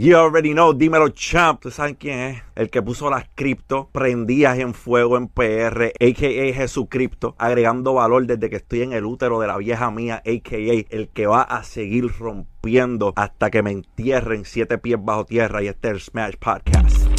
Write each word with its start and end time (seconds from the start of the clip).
You 0.00 0.16
already 0.16 0.52
know, 0.52 0.74
dímelo 0.74 1.08
champ. 1.08 1.60
¿Tú 1.60 1.72
saben 1.72 1.96
quién 1.96 2.20
es? 2.20 2.42
El 2.54 2.70
que 2.70 2.80
puso 2.80 3.10
las 3.10 3.24
cripto 3.34 3.88
prendidas 3.90 4.56
en 4.60 4.72
fuego 4.72 5.16
en 5.16 5.26
PR, 5.26 5.86
a.k.a. 5.86 6.54
Jesucripto, 6.54 7.34
agregando 7.36 7.94
valor 7.94 8.24
desde 8.24 8.48
que 8.48 8.54
estoy 8.54 8.82
en 8.82 8.92
el 8.92 9.04
útero 9.04 9.40
de 9.40 9.48
la 9.48 9.56
vieja 9.56 9.90
mía, 9.90 10.22
a.k.a. 10.24 10.96
el 10.96 11.08
que 11.08 11.26
va 11.26 11.42
a 11.42 11.64
seguir 11.64 12.12
rompiendo 12.16 13.12
hasta 13.16 13.50
que 13.50 13.64
me 13.64 13.72
entierren 13.72 14.44
siete 14.44 14.78
pies 14.78 15.00
bajo 15.02 15.24
tierra. 15.24 15.64
Y 15.64 15.66
este 15.66 15.98
Smash 15.98 16.36
Podcast. 16.36 17.17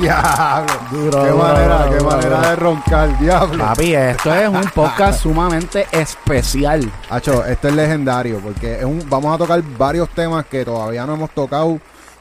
Diablo. 0.00 0.72
Duro, 0.90 1.22
qué 1.22 1.30
duro, 1.30 1.36
manera, 1.36 1.86
duro, 1.86 1.98
qué 1.98 2.04
manera 2.04 2.50
de 2.50 2.56
roncar, 2.56 3.18
diablo. 3.18 3.64
Papi, 3.64 3.94
esto 3.94 4.34
es 4.34 4.48
un 4.48 4.62
podcast 4.74 5.20
sumamente 5.22 5.86
especial. 5.92 6.90
Hacho, 7.10 7.44
esto 7.44 7.68
es 7.68 7.74
legendario 7.74 8.40
porque 8.40 8.78
es 8.78 8.84
un, 8.84 9.04
vamos 9.10 9.34
a 9.34 9.38
tocar 9.38 9.62
varios 9.76 10.08
temas 10.10 10.46
que 10.46 10.64
todavía 10.64 11.04
no 11.04 11.14
hemos 11.14 11.30
tocado 11.30 11.78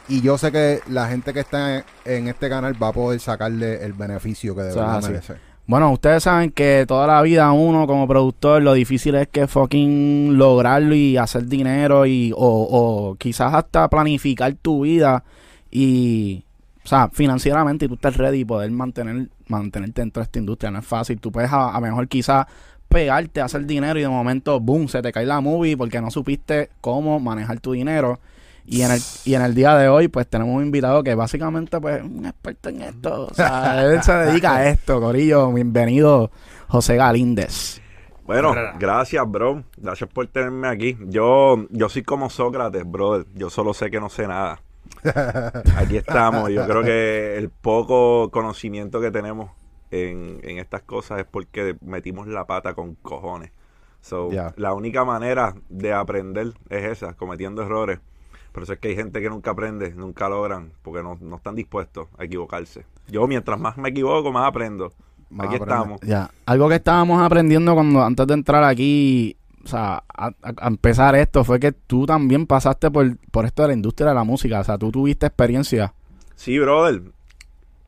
y 0.09 0.21
yo 0.21 0.37
sé 0.37 0.51
que 0.51 0.81
la 0.87 1.07
gente 1.07 1.33
que 1.33 1.39
está 1.39 1.77
en, 1.77 1.83
en 2.03 2.27
este 2.27 2.49
canal 2.49 2.81
va 2.81 2.89
a 2.89 2.93
poder 2.93 3.19
sacarle 3.21 3.83
el 3.85 3.93
beneficio 3.93 4.53
que 4.55 4.63
de 4.63 4.75
verdad 4.75 5.01
merece. 5.01 5.35
Bueno, 5.65 5.91
ustedes 5.91 6.23
saben 6.23 6.51
que 6.51 6.83
toda 6.87 7.07
la 7.07 7.21
vida 7.21 7.51
uno 7.51 7.87
como 7.87 8.07
productor 8.07 8.61
lo 8.61 8.73
difícil 8.73 9.15
es 9.15 9.27
que 9.27 9.47
fucking 9.47 10.37
lograrlo 10.37 10.95
y 10.95 11.15
hacer 11.15 11.45
dinero 11.45 12.05
y 12.07 12.33
o, 12.35 12.39
o 12.39 13.15
quizás 13.15 13.53
hasta 13.53 13.87
planificar 13.87 14.53
tu 14.55 14.81
vida 14.81 15.23
y 15.71 16.43
o 16.89 16.95
sea, 16.97 17.07
financieramente 17.13 17.85
y 17.85 17.87
tú 17.87 17.93
estés 17.93 18.17
ready 18.17 18.39
y 18.39 18.45
poder 18.45 18.71
mantener 18.71 19.29
mantenerte 19.47 20.01
dentro 20.01 20.21
de 20.21 20.23
esta 20.23 20.39
industria. 20.39 20.71
No 20.71 20.79
es 20.79 20.87
fácil. 20.87 21.19
Tú 21.19 21.31
puedes 21.31 21.51
a, 21.53 21.75
a 21.75 21.79
mejor 21.79 22.07
quizás 22.07 22.47
pegarte, 22.87 23.41
hacer 23.41 23.67
dinero 23.67 23.99
y 23.99 24.01
de 24.01 24.09
momento, 24.09 24.59
boom, 24.59 24.87
se 24.87 25.03
te 25.03 25.11
cae 25.11 25.27
la 25.27 25.39
movie 25.39 25.77
porque 25.77 26.01
no 26.01 26.09
supiste 26.09 26.71
cómo 26.81 27.19
manejar 27.19 27.59
tu 27.59 27.73
dinero. 27.73 28.19
Y 28.65 28.81
en 28.81 28.89
el, 28.89 29.01
y 29.23 29.35
en 29.35 29.43
el 29.43 29.53
día 29.53 29.75
de 29.75 29.87
hoy, 29.87 30.07
pues 30.07 30.27
tenemos 30.27 30.55
un 30.55 30.63
invitado 30.63 31.03
que 31.03 31.13
básicamente 31.13 31.79
pues 31.79 31.97
es 31.97 32.03
un 32.03 32.25
experto 32.25 32.69
en 32.69 32.81
esto. 32.81 33.27
O 33.29 33.33
sea, 33.35 33.85
él 33.85 34.01
se 34.01 34.13
dedica 34.13 34.55
a 34.55 34.69
esto, 34.69 34.99
Corillo. 34.99 35.53
Bienvenido, 35.53 36.31
José 36.69 36.95
Galíndez. 36.95 37.83
Bueno, 38.25 38.55
gracias, 38.79 39.29
bro. 39.29 39.63
Gracias 39.77 40.09
por 40.09 40.25
tenerme 40.25 40.67
aquí. 40.67 40.97
Yo, 41.05 41.67
yo 41.69 41.87
soy 41.87 42.01
como 42.01 42.31
Sócrates, 42.31 42.83
brother. 42.83 43.27
Yo 43.35 43.51
solo 43.51 43.75
sé 43.75 43.91
que 43.91 43.99
no 43.99 44.09
sé 44.09 44.27
nada. 44.27 44.59
Aquí 45.75 45.97
estamos. 45.97 46.49
Yo 46.49 46.65
creo 46.67 46.83
que 46.83 47.37
el 47.37 47.49
poco 47.49 48.29
conocimiento 48.31 49.01
que 49.01 49.11
tenemos 49.11 49.51
en, 49.91 50.39
en 50.43 50.57
estas 50.59 50.81
cosas 50.83 51.19
es 51.19 51.25
porque 51.25 51.75
metimos 51.81 52.27
la 52.27 52.45
pata 52.45 52.73
con 52.73 52.95
cojones. 52.95 53.51
So. 54.01 54.29
La 54.55 54.73
única 54.73 55.03
manera 55.03 55.55
de 55.69 55.93
aprender 55.93 56.53
es 56.69 56.85
esa, 56.85 57.13
cometiendo 57.13 57.61
errores. 57.61 57.99
Por 58.51 58.63
eso 58.63 58.73
es 58.73 58.79
que 58.79 58.89
hay 58.89 58.95
gente 58.95 59.21
que 59.21 59.29
nunca 59.29 59.51
aprende, 59.51 59.93
nunca 59.93 60.27
logran, 60.27 60.71
porque 60.81 61.03
no, 61.03 61.17
no 61.21 61.35
están 61.35 61.55
dispuestos 61.55 62.07
a 62.17 62.23
equivocarse. 62.23 62.85
Yo, 63.07 63.27
mientras 63.27 63.59
más 63.59 63.77
me 63.77 63.89
equivoco, 63.89 64.31
más 64.31 64.47
aprendo. 64.47 64.91
Más 65.29 65.47
aquí 65.47 65.57
aprende. 65.57 65.75
estamos. 65.75 66.01
Ya, 66.01 66.31
algo 66.45 66.69
que 66.69 66.75
estábamos 66.75 67.21
aprendiendo 67.21 67.75
cuando 67.75 68.03
antes 68.03 68.25
de 68.25 68.33
entrar 68.33 68.63
aquí, 68.63 69.37
o 69.63 69.67
sea, 69.67 70.03
a, 70.07 70.31
empezar 70.67 71.15
esto, 71.15 71.43
fue 71.43 71.59
que 71.59 71.71
tú 71.71 72.05
también 72.05 72.47
pasaste 72.47 72.89
por, 72.91 73.17
por 73.31 73.45
esto 73.45 73.63
de 73.63 73.69
la 73.69 73.73
industria 73.73 74.09
de 74.09 74.15
la 74.15 74.23
música. 74.23 74.59
O 74.59 74.63
sea, 74.63 74.77
tú 74.77 74.91
tuviste 74.91 75.25
experiencia. 75.25 75.93
Sí, 76.35 76.57
brother. 76.59 77.01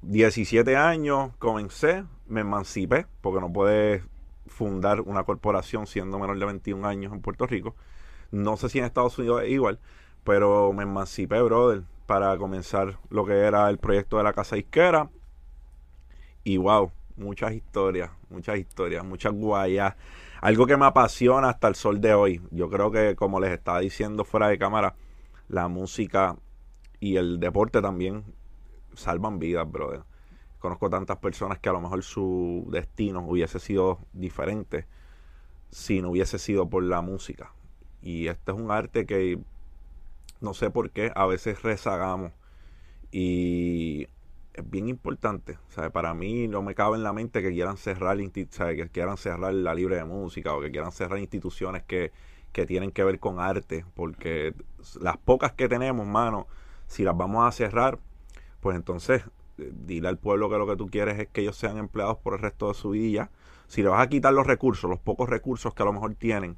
17 0.03 0.75
años 0.75 1.31
comencé, 1.37 2.03
me 2.27 2.41
emancipé, 2.41 3.05
porque 3.21 3.39
no 3.39 3.53
puedes 3.53 4.03
fundar 4.47 5.01
una 5.01 5.23
corporación 5.23 5.87
siendo 5.87 6.17
menor 6.19 6.39
de 6.39 6.45
21 6.45 6.87
años 6.87 7.13
en 7.13 7.21
Puerto 7.21 7.45
Rico. 7.45 7.75
No 8.31 8.57
sé 8.57 8.69
si 8.69 8.79
en 8.79 8.85
Estados 8.85 9.17
Unidos 9.19 9.43
es 9.43 9.49
igual, 9.49 9.79
pero 10.23 10.73
me 10.73 10.83
emancipé, 10.83 11.41
brother, 11.41 11.83
para 12.07 12.37
comenzar 12.37 12.97
lo 13.09 13.25
que 13.25 13.33
era 13.33 13.69
el 13.69 13.77
proyecto 13.77 14.17
de 14.17 14.23
la 14.23 14.33
casa 14.33 14.57
isquera. 14.57 15.09
Y 16.43 16.57
wow, 16.57 16.91
muchas 17.15 17.53
historias, 17.53 18.09
muchas 18.29 18.57
historias, 18.57 19.05
muchas 19.05 19.33
guayas. 19.33 19.95
Algo 20.41 20.65
que 20.65 20.75
me 20.75 20.87
apasiona 20.87 21.49
hasta 21.49 21.67
el 21.67 21.75
sol 21.75 22.01
de 22.01 22.15
hoy. 22.15 22.41
Yo 22.49 22.67
creo 22.67 22.89
que, 22.89 23.15
como 23.15 23.39
les 23.39 23.51
estaba 23.51 23.79
diciendo 23.79 24.25
fuera 24.25 24.47
de 24.47 24.57
cámara, 24.57 24.95
la 25.47 25.67
música 25.67 26.35
y 26.99 27.17
el 27.17 27.39
deporte 27.39 27.79
también 27.79 28.23
salvan 28.95 29.37
vidas, 29.37 29.71
brother. 29.71 30.01
Conozco 30.57 30.89
tantas 30.89 31.17
personas 31.17 31.59
que 31.59 31.69
a 31.69 31.73
lo 31.73 31.81
mejor 31.81 32.01
su 32.01 32.67
destino 32.71 33.19
hubiese 33.21 33.59
sido 33.59 33.99
diferente 34.13 34.87
si 35.69 36.01
no 36.01 36.09
hubiese 36.09 36.39
sido 36.39 36.67
por 36.67 36.81
la 36.83 37.01
música. 37.01 37.53
Y 38.01 38.25
este 38.25 38.51
es 38.51 38.57
un 38.57 38.71
arte 38.71 39.05
que 39.05 39.39
no 40.39 40.55
sé 40.55 40.71
por 40.71 40.89
qué 40.89 41.11
a 41.15 41.27
veces 41.27 41.61
rezagamos. 41.61 42.31
Y 43.11 44.07
es 44.53 44.69
bien 44.69 44.87
importante. 44.87 45.57
¿sabe? 45.69 45.89
Para 45.89 46.13
mí 46.13 46.47
no 46.47 46.61
me 46.61 46.75
cabe 46.75 46.97
en 46.97 47.03
la 47.03 47.13
mente 47.13 47.41
que 47.41 47.51
quieran 47.51 47.77
cerrar, 47.77 48.17
¿sabe? 48.49 48.75
que 48.75 48.89
quieran 48.89 49.17
cerrar 49.17 49.53
la 49.53 49.73
libre 49.73 49.95
de 49.97 50.05
música 50.05 50.53
o 50.53 50.61
que 50.61 50.71
quieran 50.71 50.91
cerrar 50.91 51.19
instituciones 51.19 51.83
que, 51.83 52.11
que 52.51 52.65
tienen 52.65 52.91
que 52.91 53.03
ver 53.03 53.19
con 53.19 53.39
arte. 53.39 53.85
Porque 53.95 54.53
las 54.99 55.17
pocas 55.17 55.53
que 55.53 55.67
tenemos, 55.67 56.05
mano, 56.07 56.47
si 56.87 57.03
las 57.03 57.15
vamos 57.15 57.47
a 57.47 57.51
cerrar, 57.51 57.99
pues 58.59 58.75
entonces 58.75 59.23
eh, 59.57 59.71
dile 59.73 60.07
al 60.07 60.17
pueblo 60.17 60.49
que 60.49 60.57
lo 60.57 60.67
que 60.67 60.75
tú 60.75 60.87
quieres 60.87 61.19
es 61.19 61.27
que 61.27 61.41
ellos 61.41 61.55
sean 61.55 61.77
empleados 61.77 62.17
por 62.17 62.33
el 62.33 62.39
resto 62.39 62.67
de 62.67 62.73
su 62.73 62.91
vida. 62.91 63.29
Si 63.67 63.81
le 63.81 63.89
vas 63.89 64.01
a 64.01 64.09
quitar 64.09 64.33
los 64.33 64.45
recursos, 64.45 64.89
los 64.89 64.99
pocos 64.99 65.29
recursos 65.29 65.73
que 65.73 65.83
a 65.83 65.85
lo 65.85 65.93
mejor 65.93 66.15
tienen 66.15 66.57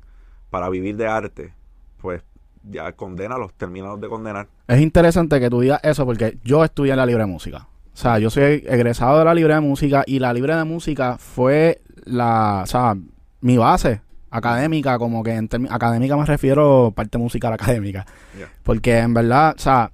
para 0.49 0.69
vivir 0.69 0.97
de 0.97 1.07
arte, 1.07 1.53
pues 2.01 2.23
ya 2.63 2.91
condénalos, 2.93 3.53
terminados 3.53 3.99
de 4.01 4.07
condenar. 4.07 4.47
Es 4.67 4.79
interesante 4.79 5.39
que 5.39 5.49
tú 5.49 5.61
digas 5.61 5.79
eso 5.83 6.05
porque 6.05 6.37
yo 6.43 6.63
estudié 6.63 6.91
en 6.91 6.97
la 6.97 7.05
libre 7.05 7.25
música. 7.25 7.67
O 7.93 7.97
sea, 7.97 8.17
yo 8.19 8.29
soy 8.29 8.63
egresado 8.67 9.19
de 9.19 9.25
la 9.25 9.33
libre 9.33 9.53
de 9.53 9.59
música 9.61 10.03
y 10.07 10.19
la 10.19 10.33
libre 10.33 10.55
de 10.55 10.63
música 10.63 11.17
fue 11.19 11.81
la, 12.05 12.61
o 12.63 12.67
sea, 12.67 12.95
mi 13.41 13.57
base 13.57 14.01
académica, 14.31 14.97
como 14.97 15.21
que 15.21 15.35
en 15.35 15.47
académica 15.69 16.17
me 16.17 16.25
refiero 16.25 16.91
parte 16.95 17.17
musical 17.19 17.53
académica. 17.53 18.05
Porque 18.63 18.97
en 18.97 19.13
verdad, 19.13 19.53
o 19.55 19.61
sea, 19.61 19.91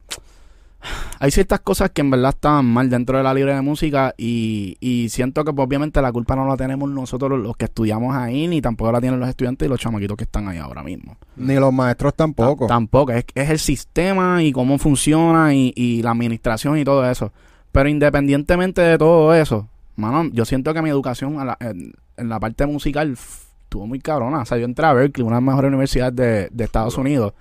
hay 1.20 1.30
ciertas 1.32 1.60
cosas 1.60 1.90
que 1.90 2.00
en 2.00 2.10
verdad 2.10 2.30
estaban 2.30 2.66
mal 2.66 2.90
dentro 2.90 3.18
de 3.18 3.24
la 3.26 3.34
libre 3.34 3.54
de 3.54 3.62
música 3.62 4.14
y, 4.18 4.78
y 4.80 5.10
siento 5.10 5.44
que 5.44 5.52
pues, 5.52 5.68
obviamente 5.68 6.02
la 6.02 6.10
culpa 6.14 6.38
no 6.38 6.48
la 6.48 6.56
tenemos 6.56 6.90
nosotros 6.90 7.38
los 7.38 7.58
que 7.58 7.66
estudiamos 7.66 8.16
ahí, 8.16 8.48
ni 8.48 8.62
tampoco 8.62 8.94
la 8.94 9.02
tienen 9.02 9.20
los 9.20 9.28
estudiantes 9.28 9.66
y 9.66 9.70
los 9.70 9.78
chamaquitos 9.78 10.16
que 10.16 10.24
están 10.24 10.48
ahí 10.48 10.58
ahora 10.58 10.82
mismo. 10.84 11.18
Ni 11.36 11.56
los 11.56 11.74
maestros 11.74 12.14
tampoco. 12.14 12.66
Ta- 12.68 12.76
Tampoco, 12.76 13.12
es, 13.12 13.26
es 13.36 13.50
el 13.50 13.60
sistema 13.60 14.42
y 14.42 14.54
cómo 14.54 14.78
funciona 14.78 15.54
y, 15.54 15.74
y 15.76 16.02
la 16.02 16.12
administración 16.12 16.78
y 16.78 16.86
todo 16.86 17.10
eso. 17.10 17.34
Pero 17.80 17.88
independientemente 17.88 18.82
de 18.82 18.98
todo 18.98 19.34
eso, 19.34 19.70
mano, 19.96 20.30
yo 20.34 20.44
siento 20.44 20.74
que 20.74 20.82
mi 20.82 20.90
educación 20.90 21.40
a 21.40 21.46
la- 21.46 21.58
en, 21.62 21.94
en 22.18 22.28
la 22.28 22.38
parte 22.38 22.66
musical 22.66 23.12
estuvo 23.14 23.88
muy 23.88 24.00
cabrona. 24.02 24.42
O 24.42 24.46
sea, 24.46 24.58
yo 24.58 24.66
entré 24.66 24.86
a 24.86 24.92
Berkeley, 24.92 25.26
una 25.26 25.38
de 25.38 25.42
las 25.42 25.48
mejores 25.48 25.70
universidades 25.70 26.14
de, 26.14 26.50
de 26.52 26.64
Estados 26.66 26.98
Unidos, 26.98 27.32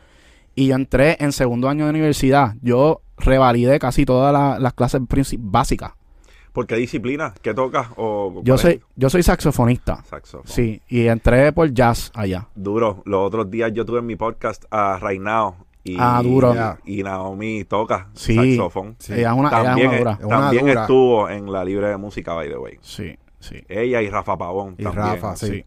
y 0.54 0.68
yo 0.68 0.76
entré 0.76 1.16
en 1.18 1.32
segundo 1.32 1.68
año 1.68 1.86
de 1.86 1.90
universidad. 1.90 2.54
Yo 2.62 3.00
revalidé 3.16 3.80
casi 3.80 4.04
todas 4.04 4.32
la- 4.32 4.60
las 4.60 4.74
clases 4.74 5.00
básicas. 5.40 5.94
¿Por 6.52 6.68
qué 6.68 6.76
disciplina? 6.76 7.34
¿Qué 7.42 7.52
tocas? 7.52 7.88
O, 7.96 8.40
Yo 8.44 8.58
soy, 8.58 8.80
yo 8.94 9.10
soy 9.10 9.24
saxofonista. 9.24 10.04
Saxofón. 10.04 10.46
Sí, 10.46 10.80
y 10.88 11.08
entré 11.08 11.52
por 11.52 11.68
jazz 11.74 12.12
allá. 12.14 12.46
Duro. 12.54 13.02
Los 13.06 13.26
otros 13.26 13.50
días 13.50 13.72
yo 13.74 13.84
tuve 13.84 13.98
en 13.98 14.06
mi 14.06 14.14
podcast 14.14 14.66
a 14.70 14.98
Rainao. 15.00 15.56
Y, 15.92 15.96
Ah, 15.98 16.20
duro. 16.22 16.54
Y, 16.84 17.00
y 17.00 17.02
Naomi 17.02 17.64
toca 17.64 18.08
Sí. 18.14 18.34
saxofón. 18.56 18.96
Sí. 18.98 19.14
Ella 19.14 19.30
es 19.32 19.36
una, 19.38 19.48
ella 19.48 19.58
es 19.60 19.64
También, 19.66 19.88
una 19.88 19.98
dura. 19.98 20.12
Es 20.20 20.24
una 20.26 20.36
también 20.40 20.66
dura. 20.66 20.80
estuvo 20.82 21.28
en 21.30 21.52
la 21.52 21.64
libre 21.64 21.88
de 21.88 21.96
música, 21.96 22.34
by 22.34 22.48
the 22.48 22.58
way. 22.58 22.78
Sí, 22.82 23.16
sí. 23.40 23.56
Ella 23.68 24.02
y 24.02 24.10
Rafa 24.10 24.36
Pavón. 24.36 24.74
Y 24.78 24.82
también. 24.84 25.04
Rafa, 25.06 25.36
sí. 25.36 25.46
Sí. 25.46 25.64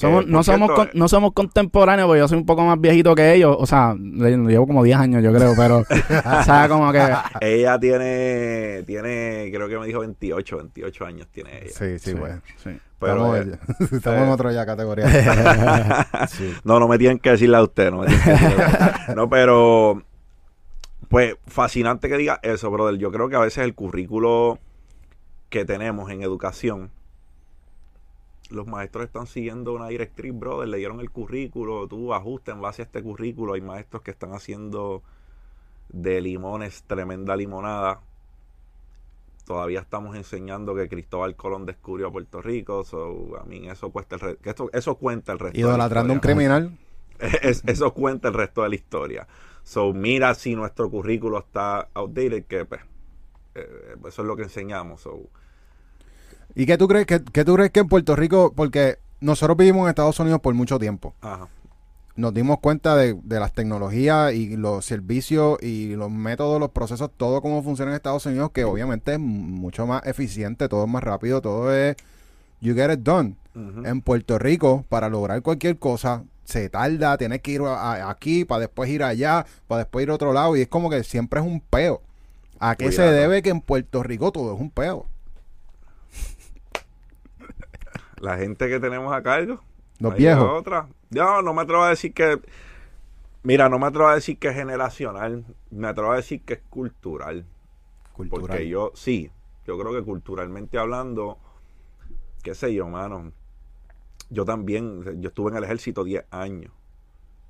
Somos, 0.00 0.26
no, 0.26 0.42
somos 0.42 0.70
con- 0.70 0.86
eh, 0.88 0.90
no 0.94 1.08
somos 1.08 1.32
contemporáneos, 1.32 2.06
porque 2.06 2.20
yo 2.20 2.28
soy 2.28 2.38
un 2.38 2.46
poco 2.46 2.62
más 2.64 2.80
viejito 2.80 3.14
que 3.14 3.34
ellos. 3.34 3.56
O 3.58 3.66
sea, 3.66 3.94
le- 3.98 4.36
llevo 4.36 4.66
como 4.66 4.82
10 4.82 4.96
años, 4.98 5.22
yo 5.22 5.32
creo, 5.32 5.52
pero, 5.56 5.78
o 6.40 6.42
sea, 6.42 6.68
como 6.68 6.90
que. 6.92 7.06
Ella 7.40 7.78
tiene, 7.78 8.82
tiene, 8.86 9.50
creo 9.52 9.68
que 9.68 9.78
me 9.78 9.86
dijo 9.86 10.00
28, 10.00 10.56
28 10.56 11.04
años 11.06 11.28
tiene 11.30 11.58
ella. 11.64 11.72
Sí, 11.72 11.98
sí, 11.98 12.12
güey. 12.12 12.32
sí. 12.56 12.70
Pero, 12.98 13.34
estamos 13.34 13.36
eh, 13.36 13.58
estamos 13.96 14.20
en 14.22 14.28
eh, 14.28 14.32
otra 14.32 14.52
ya 14.52 14.66
categoría. 14.66 15.06
Sí. 16.28 16.54
No, 16.64 16.78
no 16.78 16.86
me 16.88 16.98
tienen 16.98 17.18
que 17.18 17.30
decirle 17.30 17.56
a 17.56 17.62
usted, 17.62 17.90
no 17.90 17.98
me 18.00 18.06
tienen 18.08 18.24
que 18.24 18.30
decirle 18.30 18.62
a 18.62 18.66
usted. 18.68 19.14
No, 19.14 19.28
pero 19.28 20.02
pues 21.08 21.34
fascinante 21.46 22.08
que 22.08 22.16
diga 22.16 22.38
eso, 22.42 22.70
brother. 22.70 22.96
Yo 22.98 23.10
creo 23.10 23.28
que 23.28 23.36
a 23.36 23.40
veces 23.40 23.64
el 23.64 23.74
currículo 23.74 24.58
que 25.48 25.64
tenemos 25.64 26.10
en 26.10 26.22
educación, 26.22 26.90
los 28.50 28.66
maestros 28.66 29.04
están 29.04 29.26
siguiendo 29.26 29.72
una 29.74 29.88
directriz, 29.88 30.32
brother. 30.38 30.68
Le 30.68 30.78
dieron 30.78 31.00
el 31.00 31.10
currículo, 31.10 31.86
tú 31.88 32.12
ajusta 32.14 32.52
en 32.52 32.60
base 32.60 32.82
a 32.82 32.84
este 32.84 33.02
currículo. 33.02 33.54
Hay 33.54 33.60
maestros 33.60 34.02
que 34.02 34.10
están 34.10 34.32
haciendo 34.32 35.02
de 35.88 36.20
limones 36.20 36.82
tremenda 36.84 37.36
limonada. 37.36 38.00
Todavía 39.46 39.80
estamos 39.80 40.14
enseñando 40.16 40.74
que 40.76 40.88
Cristóbal 40.88 41.34
Colón 41.34 41.66
descubrió 41.66 42.12
Puerto 42.12 42.40
Rico. 42.40 42.84
So, 42.84 43.36
a 43.40 43.44
mí 43.44 43.68
eso 43.68 43.90
cuesta 43.90 44.16
el 44.16 44.36
que 44.38 44.50
esto- 44.50 44.70
eso 44.72 44.94
cuenta 44.96 45.32
el 45.32 45.38
resto. 45.40 45.58
Idolatrando 45.58 46.12
a 46.12 46.14
un 46.14 46.20
criminal. 46.20 46.78
Es- 47.42 47.62
eso 47.66 47.92
cuenta 47.92 48.28
el 48.28 48.34
resto 48.34 48.62
de 48.62 48.68
la 48.70 48.74
historia. 48.76 49.26
So, 49.62 49.92
mira 49.92 50.34
si 50.34 50.54
nuestro 50.54 50.88
currículo 50.90 51.38
está 51.38 51.88
outdated, 51.94 52.44
que 52.46 52.64
pues, 52.64 52.80
eh, 53.56 53.96
eso 54.06 54.22
es 54.22 54.26
lo 54.28 54.36
que 54.36 54.44
enseñamos. 54.44 55.02
So, 55.02 55.20
¿Y 56.54 56.66
qué 56.66 56.76
tú 56.78 56.88
crees 56.88 57.06
que, 57.06 57.22
qué 57.32 57.44
tú 57.44 57.54
crees 57.54 57.70
que 57.70 57.80
en 57.80 57.88
Puerto 57.88 58.16
Rico, 58.16 58.52
porque 58.54 58.98
nosotros 59.20 59.56
vivimos 59.56 59.82
en 59.84 59.88
Estados 59.90 60.18
Unidos 60.20 60.40
por 60.40 60.54
mucho 60.54 60.78
tiempo, 60.78 61.14
ajá. 61.20 61.48
nos 62.16 62.34
dimos 62.34 62.58
cuenta 62.60 62.96
de, 62.96 63.14
de 63.22 63.40
las 63.40 63.52
tecnologías 63.52 64.32
y 64.34 64.56
los 64.56 64.84
servicios 64.84 65.58
y 65.62 65.94
los 65.94 66.10
métodos, 66.10 66.58
los 66.60 66.70
procesos, 66.70 67.10
todo 67.16 67.40
cómo 67.40 67.62
funciona 67.62 67.92
en 67.92 67.96
Estados 67.96 68.26
Unidos, 68.26 68.50
que 68.52 68.64
obviamente 68.64 69.12
es 69.14 69.18
mucho 69.20 69.86
más 69.86 70.04
eficiente, 70.06 70.68
todo 70.68 70.84
es 70.84 70.90
más 70.90 71.02
rápido, 71.04 71.40
todo 71.40 71.72
es 71.74 71.96
you 72.60 72.74
get 72.74 72.90
it 72.92 73.00
done. 73.00 73.36
En 73.84 74.00
Puerto 74.00 74.38
Rico, 74.38 74.84
para 74.88 75.08
lograr 75.08 75.42
cualquier 75.42 75.76
cosa, 75.78 76.22
se 76.44 76.68
tarda, 76.68 77.18
tienes 77.18 77.40
que 77.42 77.52
ir 77.52 77.60
a- 77.62 77.74
a- 77.94 78.10
aquí 78.10 78.44
para 78.44 78.60
después 78.60 78.88
ir 78.90 79.02
allá, 79.02 79.44
para 79.66 79.80
después 79.80 80.02
ir 80.04 80.10
a 80.10 80.14
otro 80.14 80.32
lado, 80.32 80.56
y 80.56 80.62
es 80.62 80.68
como 80.68 80.88
que 80.88 81.02
siempre 81.04 81.40
es 81.40 81.46
un 81.46 81.60
peo. 81.60 82.00
¿A 82.58 82.76
qué 82.76 82.86
se 82.92 83.02
debe 83.02 83.42
que 83.42 83.50
en 83.50 83.60
Puerto 83.60 84.02
Rico 84.02 84.30
todo 84.32 84.54
es 84.54 84.60
un 84.60 84.70
peo? 84.70 85.06
La 88.20 88.36
gente 88.36 88.68
que 88.68 88.78
tenemos 88.78 89.12
a 89.12 89.22
cargo. 89.22 89.60
Los 89.98 90.12
Hay 90.12 90.18
viejos. 90.18 90.48
Otra. 90.48 90.88
No, 91.10 91.42
no 91.42 91.52
me 91.54 91.62
atrevo 91.62 91.82
a 91.82 91.90
decir 91.90 92.12
que. 92.12 92.40
Mira, 93.42 93.68
no 93.68 93.78
me 93.78 93.86
atrevo 93.86 94.08
a 94.08 94.14
decir 94.14 94.38
que 94.38 94.48
es 94.48 94.54
generacional. 94.54 95.44
Me 95.70 95.88
atrevo 95.88 96.12
a 96.12 96.16
decir 96.16 96.42
que 96.42 96.54
es 96.54 96.62
cultural. 96.68 97.46
Cultural. 98.12 98.46
Porque 98.46 98.68
yo, 98.68 98.92
sí, 98.94 99.30
yo 99.66 99.78
creo 99.78 99.92
que 99.92 100.02
culturalmente 100.02 100.78
hablando, 100.78 101.38
qué 102.42 102.54
sé 102.54 102.74
yo, 102.74 102.86
mano. 102.88 103.32
Yo 104.28 104.44
también, 104.44 105.20
yo 105.20 105.28
estuve 105.28 105.50
en 105.50 105.56
el 105.56 105.64
ejército 105.64 106.04
10 106.04 106.26
años. 106.30 106.72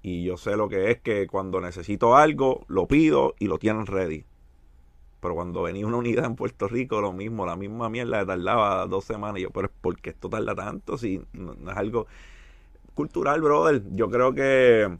Y 0.03 0.25
yo 0.25 0.37
sé 0.37 0.57
lo 0.57 0.69
que 0.69 0.91
es 0.91 1.01
que 1.01 1.27
cuando 1.27 1.61
necesito 1.61 2.17
algo, 2.17 2.65
lo 2.69 2.87
pido 2.87 3.35
y 3.39 3.47
lo 3.47 3.59
tienen 3.59 3.87
ready. 3.87 4.25
Pero 5.21 5.35
cuando 5.35 5.63
venía 5.63 5.87
una 5.87 5.99
unidad 5.99 6.25
en 6.25 6.37
Puerto 6.37 6.67
Rico, 6.67 7.01
lo 7.01 7.13
mismo, 7.13 7.45
la 7.45 7.57
misma 7.57 7.89
mierda 7.91 8.25
tardaba 8.25 8.87
dos 8.87 9.05
semanas. 9.05 9.39
Y 9.39 9.43
yo, 9.43 9.51
pero 9.51 9.71
¿por 9.81 10.01
qué 10.01 10.11
esto 10.11 10.29
tarda 10.29 10.55
tanto? 10.55 10.97
Si 10.97 11.21
no, 11.33 11.53
es 11.53 11.77
algo 11.77 12.07
cultural, 12.95 13.41
brother. 13.41 13.83
Yo 13.93 14.11
creo 14.11 14.35
que, 14.35 14.99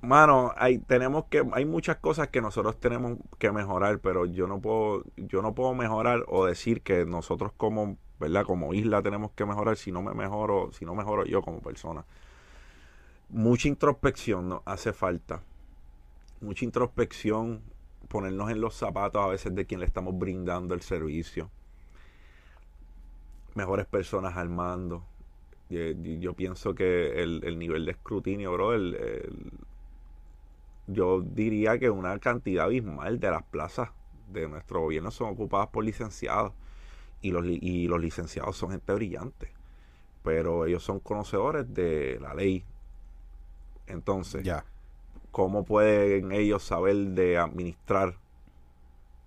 mano, 0.00 0.52
hay, 0.56 0.78
tenemos 0.78 1.24
que, 1.26 1.44
hay 1.52 1.64
muchas 1.64 1.96
cosas 1.96 2.28
que 2.28 2.40
nosotros 2.40 2.78
tenemos 2.78 3.18
que 3.38 3.50
mejorar, 3.50 3.98
pero 3.98 4.26
yo 4.26 4.46
no 4.46 4.60
puedo, 4.60 5.04
yo 5.16 5.42
no 5.42 5.54
puedo 5.54 5.74
mejorar 5.74 6.24
o 6.28 6.46
decir 6.46 6.82
que 6.82 7.04
nosotros 7.04 7.52
como, 7.56 7.96
¿verdad? 8.20 8.44
Como 8.44 8.72
isla 8.74 9.02
tenemos 9.02 9.32
que 9.32 9.44
mejorar 9.44 9.76
si 9.76 9.92
no 9.92 10.02
me 10.02 10.14
mejoro, 10.14 10.70
si 10.72 10.84
no 10.84 10.94
mejoro 10.94 11.24
yo 11.24 11.42
como 11.42 11.60
persona. 11.60 12.04
Mucha 13.30 13.68
introspección 13.68 14.48
nos 14.48 14.62
hace 14.64 14.92
falta. 14.92 15.42
Mucha 16.40 16.64
introspección, 16.64 17.62
ponernos 18.08 18.50
en 18.50 18.60
los 18.60 18.74
zapatos 18.74 19.22
a 19.22 19.28
veces 19.28 19.54
de 19.54 19.66
quien 19.66 19.80
le 19.80 19.86
estamos 19.86 20.18
brindando 20.18 20.74
el 20.74 20.82
servicio. 20.82 21.50
Mejores 23.54 23.86
personas 23.86 24.36
al 24.36 24.48
mando. 24.48 25.04
Yo 25.70 26.34
pienso 26.34 26.74
que 26.74 27.22
el, 27.22 27.42
el 27.44 27.58
nivel 27.58 27.84
de 27.86 27.92
escrutinio, 27.92 28.52
bro, 28.52 28.74
el- 28.74 28.96
yo 30.86 31.20
diría 31.20 31.78
que 31.78 31.90
una 31.90 32.18
cantidad 32.18 32.64
abismal 32.66 33.20
de 33.20 33.30
las 33.30 33.42
plazas 33.44 33.90
de 34.32 34.48
nuestro 34.48 34.80
gobierno 34.80 35.10
son 35.10 35.30
ocupadas 35.30 35.68
por 35.68 35.84
licenciados. 35.84 36.52
Y 37.22 37.32
los, 37.32 37.46
y 37.46 37.88
los 37.88 38.00
licenciados 38.00 38.56
son 38.56 38.72
gente 38.72 38.94
brillante. 38.94 39.52
Pero 40.24 40.66
ellos 40.66 40.82
son 40.84 41.00
conocedores 41.00 41.72
de 41.74 42.18
la 42.20 42.34
ley. 42.34 42.64
Entonces, 43.86 44.44
Ya. 44.44 44.64
Cómo 45.38 45.64
pueden 45.64 46.32
ellos 46.32 46.64
saber 46.64 46.96
de 46.96 47.38
administrar. 47.38 48.14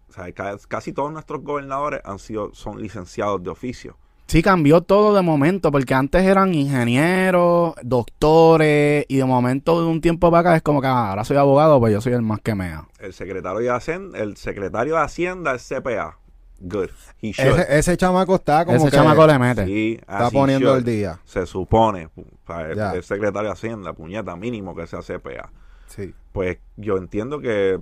O 0.10 0.14
sea, 0.14 0.30
ca- 0.34 0.58
casi 0.68 0.92
todos 0.92 1.10
nuestros 1.10 1.42
gobernadores 1.42 2.02
han 2.04 2.20
sido, 2.20 2.54
son 2.54 2.82
licenciados 2.82 3.42
de 3.42 3.50
oficio. 3.50 3.96
Sí, 4.28 4.42
cambió 4.44 4.82
todo 4.82 5.16
de 5.16 5.22
momento, 5.22 5.72
porque 5.72 5.94
antes 5.94 6.24
eran 6.24 6.54
ingenieros, 6.54 7.76
doctores, 7.82 9.06
y 9.08 9.16
de 9.18 9.24
momento 9.26 9.82
de 9.82 9.88
un 9.88 10.02
tiempo 10.02 10.30
para 10.30 10.42
acá 10.42 10.56
es 10.58 10.62
como 10.62 10.82
que 10.82 10.88
ah, 10.88 11.12
ahora 11.12 11.24
soy 11.24 11.38
abogado, 11.38 11.80
pues 11.80 11.94
yo 11.94 12.02
soy 12.02 12.12
el 12.12 12.22
más 12.24 12.42
que 12.42 12.56
mea. 12.56 12.86
El 13.00 13.14
secretario 13.14 13.60
de 13.60 13.70
Hacienda, 13.70 14.20
el 14.20 14.36
secretario 14.36 14.96
de 14.96 15.02
Hacienda 15.02 15.56
es 15.56 15.66
CPA. 15.66 16.18
Good. 16.60 16.90
He. 17.22 17.30
Ese, 17.30 17.66
ese 17.80 17.98
chamaco 17.98 18.36
está 18.36 18.66
como 18.66 18.78
Ese 18.78 18.86
que 18.92 18.98
chamaco 18.98 19.26
le 19.26 19.40
mete. 19.40 19.66
Sí, 19.66 19.98
está 20.00 20.30
poniendo 20.30 20.68
should. 20.68 20.78
el 20.80 20.84
día. 20.86 21.20
Se 21.26 21.46
supone. 21.46 22.10
pu- 22.10 22.26
o 22.26 22.48
sea, 22.48 22.70
el, 22.70 22.78
Ya. 22.78 22.92
el 22.92 23.04
secretario 23.04 23.48
de 23.50 23.54
Hacienda, 23.54 23.94
puñeta, 23.94 24.36
mínimo 24.36 24.76
que 24.76 24.86
sea 24.88 25.00
CPA. 25.02 25.50
Sí. 25.92 26.14
Pues 26.32 26.58
yo 26.78 26.98
entiendo 26.98 27.40
que 27.42 27.80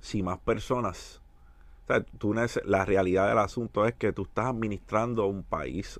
si 0.00 0.22
más 0.22 0.38
personas, 0.38 1.22
o 1.84 1.86
sea, 1.86 2.04
tú 2.04 2.34
la 2.34 2.84
realidad 2.84 3.28
del 3.28 3.38
asunto 3.38 3.86
es 3.86 3.94
que 3.94 4.12
tú 4.12 4.22
estás 4.22 4.46
administrando 4.46 5.26
un 5.26 5.42
país, 5.42 5.98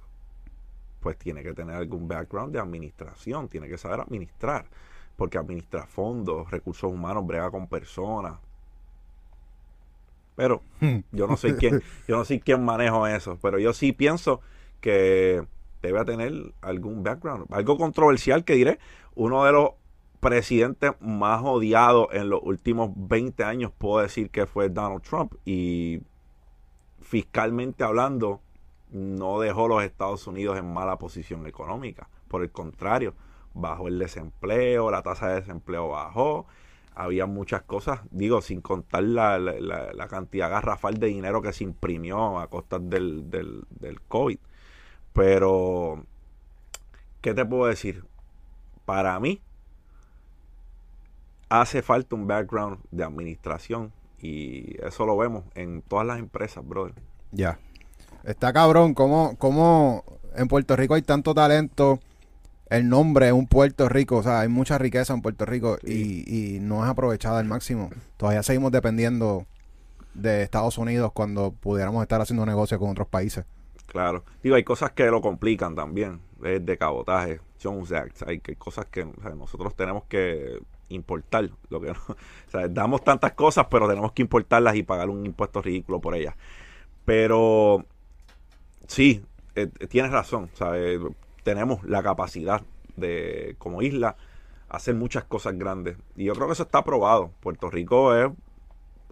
pues 1.01 1.17
tiene 1.17 1.43
que 1.43 1.55
tener 1.55 1.77
algún 1.77 2.07
background 2.09 2.53
de 2.53 2.61
administración, 2.61 3.49
tiene 3.49 3.69
que 3.69 3.79
saber 3.79 4.01
administrar, 4.01 4.67
porque 5.17 5.39
administra 5.39 5.87
fondos, 5.87 6.51
recursos 6.51 6.91
humanos, 6.93 7.27
brega 7.27 7.51
con 7.51 7.67
personas. 7.67 8.39
Pero 10.37 10.63
yo 11.13 11.27
no 11.27 11.37
soy 11.37 11.55
quien, 11.55 11.83
yo 12.07 12.17
no 12.19 12.25
soy 12.25 12.41
quien 12.41 12.65
manejo 12.65 13.07
eso, 13.07 13.39
pero 13.41 13.59
yo 13.59 13.73
sí 13.73 13.93
pienso 13.93 14.41
que 14.81 15.47
debe 15.81 16.05
tener 16.05 16.53
algún 16.61 17.03
background, 17.03 17.47
algo 17.51 17.79
controversial 17.79 18.45
que 18.45 18.55
diré, 18.55 18.79
uno 19.15 19.45
de 19.45 19.53
los 19.53 19.71
presidentes 20.23 20.93
más 21.01 21.43
odiados 21.45 22.07
en 22.13 22.31
los 22.31 22.41
últimos 22.45 22.93
20 22.95 23.43
años 23.45 23.73
puedo 23.77 24.03
decir 24.03 24.31
que 24.31 24.47
fue 24.47 24.69
Donald 24.71 25.03
Trump 25.03 25.35
y 25.45 26.01
fiscalmente 27.01 27.85
hablando 27.85 28.41
no 28.91 29.41
dejó 29.41 29.69
los 29.69 29.83
Estados 29.83 30.27
Unidos 30.27 30.59
en 30.59 30.73
mala 30.73 30.99
posición 30.99 31.47
económica, 31.47 32.09
por 32.29 32.43
el 32.43 32.51
contrario, 32.53 33.15
bajó 33.55 33.89
el 33.89 33.99
desempleo, 33.99 34.91
la 34.91 35.03
tasa 35.03 35.29
de 35.29 35.37
desempleo 35.41 35.89
bajó, 35.89 36.47
había 36.95 37.27
muchas 37.27 37.63
cosas, 37.63 38.01
digo, 38.11 38.43
sin 38.43 38.61
contar 38.61 39.03
la, 39.05 39.39
la- 39.39 39.59
la- 39.61 39.93
la 39.93 40.09
cantidad 40.09 40.51
garrafal 40.51 40.99
de 40.99 41.07
dinero 41.09 41.43
que 41.43 41.53
se 41.53 41.65
imprimió 41.65 42.39
a 42.39 42.49
costa 42.49 42.79
del, 42.79 43.31
del, 43.31 43.65
del 43.71 44.01
COVID. 44.03 44.39
Pero, 45.15 46.05
¿qué 47.21 47.35
te 47.35 47.45
puedo 47.45 47.67
decir? 47.67 48.05
Para 48.85 49.19
mí, 49.21 49.41
hace 51.61 51.83
falta 51.83 52.15
un 52.15 52.27
background 52.27 52.79
de 52.91 53.05
administración 53.05 53.93
y 54.19 54.77
eso 54.85 55.05
lo 55.05 55.17
vemos 55.17 55.45
en 55.55 55.83
todas 55.83 56.07
las 56.07 56.19
empresas, 56.19 56.67
brother. 56.67 56.95
Ya. 57.31 57.59
Está 58.25 58.53
cabrón, 58.53 58.95
¿cómo, 58.95 59.37
cómo 59.37 60.05
en 60.35 60.49
Puerto 60.49 60.77
Rico 60.77 60.95
hay 60.95 61.03
tanto 61.03 61.35
talento? 61.35 61.99
El 62.71 62.89
nombre 62.89 63.27
es 63.27 63.33
un 63.33 63.47
Puerto 63.47 63.89
Rico, 63.89 64.17
o 64.17 64.23
sea, 64.23 64.41
hay 64.41 64.49
mucha 64.49 64.79
riqueza 64.79 65.13
en 65.13 65.21
Puerto 65.21 65.45
Rico 65.45 65.77
y, 65.83 66.55
y 66.57 66.61
no 66.61 66.83
es 66.85 66.91
aprovechada 66.91 67.39
al 67.39 67.45
máximo. 67.45 67.91
Todavía 68.17 68.43
seguimos 68.43 68.73
dependiendo 68.73 69.45
de 70.15 70.43
Estados 70.43 70.79
Unidos 70.79 71.13
cuando 71.13 71.53
pudiéramos 71.53 72.01
estar 72.03 72.21
haciendo 72.21 72.47
negocio 72.47 72.79
con 72.79 72.91
otros 72.91 73.09
países. 73.09 73.45
Claro. 73.87 74.25
Digo, 74.43 74.55
hay 74.57 74.65
cosas 74.65 74.93
que 74.93 75.05
lo 75.07 75.21
complican 75.21 75.75
también. 75.75 76.21
Es 76.43 76.65
de 76.65 76.79
cabotaje, 76.79 77.41
Jones 77.63 77.93
Act. 77.93 78.23
Hay 78.27 78.41
que- 78.41 78.57
cosas 78.57 78.87
que 78.87 79.03
o 79.03 79.13
sea, 79.21 79.35
nosotros 79.35 79.75
tenemos 79.77 80.05
que 80.05 80.59
importar. 80.95 81.51
Lo 81.69 81.81
que 81.81 81.89
no- 81.89 82.01
o 82.09 82.51
sea, 82.51 82.69
damos 82.69 83.03
tantas 83.05 83.33
cosas, 83.33 83.67
pero 83.71 83.89
tenemos 83.89 84.13
que 84.13 84.23
importarlas 84.23 84.77
y 84.77 84.83
pagar 84.83 85.09
un 85.11 85.25
impuesto 85.27 85.63
ridículo 85.63 86.01
por 86.01 86.15
ellas. 86.15 86.35
Pero 87.05 87.85
sí, 88.87 89.23
eh, 89.55 89.67
tienes 89.89 90.13
razón. 90.13 90.51
sea, 90.55 90.77
eh, 90.77 90.99
tenemos 91.43 91.83
la 91.85 92.03
capacidad 92.03 92.63
de, 92.97 93.57
como 93.59 93.83
isla, 93.83 94.17
hacer 94.69 94.95
muchas 94.95 95.25
cosas 95.25 95.59
grandes. 95.59 95.97
Y 96.17 96.25
yo 96.25 96.35
creo 96.35 96.47
que 96.47 96.53
eso 96.55 96.63
está 96.63 96.85
probado. 96.85 97.31
Puerto 97.41 97.71
Rico 97.71 98.15
es 98.15 98.31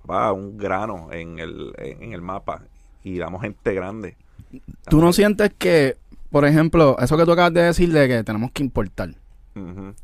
va, 0.09 0.33
un 0.33 0.57
grano 0.57 1.09
en 1.13 1.39
el, 1.39 1.73
en 1.79 2.13
el 2.13 2.23
mapa 2.23 2.63
y 3.03 3.19
damos 3.19 3.43
gente 3.43 3.75
grande. 3.75 4.17
¿Tú 4.89 5.01
no 5.01 5.13
sientes 5.13 5.53
que, 5.59 5.97
por 6.31 6.45
ejemplo, 6.45 6.97
eso 6.99 7.17
que 7.17 7.25
tú 7.25 7.33
acabas 7.33 7.53
de 7.55 7.63
decir 7.63 7.93
de 7.93 8.09
que 8.09 8.25
tenemos 8.25 8.51
que 8.53 8.63
importar? 8.63 9.11
Ujú. 9.55 9.95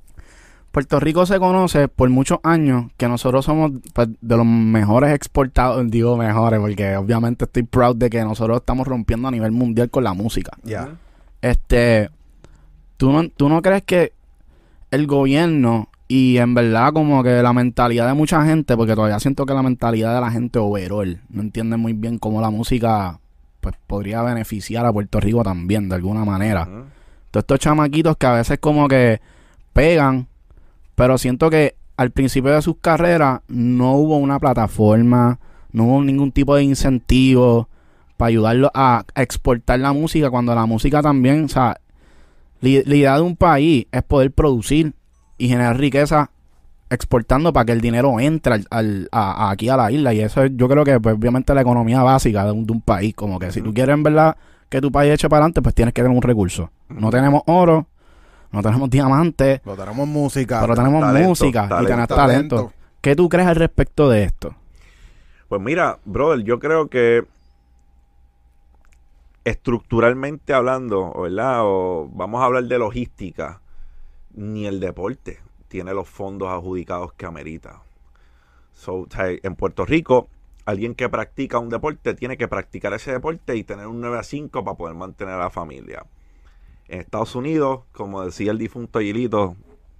Puerto 0.76 1.00
Rico 1.00 1.24
se 1.24 1.38
conoce 1.38 1.88
por 1.88 2.10
muchos 2.10 2.38
años 2.42 2.90
que 2.98 3.08
nosotros 3.08 3.46
somos 3.46 3.72
pues, 3.94 4.08
de 4.20 4.36
los 4.36 4.44
mejores 4.44 5.14
exportados, 5.14 5.90
digo 5.90 6.18
mejores, 6.18 6.60
porque 6.60 6.98
obviamente 6.98 7.46
estoy 7.46 7.62
proud 7.62 7.96
de 7.96 8.10
que 8.10 8.22
nosotros 8.22 8.58
estamos 8.58 8.86
rompiendo 8.86 9.26
a 9.26 9.30
nivel 9.30 9.52
mundial 9.52 9.88
con 9.88 10.04
la 10.04 10.12
música. 10.12 10.58
Ya. 10.64 10.90
Este, 11.40 12.10
¿tú 12.98 13.10
no, 13.10 13.26
¿tú 13.30 13.48
no 13.48 13.62
crees 13.62 13.84
que 13.84 14.12
el 14.90 15.06
gobierno 15.06 15.88
y 16.08 16.36
en 16.36 16.52
verdad 16.52 16.92
como 16.92 17.22
que 17.22 17.42
la 17.42 17.54
mentalidad 17.54 18.06
de 18.06 18.12
mucha 18.12 18.44
gente, 18.44 18.76
porque 18.76 18.94
todavía 18.94 19.18
siento 19.18 19.46
que 19.46 19.54
la 19.54 19.62
mentalidad 19.62 20.14
de 20.14 20.20
la 20.20 20.30
gente 20.30 20.58
overall 20.58 21.22
no 21.30 21.40
entiende 21.40 21.78
muy 21.78 21.94
bien 21.94 22.18
cómo 22.18 22.42
la 22.42 22.50
música 22.50 23.18
pues 23.62 23.76
podría 23.86 24.20
beneficiar 24.20 24.84
a 24.84 24.92
Puerto 24.92 25.20
Rico 25.20 25.42
también 25.42 25.88
de 25.88 25.94
alguna 25.94 26.26
manera? 26.26 26.64
Ujú. 26.64 26.84
todos 27.30 27.44
estos 27.44 27.60
chamaquitos 27.60 28.18
que 28.18 28.26
a 28.26 28.32
veces 28.32 28.58
como 28.58 28.88
que 28.88 29.22
pegan, 29.72 30.26
pero 30.96 31.16
siento 31.18 31.48
que 31.50 31.76
al 31.96 32.10
principio 32.10 32.50
de 32.50 32.60
sus 32.62 32.76
carreras 32.80 33.40
no 33.46 33.92
hubo 33.92 34.16
una 34.16 34.40
plataforma, 34.40 35.38
no 35.72 35.84
hubo 35.84 36.02
ningún 36.02 36.32
tipo 36.32 36.56
de 36.56 36.64
incentivo 36.64 37.68
para 38.16 38.28
ayudarlos 38.30 38.70
a, 38.74 39.04
exportar 39.14 39.78
la 39.78 39.92
música 39.92 40.28
cuando 40.30 40.54
la 40.54 40.66
música 40.66 41.00
también, 41.02 41.44
o 41.44 41.48
sea, 41.48 41.76
la 42.60 42.68
idea 42.68 43.14
de 43.16 43.20
un 43.22 43.36
país 43.36 43.86
es 43.92 44.02
poder 44.02 44.32
producir 44.32 44.94
y 45.38 45.48
generar 45.48 45.78
riqueza 45.78 46.30
exportando 46.88 47.52
para 47.52 47.64
que 47.66 47.72
el 47.72 47.80
dinero 47.80 48.18
entre 48.20 48.54
al, 48.54 48.66
al- 48.70 49.08
a- 49.12 49.48
a- 49.48 49.50
aquí 49.50 49.68
a 49.68 49.76
la 49.76 49.90
isla. 49.90 50.14
Y 50.14 50.20
eso 50.20 50.42
es, 50.44 50.52
yo 50.54 50.68
creo 50.68 50.84
que 50.84 50.98
pues, 51.00 51.14
obviamente 51.16 51.54
la 51.54 51.60
economía 51.62 52.02
básica 52.02 52.44
de 52.44 52.52
un, 52.52 52.66
de 52.66 52.72
un 52.72 52.80
país 52.80 53.14
como 53.14 53.38
que 53.38 53.50
si 53.52 53.60
tú 53.60 53.74
quieres 53.74 53.94
en 53.94 54.02
verdad 54.02 54.36
que 54.68 54.80
tu 54.80 54.90
país 54.90 55.12
eche 55.12 55.28
para 55.28 55.38
adelante 55.40 55.62
pues 55.62 55.74
tienes 55.74 55.92
que 55.94 56.02
tener 56.02 56.16
un 56.16 56.22
recurso. 56.22 56.70
No 56.88 57.10
tenemos 57.10 57.42
oro 57.46 57.86
no 58.52 58.62
tenemos 58.62 58.88
diamantes 58.90 59.60
Lo 59.64 59.76
tenemos 59.76 60.06
música. 60.08 60.60
pero 60.60 60.74
tenemos 60.74 61.00
talento, 61.00 61.28
música 61.28 61.68
y 61.82 61.86
tenemos 61.86 62.08
talento. 62.08 62.72
¿Qué 63.00 63.14
tú 63.14 63.28
crees 63.28 63.48
al 63.48 63.56
respecto 63.56 64.08
de 64.08 64.24
esto? 64.24 64.54
Pues 65.48 65.60
mira, 65.60 65.98
brother, 66.04 66.44
yo 66.44 66.58
creo 66.58 66.88
que 66.88 67.24
estructuralmente 69.44 70.52
hablando, 70.52 71.12
¿verdad? 71.20 71.60
O 71.62 72.08
vamos 72.12 72.42
a 72.42 72.46
hablar 72.46 72.64
de 72.64 72.78
logística, 72.78 73.60
ni 74.34 74.66
el 74.66 74.80
deporte 74.80 75.38
tiene 75.68 75.94
los 75.94 76.08
fondos 76.08 76.48
adjudicados 76.48 77.12
que 77.12 77.26
amerita. 77.26 77.82
So, 78.72 79.06
en 79.16 79.54
Puerto 79.54 79.84
Rico, 79.84 80.28
alguien 80.64 80.94
que 80.94 81.08
practica 81.08 81.58
un 81.58 81.68
deporte 81.68 82.14
tiene 82.14 82.36
que 82.36 82.48
practicar 82.48 82.92
ese 82.92 83.12
deporte 83.12 83.56
y 83.56 83.62
tener 83.62 83.86
un 83.86 84.00
9 84.00 84.18
a 84.18 84.22
5 84.22 84.64
para 84.64 84.76
poder 84.76 84.96
mantener 84.96 85.34
a 85.34 85.38
la 85.38 85.50
familia. 85.50 86.04
En 86.88 87.00
Estados 87.00 87.34
Unidos, 87.34 87.80
como 87.92 88.24
decía 88.24 88.52
el 88.52 88.58
difunto 88.58 89.00
Gilito, 89.00 89.56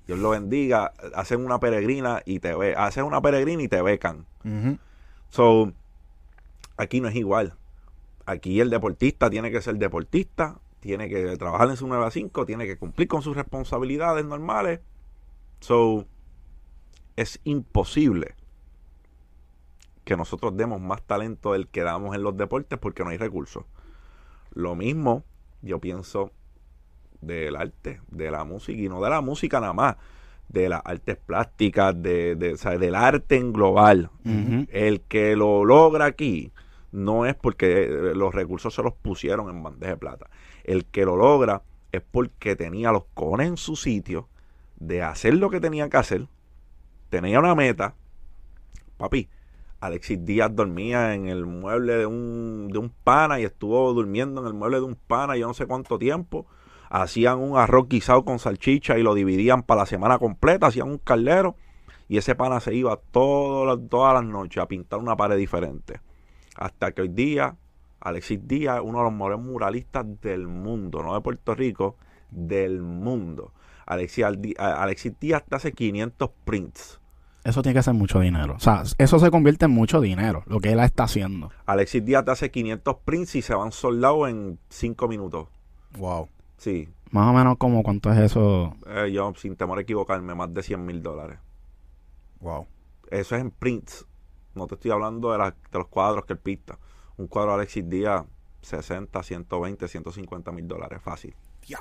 Dios 0.07 0.19
lo 0.19 0.31
bendiga, 0.31 0.93
hacen 1.15 1.45
una 1.45 1.59
peregrina 1.59 2.23
y 2.25 2.39
te 2.39 2.55
ve, 2.55 2.75
hacen 2.77 3.05
una 3.05 3.21
peregrina 3.21 3.63
y 3.63 3.69
te 3.69 3.83
becan. 3.83 4.27
So, 5.29 5.73
aquí 6.77 7.01
no 7.01 7.09
es 7.09 7.17
igual. 7.17 7.55
Aquí 8.25 8.61
el 8.61 8.71
deportista 8.71 9.31
tiene 9.31 9.51
que 9.51 9.61
ser 9.61 9.77
deportista, 9.77 10.61
tiene 10.81 11.09
que 11.09 11.37
trabajar 11.37 11.69
en 11.71 11.77
su 11.77 11.89
9 11.89 12.07
a 12.07 12.11
5, 12.11 12.47
tiene 12.47 12.67
que 12.67 12.79
cumplir 12.79 13.09
con 13.09 13.23
sus 13.23 13.37
responsabilidades 13.37 14.25
normales. 14.25 14.81
So, 15.61 16.07
es 17.17 17.41
imposible 17.45 18.35
que 20.05 20.17
nosotros 20.17 20.57
demos 20.57 20.81
más 20.81 21.03
talento 21.03 21.53
del 21.55 21.67
que 21.67 21.83
damos 21.83 22.15
en 22.15 22.23
los 22.23 22.37
deportes 22.37 22.79
porque 22.79 23.03
no 23.03 23.11
hay 23.11 23.17
recursos. 23.17 23.65
Lo 24.53 24.77
mismo, 24.77 25.25
yo 25.63 25.81
pienso 25.81 26.31
del 27.21 27.57
arte, 27.57 28.01
de 28.11 28.31
la 28.31 28.45
música, 28.45 28.81
y 28.81 28.89
no 28.89 29.01
de 29.03 29.11
la 29.11 29.21
música 29.21 29.61
nada 29.61 29.73
más, 29.73 29.97
de 30.49 30.69
las 30.69 30.83
artes 30.85 31.17
plásticas, 31.17 32.01
de, 32.01 32.37
de- 32.37 32.55
o 32.55 32.57
sea, 32.57 32.79
del 32.79 32.95
arte 32.95 33.37
en 33.37 33.53
global. 33.53 34.11
El 34.71 35.01
que 35.03 35.37
lo 35.37 35.65
logra 35.65 36.05
aquí 36.07 36.53
no 36.93 37.27
es 37.27 37.35
porque 37.35 37.85
eh, 37.85 37.89
los 38.15 38.35
recursos 38.35 38.75
se 38.75 38.83
los 38.83 38.95
pusieron 38.95 39.49
en 39.51 39.63
bandeja 39.63 39.93
de 39.93 39.97
plata. 39.99 40.31
El 40.65 40.85
que 40.87 41.05
lo 41.05 41.17
logra 41.17 41.63
es 41.93 42.03
porque 42.11 42.57
tenía 42.57 42.93
los 42.93 43.05
cojones 43.15 43.49
en 43.49 43.57
su 43.57 43.77
sitio 43.77 44.29
de 44.79 45.03
hacer 45.03 45.35
lo 45.35 45.51
que 45.51 45.61
tenía 45.61 45.89
que 45.91 45.97
hacer. 45.97 46.27
Tenía 47.11 47.39
una 47.41 47.55
meta. 47.55 47.95
Papi, 48.97 49.29
Alexis 49.81 50.25
Díaz 50.25 50.55
dormía 50.55 51.15
en 51.15 51.29
el 51.29 51.45
mueble 51.47 51.95
de 51.97 52.07
un, 52.07 52.69
de 52.73 52.79
un 52.79 52.91
pana 53.05 53.39
y 53.41 53.45
estuvo 53.45 53.93
durmiendo 53.93 54.41
en 54.41 54.47
el 54.47 54.55
mueble 54.55 54.79
de 54.79 54.85
un 54.85 54.95
pana 54.97 55.37
yo 55.37 55.47
no 55.47 55.55
sé 55.55 55.67
cuánto 55.67 55.99
tiempo. 55.99 56.47
Hacían 56.91 57.39
un 57.39 57.57
arroz 57.57 57.89
guisado 57.89 58.25
con 58.25 58.39
salchicha 58.39 58.99
y 58.99 59.03
lo 59.03 59.15
dividían 59.15 59.63
para 59.63 59.83
la 59.83 59.87
semana 59.87 60.19
completa. 60.19 60.69
Hacían 60.69 60.89
un 60.89 60.99
caldero 60.99 61.57
y 62.09 62.19
ese 62.19 62.35
pana 62.35 62.61
se 62.61 62.75
iba 62.75 62.97
todas 63.11 63.79
las, 63.79 63.89
todas 63.89 64.15
las 64.15 64.25
noches 64.25 64.63
a 64.63 64.67
pintar 64.67 64.99
una 64.99 65.17
pared 65.17 65.37
diferente. 65.37 66.01
Hasta 66.57 66.93
que 66.93 67.03
hoy 67.03 67.09
día, 67.09 67.57
Alexis 68.01 68.47
Díaz 68.47 68.77
es 68.77 68.83
uno 68.85 68.99
de 68.99 69.05
los 69.05 69.13
mejores 69.13 69.41
muralistas 69.41 70.05
del 70.21 70.47
mundo, 70.47 71.03
no 71.03 71.15
de 71.15 71.21
Puerto 71.21 71.55
Rico, 71.55 71.97
del 72.31 72.83
mundo. 72.83 73.53
Alexis 73.87 74.25
Díaz 75.21 75.45
te 75.49 75.57
hace 75.57 75.73
500 75.73 76.31
prints. 76.45 77.01
Eso 77.45 77.63
tiene 77.63 77.79
que 77.79 77.83
ser 77.83 77.95
mucho 77.95 78.19
dinero. 78.19 78.55
O 78.57 78.61
sea, 78.61 78.83
eso 78.99 79.19
se 79.21 79.31
convierte 79.31 79.67
en 79.67 79.71
mucho 79.71 80.01
dinero, 80.01 80.43
lo 80.47 80.59
que 80.59 80.73
él 80.73 80.81
está 80.81 81.05
haciendo. 81.05 81.51
Alexis 81.67 82.05
Díaz 82.05 82.25
te 82.25 82.33
hace 82.33 82.51
500 82.51 82.97
prints 83.05 83.37
y 83.37 83.43
se 83.43 83.55
van 83.55 83.71
soldados 83.71 84.29
en 84.29 84.59
5 84.69 85.07
minutos. 85.07 85.49
Wow. 85.99 86.29
Sí, 86.59 86.89
Más 87.11 87.29
o 87.31 87.33
menos 87.33 87.57
como 87.59 87.83
cuánto 87.83 88.11
es 88.13 88.19
eso. 88.19 88.75
eh, 88.87 89.11
yo 89.13 89.33
sin 89.37 89.57
temor 89.57 89.79
a 89.79 89.83
equivocarme, 89.83 90.35
más 90.35 90.53
de 90.53 90.63
100 90.63 90.85
mil 90.85 91.03
dólares. 91.03 91.39
Wow. 92.41 92.67
Eso 93.11 93.35
es 93.37 93.41
en 93.43 93.51
prints. 93.51 94.05
No 94.55 94.67
te 94.67 94.75
estoy 94.75 94.91
hablando 94.91 95.33
de, 95.33 95.39
la- 95.39 95.51
de 95.51 95.79
los 95.79 95.87
cuadros 95.89 96.25
que 96.25 96.33
él 96.33 96.39
pista. 96.39 96.79
Un 97.19 97.27
cuadro 97.29 97.53
de 97.53 97.57
Alexis 97.59 97.89
Díaz, 97.89 98.25
60, 98.63 99.23
120, 99.23 99.87
150 99.89 100.53
mil 100.53 100.67
dólares, 100.67 101.01
fácil. 101.03 101.35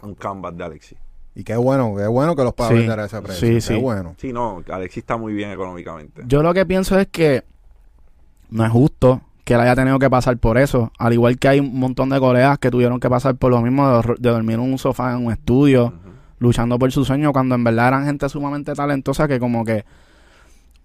Un 0.03 0.15
canvas 0.15 0.55
de 0.57 0.63
Alexis. 0.63 0.97
Y 1.35 1.43
qué 1.43 1.55
bueno, 1.55 1.93
qué 1.97 2.07
bueno 2.07 2.35
que 2.35 2.43
los 2.43 2.53
pueda 2.53 2.69
Sí, 2.69 2.75
vender 2.77 2.99
a 2.99 3.05
ese 3.05 3.21
precio. 3.21 3.47
sí, 3.47 3.53
qué 3.55 3.61
sí. 3.61 3.75
bueno. 3.81 4.15
Sí, 4.17 4.31
no, 4.33 4.63
Alexis 4.69 4.99
está 5.03 5.17
muy 5.17 5.33
bien 5.33 5.51
económicamente. 5.51 6.21
Yo 6.27 6.41
lo 6.43 6.53
que 6.53 6.65
pienso 6.65 6.97
es 6.99 7.07
que 7.07 7.43
no 8.49 8.65
es 8.65 8.71
justo 8.71 9.21
que 9.45 9.53
él 9.53 9.59
haya 9.61 9.75
tenido 9.75 9.99
que 9.99 10.09
pasar 10.09 10.37
por 10.37 10.57
eso. 10.57 10.91
Al 10.97 11.13
igual 11.13 11.37
que 11.37 11.47
hay 11.47 11.59
un 11.59 11.79
montón 11.79 12.09
de 12.09 12.19
colegas 12.19 12.57
que 12.57 12.71
tuvieron 12.71 12.99
que 12.99 13.09
pasar 13.09 13.35
por 13.35 13.51
lo 13.51 13.61
mismo 13.61 14.01
de, 14.01 14.15
dormir 14.31 14.55
en 14.55 14.61
un 14.61 14.77
sofá 14.79 15.13
en 15.13 15.27
un 15.27 15.31
estudio, 15.31 15.93
luchando 16.39 16.77
por 16.79 16.91
su 16.91 17.05
sueño, 17.05 17.31
cuando 17.31 17.53
en 17.53 17.63
verdad 17.63 17.89
eran 17.89 18.05
gente 18.05 18.27
sumamente 18.27 18.73
talentosa 18.73 19.27
que 19.27 19.39
como 19.39 19.63
que 19.63 19.85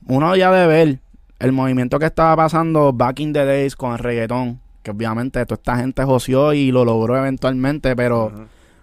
uno 0.07 0.37
ya 0.37 0.53
de 0.53 0.67
ver 0.67 0.99
el 1.39 1.53
movimiento 1.53 1.99
que 1.99 2.07
estaba 2.07 2.37
pasando 2.37 2.93
back 2.93 3.21
in 3.21 3.33
the 3.33 3.47
days 3.47 3.75
con 3.75 3.93
el 3.93 3.99
reggaetón, 3.99 4.61
que 4.83 4.91
obviamente 4.91 5.45
toda 5.47 5.57
esta 5.57 5.77
gente 5.77 6.05
joció 6.05 6.53
y 6.53 6.71
lo 6.71 6.85
logró 6.85 7.17
eventualmente, 7.17 7.97
pero 7.97 8.31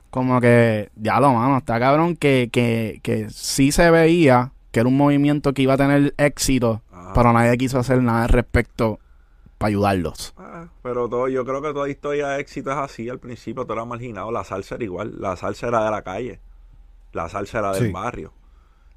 como 0.10 0.42
que, 0.42 0.90
ya 0.96 1.20
lo 1.20 1.34
mano, 1.34 1.60
está 1.60 1.80
cabrón 1.80 2.16
que, 2.16 2.50
que, 2.52 3.00
que 3.04 3.30
sí 3.30 3.72
se 3.72 3.92
veía 3.92 4.54
que 4.72 4.80
era 4.80 4.90
un 4.90 4.98
movimiento 4.98 5.54
que 5.54 5.62
iba 5.62 5.76
a 5.76 5.78
tener 5.78 6.16
éxito, 6.18 6.82
pero 7.14 7.32
nadie 7.32 7.58
quiso 7.58 7.78
hacer 7.78 8.02
nada 8.02 8.24
al 8.24 8.30
respecto 8.30 9.00
para 9.58 9.70
ayudarlos. 9.70 10.34
Ah, 10.38 10.68
pero 10.84 11.10
todo, 11.10 11.28
yo 11.30 11.44
creo 11.46 11.62
que 11.62 11.74
toda 11.74 11.90
historia 11.90 12.30
de 12.30 12.42
éxito 12.42 12.72
es 12.72 12.78
así. 12.78 13.10
Al 13.10 13.20
principio 13.20 13.64
todo 13.64 13.74
era 13.74 13.86
marginado. 13.86 14.32
La 14.32 14.44
salsa 14.44 14.76
era 14.76 14.84
igual. 14.84 15.16
La 15.20 15.36
salsa 15.36 15.68
era 15.68 15.84
de 15.86 15.92
la 15.92 16.02
calle. 16.04 16.40
La 17.14 17.28
salsa 17.30 17.60
era 17.60 17.72
del 17.74 17.88
Sí. 17.88 17.92
barrio. 17.92 18.34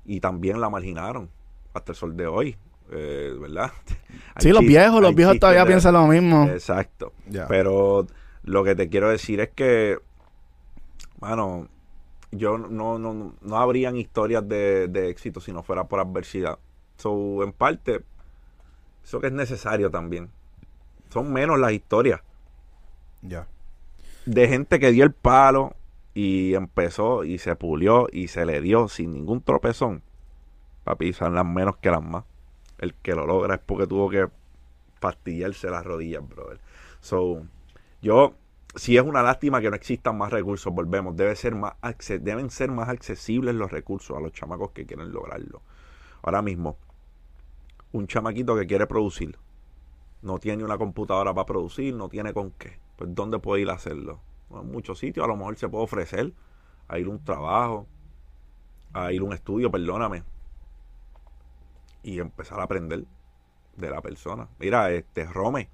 Y 0.05 0.21
también 0.21 0.61
la 0.61 0.69
marginaron. 0.71 1.31
Hasta 1.75 1.93
el 1.93 1.97
sol 1.97 2.17
de 2.17 2.27
hoy. 2.27 2.57
eh, 2.93 3.37
¿Verdad? 3.41 3.71
Hay 4.35 4.43
Sí, 4.43 4.51
los 4.51 4.61
viejos, 4.63 5.01
los 5.01 5.15
viejos 5.15 5.39
todavía 5.39 5.61
de- 5.63 5.69
piensan 5.69 5.95
lo 5.95 6.07
mismo. 6.09 6.45
Exacto. 6.49 7.13
Pero 7.49 8.07
lo 8.43 8.65
que 8.65 8.75
te 8.75 8.89
quiero 8.89 9.09
decir 9.09 9.39
es 9.41 9.51
que, 9.51 9.99
mano, 11.21 11.69
yo 12.33 12.59
no, 12.59 12.99
no, 12.99 13.35
no 13.41 13.57
habrían 13.57 13.97
historias 13.97 14.47
de, 14.49 14.89
de 14.89 15.09
éxito 15.11 15.41
si 15.41 15.53
no 15.53 15.63
fuera 15.63 15.85
por 15.85 16.01
adversidad. 16.01 16.59
So, 16.97 17.43
en 17.45 17.53
parte, 17.53 18.03
eso 19.05 19.21
que 19.21 19.29
es 19.29 19.33
necesario 19.33 19.91
también. 19.91 20.31
Son 21.11 21.33
menos 21.33 21.59
las 21.59 21.73
historias 21.73 22.21
Ya. 23.23 23.47
de 24.27 24.49
gente 24.49 24.79
que 24.79 24.93
dio 24.93 25.05
el 25.05 25.13
palo 25.13 25.75
y 26.15 26.55
empezó 26.55 27.25
y 27.25 27.39
se 27.39 27.55
pulió 27.57 28.07
y 28.13 28.29
se 28.29 28.47
le 28.47 28.61
dio 28.61 28.89
sin 28.89 29.13
ningún 29.13 29.43
tropezón. 29.43 30.03
Papi, 30.85 31.13
son 31.13 31.35
las 31.35 31.45
menos 31.47 31.77
que 31.77 31.91
las 31.91 32.03
más. 32.03 32.25
El 32.79 32.95
que 32.95 33.15
lo 33.15 33.27
logra 33.27 33.57
es 33.57 33.61
porque 33.65 33.87
tuvo 33.87 34.09
que 34.09 34.29
pastillarse 35.01 35.69
las 35.71 35.85
rodillas, 35.85 36.27
brother. 36.27 36.61
So, 37.01 37.43
yo, 38.03 38.35
si 38.75 38.97
es 38.97 39.03
una 39.03 39.23
lástima 39.23 39.61
que 39.61 39.71
no 39.71 39.77
existan 39.77 40.17
más 40.17 40.31
recursos, 40.33 40.73
volvemos. 40.73 41.17
Debe 41.17 41.37
ser 41.37 41.55
más 41.55 41.75
deben 42.21 42.51
ser 42.51 42.71
más 42.71 42.89
accesibles 42.89 43.55
los 43.55 43.71
recursos 43.71 44.17
a 44.17 44.21
los 44.21 44.33
chamacos 44.33 44.71
que 44.71 44.87
quieren 44.87 45.13
lograrlo. 45.13 45.63
Ahora 46.23 46.43
mismo, 46.43 46.77
un 47.93 48.07
chamaquito 48.07 48.57
que 48.57 48.67
quiere 48.67 48.87
producir, 48.87 49.37
no 50.23 50.39
tiene 50.39 50.65
una 50.65 50.79
computadora 50.79 51.33
para 51.35 51.47
producir, 51.47 51.95
no 51.95 52.09
tiene 52.09 52.33
con 52.33 52.51
qué. 52.53 52.79
Pues 52.97 53.15
¿dónde 53.15 53.39
puede 53.39 53.63
ir 53.63 53.71
a 53.71 53.75
hacerlo? 53.75 54.21
En 54.51 54.71
muchos 54.71 54.99
sitios 54.99 55.25
a 55.25 55.29
lo 55.29 55.37
mejor 55.37 55.57
se 55.57 55.69
puede 55.69 55.85
ofrecer 55.85 56.33
a 56.89 56.99
ir 56.99 57.07
a 57.07 57.11
un 57.11 57.25
trabajo, 57.25 57.87
a 58.93 59.13
ir 59.13 59.21
a 59.21 59.25
un 59.25 59.33
estudio, 59.33 59.71
perdóname, 59.71 60.25
y 62.03 62.19
empezar 62.19 62.61
a 62.61 62.65
aprender 62.65 63.05
de 63.77 63.91
la 63.91 64.01
persona. 64.01 64.49
Mira, 64.59 64.91
este 64.91 65.25
Rome. 65.25 65.71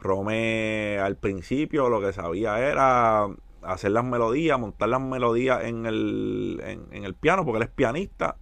Rome 0.00 0.98
al 0.98 1.16
principio 1.16 1.88
lo 1.88 2.00
que 2.00 2.12
sabía 2.12 2.58
era 2.58 3.26
hacer 3.62 3.92
las 3.92 4.04
melodías, 4.04 4.58
montar 4.58 4.88
las 4.88 5.00
melodías 5.00 5.64
en 5.64 5.86
el, 5.86 6.60
en, 6.64 6.86
en 6.90 7.04
el 7.04 7.14
piano, 7.14 7.44
porque 7.44 7.58
él 7.58 7.62
es 7.64 7.70
pianista. 7.70 8.36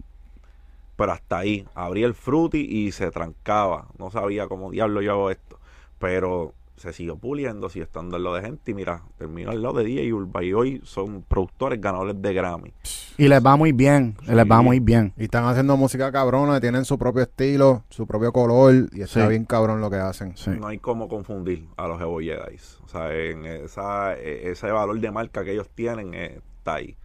Pero 0.95 1.11
hasta 1.11 1.39
ahí, 1.39 1.65
abría 1.73 2.05
el 2.05 2.13
fruity 2.13 2.59
y 2.59 2.91
se 2.91 3.09
trancaba. 3.11 3.87
No 3.97 4.11
sabía 4.11 4.47
cómo 4.47 4.71
diablo 4.71 5.01
yo 5.01 5.11
hago 5.11 5.31
esto. 5.31 5.59
Pero 5.99 6.53
se 6.75 6.91
siguió 6.93 7.15
puliendo, 7.17 7.69
sigue 7.69 7.85
estando 7.85 8.15
al 8.15 8.23
lado 8.23 8.35
de 8.35 8.41
gente. 8.43 8.71
Y 8.71 8.73
mira, 8.73 9.01
terminó 9.17 9.51
al 9.51 9.61
lado 9.61 9.75
de 9.75 9.85
DJ 9.85 10.13
Urba. 10.13 10.43
Y 10.43 10.53
hoy 10.53 10.81
son 10.83 11.23
productores 11.23 11.79
ganadores 11.81 12.21
de 12.21 12.33
Grammy. 12.33 12.73
Y 13.17 13.27
les 13.27 13.43
va 13.45 13.55
muy 13.55 13.71
bien, 13.71 14.15
Sí. 14.25 14.33
les 14.33 14.45
va 14.49 14.61
muy 14.61 14.79
bien. 14.79 15.13
Y 15.17 15.23
están 15.25 15.45
haciendo 15.45 15.77
música 15.77 16.11
cabrona, 16.11 16.59
tienen 16.59 16.83
su 16.83 16.97
propio 16.97 17.21
estilo, 17.23 17.83
su 17.89 18.05
propio 18.07 18.31
color, 18.33 18.73
y 18.91 19.01
está 19.01 19.23
Sí. 19.23 19.29
bien 19.29 19.45
cabrón 19.45 19.81
lo 19.81 19.89
que 19.91 19.97
hacen. 19.97 20.35
Sí. 20.35 20.49
No 20.51 20.67
hay 20.67 20.79
como 20.79 21.07
confundir 21.07 21.67
a 21.77 21.87
los 21.87 22.01
Evo 22.01 22.19
Jedi. 22.19 22.57
O 22.83 22.87
sea, 22.87 23.13
en 23.15 23.45
esa, 23.45 24.15
e- 24.15 24.49
ese 24.51 24.71
valor 24.71 24.99
de 24.99 25.11
marca 25.11 25.43
que 25.43 25.53
ellos 25.53 25.69
tienen 25.73 26.13
eh, 26.15 26.39
está 26.57 26.75
ahí. 26.75 26.97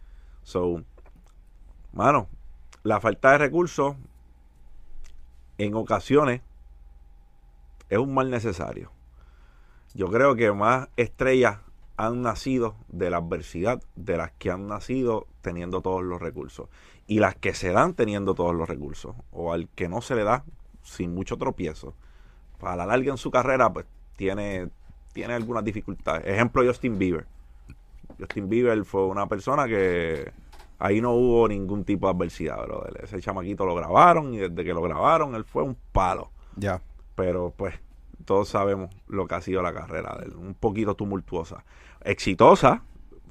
So, 0.43 0.83
mano, 1.93 2.29
la 2.89 3.01
falta 3.01 3.33
de 3.33 3.39
recursos 3.39 3.97
en 5.59 5.75
ocasiones 5.75 6.41
es 7.91 7.99
un 7.99 8.15
mal 8.15 8.31
necesario. 8.31 8.91
Yo 9.93 10.09
creo 10.09 10.35
que 10.37 10.51
más 10.53 10.89
estrellas 10.97 11.59
han 11.99 12.23
nacido 12.23 12.77
de 12.89 13.11
la 13.11 13.19
adversidad 13.19 13.83
de 13.95 14.17
las 14.17 14.33
que 14.33 14.51
han 14.51 14.69
nacido 14.69 15.27
teniendo 15.43 15.83
todos 15.83 16.03
los 16.03 16.19
recursos. 16.19 16.71
Y 17.07 17.19
las 17.19 17.35
que 17.35 17.53
se 17.53 17.73
dan 17.73 17.93
teniendo 17.93 18.35
todos 18.35 18.55
los 18.55 18.67
recursos. 18.67 19.15
O 19.33 19.53
al 19.53 19.69
que 19.69 19.89
no 19.89 20.01
se 20.01 20.15
le 20.15 20.25
da 20.25 20.45
sin 20.83 21.15
mucho 21.15 21.37
tropiezo. 21.37 21.95
Para 22.59 22.77
la 22.77 22.87
larga 22.87 23.11
en 23.11 23.19
su 23.19 23.31
carrera, 23.31 23.71
pues 23.71 23.85
tiene, 24.17 24.71
tiene 25.13 25.35
algunas 25.35 25.63
dificultades. 25.63 26.27
Ejemplo, 26.27 26.65
Justin 26.65 26.99
Bieber. 26.99 27.27
Justin 28.19 28.49
Bieber 28.49 28.83
fue 28.87 29.05
una 29.05 29.27
persona 29.27 29.67
que 29.67 30.33
ahí 30.79 31.01
no 31.01 31.13
hubo 31.13 31.49
ningún 31.49 31.85
tipo 31.85 32.07
de 32.07 32.15
adversidad, 32.15 32.63
brother. 32.65 33.01
Ese 33.03 33.21
chamaquito 33.21 33.67
lo 33.67 33.75
grabaron 33.75 34.35
y 34.35 34.39
desde 34.39 34.65
que 34.65 34.73
lo 34.75 34.83
grabaron 34.83 35.35
él 35.35 35.45
fue 35.45 35.63
un 35.63 35.77
palo. 35.93 36.31
Ya. 36.57 36.81
Pero 37.15 37.53
pues 37.57 37.75
todos 38.25 38.49
sabemos 38.49 38.91
lo 39.07 39.27
que 39.27 39.35
ha 39.35 39.41
sido 39.41 39.63
la 39.63 39.73
carrera 39.73 40.17
de 40.19 40.27
él. 40.27 40.37
Un 40.37 40.55
poquito 40.55 40.95
tumultuosa. 40.95 41.65
Exitosa, 42.05 42.83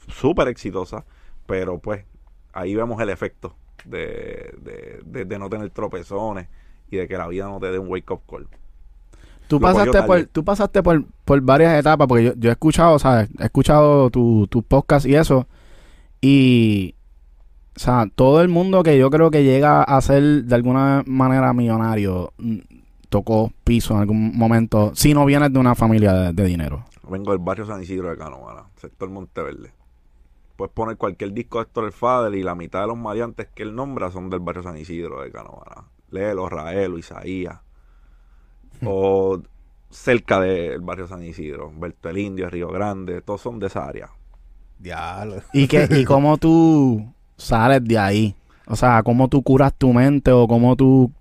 súper 0.08 0.48
exitosa, 0.50 1.06
pero 1.46 1.80
pues 1.80 2.06
ahí 2.54 2.75
vemos 2.75 3.00
el 3.01 3.10
efecto 3.10 3.56
de, 3.86 4.54
de, 4.62 5.01
de- 5.06 5.25
de 5.25 5.39
no 5.39 5.50
tener 5.50 5.70
tropezones 5.70 6.48
y 6.89 6.98
de 6.98 7.08
que 7.08 7.18
la 7.18 7.27
vida 7.27 7.46
no 7.46 7.60
te 7.60 7.72
dé 7.72 7.80
un 7.80 7.88
wake 7.89 8.12
up 8.12 8.22
call. 8.30 8.48
Tú 9.48 9.62
pasaste, 9.62 10.04
por, 10.04 10.25
tú 10.25 10.44
pasaste 10.44 10.84
por, 10.84 11.06
por 11.24 11.39
varias 11.39 11.80
etapas, 11.80 12.06
porque 12.08 12.24
yo, 12.25 12.34
yo 12.36 12.50
he 12.50 12.54
escuchado, 12.54 13.00
¿sabes? 13.00 13.30
He 13.39 13.46
escuchado 13.46 14.10
tu, 14.10 14.46
tu 14.48 14.62
podcast 14.63 15.06
y 15.06 15.16
eso. 15.16 15.48
Y, 16.20 16.96
o 17.77 17.79
sea, 17.79 18.07
todo 18.15 18.41
el 18.41 18.48
mundo 18.48 18.81
que 18.81 18.98
yo 18.98 19.12
creo 19.12 19.29
que 19.29 19.43
llega 19.43 19.84
a 19.84 20.01
ser 20.01 20.46
de 20.46 20.55
alguna 20.55 21.03
manera 21.05 21.53
millonario 21.53 22.34
mm, 22.39 22.57
tocó 23.07 23.51
piso 23.63 23.93
en 23.93 24.00
algún 24.00 24.36
momento, 24.36 24.93
si 24.96 25.13
no 25.13 25.25
vienes 25.25 25.53
de 25.53 25.60
una 25.60 25.75
familia 25.75 26.12
de, 26.12 26.34
de 26.34 26.43
dinero. 26.46 26.86
Vengo 27.07 27.34
del 27.34 27.39
barrio 27.39 27.67
San 27.67 27.84
Isidro 27.84 28.10
de 28.10 28.17
Canovana, 28.17 28.63
sector 28.77 29.12
Monteverde. 29.12 29.74
Puedes 30.55 30.74
poner 30.74 30.98
cualquier 30.98 31.34
disco 31.34 31.60
de 31.60 31.65
Héctor 31.65 31.86
el 31.86 31.91
Fader 31.91 32.34
y 32.34 32.41
la 32.41 32.55
mitad 32.55 32.81
de 32.81 32.88
los 32.88 32.98
maleantes 32.98 33.48
que 33.53 33.62
él 33.62 33.75
nombra 33.75 34.10
son 34.10 34.31
del 34.31 34.39
barrio 34.39 34.63
San 34.63 34.75
Isidro 34.75 35.22
de 35.22 35.31
Canovana. 35.31 35.84
Léelo, 36.10 36.50
Raelo, 36.50 36.98
Isaías. 36.98 37.60
o 38.84 39.39
cerca 39.91 40.39
del 40.39 40.81
barrio 40.81 41.05
San 41.05 41.22
Isidro. 41.22 41.72
Berto 41.77 42.10
el 42.10 42.17
Indio, 42.17 42.50
Río 42.50 42.69
Grande, 42.69 43.22
todos 43.22 43.39
son 43.39 43.60
de 43.60 43.67
esa 43.67 43.86
área. 43.86 44.10
Diablo. 44.79 45.43
¿Y, 45.53 45.67
que, 45.67 45.88
¿Y 45.91 46.05
cómo 46.05 46.38
tú 46.39 47.13
sales 47.38 47.84
de 47.84 47.98
ahí? 47.98 48.36
O 48.67 48.75
sea, 48.75 49.01
¿cómo 49.03 49.27
tú 49.29 49.44
curas 49.44 49.74
tu 49.74 49.94
mente 49.94 50.32
o 50.32 50.48
cómo 50.48 50.75
tú... 50.75 51.12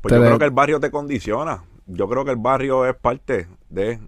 Pues 0.00 0.14
yo 0.14 0.20
de- 0.20 0.26
creo 0.26 0.38
que 0.38 0.44
el 0.44 0.50
barrio 0.50 0.80
te 0.80 0.90
condiciona. 0.90 1.64
Yo 1.86 2.08
creo 2.08 2.24
que 2.24 2.32
el 2.32 2.36
barrio 2.36 2.86
es 2.86 2.94
parte 2.96 3.48
de... 3.70 4.00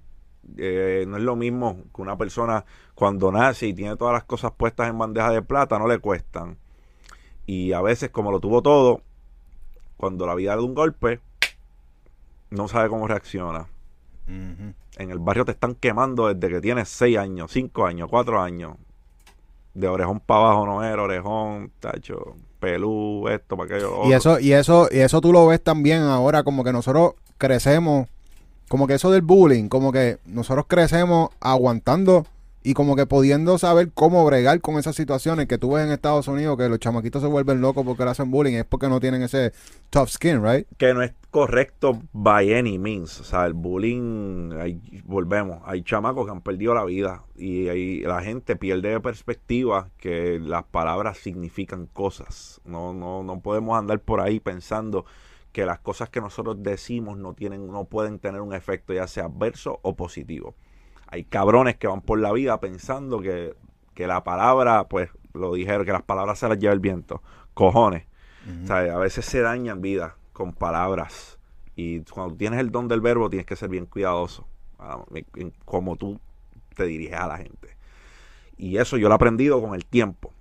eh, 0.57 1.05
no 1.07 1.17
es 1.17 1.23
lo 1.23 1.37
mismo 1.37 1.79
que 1.95 2.03
una 2.03 2.17
persona 2.17 2.65
cuando 2.95 3.31
nace 3.33 3.69
y 3.69 3.75
tiene 3.75 3.97
todas 3.97 4.13
las 4.15 4.25
cosas 4.25 4.53
puestas 4.53 4.89
en 4.89 4.99
bandeja 4.99 5.31
de 5.31 5.43
plata, 5.43 5.79
no 5.79 5.87
le 5.87 5.99
cuestan. 5.99 6.57
Y 7.47 7.73
a 7.73 7.81
veces, 7.81 8.11
como 8.11 8.31
lo 8.31 8.41
tuvo 8.41 8.63
todo, 8.63 9.01
cuando 9.97 10.27
la 10.27 10.35
vida 10.35 10.53
le 10.55 10.63
da 10.63 10.67
un 10.67 10.75
golpe, 10.75 11.21
no 12.51 12.69
sabe 12.69 12.89
cómo 12.89 13.07
reacciona. 13.09 13.67
En 14.99 15.11
el 15.11 15.19
barrio 15.19 15.45
te 15.45 15.53
están 15.53 15.75
quemando 15.75 16.33
desde 16.33 16.55
que 16.55 16.61
tienes 16.61 16.89
6 16.89 17.19
años, 17.19 17.51
5 17.53 17.87
años, 17.87 18.09
4 18.09 18.41
años. 18.41 18.77
De 19.75 19.89
orejón 19.89 20.21
para 20.21 20.41
abajo 20.41 20.67
no 20.67 20.85
era, 20.85 21.03
orejón, 21.03 21.71
tacho, 21.81 22.37
pelú, 22.59 23.29
esto, 23.29 23.57
para 23.57 23.75
aquello. 23.75 24.05
Y 24.05 24.15
otro. 24.15 24.17
eso, 24.17 24.41
y 24.41 24.53
eso, 24.53 24.89
y 24.91 24.99
eso 24.99 25.21
tú 25.21 25.33
lo 25.33 25.47
ves 25.47 25.63
también 25.63 26.03
ahora, 26.03 26.43
como 26.43 26.65
que 26.65 26.73
nosotros 26.73 27.15
crecemos, 27.39 28.09
como 28.69 28.87
que 28.87 28.95
eso 28.95 29.11
del 29.11 29.23
bullying, 29.23 29.69
como 29.69 29.93
que 29.93 30.19
nosotros 30.27 30.67
crecemos 30.69 31.31
aguantando 31.41 32.27
y 32.63 32.75
como 32.75 32.95
que 32.97 33.07
pudiendo 33.07 33.57
saber 33.59 33.91
cómo 33.93 34.25
bregar 34.25 34.61
con 34.61 34.79
esas 34.79 34.95
situaciones 34.97 35.47
que 35.49 35.59
tú 35.59 35.73
ves 35.73 35.85
en 35.87 35.93
Estados 35.93 36.29
Unidos, 36.29 36.59
que 36.59 36.69
los 36.69 36.79
chamaquitos 36.79 37.23
se 37.23 37.29
vuelven 37.29 37.61
locos 37.61 37.85
porque 37.87 38.05
le 38.05 38.11
hacen 38.11 38.31
bullying, 38.31 38.55
es 38.55 38.65
porque 38.67 38.89
no 38.89 39.01
tienen 39.01 39.23
ese 39.23 39.53
tough 39.91 40.09
skin, 40.09 40.43
right? 40.45 40.67
que 40.77 40.93
no 40.93 41.03
es 41.03 41.13
correcto 41.31 42.03
by 42.13 42.53
any 42.55 42.79
means. 42.79 43.21
O 43.21 43.25
sea, 43.25 43.47
el 43.47 43.55
bullying, 43.55 44.53
hay- 44.61 45.03
volvemos, 45.05 45.61
hay 45.65 45.83
chamacos 45.83 46.27
que 46.27 46.33
han 46.33 46.43
perdido 46.43 46.75
la 46.75 46.85
vida 46.85 47.25
y 47.37 47.69
ahí 47.69 48.01
la 48.01 48.23
gente 48.23 48.57
pierde 48.57 48.91
de 48.91 49.01
perspectiva 49.01 49.89
que 49.99 50.39
las 50.41 50.65
palabras 50.65 51.19
significan 51.19 51.87
cosas. 51.87 52.61
No, 52.65 52.93
no, 52.93 53.23
no 53.23 53.41
podemos 53.41 53.79
andar 53.79 54.01
por 54.01 54.21
ahí 54.21 54.41
pensando 54.41 55.05
que 55.53 55.65
las 55.67 55.81
cosas 55.81 56.11
que 56.11 56.21
nosotros 56.21 56.63
decimos 56.63 57.19
no 57.19 57.35
tienen, 57.35 57.67
no 57.69 57.85
pueden 57.85 58.19
tener 58.19 58.41
un 58.41 58.55
efecto 58.55 58.93
ya 58.93 59.07
sea 59.07 59.25
adverso 59.25 59.81
o 59.83 59.97
positivo. 59.97 60.55
Hay 61.11 61.25
cabrones 61.25 61.77
que 61.77 61.87
van 61.87 62.01
por 62.03 62.19
la 62.21 62.33
vida 62.33 62.59
pensando 62.61 63.21
que, 63.21 63.55
que 63.95 64.07
la 64.07 64.23
palabra, 64.25 64.85
pues, 64.89 65.11
lo 65.35 65.55
dijeron, 65.55 65.85
que 65.85 65.93
las 65.93 66.03
palabras 66.03 66.39
se 66.39 66.49
las 66.49 66.59
lleva 66.59 66.73
el 66.73 66.81
viento. 66.81 67.23
Cojones. 67.55 68.07
O 68.65 68.67
sea, 68.67 68.79
a 68.95 68.99
veces 68.99 69.25
se 69.25 69.41
dañan 69.41 69.81
vidas 69.81 70.15
con 70.33 70.53
palabras. 70.53 71.39
Y 71.77 72.01
cuando 72.03 72.35
tienes 72.37 72.61
el 72.61 72.71
don 72.71 72.89
del 72.89 73.01
verbo, 73.01 73.29
tienes 73.31 73.47
que 73.47 73.57
ser 73.57 73.69
bien 73.69 73.87
cuidadoso. 73.87 74.47
ah, 74.79 75.05
en- 75.15 75.27
en 75.37 75.53
cómo 75.67 75.97
tú 75.97 76.19
te 76.75 76.85
diriges 76.85 77.19
a 77.19 77.27
la 77.27 77.37
gente. 77.37 77.77
Y 78.57 78.79
eso 78.79 78.97
yo 78.97 79.09
lo 79.09 79.15
he 79.15 79.17
aprendido 79.17 79.61
con 79.61 79.75
el 79.75 79.85
tiempo. 79.85 80.33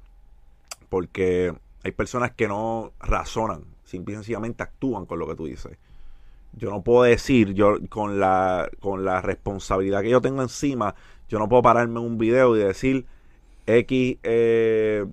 Porque 0.89 1.53
hay 1.83 1.91
personas 1.91 2.31
que 2.31 2.47
no 2.47 2.93
razonan, 2.99 3.63
simple 3.83 4.13
y 4.13 4.15
sencillamente 4.17 4.63
actúan 4.63 5.05
con 5.05 5.19
lo 5.19 5.27
que 5.27 5.35
tú 5.35 5.45
dices. 5.45 5.77
Yo 6.53 6.69
no 6.69 6.81
puedo 6.81 7.03
decir, 7.03 7.53
yo 7.53 7.77
con 7.89 8.19
la, 8.19 8.69
con 8.79 9.05
la 9.05 9.21
responsabilidad 9.21 10.01
que 10.01 10.09
yo 10.09 10.21
tengo 10.21 10.41
encima, 10.41 10.95
yo 11.27 11.39
no 11.39 11.47
puedo 11.47 11.61
pararme 11.61 11.99
un 11.99 12.17
video 12.17 12.55
y 12.55 12.59
decir 12.59 13.05
X 13.65 14.17
eh, 14.23 15.05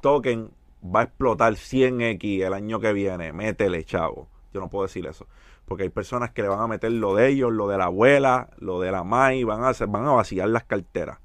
token 0.00 0.50
va 0.84 1.00
a 1.00 1.02
explotar 1.04 1.54
100X 1.54 2.46
el 2.46 2.54
año 2.54 2.78
que 2.78 2.92
viene, 2.92 3.32
métele, 3.32 3.84
chavo. 3.84 4.28
Yo 4.52 4.60
no 4.60 4.68
puedo 4.68 4.84
decir 4.86 5.06
eso. 5.06 5.26
Porque 5.64 5.84
hay 5.84 5.88
personas 5.88 6.30
que 6.30 6.42
le 6.42 6.48
van 6.48 6.60
a 6.60 6.66
meter 6.66 6.92
lo 6.92 7.14
de 7.14 7.28
ellos, 7.28 7.52
lo 7.52 7.66
de 7.68 7.78
la 7.78 7.86
abuela, 7.86 8.50
lo 8.58 8.80
de 8.80 8.92
la 8.92 9.02
MAI, 9.02 9.44
van 9.44 9.64
a 9.64 9.72
van 9.86 10.06
a 10.06 10.12
vaciar 10.12 10.48
las 10.48 10.64
carteras. 10.64 11.18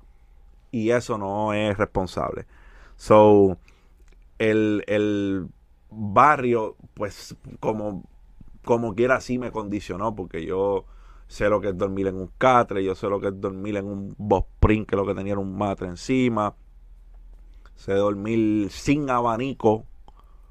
Y 0.71 0.91
eso 0.91 1.17
no 1.17 1.53
es 1.53 1.77
responsable. 1.77 2.45
So, 2.95 3.57
el, 4.37 4.83
el 4.87 5.47
barrio, 5.91 6.75
pues, 6.93 7.35
como, 7.59 8.03
como 8.63 8.95
quiera, 8.95 9.21
sí 9.21 9.37
me 9.39 9.51
condicionó, 9.51 10.15
porque 10.15 10.45
yo 10.45 10.85
sé 11.27 11.49
lo 11.49 11.61
que 11.61 11.69
es 11.69 11.77
dormir 11.77 12.07
en 12.07 12.15
un 12.15 12.31
catre, 12.37 12.83
yo 12.83 12.95
sé 12.95 13.07
lo 13.07 13.19
que 13.19 13.27
es 13.27 13.39
dormir 13.39 13.77
en 13.77 13.85
un 13.85 14.15
bospring, 14.17 14.85
que 14.85 14.95
lo 14.95 15.05
que 15.05 15.15
tenía 15.15 15.33
era 15.33 15.41
un 15.41 15.57
matre 15.57 15.87
encima. 15.87 16.55
Sé 17.75 17.93
dormir 17.93 18.69
sin 18.71 19.09
abanico, 19.09 19.85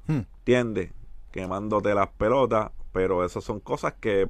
Hmm. 0.07 0.21
¿entiendes? 0.39 0.91
Quemándote 1.31 1.93
las 1.93 2.09
pelotas, 2.09 2.71
pero 2.91 3.23
esas 3.23 3.43
son 3.43 3.59
cosas 3.59 3.93
que, 3.99 4.27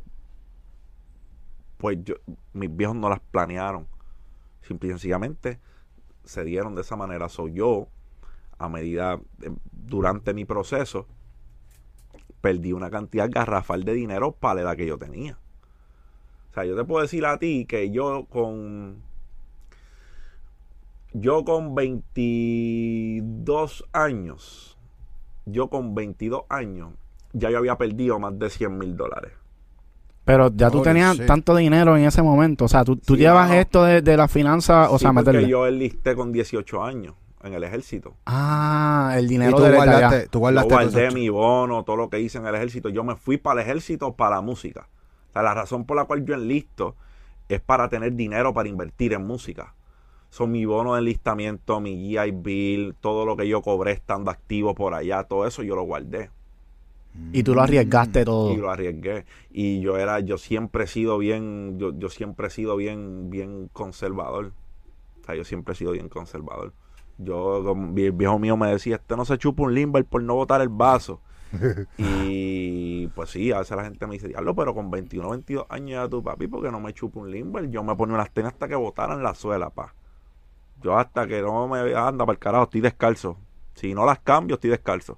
pues, 1.77 1.97
yo, 2.03 2.15
mis 2.51 2.75
viejos 2.75 2.97
no 2.97 3.07
las 3.07 3.21
planearon. 3.21 3.87
Simple 4.61 4.89
y 4.89 4.91
sencillamente 4.91 5.59
se 6.25 6.43
dieron 6.43 6.75
de 6.75 6.81
esa 6.81 6.97
manera. 6.97 7.29
Soy 7.29 7.53
yo, 7.53 7.87
a 8.57 8.67
medida, 8.67 9.21
eh, 9.41 9.51
durante 9.71 10.33
mi 10.33 10.43
proceso, 10.43 11.07
perdí 12.41 12.73
una 12.73 12.89
cantidad 12.89 13.29
garrafal 13.29 13.83
de 13.83 13.93
dinero 13.93 14.31
para 14.31 14.55
la 14.55 14.61
edad 14.61 14.77
que 14.77 14.87
yo 14.87 14.97
tenía. 14.97 15.37
O 16.51 16.53
sea, 16.53 16.65
yo 16.65 16.75
te 16.75 16.83
puedo 16.83 17.01
decir 17.01 17.25
a 17.25 17.37
ti 17.37 17.65
que 17.67 17.91
yo 17.91 18.25
con. 18.29 18.97
Yo 21.13 21.43
con 21.43 21.73
22 21.73 23.85
años, 23.93 24.77
yo 25.45 25.67
con 25.69 25.95
22 25.95 26.43
años, 26.49 26.91
ya 27.33 27.49
yo 27.49 27.57
había 27.57 27.77
perdido 27.77 28.19
más 28.19 28.37
de 28.37 28.49
100 28.49 28.77
mil 28.77 28.95
dólares. 28.95 29.31
Pero 30.23 30.51
ya 30.55 30.69
tú 30.69 30.79
Holy 30.79 30.81
tenías 30.81 31.17
shit. 31.17 31.25
tanto 31.25 31.55
dinero 31.55 31.97
en 31.97 32.03
ese 32.05 32.21
momento. 32.21 32.65
O 32.65 32.67
sea, 32.67 32.83
tú, 32.83 32.95
tú 32.97 33.15
Sí, 33.15 33.15
llevas 33.15 33.49
esto 33.51 33.83
de, 33.83 34.03
de 34.03 34.17
la 34.17 34.27
finanza, 34.27 34.91
o 34.91 34.99
Sí, 34.99 34.99
sea, 34.99 35.13
porque 35.13 35.31
meterle. 35.31 35.47
yo 35.47 35.65
enlisté 35.65 36.15
con 36.15 36.31
18 36.31 36.83
años 36.83 37.15
en 37.43 37.53
el 37.53 37.63
ejército. 37.63 38.15
Ah, 38.25 39.13
el 39.17 39.25
Y 39.25 39.29
dinero 39.29 39.57
tú 39.57 39.63
de 39.63 39.75
guardaste, 39.75 40.27
tú 40.27 40.37
Yo 40.37 40.39
guardaste 40.41 40.73
guardé 40.73 40.91
todos 40.91 41.03
esos- 41.03 41.13
mi 41.13 41.29
bono, 41.29 41.83
todo 41.83 41.95
lo 41.95 42.09
que 42.09 42.19
hice 42.19 42.37
en 42.37 42.45
el 42.47 42.55
ejército. 42.55 42.89
Yo 42.89 43.03
me 43.03 43.15
fui 43.15 43.37
para 43.37 43.61
el 43.61 43.67
ejército 43.67 44.13
para 44.13 44.35
la 44.35 44.41
música. 44.41 44.87
O 45.29 45.33
sea, 45.33 45.41
la 45.43 45.53
razón 45.53 45.85
por 45.85 45.95
la 45.97 46.05
cual 46.05 46.25
yo 46.25 46.33
enlisto 46.33 46.95
es 47.47 47.61
para 47.61 47.87
tener 47.89 48.13
dinero 48.13 48.53
para 48.53 48.67
invertir 48.69 49.13
en 49.13 49.25
música. 49.25 49.73
Son 50.29 50.51
mi 50.51 50.65
bono 50.65 50.93
de 50.93 50.99
enlistamiento, 50.99 51.79
mi 51.79 51.95
GI 52.09 52.31
Bill, 52.31 52.95
todo 52.99 53.25
lo 53.25 53.35
que 53.35 53.47
yo 53.47 53.61
cobré 53.61 53.91
estando 53.93 54.29
activo 54.29 54.75
por 54.75 54.93
allá, 54.93 55.23
todo 55.23 55.47
eso 55.47 55.63
yo 55.63 55.75
lo 55.75 55.83
guardé. 55.83 56.29
Y 57.33 57.41
tú 57.41 57.55
lo 57.55 57.63
arriesgaste 57.63 58.23
todo. 58.23 58.53
Y 58.53 58.57
lo 58.57 58.69
arriesgué. 58.69 59.25
Y 59.51 59.81
yo 59.81 59.97
era, 59.97 60.19
yo 60.19 60.37
siempre 60.37 60.83
he 60.83 60.87
sido 60.87 61.17
bien, 61.17 61.79
yo, 61.79 61.91
yo 61.97 62.09
siempre 62.09 62.47
he 62.47 62.49
sido 62.51 62.75
bien, 62.75 63.29
bien 63.31 63.69
conservador. 63.73 64.51
O 65.21 65.25
sea, 65.25 65.35
yo 65.35 65.43
siempre 65.43 65.73
he 65.73 65.75
sido 65.75 65.91
bien 65.93 66.07
conservador. 66.09 66.71
Yo, 67.21 67.75
el 67.97 68.11
viejo 68.13 68.39
mío 68.39 68.55
me 68.55 68.69
decía, 68.71 68.95
este 68.95 69.17
no 69.17 69.25
se 69.25 69.37
chupa 69.37 69.63
un 69.63 69.75
limber 69.75 70.05
por 70.05 70.23
no 70.23 70.35
botar 70.35 70.61
el 70.61 70.69
vaso. 70.69 71.19
y 71.97 73.07
pues 73.07 73.31
sí, 73.31 73.51
a 73.51 73.59
veces 73.59 73.75
la 73.75 73.83
gente 73.83 74.07
me 74.07 74.13
dice, 74.13 74.29
diablo, 74.29 74.55
pero 74.55 74.73
con 74.73 74.89
21, 74.89 75.29
22 75.29 75.65
años 75.69 75.89
ya 75.91 76.07
tu 76.07 76.23
papi, 76.23 76.47
porque 76.47 76.71
no 76.71 76.79
me 76.79 76.93
chupa 76.93 77.19
un 77.19 77.29
limber? 77.29 77.69
Yo 77.69 77.83
me 77.83 77.95
ponía 77.95 78.15
unas 78.15 78.31
tenis 78.31 78.53
hasta 78.53 78.69
que 78.69 78.75
botaran 78.75 79.21
la 79.21 79.35
suela, 79.35 79.69
pa. 79.69 79.93
Yo 80.81 80.97
hasta 80.97 81.27
que 81.27 81.41
no 81.41 81.67
me 81.67 81.93
anda 81.93 82.25
para 82.25 82.33
el 82.33 82.39
carajo, 82.39 82.63
estoy 82.63 82.81
descalzo. 82.81 83.37
Si 83.75 83.93
no 83.93 84.05
las 84.05 84.19
cambio, 84.19 84.55
estoy 84.55 84.69
descalzo. 84.69 85.17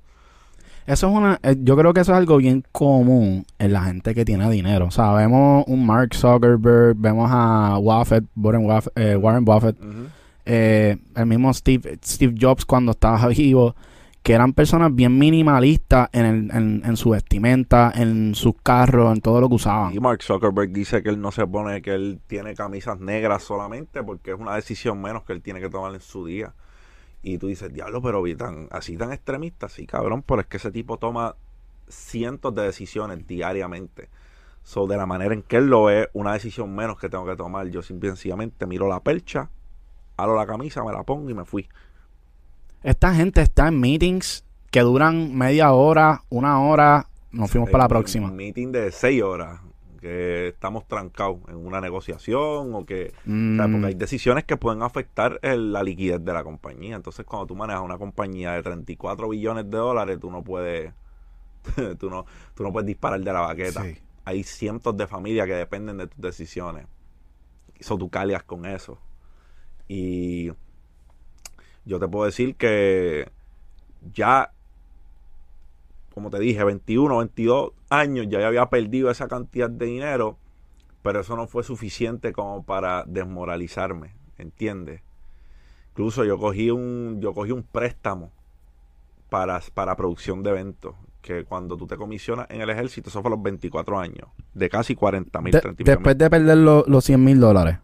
Eso 0.88 1.08
es 1.08 1.14
una, 1.16 1.40
eh, 1.44 1.56
yo 1.60 1.78
creo 1.78 1.94
que 1.94 2.00
eso 2.00 2.12
es 2.12 2.18
algo 2.18 2.38
bien 2.38 2.64
común 2.72 3.46
en 3.60 3.74
la 3.74 3.84
gente 3.84 4.16
que 4.16 4.26
tiene 4.26 4.50
dinero. 4.50 4.88
O 4.88 4.92
sea, 4.92 5.14
vemos 5.14 5.64
un 5.68 5.86
Mark 5.86 6.16
Zuckerberg, 6.16 6.96
vemos 6.98 7.30
a 7.32 7.78
Buffett, 7.80 8.24
Warren 8.36 8.66
Buffett, 8.66 8.98
eh, 8.98 9.16
Warren 9.16 9.46
Buffett. 9.46 9.78
Eh, 10.52 10.98
el 11.16 11.26
mismo 11.26 11.54
Steve, 11.54 12.00
Steve 12.04 12.36
Jobs 12.40 12.66
cuando 12.66 12.92
estaba 12.92 13.28
vivo, 13.30 13.76
que 14.24 14.34
eran 14.34 14.54
personas 14.54 14.94
bien 14.94 15.18
minimalistas 15.18 16.10
en, 16.14 16.26
el- 16.26 16.82
en, 16.86 16.98
su 16.98 17.12
vestimenta, 17.12 17.92
en 17.96 18.36
sus 18.36 18.54
carros, 18.62 19.14
en 19.16 19.22
todo 19.22 19.42
lo 19.42 19.50
que 19.50 19.56
usaban. 19.56 19.94
Y 19.94 20.00
Mark 20.00 20.22
Zuckerberg 20.24 20.72
dice 20.72 21.02
que 21.04 21.10
él 21.10 21.20
no 21.22 21.32
se 21.32 21.46
pone, 21.48 21.82
que 21.82 21.94
él 21.94 22.20
tiene 22.28 22.54
camisas 22.56 23.00
negras 23.00 23.44
solamente 23.44 24.04
porque 24.04 24.32
es 24.32 24.40
una 24.40 24.56
decisión 24.56 25.02
menos 25.02 25.24
que 25.24 25.34
él 25.34 25.42
tiene 25.42 25.60
que 25.60 25.70
tomar 25.70 25.94
en 25.94 26.02
su 26.02 26.26
día. 26.26 26.54
Y 27.24 27.38
tú 27.38 27.48
dices, 27.48 27.74
diablo, 27.74 28.02
pero 28.02 28.24
tan, 28.38 28.68
así 28.72 28.98
tan 28.98 29.12
extremista, 29.14 29.70
sí, 29.70 29.86
cabrón, 29.88 30.24
pero 30.24 30.42
es 30.42 30.48
que 30.48 30.58
ese 30.58 30.72
tipo 30.72 30.98
toma 30.98 31.36
cientos 31.88 32.56
de 32.56 32.64
decisiones 32.64 33.28
diariamente. 33.28 34.10
So, 34.64 34.88
de 34.88 34.98
la 34.98 35.06
manera 35.08 35.34
en 35.34 35.44
que 35.44 35.58
él 35.58 35.68
lo 35.68 35.86
ve, 35.86 36.10
una 36.14 36.34
decisión 36.34 36.76
menos 36.76 37.00
que 37.00 37.10
tengo 37.10 37.26
que 37.26 37.36
tomar. 37.36 37.68
Yo 37.70 37.82
simplemente 37.82 38.66
miro 38.68 38.88
la 38.88 39.02
percha, 39.02 39.50
halo 40.18 40.36
la 40.36 40.46
camisa, 40.46 40.84
me 40.84 40.92
la 40.92 41.04
pongo 41.04 41.30
y 41.30 41.34
me 41.34 41.46
fui. 41.46 41.68
Esta 42.84 43.14
gente 43.14 43.42
está 43.42 43.68
en 43.68 43.80
meetings 43.80 44.44
que 44.72 44.82
duran 44.82 45.36
media 45.36 45.72
hora, 45.74 46.24
una 46.30 46.62
hora. 46.62 47.08
Nos 47.32 47.52
fuimos 47.52 47.70
para 47.70 47.84
la 47.84 47.86
Eh, 47.86 47.90
próxima. 47.90 48.28
Un 48.30 48.36
meeting 48.36 48.72
de 48.72 48.92
seis 48.92 49.22
horas, 49.22 49.60
que 50.00 50.48
estamos 50.48 50.88
trancados 50.88 51.38
en 51.48 51.56
una 51.58 51.80
negociación 51.80 52.74
o 52.74 52.86
que 52.86 53.14
O 53.20 53.56
sea, 53.56 53.68
porque 53.72 53.86
hay 53.88 53.96
Mm, 53.96 54.00
decisiones 54.00 54.44
que 54.46 54.58
pueden 54.58 54.82
afectar 54.82 55.40
el- 55.44 55.72
la 55.72 55.84
liquidez 55.84 56.24
de 56.26 56.34
la 56.34 56.44
compañía. 56.44 56.96
Entonces, 56.96 57.24
cuando 57.26 57.46
tú 57.46 57.56
manejas 57.56 57.84
una 57.84 57.98
compañía 58.00 58.54
de 58.54 58.64
34 58.64 59.30
billones 59.30 59.70
de 59.70 59.78
dólares, 59.78 60.20
tú 60.20 60.32
no 60.32 60.44
puedes, 60.44 60.92
tú 62.00 62.10
no, 62.10 62.26
tú 62.56 62.64
no 62.64 62.72
puedes 62.74 62.88
disparar 62.88 63.20
de 63.22 63.32
la 63.32 63.42
baqueta. 63.42 63.84
Sí. 63.84 63.98
Hay 64.26 64.44
cientos 64.44 64.98
de 64.98 65.06
familias 65.08 65.46
que 65.46 65.54
dependen 65.54 65.98
de 65.98 66.08
tus 66.08 66.20
decisiones. 66.20 66.88
Eso 67.76 67.98
tú 67.98 68.10
calias 68.10 68.42
con 68.44 68.66
eso. 68.66 68.98
Y 69.94 70.52
yo 71.84 72.00
te 72.00 72.08
puedo 72.08 72.26
decir 72.26 72.56
que 72.56 73.30
ya, 74.14 74.52
como 76.14 76.30
te 76.30 76.40
dije, 76.40 76.64
21, 76.64 77.18
22 77.18 77.72
años, 77.90 78.28
ya 78.30 78.48
había 78.48 78.66
perdido 78.68 79.12
esa 79.12 79.28
cantidad 79.28 79.70
de 79.70 79.86
dinero 79.86 80.38
pero 81.04 81.20
eso 81.22 81.36
no 81.36 81.48
fue 81.48 81.64
suficiente 81.64 82.32
como 82.32 82.64
para 82.64 83.04
desmoralizarme, 83.08 84.14
¿entiendes? 84.38 85.02
Incluso 85.94 86.24
yo 86.24 86.38
cogí 86.38 86.70
un, 86.70 87.18
yo 87.20 87.34
cogí 87.34 87.52
un 87.52 87.64
préstamo 87.64 88.30
para, 89.28 89.60
para 89.74 89.96
producción 89.96 90.44
de 90.44 90.52
eventos, 90.52 90.94
que 91.24 91.44
cuando 91.44 91.76
tú 91.76 91.88
te 91.88 91.98
comisionas 91.98 92.46
en 92.52 92.62
el 92.62 92.70
ejército, 92.70 93.10
eso 93.10 93.24
fue 93.24 93.30
a 93.30 93.34
los 93.36 93.42
24 93.42 94.00
años, 94.00 94.28
de 94.54 94.70
casi 94.70 94.94
40 94.94 95.42
mil, 95.42 95.52
de- 95.54 95.60
30 95.60 95.82
y 95.82 95.84
pico 95.84 95.92
después 95.98 96.18
de 96.20 96.30
perder 96.30 96.58
lo- 96.60 96.84
los 96.88 97.04
100 97.04 97.24
mil 97.24 97.40
dólares. 97.40 97.80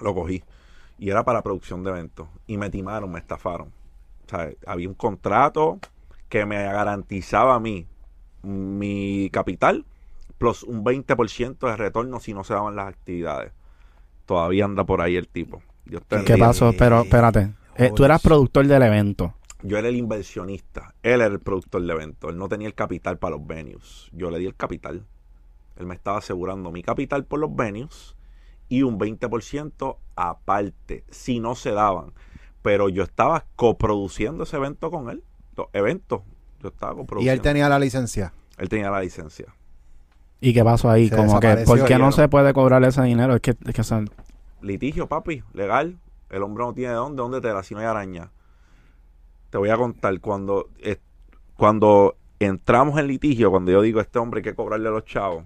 Lo 0.00 0.14
cogí. 0.14 0.42
Y 0.98 1.10
era 1.10 1.24
para 1.24 1.42
producción 1.42 1.84
de 1.84 1.90
eventos. 1.90 2.28
Y 2.46 2.56
me 2.56 2.70
timaron, 2.70 3.10
me 3.10 3.18
estafaron. 3.18 3.68
O 4.26 4.28
sea, 4.28 4.50
había 4.66 4.88
un 4.88 4.94
contrato 4.94 5.78
que 6.28 6.46
me 6.46 6.62
garantizaba 6.64 7.54
a 7.54 7.60
mí 7.60 7.86
mi 8.42 9.28
capital 9.30 9.84
plus 10.38 10.62
un 10.62 10.84
20% 10.84 11.58
de 11.58 11.76
retorno 11.76 12.20
si 12.20 12.34
no 12.34 12.44
se 12.44 12.54
daban 12.54 12.76
las 12.76 12.88
actividades. 12.88 13.52
Todavía 14.26 14.64
anda 14.64 14.84
por 14.84 15.00
ahí 15.00 15.16
el 15.16 15.28
tipo. 15.28 15.62
Te 16.08 16.24
¿Qué 16.24 16.36
pasó? 16.36 16.72
Pero 16.76 17.02
espérate. 17.02 17.54
Eh, 17.76 17.92
tú 17.94 18.04
eras 18.04 18.20
productor 18.20 18.66
del 18.66 18.82
evento. 18.82 19.34
Yo 19.62 19.78
era 19.78 19.88
el 19.88 19.96
inversionista. 19.96 20.94
Él 21.02 21.20
era 21.20 21.26
el 21.26 21.40
productor 21.40 21.80
del 21.80 21.90
evento. 21.90 22.28
Él 22.28 22.36
no 22.36 22.48
tenía 22.48 22.66
el 22.66 22.74
capital 22.74 23.18
para 23.18 23.36
los 23.36 23.46
venues. 23.46 24.10
Yo 24.12 24.30
le 24.30 24.38
di 24.38 24.46
el 24.46 24.56
capital. 24.56 25.04
Él 25.76 25.86
me 25.86 25.94
estaba 25.94 26.18
asegurando 26.18 26.70
mi 26.70 26.82
capital 26.82 27.24
por 27.24 27.38
los 27.38 27.54
venues 27.54 28.15
y 28.68 28.82
un 28.82 28.98
20% 28.98 29.96
aparte, 30.16 31.04
si 31.10 31.40
no 31.40 31.54
se 31.54 31.72
daban. 31.72 32.12
Pero 32.62 32.88
yo 32.88 33.02
estaba 33.04 33.44
coproduciendo 33.56 34.44
ese 34.44 34.56
evento 34.56 34.90
con 34.90 35.08
él. 35.10 35.22
Los 35.56 35.68
eventos. 35.72 36.22
Yo 36.62 36.68
estaba 36.68 36.92
Y 36.92 36.96
coproduciendo. 36.96 37.32
él 37.34 37.40
tenía 37.40 37.68
la 37.68 37.78
licencia. 37.78 38.32
Él 38.58 38.68
tenía 38.68 38.90
la 38.90 39.00
licencia. 39.00 39.46
¿Y 40.40 40.52
qué 40.52 40.64
pasó 40.64 40.90
ahí? 40.90 41.08
Se 41.08 41.16
Como 41.16 41.38
que, 41.40 41.56
¿por 41.66 41.84
qué 41.84 41.98
no 41.98 42.12
se 42.12 42.28
puede 42.28 42.52
cobrar 42.52 42.82
ese 42.84 43.02
dinero? 43.02 43.34
Es 43.34 43.40
que, 43.40 43.50
es 43.64 43.74
que 43.74 43.84
son- 43.84 44.10
Litigio, 44.62 45.06
papi, 45.06 45.42
legal. 45.52 45.98
El 46.30 46.42
hombre 46.42 46.64
no 46.64 46.74
tiene 46.74 46.90
de 46.90 46.96
dónde, 46.96 47.22
dónde 47.22 47.40
te 47.40 47.48
da 47.48 47.62
si 47.62 47.74
no 47.74 47.80
hay 47.80 47.86
araña. 47.86 48.30
Te 49.50 49.58
voy 49.58 49.70
a 49.70 49.76
contar, 49.76 50.18
cuando, 50.20 50.68
eh, 50.80 50.98
cuando 51.56 52.16
entramos 52.40 52.98
en 52.98 53.06
litigio, 53.06 53.50
cuando 53.50 53.70
yo 53.70 53.80
digo 53.80 54.00
este 54.00 54.18
hombre 54.18 54.38
hay 54.40 54.42
que 54.44 54.54
cobrarle 54.54 54.88
a 54.88 54.92
los 54.92 55.04
chavos, 55.04 55.44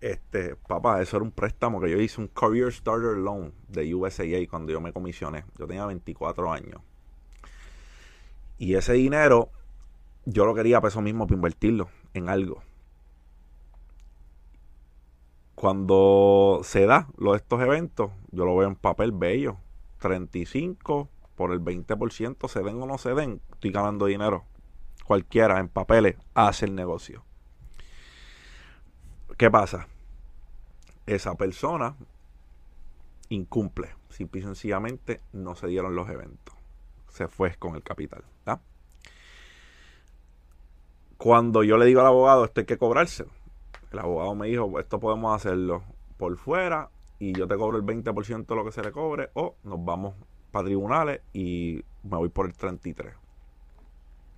este, 0.00 0.56
papá, 0.56 1.02
eso 1.02 1.16
era 1.16 1.24
un 1.24 1.32
préstamo 1.32 1.80
que 1.80 1.90
yo 1.90 2.00
hice, 2.00 2.20
un 2.20 2.28
Career 2.28 2.72
Starter 2.72 3.16
Loan 3.16 3.52
de 3.68 3.94
USAA 3.94 4.46
cuando 4.48 4.72
yo 4.72 4.80
me 4.80 4.92
comisioné. 4.92 5.44
Yo 5.58 5.66
tenía 5.66 5.86
24 5.86 6.52
años. 6.52 6.80
Y 8.58 8.74
ese 8.74 8.94
dinero, 8.94 9.50
yo 10.24 10.44
lo 10.44 10.54
quería 10.54 10.80
para 10.80 10.90
eso 10.90 11.00
mismo, 11.00 11.26
para 11.26 11.36
invertirlo 11.36 11.88
en 12.14 12.28
algo. 12.28 12.62
Cuando 15.54 16.60
se 16.62 16.86
da 16.86 17.08
lo 17.16 17.32
de 17.32 17.38
estos 17.38 17.60
eventos, 17.60 18.12
yo 18.30 18.44
lo 18.44 18.56
veo 18.56 18.68
en 18.68 18.76
papel 18.76 19.12
bello. 19.12 19.58
35 19.98 21.08
por 21.34 21.52
el 21.52 21.60
20%, 21.60 22.48
se 22.48 22.62
den 22.62 22.82
o 22.82 22.86
no 22.86 22.98
se 22.98 23.14
den, 23.14 23.40
estoy 23.52 23.70
ganando 23.70 24.06
dinero. 24.06 24.44
Cualquiera 25.04 25.58
en 25.58 25.68
papeles 25.68 26.16
hace 26.34 26.66
el 26.66 26.74
negocio. 26.74 27.24
¿Qué 29.38 29.52
pasa? 29.52 29.86
Esa 31.06 31.36
persona 31.36 31.94
incumple. 33.28 33.94
Simple 34.08 34.40
y 34.40 34.42
sencillamente 34.42 35.20
no 35.32 35.54
se 35.54 35.68
dieron 35.68 35.94
los 35.94 36.08
eventos. 36.10 36.56
Se 37.08 37.28
fue 37.28 37.54
con 37.54 37.76
el 37.76 37.84
capital. 37.84 38.24
Cuando 41.16 41.62
yo 41.64 41.76
le 41.78 41.86
digo 41.86 42.00
al 42.00 42.06
abogado, 42.06 42.44
esto 42.44 42.60
hay 42.60 42.66
que 42.66 42.78
cobrárselo. 42.78 43.30
El 43.92 43.98
abogado 44.00 44.34
me 44.34 44.48
dijo, 44.48 44.78
esto 44.78 45.00
podemos 45.00 45.34
hacerlo 45.34 45.82
por 46.16 46.36
fuera 46.36 46.90
y 47.20 47.32
yo 47.32 47.46
te 47.46 47.56
cobro 47.56 47.76
el 47.76 47.84
20% 47.84 48.46
de 48.46 48.54
lo 48.56 48.64
que 48.64 48.72
se 48.72 48.82
le 48.82 48.92
cobre 48.92 49.30
o 49.34 49.54
nos 49.64 49.84
vamos 49.84 50.14
para 50.50 50.66
tribunales 50.66 51.20
y 51.32 51.84
me 52.02 52.16
voy 52.16 52.28
por 52.28 52.46
el 52.46 52.54
33. 52.54 53.14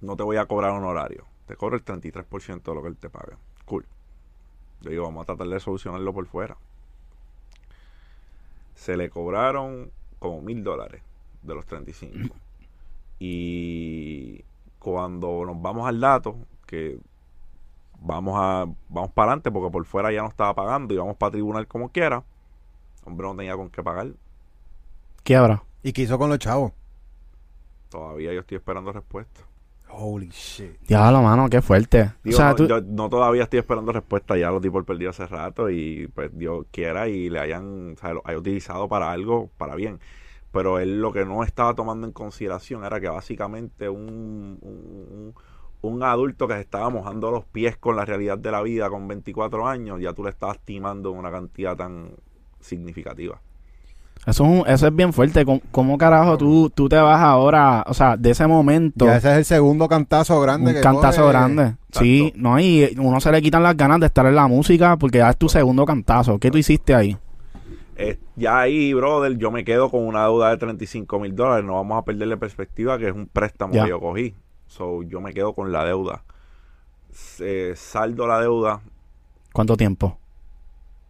No 0.02 0.16
te 0.16 0.22
voy 0.22 0.36
a 0.36 0.46
cobrar 0.46 0.72
honorario. 0.72 1.24
Te 1.46 1.56
cobro 1.56 1.76
el 1.76 1.84
33% 1.84 2.62
de 2.62 2.74
lo 2.74 2.82
que 2.82 2.88
él 2.88 2.96
te 2.96 3.10
paga. 3.10 3.38
Cool. 3.64 3.86
Yo 4.80 4.90
digo, 4.90 5.04
vamos 5.04 5.22
a 5.22 5.26
tratar 5.26 5.48
de 5.48 5.60
solucionarlo 5.60 6.12
por 6.12 6.26
fuera. 6.26 6.56
Se 8.74 8.96
le 8.96 9.10
cobraron 9.10 9.90
como 10.18 10.40
mil 10.40 10.64
dólares 10.64 11.02
de 11.42 11.54
los 11.54 11.66
35. 11.66 12.34
Y 13.22 14.42
cuando 14.78 15.44
nos 15.44 15.60
vamos 15.60 15.86
al 15.86 16.00
dato, 16.00 16.38
que 16.66 16.98
vamos 18.00 18.34
a 18.38 18.64
vamos 18.88 19.10
para 19.12 19.32
adelante 19.32 19.50
porque 19.50 19.70
por 19.70 19.84
fuera 19.84 20.10
ya 20.10 20.22
no 20.22 20.28
estaba 20.28 20.54
pagando 20.54 20.94
y 20.94 20.96
vamos 20.96 21.16
para 21.16 21.32
tribunal 21.32 21.66
como 21.66 21.90
quiera, 21.90 22.24
hombre 23.04 23.26
no 23.26 23.36
tenía 23.36 23.56
con 23.56 23.68
qué 23.68 23.82
pagar. 23.82 24.12
quiebra. 25.22 25.62
¿Y 25.82 25.92
qué 25.92 26.02
hizo 26.02 26.18
con 26.18 26.30
los 26.30 26.38
chavos? 26.38 26.72
Todavía 27.90 28.32
yo 28.32 28.40
estoy 28.40 28.56
esperando 28.56 28.90
respuesta. 28.90 29.42
Holy 29.92 30.28
shit. 30.30 30.80
Diablo, 30.86 31.22
mano, 31.22 31.48
qué 31.48 31.60
fuerte. 31.62 32.12
Digo, 32.22 32.36
o 32.36 32.40
sea, 32.40 32.50
no, 32.50 32.56
tú, 32.56 32.66
yo 32.66 32.80
no 32.80 33.08
todavía 33.08 33.44
estoy 33.44 33.58
esperando 33.58 33.92
respuesta, 33.92 34.36
ya 34.36 34.50
los 34.50 34.62
di 34.62 34.70
por 34.70 34.84
perdido 34.84 35.10
hace 35.10 35.26
rato 35.26 35.70
y 35.70 36.08
pues 36.14 36.30
Dios 36.36 36.66
quiera 36.70 37.08
y 37.08 37.28
le 37.30 37.40
hayan, 37.40 37.94
o 37.94 38.00
sea, 38.00 38.14
lo 38.14 38.22
haya 38.24 38.38
utilizado 38.38 38.88
para 38.88 39.10
algo, 39.10 39.50
para 39.58 39.74
bien. 39.74 40.00
Pero 40.52 40.78
él 40.78 41.00
lo 41.00 41.12
que 41.12 41.24
no 41.24 41.44
estaba 41.44 41.74
tomando 41.74 42.06
en 42.06 42.12
consideración 42.12 42.84
era 42.84 43.00
que 43.00 43.08
básicamente 43.08 43.88
un, 43.88 44.58
un, 44.62 45.34
un 45.82 46.02
adulto 46.02 46.48
que 46.48 46.54
se 46.54 46.60
estaba 46.60 46.90
mojando 46.90 47.30
los 47.30 47.44
pies 47.44 47.76
con 47.76 47.96
la 47.96 48.04
realidad 48.04 48.38
de 48.38 48.50
la 48.50 48.62
vida 48.62 48.90
con 48.90 49.06
24 49.08 49.66
años, 49.68 50.00
ya 50.00 50.12
tú 50.12 50.24
le 50.24 50.30
estabas 50.30 50.58
timando 50.60 51.12
una 51.12 51.30
cantidad 51.30 51.76
tan 51.76 52.10
significativa. 52.60 53.40
Eso 54.26 54.44
es, 54.44 54.50
un- 54.50 54.64
eso 54.68 54.86
es 54.86 54.94
bien 54.94 55.12
fuerte. 55.12 55.44
¿Cómo, 55.44 55.60
cómo 55.70 55.96
carajo 55.98 56.36
tú, 56.36 56.70
tú 56.70 56.88
te 56.88 56.96
vas 56.96 57.20
ahora, 57.20 57.84
o 57.88 57.94
sea, 57.94 58.16
de 58.16 58.30
ese 58.30 58.46
momento, 58.46 59.06
Ya 59.06 59.16
ese 59.16 59.32
es 59.32 59.38
el 59.38 59.44
segundo 59.46 59.88
cantazo 59.88 60.40
grande 60.40 60.70
un 60.70 60.76
que 60.76 60.80
cantazo 60.82 61.22
coge. 61.22 61.32
grande? 61.32 61.74
Sí, 61.92 62.32
no, 62.36 62.60
y 62.60 62.94
uno 62.98 63.18
se 63.20 63.32
le 63.32 63.40
quitan 63.42 63.62
las 63.62 63.76
ganas 63.76 63.98
de 64.00 64.06
estar 64.06 64.26
en 64.26 64.34
la 64.36 64.46
música 64.46 64.96
porque 64.98 65.18
ya 65.18 65.30
es 65.30 65.36
tu 65.36 65.48
segundo 65.48 65.84
cantazo. 65.86 66.38
¿Qué 66.38 66.50
tú 66.50 66.58
hiciste 66.58 66.94
ahí? 66.94 67.16
Eh, 67.96 68.18
ya 68.36 68.60
ahí, 68.60 68.94
brother, 68.94 69.36
yo 69.36 69.50
me 69.50 69.64
quedo 69.64 69.90
con 69.90 70.06
una 70.06 70.24
deuda 70.24 70.50
de 70.50 70.56
35 70.58 71.18
mil 71.18 71.34
dólares. 71.34 71.64
No 71.64 71.74
vamos 71.74 71.98
a 71.98 72.04
perderle 72.04 72.36
perspectiva 72.36 72.98
que 72.98 73.08
es 73.08 73.14
un 73.14 73.26
préstamo 73.26 73.72
Ya. 73.74 73.84
que 73.84 73.90
yo 73.90 74.00
cogí. 74.00 74.34
So, 74.66 75.02
yo 75.02 75.20
me 75.20 75.32
quedo 75.34 75.52
con 75.54 75.72
la 75.72 75.84
deuda. 75.84 76.22
Eh, 77.40 77.72
saldo 77.76 78.26
la 78.28 78.40
deuda 78.40 78.80
¿Cuánto 79.52 79.76
tiempo? 79.76 80.16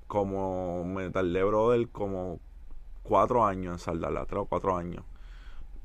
como 0.06 0.82
me 0.84 1.10
tardé, 1.10 1.44
brother, 1.44 1.88
como 1.90 2.38
cuatro 3.02 3.44
años 3.44 3.72
en 3.74 3.78
saldarla, 3.78 4.24
tres 4.26 4.40
o 4.40 4.44
cuatro 4.46 4.76
años. 4.76 5.04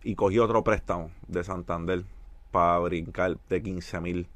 Y 0.03 0.15
cogí 0.15 0.39
otro 0.39 0.63
préstamo 0.63 1.09
de 1.27 1.43
Santander 1.43 2.03
para 2.51 2.79
brincar 2.79 3.37
de 3.49 3.61
15 3.63 3.99
mil. 4.01 4.27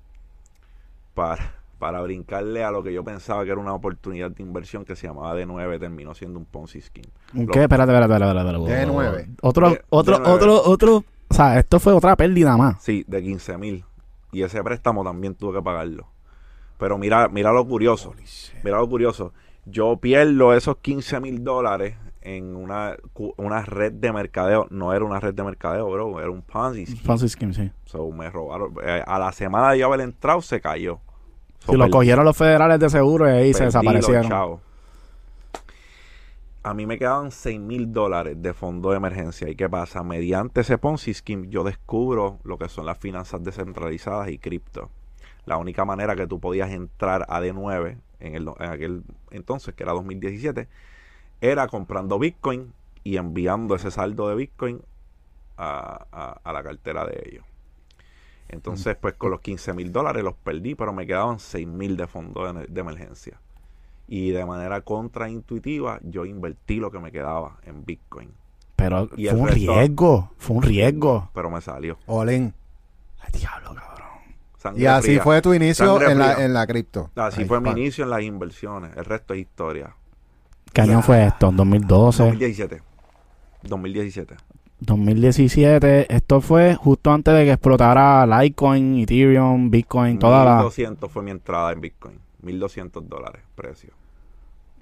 Para, 1.14 1.54
para 1.80 2.02
brincarle 2.02 2.64
a 2.64 2.72
lo 2.72 2.82
que 2.84 2.94
yo 2.94 3.04
pensaba 3.04 3.44
que 3.44 3.52
era 3.52 3.60
una 3.60 3.74
oportunidad 3.74 4.32
de 4.32 4.42
inversión 4.44 4.86
que 4.86 4.96
se 4.96 5.08
llamaba 5.08 5.36
D9, 5.36 5.80
terminó 5.80 6.14
siendo 6.14 6.40
un 6.40 6.46
Ponzi 6.46 6.82
Scheme. 6.82 7.10
¿Un 7.34 7.48
qué? 7.48 7.64
Espérate, 7.64 7.92
espérate, 7.94 8.14
espérate. 8.14 8.40
espérate, 8.50 8.66
espérate. 8.66 9.28
D9. 9.28 9.36
Otro, 9.42 9.70
D- 9.70 9.82
otro, 9.90 10.18
D9. 10.18 10.28
otro, 10.36 10.64
otro. 10.64 11.04
O 11.30 11.34
sea, 11.34 11.60
esto 11.60 11.80
fue 11.80 11.94
otra 11.94 12.16
pérdida 12.16 12.58
más. 12.58 12.82
Sí, 12.82 13.04
de 13.08 13.22
15 13.22 13.58
mil. 13.58 13.86
Y 14.32 14.42
ese 14.44 14.64
préstamo 14.64 15.04
también 15.04 15.36
tuve 15.36 15.58
que 15.58 15.64
pagarlo. 15.64 16.08
Pero 16.78 16.98
mira, 16.98 17.28
mira 17.28 17.52
lo 17.52 17.66
curioso. 17.68 18.14
Mira 18.64 18.78
lo 18.80 18.88
curioso. 18.90 19.34
Yo 19.66 19.98
pierdo 19.98 20.54
esos 20.54 20.78
15 20.78 21.20
mil 21.20 21.44
dólares 21.44 21.96
en 22.22 22.56
una, 22.56 22.98
una 23.38 23.62
red 23.64 23.94
de 23.94 24.12
mercadeo. 24.12 24.68
No 24.70 24.94
era 24.94 25.06
una 25.06 25.20
red 25.20 25.34
de 25.34 25.44
mercadeo, 25.44 25.90
bro. 25.90 26.20
Era 26.20 26.30
un 26.30 26.42
Ponzi 26.42 26.86
scheme. 26.86 27.02
Francis 27.02 27.36
Kim, 27.36 27.54
sí. 27.54 27.72
So, 27.86 28.12
me 28.12 28.30
robaron. 28.30 28.74
Eh, 28.84 29.04
a 29.06 29.20
la 29.20 29.32
semana 29.32 29.72
de 29.72 29.80
yo 29.80 29.88
haber 29.88 30.02
entrado, 30.02 30.42
se 30.42 30.60
cayó. 30.62 31.00
So, 31.60 31.74
Si 31.74 31.78
lo 31.78 31.90
cogieron 31.90 32.26
los 32.26 32.38
federales 32.38 32.80
de 32.80 32.90
seguro 32.90 33.28
y 33.28 33.32
ahí 33.32 33.54
se 33.54 33.60
perdí 33.60 33.66
desaparecieron. 33.68 34.60
A 36.62 36.74
mí 36.74 36.86
me 36.86 36.98
quedaban 36.98 37.32
6 37.32 37.60
mil 37.60 37.94
dólares 37.94 38.42
de 38.42 38.54
fondo 38.54 38.92
de 38.92 38.98
emergencia. 38.98 39.48
¿Y 39.50 39.56
qué 39.56 39.70
pasa? 39.70 40.04
Mediante 40.04 40.62
ese 40.62 40.78
Ponzi 40.78 41.14
Scheme, 41.14 41.48
yo 41.50 41.64
descubro 41.64 42.40
lo 42.44 42.58
que 42.58 42.68
son 42.68 42.86
las 42.86 42.98
finanzas 42.98 43.44
descentralizadas 43.44 44.30
y 44.30 44.38
cripto. 44.38 44.90
La 45.46 45.58
única 45.58 45.86
manera 45.86 46.16
que 46.16 46.28
tú 46.28 46.40
podías 46.40 46.70
entrar 46.72 47.26
a 47.30 47.40
D9 47.40 47.98
en, 48.20 48.36
el, 48.36 48.50
en 48.60 48.70
aquel 48.70 49.04
entonces, 49.32 49.74
que 49.74 49.84
era 49.84 49.94
2017, 49.94 50.68
era 51.42 51.68
comprando 51.68 52.20
Bitcoin 52.20 52.74
y 53.04 53.18
enviando 53.18 53.76
ese 53.76 53.92
saldo 53.92 54.28
de 54.30 54.36
Bitcoin 54.36 54.82
a, 55.58 56.06
a- 56.12 56.40
a 56.44 56.54
la 56.54 56.64
cartera 56.64 57.06
de 57.06 57.24
ellos. 57.30 57.46
Entonces, 58.50 58.96
pues 59.00 59.14
con 59.14 59.30
los 59.32 59.42
15 59.42 59.74
mil 59.74 59.92
dólares 59.92 60.24
los 60.24 60.34
perdí, 60.36 60.74
pero 60.76 60.92
me 60.92 61.06
quedaban 61.06 61.40
6 61.40 61.68
mil 61.68 61.96
de 61.98 62.08
fondo 62.08 62.52
de, 62.52 62.66
de 62.66 62.82
emergencia. 62.82 63.40
Y 64.08 64.32
de 64.32 64.44
manera 64.44 64.82
contraintuitiva, 64.82 66.00
yo 66.02 66.26
invertí 66.26 66.78
lo 66.78 66.90
que 66.90 66.98
me 67.00 67.12
quedaba 67.12 67.58
en 67.64 67.86
Bitcoin. 67.86 68.32
Pero 68.76 69.08
Y 69.18 69.28
fue 69.28 69.38
un 69.40 69.48
resto- 69.50 69.76
riesgo. 69.76 70.32
Fue 70.38 70.56
un 70.58 70.64
riesgo. 70.64 71.30
Pero 71.36 71.52
me 71.52 71.62
salió. 71.62 72.00
Olin. 72.08 72.54
Ay, 73.22 73.30
diablo, 73.40 73.76
cabrón. 73.76 74.08
Sangre 74.58 74.82
Y 74.82 74.86
así 74.88 75.08
fría. 75.10 75.22
fue 75.24 75.42
tu 75.44 75.54
inicio 75.54 76.02
en 76.10 76.18
la, 76.18 76.44
en 76.44 76.54
la 76.54 76.66
cripto. 76.66 77.12
Así 77.16 77.42
Ahí, 77.42 77.48
fue 77.48 77.62
mi 77.62 77.70
inicio 77.70 78.04
en 78.04 78.10
las 78.10 78.24
inversiones. 78.24 78.98
El 78.98 79.06
resto 79.06 79.36
es 79.36 79.42
historia. 79.42 79.96
¿Qué 80.74 80.82
año 80.82 81.02
fue 81.02 81.26
esto? 81.26 81.52
¿2012? 81.52 82.18
2017. 82.18 82.82
2017. 83.64 84.36
2017. 84.82 86.14
Esto 86.16 86.42
fue 86.42 86.76
justo 86.76 87.12
antes 87.12 87.34
de 87.34 87.46
que 87.46 87.52
explotara 87.52 88.26
Litecoin, 88.26 89.00
Ethereum, 89.00 89.70
Bitcoin, 89.70 90.20
toda 90.20 90.46
la... 90.46 90.56
1200 90.58 91.12
fue 91.12 91.24
mi 91.24 91.32
entrada 91.32 91.72
en 91.74 91.82
Bitcoin. 91.82 92.20
1200 92.42 93.08
dólares 93.10 93.42
precio. 93.56 93.92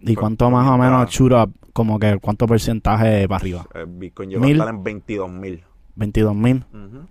¿Y 0.02 0.08
fue- 0.14 0.16
cuánto 0.16 0.50
más 0.52 0.68
o 0.68 0.78
menos 0.78 1.10
shoot 1.10 1.32
up? 1.34 1.54
Como 1.74 1.98
que 2.00 2.18
cuánto 2.20 2.46
porcentaje 2.48 3.28
para 3.28 3.38
arriba. 3.42 3.66
El 3.74 3.88
Bitcoin 3.88 4.30
llegó 4.30 4.44
a 4.44 4.48
estar 4.50 4.70
en 4.70 4.84
22 4.84 5.30
mil. 5.32 5.64
22 5.96 6.36
mil 6.36 6.64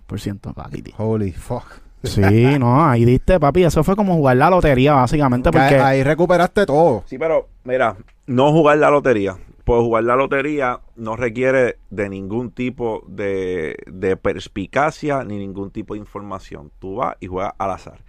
por 0.05 0.19
ciento. 0.19 0.53
Holy 0.97 1.31
fuck. 1.33 1.65
Sí, 2.03 2.21
no, 2.59 2.85
ahí 2.85 3.05
diste, 3.05 3.39
papi. 3.39 3.63
Eso 3.63 3.83
fue 3.83 3.95
como 3.95 4.15
jugar 4.15 4.37
la 4.37 4.49
lotería, 4.49 4.93
básicamente, 4.93 5.51
Que 5.51 5.57
porque... 5.57 5.75
ahí 5.79 6.03
recuperaste 6.03 6.65
todo. 6.65 7.03
Sí, 7.05 7.17
pero 7.17 7.47
mira, 7.63 7.97
no 8.27 8.51
jugar 8.51 8.77
la 8.77 8.89
lotería. 8.89 9.37
Pues 9.63 9.81
jugar 9.81 10.05
la 10.05 10.15
lotería 10.15 10.79
no 10.95 11.17
requiere 11.17 11.77
de 11.89 12.07
ningún 12.07 12.51
tipo 12.51 13.03
de, 13.07 13.75
de 13.87 14.15
perspicacia 14.15 15.25
ni 15.25 15.37
ningún 15.37 15.71
tipo 15.71 15.93
de 15.93 15.99
información. 15.99 16.71
Tú 16.79 16.95
vas 16.95 17.17
y 17.19 17.27
juegas 17.27 17.53
al 17.57 17.71
azar. 17.71 17.99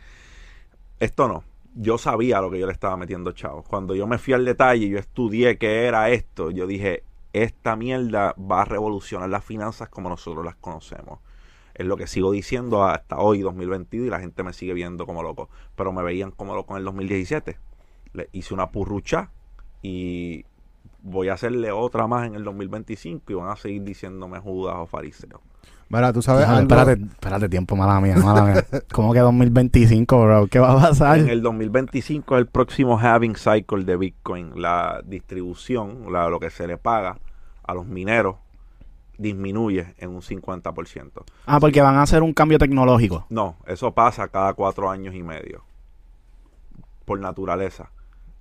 Esto 1.01 1.27
no. 1.27 1.43
Yo 1.75 1.99
sabía 1.99 2.41
lo 2.41 2.51
que 2.51 2.61
yo 2.61 2.67
le 2.67 2.73
estaba 2.73 2.97
metiendo, 2.97 3.33
chavos. 3.33 3.65
Cuando 3.67 3.95
yo 3.95 4.07
me 4.07 4.19
fui 4.19 4.35
al 4.35 4.45
detalle, 4.45 4.89
yo 4.89 4.99
estudié 4.99 5.59
qué 5.59 5.87
era 5.87 6.11
esto. 6.11 6.51
Yo 6.51 6.67
dije, 6.67 7.03
esta 7.33 7.77
mierda 7.77 8.35
va 8.39 8.63
a 8.63 8.65
revolucionar 8.65 9.29
las 9.29 9.45
finanzas 9.45 9.89
como 9.89 10.09
nosotros 10.09 10.45
las 10.45 10.57
conocemos. 10.57 11.21
Es 11.79 11.87
lo 11.87 11.97
que 11.97 12.07
sigo 12.07 12.31
diciendo 12.33 12.85
hasta 12.85 13.19
hoy, 13.19 13.41
2022, 13.41 14.07
y 14.07 14.11
la 14.11 14.21
gente 14.21 14.43
me 14.43 14.53
sigue 14.53 14.75
viendo 14.75 15.07
como 15.07 15.23
loco. 15.23 15.49
Pero 15.77 15.93
me 15.93 16.03
veían 16.03 16.31
como 16.33 16.55
loco 16.55 16.75
en 16.75 16.79
el 16.81 16.85
2017. 16.85 17.57
Le 18.13 18.29
hice 18.33 18.53
una 18.53 18.71
purrucha 18.71 19.31
y 19.81 20.45
voy 21.03 21.29
a 21.29 21.35
hacerle 21.35 21.71
otra 21.71 22.07
más 22.09 22.27
en 22.27 22.35
el 22.35 22.43
2025 22.45 23.33
y 23.33 23.35
van 23.35 23.49
a 23.51 23.57
seguir 23.57 23.85
diciéndome 23.85 24.41
Judas 24.41 24.75
o 24.77 24.87
fariseo. 24.87 25.41
Mira, 25.91 26.13
tú 26.13 26.21
sabes 26.21 26.47
algo. 26.47 26.61
espérate, 26.63 27.01
espérate, 27.03 27.49
tiempo, 27.49 27.75
mala 27.75 27.99
mía, 28.01 28.17
mala 28.17 28.43
mía. 28.45 28.67
¿Cómo 28.93 29.13
que 29.15 29.21
2025, 29.21 30.21
bro? 30.23 30.47
¿Qué 30.49 30.59
va 30.59 30.73
a 30.73 30.81
pasar? 30.89 31.19
En 31.19 31.31
el 31.31 31.41
2025 31.41 32.35
es 32.37 32.41
el 32.41 32.47
próximo 32.47 32.99
halving 32.99 33.37
cycle 33.37 33.85
de 33.85 33.97
Bitcoin. 33.97 34.61
La 34.61 35.01
distribución, 35.07 36.13
la- 36.13 36.29
lo 36.29 36.41
que 36.41 36.51
se 36.51 36.67
le 36.67 36.77
paga 36.77 37.19
a 37.63 37.73
los 37.75 37.87
mineros, 37.87 38.37
disminuye 39.19 39.95
en 39.99 40.11
un 40.11 40.23
50%. 40.23 41.25
Ah, 41.47 41.61
porque 41.61 41.83
van 41.83 41.97
a 41.97 42.03
hacer 42.03 42.23
un 42.23 42.33
cambio 42.33 42.59
tecnológico. 42.59 43.27
No, 43.29 43.57
eso 43.67 43.93
pasa 43.93 44.29
cada 44.29 44.55
cuatro 44.55 44.89
años 44.89 45.15
y 45.15 45.23
medio. 45.23 45.65
Por 47.05 47.19
naturaleza. 47.21 47.91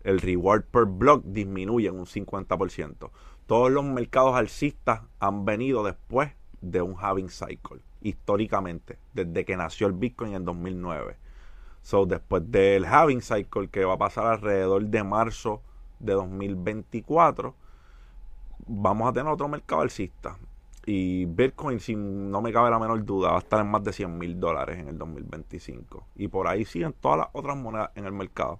El 0.03 0.21
reward 0.21 0.63
per 0.63 0.85
block 0.85 1.23
disminuye 1.25 1.89
en 1.89 1.99
un 1.99 2.05
50%. 2.05 3.09
Todos 3.45 3.71
los 3.71 3.83
mercados 3.83 4.35
alcistas 4.35 5.01
han 5.19 5.43
venido 5.43 5.83
después 5.83 6.31
de 6.61 6.81
un 6.81 6.95
halving 6.97 7.29
cycle, 7.29 7.81
históricamente, 8.01 8.97
desde 9.13 9.45
que 9.45 9.57
nació 9.57 9.87
el 9.87 9.93
Bitcoin 9.93 10.33
en 10.33 10.45
2009. 10.45 11.17
So, 11.81 12.05
después 12.05 12.43
del 12.51 12.85
halving 12.85 13.21
cycle 13.21 13.69
que 13.69 13.85
va 13.85 13.93
a 13.93 13.97
pasar 13.97 14.25
alrededor 14.25 14.85
de 14.85 15.03
marzo 15.03 15.61
de 15.99 16.13
2024, 16.13 17.55
vamos 18.67 19.09
a 19.09 19.13
tener 19.13 19.31
otro 19.31 19.47
mercado 19.47 19.81
alcista. 19.81 20.37
Y 20.89 21.25
Bitcoin, 21.25 21.81
sin 21.81 22.31
no 22.31 22.41
me 22.41 22.53
cabe 22.53 22.69
la 22.69 22.79
menor 22.79 23.03
duda, 23.03 23.31
va 23.31 23.35
a 23.35 23.39
estar 23.39 23.59
en 23.59 23.69
más 23.69 23.83
de 23.83 23.91
100 23.91 24.17
mil 24.17 24.39
dólares 24.39 24.79
en 24.79 24.87
el 24.87 24.97
2025. 24.97 26.07
Y 26.15 26.29
por 26.29 26.47
ahí 26.47 26.63
siguen 26.63 26.93
todas 27.01 27.17
las 27.17 27.27
otras 27.33 27.57
monedas 27.57 27.89
en 27.95 28.05
el 28.05 28.13
mercado. 28.13 28.59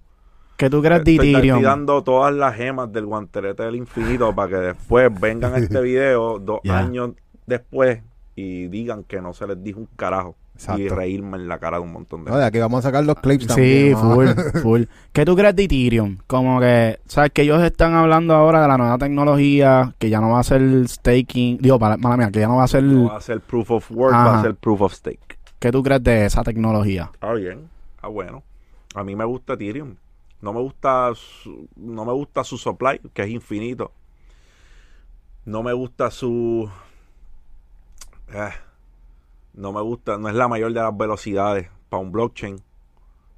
¿Qué 0.58 0.68
tú 0.68 0.82
crees 0.82 1.02
de 1.04 1.14
Estoy, 1.14 1.62
dando 1.62 2.04
todas 2.04 2.34
las 2.34 2.54
gemas 2.54 2.92
del 2.92 3.06
guantelete 3.06 3.62
del 3.62 3.76
infinito 3.76 4.34
para 4.34 4.48
que 4.50 4.56
después 4.56 5.08
vengan 5.18 5.54
a 5.54 5.58
este 5.58 5.80
video 5.82 6.38
dos 6.38 6.60
Ya. 6.64 6.78
años 6.78 7.12
después 7.46 8.02
y 8.36 8.68
digan 8.68 9.04
que 9.04 9.22
no 9.22 9.32
se 9.32 9.46
les 9.46 9.62
dijo 9.64 9.80
un 9.80 9.88
carajo. 9.96 10.36
Y 10.76 10.88
reírme 10.88 11.36
en 11.36 11.46
la 11.46 11.58
cara 11.58 11.76
de 11.76 11.84
un 11.84 11.92
montón 11.92 12.24
de 12.24 12.30
No, 12.30 12.36
de 12.36 12.44
aquí 12.44 12.58
vamos 12.58 12.80
a 12.80 12.88
sacar 12.88 13.04
los 13.04 13.16
clips 13.16 13.44
Sí, 13.44 13.48
también. 13.48 13.92
vamos 13.94 14.14
full, 14.14 14.28
full. 14.62 14.82
¿Qué 15.12 15.24
tú 15.24 15.36
crees 15.36 15.54
de 15.54 15.64
Ethereum? 15.64 16.18
Como 16.26 16.58
que, 16.60 16.98
¿sabes? 17.06 17.30
Que 17.30 17.42
ellos 17.42 17.62
están 17.62 17.94
hablando 17.94 18.34
ahora 18.34 18.60
de 18.62 18.68
la 18.68 18.76
nueva 18.76 18.98
tecnología, 18.98 19.94
que 19.98 20.10
ya 20.10 20.20
no 20.20 20.30
va 20.30 20.40
a 20.40 20.42
ser 20.44 20.88
staking, 20.88 21.58
digo, 21.58 21.78
para, 21.78 21.96
mala 21.96 22.16
mía, 22.16 22.30
que 22.32 22.40
ya 22.40 22.48
no 22.48 22.56
va 22.56 22.64
a 22.64 22.68
ser... 22.68 22.82
No 22.82 23.08
va 23.08 23.18
a 23.18 23.20
ser 23.20 23.40
proof 23.40 23.70
of 23.70 23.90
work, 23.92 24.14
va 24.14 24.40
a 24.40 24.42
ser 24.42 24.56
proof 24.56 24.80
of 24.80 24.92
stake. 24.92 25.38
¿Qué 25.60 25.70
tú 25.70 25.82
crees 25.82 26.02
de 26.02 26.26
esa 26.26 26.42
tecnología? 26.42 27.10
Ah, 27.20 27.34
bien. 27.34 27.68
Ah, 28.02 28.08
bueno. 28.08 28.42
A 28.94 29.04
mí 29.04 29.14
me 29.14 29.24
gusta 29.24 29.52
Ethereum. 29.54 29.94
No 30.40 30.52
me 30.52 30.60
gusta 30.60 31.12
su, 31.14 31.68
no 31.76 32.04
me 32.04 32.12
gusta 32.12 32.42
su 32.44 32.58
supply, 32.58 33.00
que 33.12 33.22
es 33.22 33.28
infinito. 33.28 33.92
No 35.44 35.62
me 35.62 35.72
gusta 35.72 36.10
su 36.10 36.68
eh, 38.32 38.50
no 39.58 39.72
me 39.72 39.80
gusta, 39.82 40.16
no 40.18 40.28
es 40.28 40.34
la 40.34 40.48
mayor 40.48 40.72
de 40.72 40.80
las 40.80 40.96
velocidades 40.96 41.68
para 41.88 42.02
un 42.02 42.12
blockchain, 42.12 42.56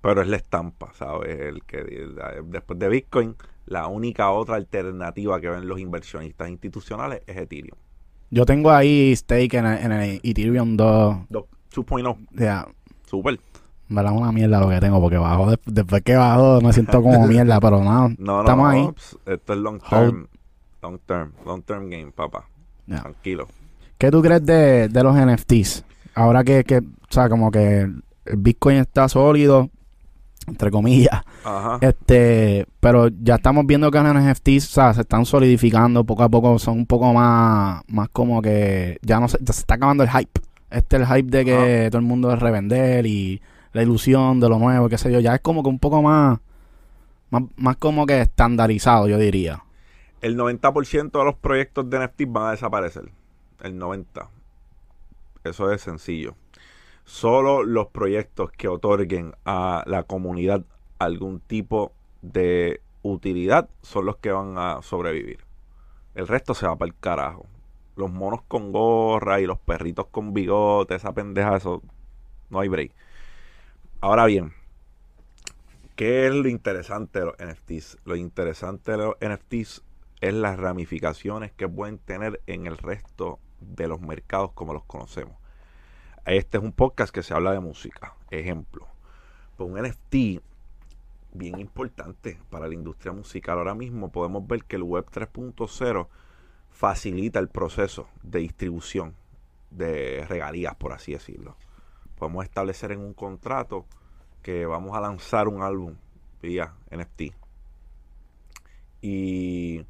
pero 0.01 0.23
es 0.23 0.29
la 0.29 0.37
estampa, 0.37 0.93
¿sabes? 0.95 1.39
El 1.41 1.63
que 1.65 1.79
el- 1.79 2.17
después 2.47 2.79
de 2.79 2.89
Bitcoin, 2.89 3.37
la 3.67 3.87
única 3.87 4.31
otra 4.31 4.57
alternativa 4.57 5.41
que 5.41 5.49
ven 5.49 5.69
los 5.69 5.79
inversionistas 5.81 6.49
institucionales 6.49 7.23
es 7.27 7.37
Ethereum. 7.37 7.77
Yo 8.31 8.45
tengo 8.47 8.71
ahí 8.71 9.15
stake 9.17 9.55
en 9.55 9.67
el, 9.67 9.79
en 9.85 9.93
el 9.93 10.21
Ethereum 10.23 10.77
2. 10.77 11.17
Do- 11.29 11.49
2.0, 11.75 12.17
Ya, 12.33 12.67
super. 13.07 13.41
En 13.89 13.97
verdad 13.97 14.13
es 14.15 14.21
una 14.21 14.31
mierda 14.33 14.61
lo 14.61 14.69
que 14.69 14.79
tengo, 14.81 15.01
porque 15.01 15.19
bajo, 15.19 15.51
de- 15.51 15.59
después 15.67 16.03
que 16.03 16.15
bajo 16.17 16.61
me 16.61 16.73
siento 16.73 17.03
como 17.03 17.27
mierda, 17.27 17.59
pero 17.61 17.83
nada, 17.83 18.09
No, 18.09 18.17
no, 18.19 18.41
estamos 18.41 18.65
no, 18.65 18.69
ahí. 18.71 18.89
Esto 19.27 19.53
es 19.53 19.59
long 19.59 19.81
term. 19.81 20.29
Long 20.83 20.99
term. 21.07 21.33
Long 21.45 21.63
term 21.63 21.91
game, 21.91 22.11
papá. 22.13 22.49
Ya. 22.87 23.01
Tranquilo. 23.03 23.49
¿Qué 23.99 24.11
tú 24.11 24.23
crees 24.23 24.45
de, 24.47 24.89
de 24.89 25.03
los 25.03 25.15
NFTs? 25.15 25.85
Ahora 26.15 26.45
que, 26.45 26.65
que, 26.65 26.79
o 26.79 26.83
sea, 27.09 27.29
como 27.29 27.51
que 27.51 27.81
el 27.81 28.37
Bitcoin 28.37 28.79
está 28.79 29.09
sólido, 29.09 29.71
entre 30.47 30.71
comillas, 30.71 31.23
Ajá. 31.45 31.79
este, 31.81 32.67
pero 32.81 33.09
ya 33.09 33.37
estamos 33.37 33.67
viendo 33.67 33.91
que 33.91 34.01
los 34.01 34.15
NFTs, 34.15 34.67
o 34.67 34.73
sea, 34.73 34.95
se 34.95 35.03
están 35.03 35.25
solidificando 35.25 36.05
poco 36.05 36.23
a 36.25 36.29
poco, 36.29 36.59
son 36.59 36.79
un 36.79 36.87
poco 36.87 37.13
más, 37.13 37.83
más 37.89 38.09
como 38.09 38.43
que 38.43 38.99
ya 39.03 39.21
no 39.21 39.29
se, 39.29 39.39
ya 39.41 39.53
se 39.53 39.61
está 39.61 39.75
acabando 39.75 40.03
el 40.05 40.11
hype. 40.11 40.41
Este 40.71 40.97
es 40.97 41.03
el 41.03 41.09
hype 41.09 41.31
de 41.31 41.45
que 41.45 41.89
todo 41.91 41.99
el 41.99 42.07
mundo 42.07 42.33
es 42.33 42.39
revender 42.39 43.07
y 43.07 43.41
la 43.73 43.83
ilusión 43.83 44.41
de 44.41 44.49
lo 44.49 44.59
nuevo, 44.59 44.89
qué 44.89 44.99
sé 44.99 45.13
yo, 45.13 45.21
ya 45.21 45.35
es 45.35 45.41
como 45.41 45.63
que 45.63 45.69
un 45.69 45.79
poco 45.79 46.03
más, 46.03 46.39
más, 47.31 47.43
más 47.57 47.77
como 47.77 48.07
que 48.07 48.21
estandarizado, 48.21 49.09
yo 49.09 49.19
diría. 49.19 49.63
El 50.21 50.37
90% 50.37 51.19
de 51.19 51.25
los 51.25 51.35
proyectos 51.37 51.89
de 51.89 52.07
NFT 52.07 52.23
van 52.29 52.49
a 52.49 52.51
desaparecer. 52.53 53.11
El 53.63 53.79
90%. 53.79 54.29
Eso 55.45 55.73
es 55.73 55.81
sencillo. 55.81 56.35
Solo 57.05 57.63
los 57.63 57.89
proyectos 57.89 58.51
que 58.53 58.69
otorguen 58.69 59.35
a 59.45 59.83
la 59.87 60.03
comunidad 60.03 60.63
algún 60.99 61.41
tipo 61.41 61.93
de 62.23 62.81
utilidad 63.03 63.69
son 63.83 64.07
los 64.07 64.17
que 64.19 64.31
van 64.31 64.59
a 64.59 64.83
sobrevivir. 64.83 65.41
El 66.15 66.29
resto 66.29 66.55
se 66.55 66.67
va 66.67 66.77
para 66.77 66.91
el 66.91 66.99
carajo. 66.99 67.47
Los 67.97 68.11
monos 68.11 68.43
con 68.43 68.73
gorra 68.73 69.41
y 69.41 69.47
los 69.47 69.59
perritos 69.59 70.07
con 70.11 70.33
bigote, 70.35 70.95
esa 70.95 71.13
pendeja, 71.13 71.57
eso 71.57 71.83
no 72.51 72.61
hay 72.61 72.69
break. 72.69 72.93
Ahora 74.01 74.27
bien, 74.27 74.53
¿qué 75.97 76.27
es 76.27 76.35
lo 76.35 76.49
interesante 76.49 77.21
de 77.21 77.27
los 77.27 77.35
NFTs? 77.39 77.99
Lo 78.05 78.17
interesante 78.17 78.93
de 78.93 78.99
los 78.99 79.17
NFTs 79.21 79.83
es 80.21 80.35
las 80.35 80.59
ramificaciones 80.59 81.53
que 81.53 81.69
pueden 81.69 81.99
tener 81.99 82.41
en 82.47 82.67
el 82.67 82.77
resto 82.77 83.39
de 83.61 83.89
los 83.89 84.01
mercados 84.01 84.53
como 84.53 84.73
los 84.73 84.85
conocemos. 84.85 85.37
Este 86.27 86.59
es 86.59 86.63
un 86.65 86.73
podcast 86.73 87.15
que 87.15 87.23
se 87.23 87.35
habla 87.35 87.53
de 87.53 87.61
música. 87.61 88.15
Ejemplo, 88.31 88.87
pues 89.57 89.71
un 89.71 89.81
NFT 89.81 90.43
bien 91.33 91.59
importante 91.59 92.39
para 92.51 92.69
la 92.69 92.75
industria 92.75 93.13
musical. 93.13 93.59
Ahora 93.59 93.75
mismo 93.75 94.11
podemos 94.11 94.47
ver 94.47 94.65
que 94.65 94.77
el 94.77 94.83
Web 94.83 95.07
3.0 95.11 96.09
facilita 96.71 97.39
el 97.39 97.49
proceso 97.49 98.09
de 98.23 98.41
distribución 98.41 99.15
de 99.71 100.25
regalías, 100.29 100.75
por 100.75 100.93
así 100.93 101.13
decirlo. 101.13 101.57
Podemos 102.17 102.45
establecer 102.45 102.93
en 102.93 103.01
un 103.01 103.15
contrato 103.15 103.87
que 104.43 104.67
vamos 104.67 104.97
a 104.97 105.01
lanzar 105.01 105.49
un 105.49 105.63
álbum 105.63 105.95
vía 106.43 106.75
NFT. 106.91 107.35
Y 109.03 109.85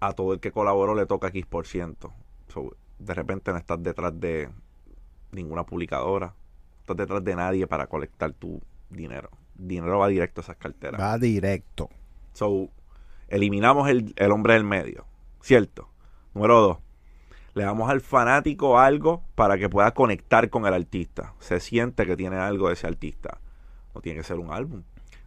a 0.00 0.12
todo 0.12 0.32
el 0.32 0.40
que 0.40 0.52
colaboró 0.52 0.94
le 0.94 1.06
toca 1.06 1.28
X 1.28 1.46
por 1.46 1.66
ciento. 1.66 2.12
So, 2.48 2.76
de 2.98 3.14
repente 3.14 3.52
no 3.52 3.58
estás 3.58 3.82
detrás 3.82 4.18
de 4.18 4.50
ninguna 5.32 5.64
publicadora, 5.64 6.28
no 6.28 6.80
estás 6.80 6.96
detrás 6.96 7.24
de 7.24 7.36
nadie 7.36 7.66
para 7.66 7.86
colectar 7.86 8.32
tu 8.32 8.60
dinero. 8.88 9.30
Dinero 9.54 9.98
va 9.98 10.08
directo 10.08 10.40
a 10.40 10.44
esas 10.44 10.56
carteras. 10.56 11.00
Va 11.00 11.18
directo. 11.18 11.90
So, 12.32 12.70
eliminamos 13.28 13.88
el, 13.88 14.12
el 14.16 14.32
hombre 14.32 14.54
del 14.54 14.64
medio, 14.64 15.04
¿cierto? 15.40 15.88
Número 16.34 16.60
dos, 16.60 16.78
le 17.54 17.64
damos 17.64 17.90
al 17.90 18.00
fanático 18.00 18.78
algo 18.78 19.22
para 19.34 19.58
que 19.58 19.68
pueda 19.68 19.92
conectar 19.92 20.48
con 20.50 20.66
el 20.66 20.74
artista. 20.74 21.34
Se 21.40 21.60
siente 21.60 22.06
que 22.06 22.16
tiene 22.16 22.36
algo 22.36 22.68
de 22.68 22.74
ese 22.74 22.86
artista. 22.86 23.40
No 23.94 24.00
tiene 24.00 24.20
que 24.20 24.24
ser 24.24 24.38
un 24.38 24.52
álbum. 24.52 24.84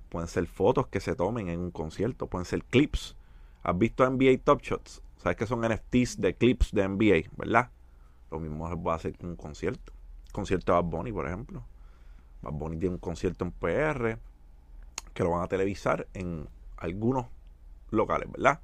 Pueden 0.10 0.28
ser 0.28 0.48
fotos 0.48 0.88
que 0.88 1.00
se 1.00 1.16
tomen 1.16 1.50
en 1.50 1.60
un 1.60 1.72
concierto. 1.72 2.28
Pueden 2.28 2.46
ser 2.46 2.64
clips. 2.64 3.16
¿Has 3.64 3.78
visto 3.78 4.06
NBA 4.06 4.40
Top 4.44 4.62
Shots? 4.62 5.02
¿Sabes 5.16 5.38
que 5.38 5.48
son 5.48 5.62
NFTs 5.62 6.20
de 6.20 6.36
clips 6.36 6.74
de 6.74 6.86
NBA, 6.86 7.30
verdad? 7.38 7.72
Lo 8.30 8.42
mismo 8.42 8.70
se 8.70 8.76
puede 8.76 8.98
hacer 8.98 9.18
con 9.18 9.30
un 9.30 9.36
concierto. 9.38 9.94
Concierto 10.34 10.74
de 10.74 10.82
Bad 10.82 10.90
Bunny, 10.90 11.14
por 11.14 11.26
ejemplo. 11.26 11.64
Bad 12.42 12.52
Bunny 12.52 12.78
tiene 12.78 12.96
un 12.96 13.00
concierto 13.00 13.46
en 13.46 13.52
PR 13.52 14.20
que 15.14 15.24
lo 15.24 15.30
van 15.30 15.44
a 15.44 15.48
televisar 15.48 16.08
en 16.14 16.50
algunos 16.76 17.28
locales, 17.90 18.30
¿verdad? 18.30 18.60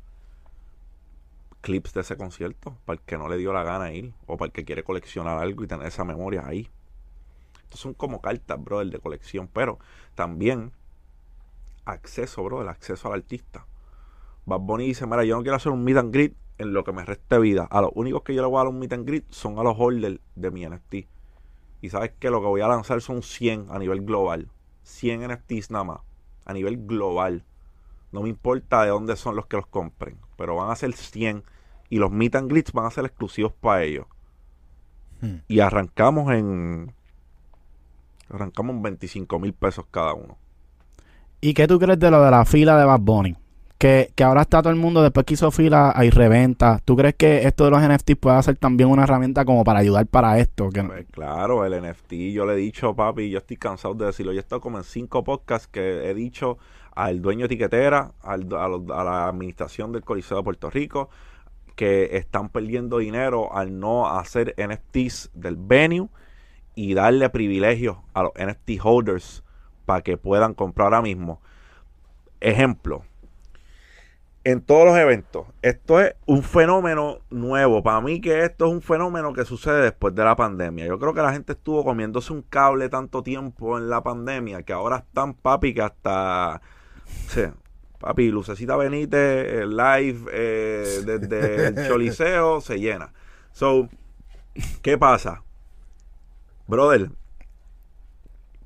Clips 1.61 1.93
de 1.93 2.01
ese 2.01 2.17
concierto 2.17 2.75
para 2.83 2.99
el 2.99 3.05
que 3.05 3.17
no 3.17 3.29
le 3.29 3.37
dio 3.37 3.53
la 3.53 3.63
gana 3.63 3.93
ir 3.93 4.13
o 4.27 4.35
para 4.35 4.47
el 4.47 4.51
que 4.51 4.65
quiere 4.65 4.83
coleccionar 4.83 5.37
algo 5.37 5.63
y 5.63 5.67
tener 5.67 5.87
esa 5.87 6.03
memoria 6.03 6.45
ahí. 6.45 6.69
Estos 7.63 7.79
son 7.79 7.93
como 7.93 8.19
cartas, 8.19 8.61
brother, 8.61 8.89
de 8.89 8.99
colección, 8.99 9.47
pero 9.47 9.79
también 10.15 10.73
acceso, 11.85 12.43
bro, 12.43 12.63
el 12.63 12.67
acceso 12.67 13.07
al 13.07 13.21
artista. 13.21 13.65
Bad 14.49 14.61
Bunny 14.61 14.87
dice, 14.87 15.05
mira, 15.05 15.23
yo 15.23 15.35
no 15.37 15.43
quiero 15.43 15.55
hacer 15.55 15.71
un 15.71 15.83
meet 15.83 15.97
and 15.97 16.13
greet 16.13 16.35
en 16.57 16.73
lo 16.73 16.83
que 16.83 16.91
me 16.91 17.05
reste 17.05 17.39
vida. 17.39 17.67
A 17.69 17.81
los 17.81 17.91
únicos 17.93 18.23
que 18.23 18.33
yo 18.33 18.41
le 18.41 18.47
voy 18.47 18.57
a 18.57 18.63
dar 18.63 18.67
un 18.67 18.79
meet 18.79 18.91
and 18.93 19.07
greet 19.07 19.25
son 19.29 19.59
a 19.59 19.63
los 19.63 19.75
holders 19.77 20.19
de 20.35 20.51
mi 20.51 20.67
NFT. 20.67 20.95
Y 21.81 21.89
sabes 21.89 22.11
que 22.19 22.29
lo 22.29 22.41
que 22.41 22.47
voy 22.47 22.61
a 22.61 22.67
lanzar 22.67 22.99
son 23.01 23.21
100 23.21 23.67
a 23.69 23.79
nivel 23.79 24.01
global. 24.01 24.49
100 24.83 25.31
NFTs 25.31 25.71
nada 25.71 25.83
más. 25.85 25.99
A 26.45 26.53
nivel 26.53 26.85
global. 26.85 27.45
No 28.11 28.23
me 28.23 28.29
importa 28.29 28.83
de 28.83 28.89
dónde 28.89 29.15
son 29.15 29.35
los 29.35 29.45
que 29.45 29.55
los 29.55 29.67
compren. 29.67 30.17
Pero 30.35 30.55
van 30.55 30.71
a 30.71 30.75
ser 30.75 30.93
100. 30.93 31.43
Y 31.89 31.99
los 31.99 32.11
meet 32.11 32.35
and 32.35 32.51
greets 32.51 32.73
van 32.73 32.87
a 32.87 32.91
ser 32.91 33.05
exclusivos 33.05 33.53
para 33.53 33.83
ellos. 33.83 34.07
Hmm. 35.21 35.37
Y 35.47 35.59
arrancamos 35.59 36.31
en... 36.33 36.93
Arrancamos 38.29 38.75
en 38.75 38.81
25 38.81 39.39
mil 39.39 39.53
pesos 39.53 39.85
cada 39.89 40.13
uno. 40.13 40.37
¿Y 41.39 41.53
qué 41.53 41.67
tú 41.67 41.79
crees 41.79 41.99
de 41.99 42.11
lo 42.11 42.21
de 42.21 42.31
la 42.31 42.45
fila 42.45 42.77
de 42.77 42.85
Bad 42.85 42.99
Bunny? 42.99 43.37
Que, 43.79 44.11
que 44.15 44.23
ahora 44.25 44.41
está 44.41 44.61
todo 44.61 44.71
el 44.73 44.79
mundo, 44.79 45.01
después 45.01 45.25
que 45.25 45.35
hizo 45.35 45.51
fila, 45.51 45.93
hay 45.95 46.09
reventa. 46.11 46.81
¿Tú 46.85 46.97
crees 46.97 47.15
que 47.15 47.47
esto 47.47 47.65
de 47.65 47.71
los 47.71 47.81
NFTs 47.81 48.17
puede 48.17 48.43
ser 48.43 48.57
también 48.57 48.89
una 48.89 49.03
herramienta 49.03 49.45
como 49.45 49.63
para 49.63 49.79
ayudar 49.79 50.05
para 50.07 50.37
esto? 50.39 50.69
Que, 50.69 50.83
Pues 50.83 51.05
claro, 51.11 51.65
el 51.65 51.73
NFT, 51.81 52.13
yo 52.33 52.45
le 52.45 52.53
he 52.53 52.57
dicho, 52.57 52.95
papi, 52.95 53.29
yo 53.29 53.37
estoy 53.39 53.57
cansado 53.57 53.93
de 53.95 54.07
decirlo. 54.07 54.33
Yo 54.33 54.39
he 54.39 54.41
estado 54.41 54.61
como 54.61 54.77
en 54.79 54.83
cinco 54.83 55.23
podcasts 55.23 55.67
que 55.67 56.09
he 56.09 56.13
dicho 56.13 56.57
al 56.95 57.21
dueño 57.21 57.43
de 57.43 57.49
tiquetera, 57.49 58.11
al- 58.21 58.47
a 58.53 59.03
la 59.03 59.27
administración 59.29 59.93
del 59.93 60.03
Coliseo 60.03 60.37
de 60.37 60.43
Puerto 60.43 60.69
Rico, 60.69 61.09
que 61.75 62.17
están 62.17 62.49
perdiendo 62.49 62.97
dinero 62.99 63.53
al 63.55 63.79
no 63.79 64.07
hacer 64.09 64.53
NFTs 64.57 65.31
del 65.33 65.55
venue 65.57 66.09
y 66.75 66.93
darle 66.95 67.29
privilegios 67.29 67.97
a 68.13 68.23
los 68.23 68.33
NFT 68.37 68.71
holders 68.83 69.43
para 69.85 70.01
que 70.01 70.17
puedan 70.17 70.53
comprar 70.53 70.87
ahora 70.87 71.01
mismo. 71.01 71.41
Ejemplo, 72.41 73.03
en 74.43 74.61
todos 74.61 74.85
los 74.85 74.97
eventos. 74.97 75.47
Esto 75.61 75.99
es 75.99 76.15
un 76.25 76.43
fenómeno 76.43 77.19
nuevo. 77.29 77.83
Para 77.83 78.01
mí 78.01 78.21
que 78.21 78.43
esto 78.43 78.67
es 78.67 78.71
un 78.71 78.81
fenómeno 78.81 79.33
que 79.33 79.45
sucede 79.45 79.81
después 79.81 80.15
de 80.15 80.23
la 80.23 80.35
pandemia. 80.35 80.85
Yo 80.85 80.99
creo 80.99 81.13
que 81.13 81.21
la 81.21 81.33
gente 81.33 81.53
estuvo 81.53 81.83
comiéndose 81.83 82.33
un 82.33 82.41
cable 82.43 82.89
tanto 82.89 83.21
tiempo 83.21 83.77
en 83.77 83.89
la 83.89 84.01
pandemia 84.01 84.63
que 84.63 84.73
ahora 84.73 84.97
están 84.97 85.33
papi 85.33 85.73
que 85.73 85.81
hasta... 85.81 86.61
sí, 87.27 87.43
papi, 87.99 88.29
Lucecita 88.29 88.77
Benítez, 88.77 89.61
el 89.61 89.75
live 89.75 90.29
eh, 90.31 91.01
desde 91.05 91.67
el 91.67 91.75
Choliseo 91.87 92.61
se 92.61 92.79
llena. 92.79 93.13
So, 93.51 93.89
¿qué 94.81 94.97
pasa? 94.97 95.43
Brother, 96.67 97.09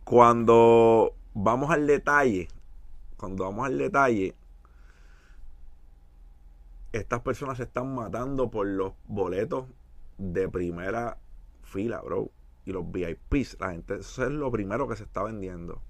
cuando 0.04 1.14
vamos 1.34 1.72
al 1.72 1.88
detalle, 1.88 2.48
cuando 3.18 3.46
vamos 3.46 3.66
al 3.66 3.78
detalle, 3.78 4.36
estas 6.94 7.22
personas 7.22 7.58
se 7.58 7.64
están 7.64 7.94
matando 7.94 8.52
por 8.52 8.68
los 8.68 8.94
boletos 9.08 9.66
de 10.20 10.48
primera 10.48 11.18
fila, 11.64 12.00
bro. 12.02 12.30
Y 12.66 12.72
los 12.72 12.90
VIPs, 12.90 13.58
la 13.60 13.72
gente, 13.72 13.96
eso 13.96 14.24
es 14.24 14.32
lo 14.32 14.50
primero 14.52 14.88
que 14.88 14.96
se 14.96 15.04
está 15.04 15.24
vendiendo. 15.24 15.82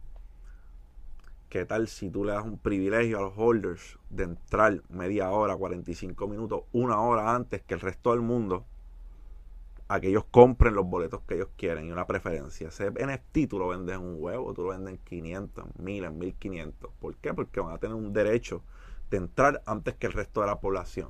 ¿Qué 1.49 1.65
tal 1.65 1.87
si 1.87 2.09
tú 2.09 2.23
le 2.23 2.31
das 2.31 2.45
un 2.45 2.57
privilegio 2.57 3.19
a 3.19 3.21
los 3.21 3.33
holders 3.35 3.99
de 4.09 4.23
entrar 4.23 4.81
media 4.89 5.29
hora, 5.29 5.55
45 5.55 6.27
minutos, 6.27 6.63
una 6.71 6.99
hora 7.01 7.35
antes 7.35 7.61
que 7.61 7.75
el 7.75 7.81
resto 7.81 8.11
del 8.11 8.21
mundo? 8.21 8.65
A 9.89 9.99
que 9.99 10.07
ellos 10.07 10.23
compren 10.31 10.73
los 10.73 10.87
boletos 10.87 11.21
que 11.27 11.35
ellos 11.35 11.49
quieren 11.57 11.85
y 11.85 11.91
una 11.91 12.07
preferencia. 12.07 12.69
Ese 12.69 12.89
NFT 12.89 13.49
tú 13.49 13.59
lo 13.59 13.67
vendes 13.67 13.97
en 13.97 14.01
un 14.01 14.15
huevo, 14.17 14.53
tú 14.53 14.63
lo 14.63 14.69
vendes 14.69 14.93
en 14.93 14.99
500, 14.99 15.65
en 15.65 15.83
1000, 15.83 16.03
en 16.05 16.17
1500. 16.17 16.91
¿Por 16.99 17.15
qué? 17.17 17.33
Porque 17.33 17.59
van 17.59 17.75
a 17.75 17.77
tener 17.77 17.95
un 17.95 18.13
derecho 18.13 18.63
entrar 19.17 19.61
antes 19.65 19.95
que 19.95 20.07
el 20.07 20.13
resto 20.13 20.41
de 20.41 20.47
la 20.47 20.59
población. 20.59 21.09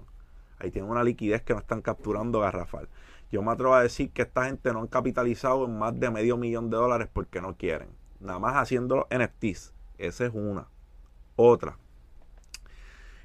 Ahí 0.60 0.72
tienen 0.72 0.90
una 0.90 1.04
liquidez 1.04 1.42
que 1.42 1.54
no 1.54 1.60
están 1.60 1.82
capturando 1.82 2.40
garrafal. 2.40 2.90
Yo 3.32 3.42
me 3.42 3.52
atrevo 3.52 3.74
a 3.74 3.84
decir 3.84 4.12
que 4.12 4.22
esta 4.22 4.46
gente 4.46 4.72
no 4.72 4.80
han 4.80 4.88
capitalizado 4.88 5.66
en 5.66 5.78
más 5.78 6.00
de 6.00 6.10
medio 6.10 6.38
millón 6.38 6.70
de 6.70 6.78
dólares 6.78 7.10
porque 7.12 7.42
no 7.42 7.58
quieren. 7.58 7.90
Nada 8.20 8.40
más 8.40 8.56
haciendo 8.56 9.08
NFTs. 9.10 9.74
Esa 9.98 10.26
es 10.26 10.32
una. 10.34 10.68
Otra. 11.36 11.78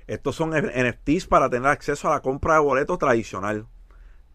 Estos 0.07 0.37
son 0.37 0.51
NFTs 0.51 1.26
para 1.26 1.51
tener 1.51 1.68
acceso 1.68 2.09
a 2.09 2.12
la 2.12 2.22
compra 2.22 2.55
de 2.55 2.61
boletos 2.61 2.99
tradicional. 2.99 3.66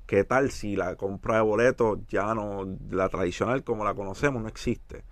¿Qué 0.06 0.24
tal 0.24 0.52
si 0.52 0.76
la 0.76 0.96
compra 0.96 1.38
de 1.38 1.42
boletos 1.42 2.00
ya 2.08 2.36
no, 2.36 2.78
la 2.92 3.10
tradicional 3.10 3.64
como 3.64 3.84
la 3.84 3.96
conocemos, 3.96 4.42
no 4.42 4.48
existe? 4.48 5.04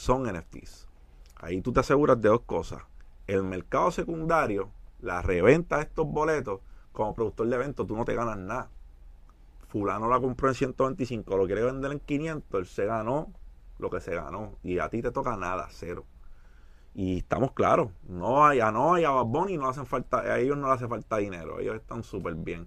son 0.00 0.22
NFTs. 0.22 0.88
Ahí 1.36 1.60
tú 1.60 1.72
te 1.72 1.80
aseguras 1.80 2.20
de 2.20 2.28
dos 2.30 2.42
cosas. 2.42 2.82
El 3.30 3.44
mercado 3.44 3.92
secundario, 3.92 4.72
la 4.98 5.22
reventa 5.22 5.76
de 5.76 5.82
estos 5.82 6.04
boletos, 6.04 6.62
como 6.90 7.14
productor 7.14 7.46
de 7.46 7.54
eventos, 7.54 7.86
tú 7.86 7.94
no 7.94 8.04
te 8.04 8.16
ganas 8.16 8.36
nada. 8.38 8.70
Fulano 9.68 10.08
la 10.08 10.18
compró 10.18 10.48
en 10.48 10.56
125, 10.56 11.36
lo 11.36 11.46
quiere 11.46 11.62
vender 11.62 11.92
en 11.92 12.00
500, 12.00 12.58
él 12.58 12.66
se 12.66 12.86
ganó 12.86 13.32
lo 13.78 13.88
que 13.88 14.00
se 14.00 14.16
ganó. 14.16 14.56
Y 14.64 14.80
a 14.80 14.88
ti 14.88 15.00
te 15.00 15.12
toca 15.12 15.36
nada, 15.36 15.68
cero. 15.70 16.06
Y 16.92 17.18
estamos 17.18 17.52
claros, 17.52 17.92
no 18.08 18.44
hay, 18.44 18.58
a 18.58 18.72
no 18.72 18.94
hay 18.94 19.04
a 19.04 19.10
Bad 19.10 19.26
Bunny 19.26 19.56
no 19.56 19.68
hacen 19.68 19.86
falta, 19.86 20.22
a 20.22 20.40
ellos 20.40 20.56
no 20.56 20.66
les 20.66 20.78
hace 20.78 20.88
falta 20.88 21.18
dinero, 21.18 21.60
ellos 21.60 21.76
están 21.76 22.02
súper 22.02 22.34
bien. 22.34 22.66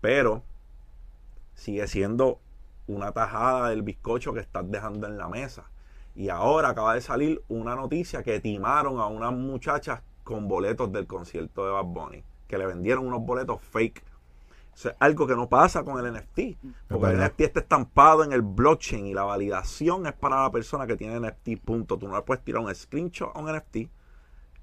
Pero 0.00 0.44
sigue 1.54 1.88
siendo 1.88 2.38
una 2.86 3.10
tajada 3.10 3.70
del 3.70 3.82
bizcocho 3.82 4.32
que 4.32 4.38
estás 4.38 4.70
dejando 4.70 5.08
en 5.08 5.18
la 5.18 5.28
mesa. 5.28 5.68
Y 6.16 6.30
ahora 6.30 6.70
acaba 6.70 6.94
de 6.94 7.02
salir 7.02 7.42
una 7.48 7.76
noticia 7.76 8.22
que 8.22 8.40
timaron 8.40 8.98
a 8.98 9.06
unas 9.06 9.34
muchachas 9.34 10.00
con 10.24 10.48
boletos 10.48 10.90
del 10.90 11.06
concierto 11.06 11.66
de 11.66 11.72
Bad 11.72 11.84
Bunny, 11.84 12.24
que 12.48 12.56
le 12.56 12.64
vendieron 12.64 13.06
unos 13.06 13.20
boletos 13.20 13.60
fake. 13.60 14.02
Eso 14.74 14.88
es 14.88 14.96
algo 14.98 15.26
que 15.26 15.36
no 15.36 15.46
pasa 15.46 15.84
con 15.84 16.04
el 16.04 16.12
NFT. 16.12 16.56
Porque 16.88 17.10
el. 17.10 17.20
NFT 17.20 17.40
está 17.42 17.60
estampado 17.60 18.24
en 18.24 18.32
el 18.32 18.40
blockchain 18.40 19.06
y 19.06 19.12
la 19.12 19.24
validación 19.24 20.06
es 20.06 20.14
para 20.14 20.42
la 20.42 20.50
persona 20.50 20.86
que 20.86 20.96
tiene 20.96 21.20
NFT. 21.20 21.62
Punto. 21.62 21.98
Tú 21.98 22.08
no 22.08 22.16
le 22.16 22.22
puedes 22.22 22.42
tirar 22.42 22.62
un 22.62 22.74
screenshot 22.74 23.30
a 23.34 23.38
un 23.38 23.54
NFT. 23.54 23.76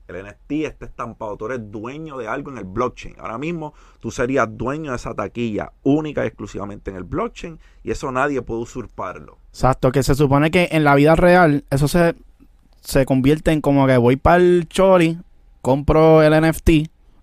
El 0.07 0.25
NFT 0.25 0.51
está 0.65 0.85
estampado. 0.85 1.37
Tú 1.37 1.45
eres 1.45 1.71
dueño 1.71 2.17
de 2.17 2.27
algo 2.27 2.51
en 2.51 2.57
el 2.57 2.65
blockchain. 2.65 3.15
Ahora 3.19 3.37
mismo 3.37 3.73
tú 3.99 4.11
serías 4.11 4.47
dueño 4.51 4.91
de 4.91 4.97
esa 4.97 5.13
taquilla 5.13 5.71
única 5.83 6.23
y 6.23 6.27
exclusivamente 6.27 6.91
en 6.91 6.97
el 6.97 7.03
blockchain 7.03 7.59
y 7.83 7.91
eso 7.91 8.11
nadie 8.11 8.41
puede 8.41 8.61
usurparlo. 8.61 9.37
Exacto, 9.49 9.91
que 9.91 10.03
se 10.03 10.15
supone 10.15 10.51
que 10.51 10.69
en 10.71 10.83
la 10.83 10.95
vida 10.95 11.15
real 11.15 11.63
eso 11.69 11.87
se, 11.87 12.15
se 12.81 13.05
convierte 13.05 13.51
en 13.51 13.61
como 13.61 13.87
que 13.87 13.97
voy 13.97 14.15
para 14.15 14.37
el 14.37 14.67
Chori, 14.67 15.17
compro 15.61 16.21
el 16.21 16.49
NFT 16.49 16.69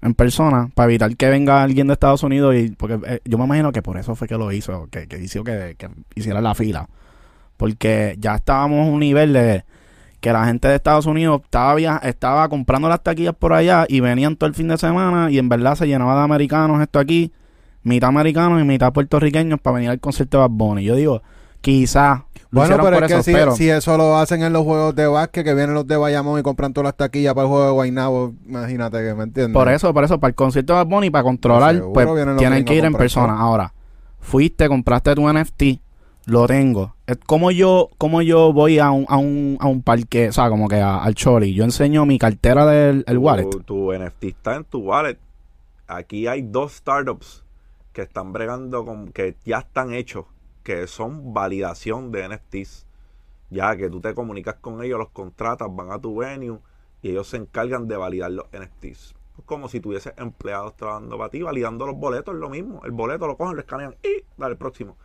en 0.03 0.15
persona 0.15 0.71
para 0.75 0.89
evitar 0.89 1.15
que 1.17 1.29
venga 1.29 1.63
alguien 1.63 1.87
de 1.87 1.93
Estados 1.93 2.23
Unidos 2.23 2.55
y 2.57 2.71
porque 2.71 2.99
eh, 3.07 3.21
yo 3.25 3.37
me 3.37 3.45
imagino 3.45 3.73
que 3.73 3.83
por 3.83 3.99
eso 3.99 4.15
fue 4.15 4.27
que 4.27 4.37
lo 4.37 4.51
hizo, 4.53 4.89
que, 4.91 5.07
que 5.07 5.19
hizo 5.19 5.45
que, 5.45 5.75
que 5.77 5.91
hiciera 6.15 6.41
la 6.41 6.55
fila. 6.55 6.89
Porque 7.57 8.17
ya 8.19 8.37
estábamos 8.37 8.89
a 8.89 8.91
un 8.91 9.01
nivel 9.01 9.35
de 9.35 9.65
que 10.21 10.33
la 10.33 10.45
gente 10.45 10.69
de 10.69 10.75
Estados 10.75 11.07
Unidos 11.07 11.41
estaba 11.45 11.75
via- 11.75 12.01
estaba 12.05 12.49
comprando 12.49 12.89
las 12.89 13.03
taquillas 13.03 13.35
por 13.35 13.53
allá 13.53 13.87
y 13.89 14.01
venían 14.01 14.37
todo 14.37 14.49
el 14.49 14.55
fin 14.55 14.69
de 14.69 14.77
semana 14.79 15.31
y 15.31 15.39
en 15.39 15.49
verdad 15.49 15.75
se 15.75 15.87
llenaba 15.87 16.15
de 16.17 16.23
americanos 16.23 16.81
esto 16.83 16.99
aquí, 16.99 17.33
mitad 17.83 18.09
americanos 18.11 18.61
y 18.61 18.65
mitad 18.65 18.93
puertorriqueños 18.93 19.59
para 19.61 19.77
venir 19.77 19.91
al 19.91 20.01
concierto 20.01 20.37
de 20.39 20.43
Bad 20.43 20.51
Bunny. 20.51 20.85
Yo 20.85 20.95
digo, 20.95 21.23
quizás 21.63 22.21
Bueno, 22.51 22.77
pero 22.83 23.05
es 23.07 23.13
que 23.13 23.23
si, 23.23 23.33
pero 23.33 23.53
si 23.55 23.71
eso 23.71 23.97
lo 23.97 24.17
hacen 24.19 24.43
en 24.43 24.53
los 24.53 24.65
juegos 24.65 24.95
de 24.95 25.07
básquet, 25.07 25.45
que 25.45 25.55
vienen 25.55 25.75
los 25.75 25.87
de 25.87 25.97
Bayamón 25.97 26.39
y 26.41 26.43
compran 26.43 26.73
todas 26.73 26.87
las 26.87 26.97
taquillas 26.97 27.33
para 27.33 27.45
el 27.45 27.49
juego 27.49 27.65
de 27.67 27.71
Guaynabo, 27.73 28.35
imagínate 28.47 28.99
que 28.99 29.15
me 29.15 29.23
entiendes. 29.25 29.55
por 29.55 29.69
eso, 29.69 29.95
por 29.95 30.05
eso, 30.05 30.19
para 30.19 30.31
el 30.31 30.35
concierto 30.35 30.73
de 30.75 30.79
Bad 30.79 30.87
Bunny, 30.87 31.11
para 31.11 31.23
controlar, 31.25 31.81
pues 31.95 32.07
vienen 32.07 32.27
los 32.35 32.37
tienen 32.39 32.65
que 32.65 32.75
ir 32.75 32.85
en 32.85 32.93
persona. 32.95 33.39
Ahora, 33.39 33.73
fuiste, 34.21 34.69
compraste 34.69 35.15
tu 35.15 35.29
NFT, 35.33 35.63
lo 36.27 36.47
tengo. 36.47 36.95
Es 37.07 37.17
como 37.27 37.51
yo, 37.51 37.91
como 37.99 38.23
yo 38.23 38.53
voy 38.53 38.79
a 38.79 38.91
un, 38.91 39.05
a 39.09 39.17
un, 39.17 39.57
a 39.61 39.67
un 39.67 39.83
parque, 39.83 40.29
o 40.29 40.33
sea, 40.33 40.49
como 40.49 40.69
que 40.69 40.77
a- 40.77 40.99
al 41.03 41.15
Chori, 41.15 41.55
yo 41.55 41.65
enseño 41.65 42.07
mi 42.07 42.19
cartera 42.19 42.67
del 42.67 43.05
el 43.07 43.17
Tu- 43.17 43.21
wallet. 43.23 43.51
Tu, 43.65 43.93
NFT 43.93 44.25
está 44.25 44.57
en 44.57 44.65
tu 44.65 44.79
wallet. 44.81 45.19
Aquí 45.87 46.27
hay 46.27 46.43
dos 46.43 46.73
startups 46.75 47.45
que 47.93 48.03
están 48.03 48.33
bregando 48.33 48.85
con, 48.85 49.11
que 49.13 49.35
ya 49.45 49.59
están 49.59 49.93
hechos, 49.93 50.27
que 50.63 50.87
son 50.87 51.35
validación 51.35 52.13
de 52.13 52.29
NFTs. 52.29 52.87
Ya 53.51 53.77
que 53.77 53.91
tú 53.91 54.01
te 54.01 54.15
comunicas 54.15 54.55
con 54.61 54.85
ellos, 54.85 54.99
los 55.01 55.11
contratas, 55.11 55.69
van 55.75 55.91
a 55.91 55.99
tu 55.99 56.17
venue 56.17 56.59
y 57.03 57.11
ellos 57.11 57.27
se 57.27 57.37
encargan 57.39 57.89
de 57.89 57.97
validar 57.97 58.31
los 58.31 58.47
NFTs. 58.53 59.15
Es 59.39 59.45
como 59.45 59.69
si 59.69 59.81
tuvieses 59.81 60.13
empleados 60.19 60.77
trabajando 60.77 61.19
para 61.19 61.31
ti, 61.31 61.43
validando 61.43 61.87
los 61.87 61.97
boletos, 61.97 62.35
es 62.35 62.41
lo 62.41 62.49
mismo. 62.51 62.83
El 62.85 62.93
boleto 62.93 63.27
lo 63.27 63.37
cogen, 63.37 63.57
lo 63.57 63.61
escanean 63.63 63.97
y 64.05 64.23
dale 64.37 64.53
el 64.53 64.59
próximo. 64.59 64.97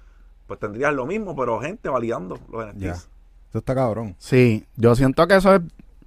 Pues 0.47 0.59
tendrías 0.59 0.93
lo 0.93 1.05
mismo, 1.05 1.35
pero 1.35 1.59
gente 1.59 1.89
validando 1.89 2.39
los 2.51 2.65
NFTs. 2.67 2.79
Ya. 2.81 2.91
Eso 2.91 3.59
está 3.59 3.73
cabrón. 3.73 4.15
Sí, 4.19 4.65
yo 4.75 4.95
siento 4.95 5.27
que 5.27 5.35
eso 5.35 5.55
es... 5.55 5.61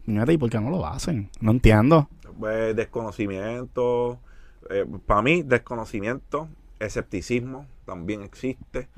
Mira, 0.07 0.31
¿y 0.33 0.39
por 0.39 0.49
qué 0.51 0.61
no 0.61 0.71
lo 0.71 0.87
hacen? 0.87 1.31
No 1.41 1.51
entiendo. 1.51 2.09
Pues, 2.39 2.75
desconocimiento, 2.77 4.19
para 5.07 5.23
mí 5.23 5.43
desconocimiento, 5.43 6.49
escepticismo 6.79 7.67
también 7.85 8.23
existe. 8.23 8.89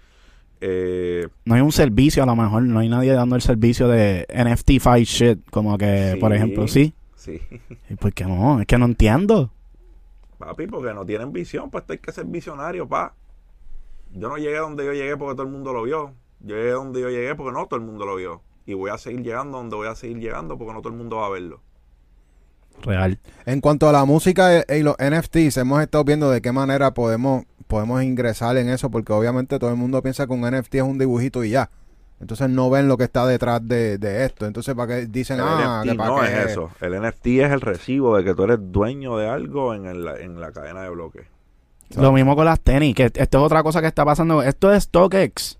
Eh, 0.61 1.27
No 1.47 1.55
hay 1.55 1.63
un 1.63 1.73
servicio, 1.73 2.23
a 2.23 2.27
lo 2.27 2.37
mejor, 2.37 2.63
no 2.65 2.81
hay 2.81 2.89
nadie 2.89 3.13
dando 3.13 3.35
el 3.37 3.43
servicio 3.43 3.89
de 3.89 4.27
NFT 4.29 4.79
fight 4.79 5.07
shit, 5.07 5.51
como 5.51 5.79
que, 5.79 6.13
Sí. 6.15 6.21
por 6.21 6.33
ejemplo, 6.35 6.69
sí. 6.69 6.93
sí, 7.17 7.41
¿Y 7.89 7.95
por 7.95 8.13
qué 8.13 8.25
no? 8.27 8.61
Es 8.61 8.67
que 8.67 8.77
no 8.79 8.85
entiendo. 8.85 9.51
papi, 10.39 10.67
porque 10.67 10.93
no 10.95 11.05
tienen 11.05 11.33
visión, 11.33 11.71
pues 11.71 11.85
hay 11.89 11.99
que 11.99 12.13
ser 12.13 12.25
visionario, 12.27 12.87
pa. 12.89 13.15
Yo 14.13 14.29
no 14.29 14.37
llegué 14.37 14.59
donde 14.59 14.85
yo 14.85 14.93
llegué 14.93 15.17
porque 15.17 15.35
todo 15.35 15.47
el 15.47 15.53
mundo 15.53 15.73
lo 15.73 15.83
vio. 15.85 16.15
Yo 16.41 16.57
llegué 16.57 16.71
donde 16.71 17.01
yo 17.01 17.09
llegué 17.11 17.35
porque 17.35 17.53
no 17.53 17.67
todo 17.67 17.79
el 17.81 17.87
mundo 17.87 18.07
lo 18.07 18.17
vio. 18.17 18.43
Y 18.67 18.75
voy 18.75 18.91
a 18.91 18.99
seguir 18.99 19.23
llegando 19.23 19.59
donde 19.59 19.77
voy 19.77 19.89
a 19.89 19.95
seguir 19.95 20.19
llegando 20.19 20.57
porque 20.59 20.73
no 20.73 20.81
todo 20.81 20.93
el 20.93 20.99
mundo 20.99 21.17
va 21.17 21.27
a 21.27 21.31
verlo. 21.31 21.61
Real. 22.83 23.19
En 23.47 23.61
cuanto 23.61 23.89
a 23.89 23.93
la 23.93 24.05
música 24.05 24.65
y- 24.69 24.83
los 24.83 24.97
NFTs, 24.99 25.59
hemos 25.59 25.83
estado 25.83 26.05
viendo 26.05 26.31
de 26.31 26.41
qué 26.41 26.51
manera 26.53 26.95
podemos, 26.95 27.45
podemos 27.67 28.03
ingresar 28.03 28.57
en 28.57 28.69
eso, 28.71 28.91
porque 28.91 29.13
obviamente 29.13 29.59
todo 29.59 29.71
el 29.71 29.77
mundo 29.77 30.01
piensa 30.03 30.27
que 30.27 30.33
un 30.33 30.41
NFT 30.45 30.77
es 30.77 30.83
un 30.83 30.99
dibujito 30.99 31.45
y 31.45 31.51
ya. 31.51 31.71
Entonces 32.21 32.49
no 32.51 32.69
ven 32.71 32.87
lo 32.89 32.97
que 32.97 33.05
está 33.05 33.27
detrás 33.27 33.67
de, 33.67 33.97
de 33.99 34.25
esto. 34.25 34.47
Entonces, 34.47 34.75
¿para 34.75 34.95
qué 34.95 35.07
dicen, 35.07 35.39
El 35.41 35.45
ah, 35.47 35.81
NFT 35.85 35.91
que 35.93 35.97
para 35.99 36.11
no 36.11 36.21
qué? 36.21 36.27
es 36.27 36.51
eso. 36.51 36.71
El 36.81 36.95
NFT 37.03 37.27
es 37.41 37.51
el 37.53 37.61
recibo 37.61 38.17
de 38.17 38.25
que 38.25 38.35
tú 38.35 38.45
eres 38.45 38.59
dueño 38.61 39.17
de 39.17 39.29
algo 39.29 39.75
en, 39.75 39.87
el- 39.87 40.07
en 40.09 40.41
la 40.41 40.53
cadena 40.53 40.83
de 40.83 40.91
bloques. 40.91 41.27
Lo 41.97 42.13
mismo 42.13 42.37
con 42.37 42.45
las 42.45 42.61
tenis, 42.61 42.95
que 42.95 43.05
esto 43.07 43.21
es 43.21 43.35
otra 43.45 43.63
cosa 43.63 43.81
que 43.81 43.89
está 43.89 44.05
pasando. 44.05 44.43
Esto 44.43 44.73
es 44.73 44.85
StockX. 44.85 45.59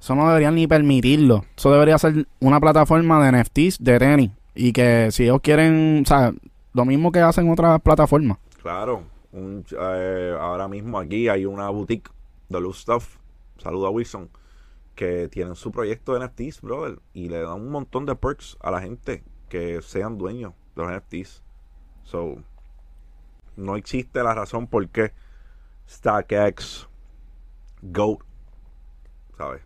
Eso 0.00 0.14
no 0.14 0.26
deberían 0.28 0.54
ni 0.54 0.66
permitirlo. 0.66 1.44
Eso 1.56 1.70
debería 1.70 1.98
ser 1.98 2.26
una 2.40 2.58
plataforma 2.58 3.24
de 3.24 3.38
NFTs 3.38 3.82
de 3.82 3.98
tenis. 3.98 4.30
Y 4.54 4.72
que 4.72 5.10
si 5.12 5.24
ellos 5.24 5.40
quieren, 5.42 6.02
o 6.04 6.08
sea, 6.08 6.32
lo 6.72 6.84
mismo 6.84 7.12
que 7.12 7.20
hacen 7.20 7.50
otras 7.50 7.80
plataformas. 7.80 8.38
Claro, 8.62 9.04
un, 9.32 9.64
eh, 9.78 10.36
ahora 10.38 10.68
mismo 10.68 10.98
aquí 10.98 11.28
hay 11.28 11.44
una 11.44 11.68
boutique 11.70 12.10
de 12.48 12.60
Loose 12.60 12.82
Stuff, 12.82 13.16
saludo 13.58 13.86
a 13.86 13.90
Wilson, 13.90 14.28
que 14.94 15.28
tienen 15.28 15.54
su 15.54 15.70
proyecto 15.70 16.14
de 16.14 16.26
NFTs, 16.26 16.62
brother, 16.62 16.98
y 17.12 17.28
le 17.28 17.40
dan 17.40 17.60
un 17.60 17.70
montón 17.70 18.06
de 18.06 18.16
perks 18.16 18.56
a 18.60 18.70
la 18.70 18.80
gente 18.80 19.22
que 19.48 19.80
sean 19.82 20.18
dueños 20.18 20.52
de 20.74 20.82
los 20.82 20.92
NFTs. 20.92 21.42
So, 22.04 22.36
no 23.56 23.76
existe 23.76 24.22
la 24.22 24.34
razón 24.34 24.66
por 24.66 24.88
qué 24.88 25.12
StackX, 25.90 26.86
Goat, 27.82 28.20
¿sabes? 29.36 29.62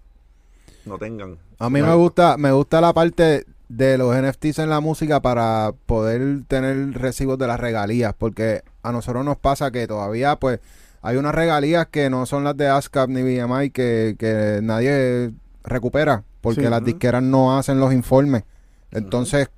No 0.86 0.98
tengan. 0.98 1.38
A 1.58 1.70
mí 1.70 1.80
No. 1.80 1.86
me 1.88 1.94
gusta, 1.94 2.36
me 2.36 2.52
gusta 2.52 2.80
la 2.80 2.92
parte 2.92 3.46
de 3.68 3.98
los 3.98 4.14
NFTs 4.14 4.58
en 4.60 4.70
la 4.70 4.80
música 4.80 5.20
para 5.20 5.72
poder 5.86 6.44
tener 6.46 6.92
recibos 6.92 7.38
de 7.38 7.46
las 7.46 7.58
regalías, 7.60 8.14
porque 8.16 8.62
a 8.82 8.92
nosotros 8.92 9.24
nos 9.24 9.36
pasa 9.38 9.70
que 9.70 9.86
todavía 9.86 10.36
pues 10.36 10.60
hay 11.02 11.16
unas 11.16 11.34
regalías 11.34 11.86
que 11.88 12.08
no 12.10 12.26
son 12.26 12.44
las 12.44 12.56
de 12.56 12.68
ASCAP 12.68 13.08
ni 13.10 13.22
BMI 13.22 13.70
que, 13.70 14.16
que 14.18 14.60
nadie 14.62 15.32
recupera, 15.64 16.24
porque 16.40 16.62
Sí. 16.62 16.68
las 16.68 16.84
disqueras 16.84 17.22
no 17.22 17.56
hacen 17.58 17.80
los 17.80 17.92
informes. 17.92 18.44
Entonces 18.90 19.50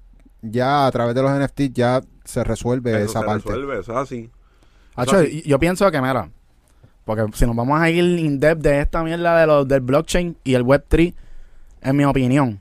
ya 0.43 0.87
a 0.87 0.91
través 0.93 1.14
de 1.14 1.23
los 1.23 1.31
NFTs 1.31 1.73
ya 1.73 2.01
se 2.25 2.45
resuelve 2.45 2.93
Eso 2.93 3.11
esa 3.11 3.21
se 3.21 3.27
parte. 3.27 3.43
resuelve, 3.49 3.81
eso 3.81 3.93
es 3.93 3.99
así. 3.99 4.31
Hacho, 4.95 5.17
así. 5.19 5.43
yo 5.43 5.59
pienso 5.59 5.91
que, 5.91 6.01
mira, 6.01 6.31
porque 7.07 7.25
si 7.35 7.47
nos 7.47 7.55
vamos 7.55 7.81
a 7.81 7.89
ir 7.89 8.05
in 8.19 8.41
depth 8.41 8.63
de 8.63 8.81
esta 8.81 9.05
mierda 9.05 9.41
de 9.41 9.47
los 9.47 9.67
del 9.67 9.81
blockchain 9.81 10.37
y 10.43 10.55
el 10.55 10.65
Web3, 10.65 11.15
en 11.83 11.97
mi 11.97 12.05
opinión, 12.05 12.61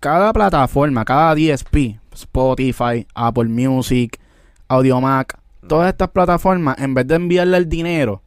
cada 0.00 0.32
plataforma, 0.32 1.04
cada 1.04 1.32
DSP, 1.36 2.00
Spotify, 2.12 3.06
Apple 3.14 3.44
Music, 3.44 4.18
Audiomack, 4.66 5.38
todas 5.68 5.90
estas 5.90 6.08
plataformas, 6.08 6.76
en 6.80 6.92
vez 6.94 7.06
de 7.06 7.14
enviarle 7.14 7.56
el 7.56 7.68
dinero 7.68 8.22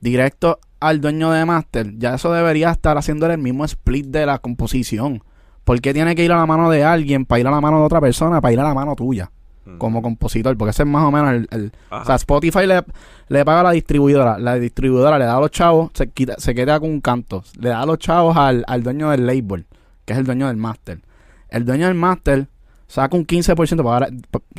directo 0.00 0.58
al 0.80 1.00
dueño 1.00 1.30
de 1.30 1.44
Master, 1.44 1.96
ya 1.96 2.14
eso 2.14 2.32
debería 2.32 2.72
estar 2.72 2.98
haciendo 2.98 3.30
el 3.30 3.38
mismo 3.38 3.64
split 3.64 4.06
de 4.06 4.26
la 4.26 4.40
composición. 4.40 5.22
¿Por 5.62 5.80
qué 5.80 5.94
tiene 5.94 6.16
que 6.16 6.24
ir 6.24 6.32
a 6.32 6.38
la 6.38 6.46
mano 6.46 6.70
de 6.70 6.82
alguien 6.82 7.24
para 7.24 7.38
ir 7.38 7.46
a 7.46 7.52
la 7.52 7.60
mano 7.60 7.78
de 7.78 7.84
otra 7.84 8.00
persona, 8.00 8.40
para 8.40 8.52
ir 8.52 8.58
a 8.58 8.64
la 8.64 8.74
mano 8.74 8.96
tuya, 8.96 9.30
Mm. 9.64 9.78
como 9.78 10.02
compositor? 10.02 10.56
Porque 10.56 10.70
ese 10.70 10.82
es 10.82 10.88
más 10.88 11.04
o 11.04 11.10
menos 11.10 11.46
el- 11.50 11.72
o 11.90 12.04
sea, 12.04 12.16
Spotify 12.16 12.66
le, 12.66 12.82
le 13.28 13.44
paga 13.44 13.60
a 13.60 13.64
la 13.64 13.70
distribuidora. 13.72 14.38
La 14.38 14.56
distribuidora 14.56 15.18
le 15.18 15.24
da 15.24 15.36
a 15.36 15.40
los 15.40 15.50
chavos, 15.50 15.90
se, 15.94 16.08
quita, 16.10 16.34
se 16.38 16.54
queda 16.54 16.80
con 16.80 16.90
un 16.90 17.00
canto. 17.00 17.44
Le 17.58 17.68
da 17.70 17.82
a 17.82 17.86
los 17.86 17.98
chavos 17.98 18.36
al, 18.36 18.64
al 18.66 18.82
dueño 18.82 19.10
del 19.10 19.26
label, 19.26 19.66
que 20.04 20.12
es 20.14 20.18
el 20.18 20.24
dueño 20.24 20.48
del 20.48 20.56
máster. 20.56 21.00
El 21.48 21.64
dueño 21.64 21.86
del 21.86 21.94
máster 21.94 22.48
saca 22.88 23.16
un 23.16 23.26
15%, 23.26 23.82
para, 23.84 24.08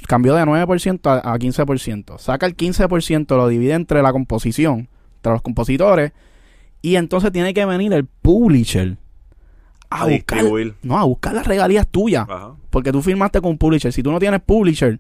cambió 0.07 0.35
de 0.35 0.43
9% 0.43 0.99
a, 1.23 1.33
a 1.33 1.37
15%. 1.37 2.17
Saca 2.17 2.45
el 2.45 2.55
15%, 2.55 3.35
lo 3.35 3.47
divide 3.47 3.73
entre 3.73 4.01
la 4.01 4.11
composición, 4.11 4.89
entre 5.17 5.31
los 5.33 5.41
compositores, 5.41 6.13
y 6.81 6.95
entonces 6.95 7.31
tiene 7.31 7.53
que 7.53 7.65
venir 7.65 7.93
el 7.93 8.05
publisher 8.05 8.97
a, 9.93 10.01
A 10.03 10.05
buscar, 10.07 10.43
no, 10.83 10.97
a 10.97 11.03
buscar 11.03 11.33
las 11.33 11.45
regalías 11.47 11.87
tuyas. 11.87 12.27
Ajá. 12.29 12.51
Porque 12.69 12.91
tú 12.91 13.01
firmaste 13.01 13.39
con 13.41 13.51
un 13.51 13.57
publisher. 13.57 13.91
Si 13.93 14.01
tú 14.03 14.11
no 14.11 14.19
tienes 14.19 14.41
publisher, 14.41 14.99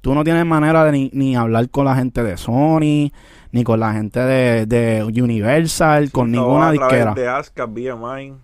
tú 0.00 0.14
no 0.14 0.24
tienes 0.24 0.44
manera 0.46 0.84
de 0.84 0.92
ni, 0.92 1.10
ni 1.12 1.36
hablar 1.36 1.68
con 1.70 1.84
la 1.86 1.94
gente 1.96 2.22
de 2.22 2.36
Sony, 2.36 3.10
ni 3.52 3.64
con 3.64 3.80
la 3.80 3.92
gente 3.92 4.20
de, 4.20 4.66
de 4.66 5.04
Universal, 5.04 6.10
con 6.10 6.30
No, 6.30 6.42
ninguna 6.42 6.68
a 6.68 6.72
disquera. 6.72 7.14
de 7.14 7.28
ASCAP, 7.28 7.70
BMI. 7.70 8.34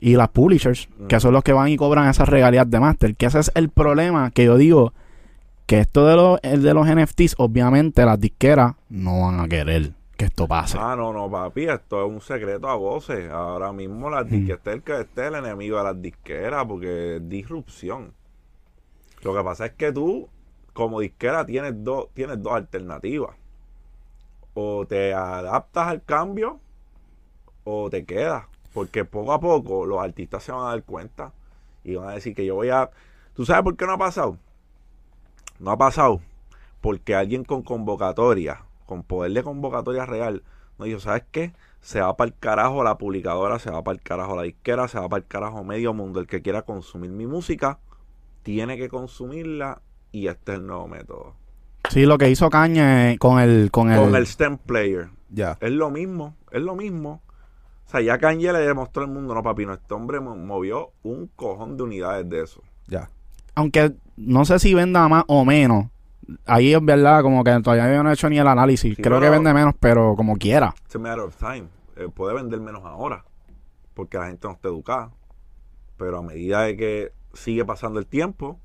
Y 0.00 0.16
las 0.16 0.28
publishers, 0.30 0.88
que 1.08 1.16
Ujú. 1.16 1.20
son 1.20 1.32
los 1.34 1.42
que 1.44 1.52
van 1.52 1.68
y 1.68 1.76
cobran 1.76 2.08
esas 2.08 2.28
regalías 2.28 2.68
de 2.68 2.80
máster. 2.80 3.14
Que 3.16 3.26
ese 3.26 3.38
es 3.40 3.52
el 3.54 3.68
problema 3.70 4.30
que 4.30 4.44
yo 4.44 4.56
digo. 4.56 4.92
Que 5.66 5.80
esto 5.80 6.06
de 6.06 6.14
los, 6.16 6.40
el 6.42 6.62
de 6.62 6.74
los 6.74 6.86
NFTs, 6.86 7.36
obviamente 7.38 8.04
las 8.04 8.20
disqueras 8.20 8.74
no 8.90 9.22
van 9.22 9.40
a 9.40 9.48
querer 9.48 9.92
que 10.16 10.26
esto 10.26 10.46
pase. 10.46 10.78
Ah, 10.80 10.94
no, 10.96 11.12
no, 11.12 11.30
papi, 11.30 11.64
esto 11.64 12.04
es 12.04 12.10
un 12.10 12.20
secreto 12.20 12.68
a 12.68 12.76
voces. 12.76 13.30
Ahora 13.30 13.72
mismo 13.72 14.10
las 14.10 14.28
disqueras, 14.28 14.58
este 14.58 14.70
es 14.70 14.86
el 14.86 15.02
este 15.02 15.26
el 15.26 15.34
enemigo 15.34 15.78
de 15.78 15.84
las 15.84 16.00
disqueras 16.00 16.64
porque 16.66 17.16
es 17.16 17.28
disrupción. 17.28 18.12
Lo 19.22 19.34
que 19.34 19.42
pasa 19.42 19.66
es 19.66 19.72
que 19.72 19.92
tú, 19.92 20.28
como 20.72 21.00
disquera, 21.00 21.44
tienes 21.46 21.82
dos, 21.82 22.08
tienes 22.14 22.42
dos 22.42 22.52
alternativas. 22.52 23.36
O 24.54 24.86
te 24.86 25.12
adaptas 25.14 25.88
al 25.88 26.02
cambio 26.02 26.60
o 27.64 27.90
te 27.90 28.04
quedas. 28.04 28.46
Porque 28.72 29.04
poco 29.04 29.32
a 29.32 29.40
poco 29.40 29.86
los 29.86 30.02
artistas 30.02 30.42
se 30.42 30.52
van 30.52 30.66
a 30.66 30.70
dar 30.70 30.82
cuenta 30.82 31.32
y 31.84 31.94
van 31.94 32.08
a 32.08 32.12
decir 32.12 32.34
que 32.34 32.44
yo 32.44 32.56
voy 32.56 32.70
a... 32.70 32.90
¿Tú 33.34 33.44
sabes 33.44 33.62
por 33.62 33.76
qué 33.76 33.86
no 33.86 33.92
ha 33.92 33.98
pasado? 33.98 34.36
No 35.58 35.70
ha 35.70 35.76
pasado 35.76 36.20
porque 36.84 37.14
alguien 37.14 37.44
con 37.44 37.62
convocatoria, 37.62 38.63
con 38.86 39.02
poder 39.02 39.32
de 39.32 39.42
convocatoria 39.42 40.06
real, 40.06 40.42
no 40.78 40.84
dijo, 40.86 41.00
¿sabes 41.00 41.24
qué? 41.30 41.52
Se 41.80 42.00
va 42.00 42.16
para 42.16 42.28
el 42.28 42.34
carajo 42.38 42.82
la 42.82 42.96
publicadora, 42.98 43.58
se 43.58 43.70
va 43.70 43.82
para 43.84 43.96
el 43.96 44.02
carajo 44.02 44.34
la 44.36 44.42
disquera, 44.42 44.88
se 44.88 44.98
va 44.98 45.08
para 45.08 45.22
el 45.22 45.26
carajo 45.28 45.62
medio 45.64 45.92
mundo. 45.94 46.20
El 46.20 46.26
que 46.26 46.42
quiera 46.42 46.62
consumir 46.62 47.10
mi 47.10 47.26
música, 47.26 47.78
tiene 48.42 48.76
que 48.76 48.88
consumirla 48.88 49.82
y 50.12 50.26
este 50.28 50.52
es 50.52 50.58
el 50.58 50.66
nuevo 50.66 50.88
método. 50.88 51.34
Sí, 51.90 52.06
lo 52.06 52.16
que 52.18 52.30
hizo 52.30 52.48
Caña 52.50 53.16
con 53.18 53.38
el... 53.40 53.70
Con 53.70 53.90
el, 53.92 54.00
Con 54.00 54.14
el 54.14 54.26
stem 54.26 54.56
player. 54.56 55.10
Ya. 55.28 55.58
Es 55.60 55.70
lo 55.70 55.90
mismo, 55.90 56.34
es 56.50 56.62
lo 56.62 56.74
mismo. 56.74 57.22
O 57.86 57.90
sea, 57.90 58.00
ya 58.00 58.16
Kanye 58.18 58.52
le 58.52 58.60
demostró 58.60 59.02
al 59.02 59.10
mundo, 59.10 59.34
no 59.34 59.42
papi, 59.42 59.66
no, 59.66 59.74
este 59.74 59.92
hombre 59.92 60.18
mo- 60.18 60.34
movió 60.36 60.92
un 61.02 61.26
cojón 61.36 61.76
de 61.76 61.82
unidades 61.82 62.28
de 62.28 62.42
eso. 62.42 62.62
Ya. 62.86 63.10
aunque 63.54 63.94
no 64.16 64.44
sé 64.44 64.58
si 64.58 64.72
venda 64.74 65.06
más 65.08 65.24
o 65.28 65.44
menos. 65.44 65.86
Ahí 66.46 66.72
es 66.74 66.84
verdad, 66.84 67.22
como 67.22 67.42
que 67.44 67.50
todavía 67.60 67.94
yo 67.94 68.02
no 68.02 68.10
he 68.10 68.14
hecho 68.14 68.28
ni 68.28 68.38
el 68.38 68.46
análisis. 68.46 68.96
Sí, 68.96 69.02
Creo 69.02 69.20
que 69.20 69.30
vende 69.30 69.52
menos, 69.54 69.74
pero 69.78 70.14
como 70.16 70.36
quiera. 70.36 70.74
It's 70.84 70.96
a 70.96 70.98
matter 70.98 71.20
of 71.20 71.36
time. 71.36 71.64
Eh, 71.96 72.08
puede 72.12 72.34
vender 72.34 72.60
menos 72.60 72.84
ahora, 72.84 73.24
porque 73.94 74.18
la 74.18 74.26
gente 74.26 74.46
no 74.48 74.54
está 74.54 74.68
educada. 74.68 75.10
Pero 75.96 76.18
a 76.18 76.22
medida 76.22 76.62
de 76.62 76.76
que 76.76 77.12
sigue 77.34 77.64
pasando 77.64 77.98
el 78.00 78.06
tiempo, 78.06 78.58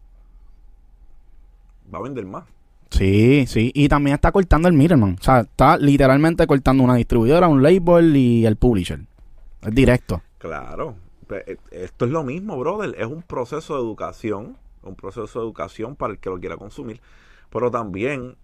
va 1.94 2.00
a 2.00 2.02
vender 2.02 2.26
más. 2.26 2.46
Sí, 2.92 3.46
sí. 3.48 3.72
Y 3.76 3.88
también 3.88 4.16
está 4.16 4.32
cortando 4.32 4.68
el 4.68 4.74
middleman. 4.74 5.16
O 5.20 5.24
sea, 5.24 5.42
está 5.42 5.78
literalmente 5.78 6.46
cortando 6.48 6.84
una 6.84 6.96
distribuidora, 6.96 7.48
un 7.48 7.62
label 7.62 8.16
y 8.16 8.46
el 8.46 8.56
publisher. 8.56 9.02
Es 9.62 9.76
directo. 9.76 10.22
Claro. 10.40 10.96
Pe- 11.28 11.44
eh, 11.46 11.58
Esto 11.72 12.06
es 12.06 12.12
lo 12.12 12.24
mismo, 12.24 12.58
brother. 12.58 12.96
Es 12.98 13.06
un 13.06 13.22
proceso 13.22 13.76
de 13.76 13.82
educación. 13.82 14.58
Un 14.82 14.96
proceso 14.96 15.40
de 15.40 15.46
educación 15.46 15.96
para 15.96 16.14
el 16.14 16.20
que 16.20 16.30
lo 16.30 16.40
quiera 16.40 16.58
consumir. 16.58 17.00
Pero 17.50 17.72
también 17.72 18.38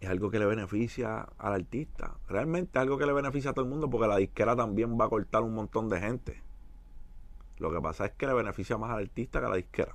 es 0.00 0.08
algo 0.08 0.30
que 0.30 0.38
le 0.38 0.46
beneficia 0.46 1.28
al 1.38 1.54
artista. 1.54 2.12
Realmente 2.28 2.78
es 2.78 2.82
algo 2.82 2.98
que 2.98 3.06
le 3.06 3.12
beneficia 3.12 3.50
a 3.50 3.54
todo 3.54 3.64
el 3.64 3.70
mundo 3.70 3.88
porque 3.88 4.06
la 4.06 4.16
disquera 4.16 4.54
también 4.54 4.98
va 4.98 5.06
a 5.06 5.08
cortar 5.08 5.42
un 5.42 5.54
montón 5.54 5.88
de 5.88 6.00
gente. 6.00 6.42
Lo 7.58 7.72
que 7.72 7.80
pasa 7.80 8.06
es 8.06 8.12
que 8.12 8.26
le 8.26 8.34
beneficia 8.34 8.76
más 8.76 8.90
al 8.90 9.04
artista 9.04 9.40
que 9.40 9.46
a 9.46 9.48
la 9.48 9.56
disquera. 9.56 9.94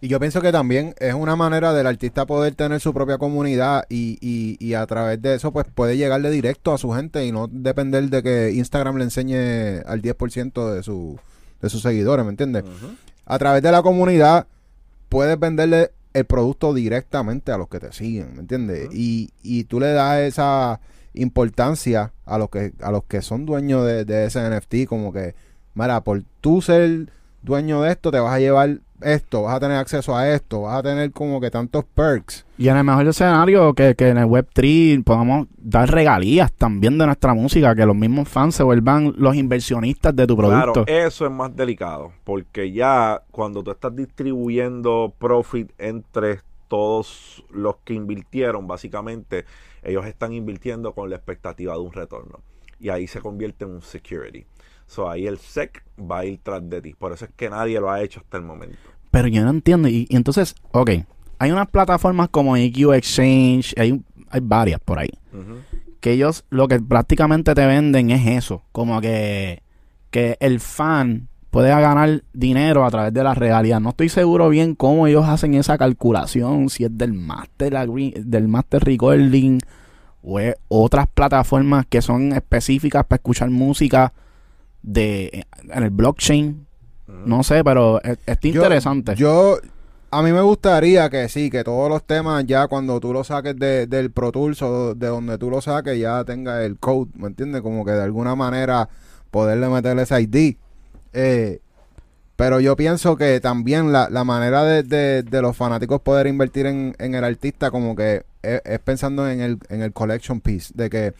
Y 0.00 0.08
yo 0.08 0.20
pienso 0.20 0.40
que 0.40 0.52
también 0.52 0.94
es 0.98 1.14
una 1.14 1.36
manera 1.36 1.72
del 1.72 1.86
artista 1.86 2.26
poder 2.26 2.54
tener 2.54 2.80
su 2.80 2.92
propia 2.92 3.18
comunidad 3.18 3.84
y, 3.88 4.18
y, 4.20 4.56
y 4.64 4.74
a 4.74 4.86
través 4.86 5.20
de 5.22 5.34
eso 5.34 5.52
pues 5.52 5.66
puede 5.74 5.96
llegarle 5.96 6.30
directo 6.30 6.72
a 6.72 6.78
su 6.78 6.90
gente 6.92 7.24
y 7.24 7.32
no 7.32 7.48
depender 7.50 8.08
de 8.10 8.22
que 8.22 8.52
Instagram 8.52 8.96
le 8.96 9.04
enseñe 9.04 9.82
al 9.86 10.02
10% 10.02 10.74
de, 10.74 10.82
su, 10.82 11.18
de 11.60 11.70
sus 11.70 11.82
seguidores, 11.82 12.24
¿me 12.24 12.30
entiendes? 12.30 12.64
A 13.24 13.38
través 13.38 13.62
de 13.62 13.72
la 13.72 13.82
comunidad 13.82 14.46
puedes 15.08 15.38
venderle 15.38 15.92
el 16.16 16.24
producto 16.24 16.72
directamente 16.72 17.52
a 17.52 17.58
los 17.58 17.68
que 17.68 17.78
te 17.78 17.92
siguen, 17.92 18.34
¿me 18.34 18.40
entiendes? 18.40 18.88
Y, 18.90 19.32
y 19.42 19.64
tú 19.64 19.80
le 19.80 19.92
das 19.92 20.20
esa 20.20 20.80
importancia 21.12 22.12
a 22.24 22.38
los 22.38 22.48
que 22.48 22.72
a 22.80 22.90
los 22.90 23.04
que 23.04 23.20
son 23.20 23.44
dueños 23.44 23.84
de, 23.84 24.06
de 24.06 24.24
ese 24.24 24.40
NFT 24.48 24.88
como 24.88 25.12
que, 25.12 25.34
mira, 25.74 26.02
por 26.02 26.22
tú 26.40 26.62
ser 26.62 27.12
dueño 27.46 27.80
de 27.80 27.92
esto 27.92 28.10
te 28.10 28.18
vas 28.18 28.34
a 28.34 28.40
llevar 28.40 28.80
esto, 29.00 29.42
vas 29.42 29.56
a 29.56 29.60
tener 29.60 29.76
acceso 29.76 30.16
a 30.16 30.28
esto, 30.28 30.62
vas 30.62 30.78
a 30.78 30.82
tener 30.82 31.12
como 31.12 31.40
que 31.40 31.50
tantos 31.50 31.84
perks. 31.84 32.44
Y 32.58 32.68
en 32.68 32.76
el 32.76 32.84
mejor 32.84 33.06
escenario, 33.06 33.72
que, 33.74 33.94
que 33.94 34.08
en 34.08 34.18
el 34.18 34.26
Web3 34.26 35.04
podamos 35.04 35.46
dar 35.56 35.90
regalías 35.90 36.52
también 36.52 36.98
de 36.98 37.06
nuestra 37.06 37.34
música, 37.34 37.74
que 37.74 37.86
los 37.86 37.94
mismos 37.94 38.28
fans 38.28 38.56
se 38.56 38.62
vuelvan 38.62 39.14
los 39.16 39.36
inversionistas 39.36 40.14
de 40.16 40.26
tu 40.26 40.36
producto. 40.36 40.84
Claro, 40.84 41.06
eso 41.06 41.24
es 41.24 41.30
más 41.30 41.54
delicado, 41.54 42.12
porque 42.24 42.72
ya 42.72 43.22
cuando 43.30 43.62
tú 43.62 43.70
estás 43.70 43.94
distribuyendo 43.94 45.14
profit 45.18 45.70
entre 45.78 46.40
todos 46.68 47.44
los 47.50 47.76
que 47.84 47.94
invirtieron, 47.94 48.66
básicamente 48.66 49.44
ellos 49.84 50.04
están 50.06 50.32
invirtiendo 50.32 50.92
con 50.92 51.10
la 51.10 51.16
expectativa 51.16 51.74
de 51.74 51.80
un 51.80 51.92
retorno. 51.92 52.40
Y 52.80 52.88
ahí 52.88 53.06
se 53.06 53.20
convierte 53.20 53.64
en 53.64 53.70
un 53.70 53.82
security. 53.82 54.44
So 54.86 55.10
ahí 55.10 55.26
el 55.26 55.38
SEC 55.38 55.84
va 55.98 56.20
a 56.20 56.24
ir 56.24 56.38
tras 56.42 56.68
de 56.68 56.80
ti. 56.80 56.94
Por 56.94 57.12
eso 57.12 57.24
es 57.24 57.30
que 57.36 57.50
nadie 57.50 57.80
lo 57.80 57.90
ha 57.90 58.02
hecho 58.02 58.20
hasta 58.20 58.36
el 58.36 58.44
momento. 58.44 58.76
Pero 59.10 59.28
yo 59.28 59.42
no 59.44 59.50
entiendo. 59.50 59.88
Y, 59.88 60.06
y 60.08 60.16
entonces, 60.16 60.54
ok, 60.72 60.90
hay 61.38 61.50
unas 61.50 61.68
plataformas 61.68 62.28
como 62.28 62.56
EQ 62.56 62.92
Exchange, 62.94 63.74
hay, 63.76 64.00
hay 64.30 64.40
varias 64.42 64.80
por 64.80 64.98
ahí, 64.98 65.10
que 66.00 66.12
ellos 66.12 66.44
lo 66.50 66.68
que 66.68 66.80
prácticamente 66.80 67.54
te 67.54 67.66
venden 67.66 68.10
es 68.10 68.26
eso, 68.26 68.62
como 68.72 69.00
que, 69.00 69.62
que 70.10 70.36
el 70.40 70.60
fan 70.60 71.28
puede 71.50 71.68
ganar 71.68 72.22
dinero 72.32 72.84
a 72.84 72.90
través 72.90 73.12
de 73.12 73.22
la 73.22 73.34
realidad. 73.34 73.80
No 73.80 73.90
estoy 73.90 74.08
seguro 74.08 74.48
bien 74.48 74.74
cómo 74.74 75.06
ellos 75.06 75.26
hacen 75.26 75.54
esa 75.54 75.78
calculación, 75.78 76.68
si 76.68 76.84
es 76.84 76.96
del 76.96 77.12
master, 77.12 77.74
del 77.88 78.48
master 78.48 78.84
recording 78.84 79.58
o 80.22 80.40
es 80.40 80.56
otras 80.68 81.06
plataformas 81.06 81.86
que 81.86 82.02
son 82.02 82.32
específicas 82.32 83.04
para 83.04 83.18
escuchar 83.18 83.48
música 83.50 84.12
de 84.86 85.44
en 85.68 85.82
el 85.82 85.90
blockchain. 85.90 86.66
No 87.08 87.42
sé, 87.42 87.62
pero 87.62 88.00
es- 88.02 88.18
está 88.24 88.48
Yo- 88.48 88.62
interesante. 88.62 89.14
Yo, 89.16 89.58
a 90.10 90.22
mí 90.22 90.32
me 90.32 90.40
gustaría 90.40 91.10
que 91.10 91.28
sí, 91.28 91.50
que 91.50 91.62
todos 91.64 91.88
los 91.90 92.04
temas 92.04 92.46
ya 92.46 92.66
cuando 92.68 92.98
tú 93.00 93.12
lo 93.12 93.22
saques 93.24 93.56
de- 93.56 93.86
del 93.86 94.10
Pro 94.10 94.32
Tools 94.32 94.62
o 94.62 94.94
de 94.94 95.06
donde 95.08 95.36
tú 95.38 95.50
lo 95.50 95.60
saques 95.60 95.98
ya 95.98 96.24
tenga 96.24 96.64
el 96.64 96.78
code, 96.78 97.10
¿me 97.16 97.26
entiendes? 97.26 97.60
Como 97.62 97.84
que 97.84 97.90
de 97.92 98.02
alguna 98.02 98.34
manera 98.34 98.88
poderle 99.30 99.68
meter 99.68 99.98
ese 99.98 100.20
ID. 100.22 100.56
Eh, 101.12 101.60
pero 102.36 102.60
yo 102.60 102.76
pienso 102.76 103.16
que 103.16 103.40
también 103.40 103.92
la, 103.92 104.08
la 104.10 104.22
manera 104.24 104.62
de, 104.64 104.82
de- 104.82 105.22
de 105.22 105.42
los 105.42 105.56
fanáticos 105.56 106.00
poder 106.00 106.26
invertir 106.26 106.66
en, 106.66 106.94
en 106.98 107.14
el 107.14 107.24
artista 107.24 107.70
como 107.70 107.96
que 107.96 108.24
es, 108.42 108.60
es 108.64 108.78
pensando 108.80 109.28
en 109.28 109.40
el, 109.40 109.58
en 109.68 109.82
el 109.82 109.92
collection 109.92 110.40
piece, 110.40 110.72
de 110.76 110.90
que 110.90 111.14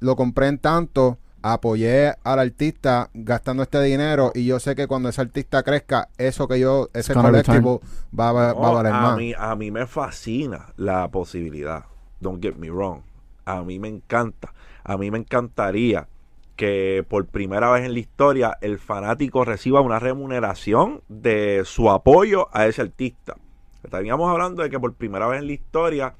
lo 0.00 0.16
compré 0.16 0.48
en 0.48 0.58
tanto, 0.58 1.18
apoyé 1.52 2.14
al 2.24 2.38
artista 2.38 3.10
gastando 3.14 3.62
este 3.62 3.82
dinero 3.82 4.32
y 4.34 4.46
yo 4.46 4.58
sé 4.60 4.74
que 4.74 4.86
cuando 4.86 5.08
ese 5.08 5.20
artista 5.20 5.62
crezca, 5.62 6.08
eso 6.18 6.48
que 6.48 6.58
yo, 6.60 6.88
ese 6.94 7.12
collectible 7.14 7.80
va, 8.18 8.28
a- 8.30 8.32
va 8.54 8.68
a 8.68 8.72
valer 8.72 8.92
a 8.92 9.00
más. 9.00 9.16
Mí, 9.16 9.32
a 9.36 9.54
mí 9.56 9.70
me 9.70 9.86
fascina 9.86 10.66
la 10.76 11.08
posibilidad. 11.08 11.84
Don't 12.20 12.42
get 12.42 12.56
me 12.56 12.70
wrong. 12.70 13.02
A 13.44 13.62
mí 13.62 13.78
me 13.78 13.88
encanta. 13.88 14.52
A 14.84 14.96
mí 14.96 15.10
me 15.10 15.18
encantaría 15.18 16.08
que 16.56 17.04
por 17.08 17.26
primera 17.26 17.70
vez 17.70 17.84
en 17.84 17.92
la 17.92 17.98
historia 17.98 18.56
el 18.62 18.78
fanático 18.78 19.44
reciba 19.44 19.80
una 19.82 19.98
remuneración 19.98 21.02
de 21.08 21.62
su 21.66 21.90
apoyo 21.90 22.48
a 22.52 22.66
ese 22.66 22.80
artista. 22.82 23.36
Estaríamos 23.84 24.30
hablando 24.30 24.62
de 24.62 24.70
que 24.70 24.80
por 24.80 24.94
primera 24.94 25.26
vez 25.26 25.40
en 25.40 25.46
la 25.48 25.52
historia 25.52 26.14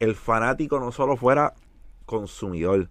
el 0.00 0.14
fanático 0.16 0.80
no 0.80 0.90
solo 0.92 1.16
fuera 1.16 1.54
consumidor, 2.06 2.88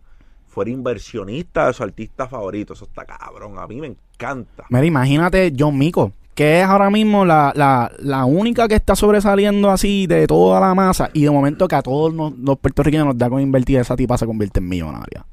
fuera 0.58 0.72
inversionista 0.72 1.68
de 1.68 1.74
su 1.74 1.84
artista 1.84 2.28
favorito. 2.28 2.74
Eso 2.74 2.86
está 2.86 3.05
cabrón. 3.05 3.60
A 3.60 3.68
mí 3.68 3.80
me 3.80 3.86
encanta. 3.88 4.64
Mira, 4.70 4.86
imagínate 4.88 5.53
John 5.55 5.78
Mico, 5.78 6.14
que 6.34 6.62
es 6.62 6.66
ahora 6.66 6.89
mismo 6.89 7.26
la, 7.26 7.53
la, 7.55 7.91
la 7.99 8.26
única 8.26 8.68
que 8.68 8.74
está 8.74 8.95
sobresaliendo 8.95 9.70
así 9.70 10.08
de 10.08 10.26
toda 10.26 10.60
la 10.60 10.74
masa 10.74 11.12
y 11.14 11.22
de 11.26 11.30
momento 11.30 11.68
que 11.68 11.76
a 11.76 11.84
todos 11.84 12.12
nos- 12.12 12.36
los 12.39 12.58
puertorriqueños 12.58 13.05
nos 13.05 13.18
da 13.20 13.30
con 13.30 13.39
invertir, 13.39 13.78
esa 13.78 13.95
tipa 13.95 14.18
se 14.18 14.26
convierte 14.26 14.60
en 14.60 14.68
millonaria. 14.68 15.28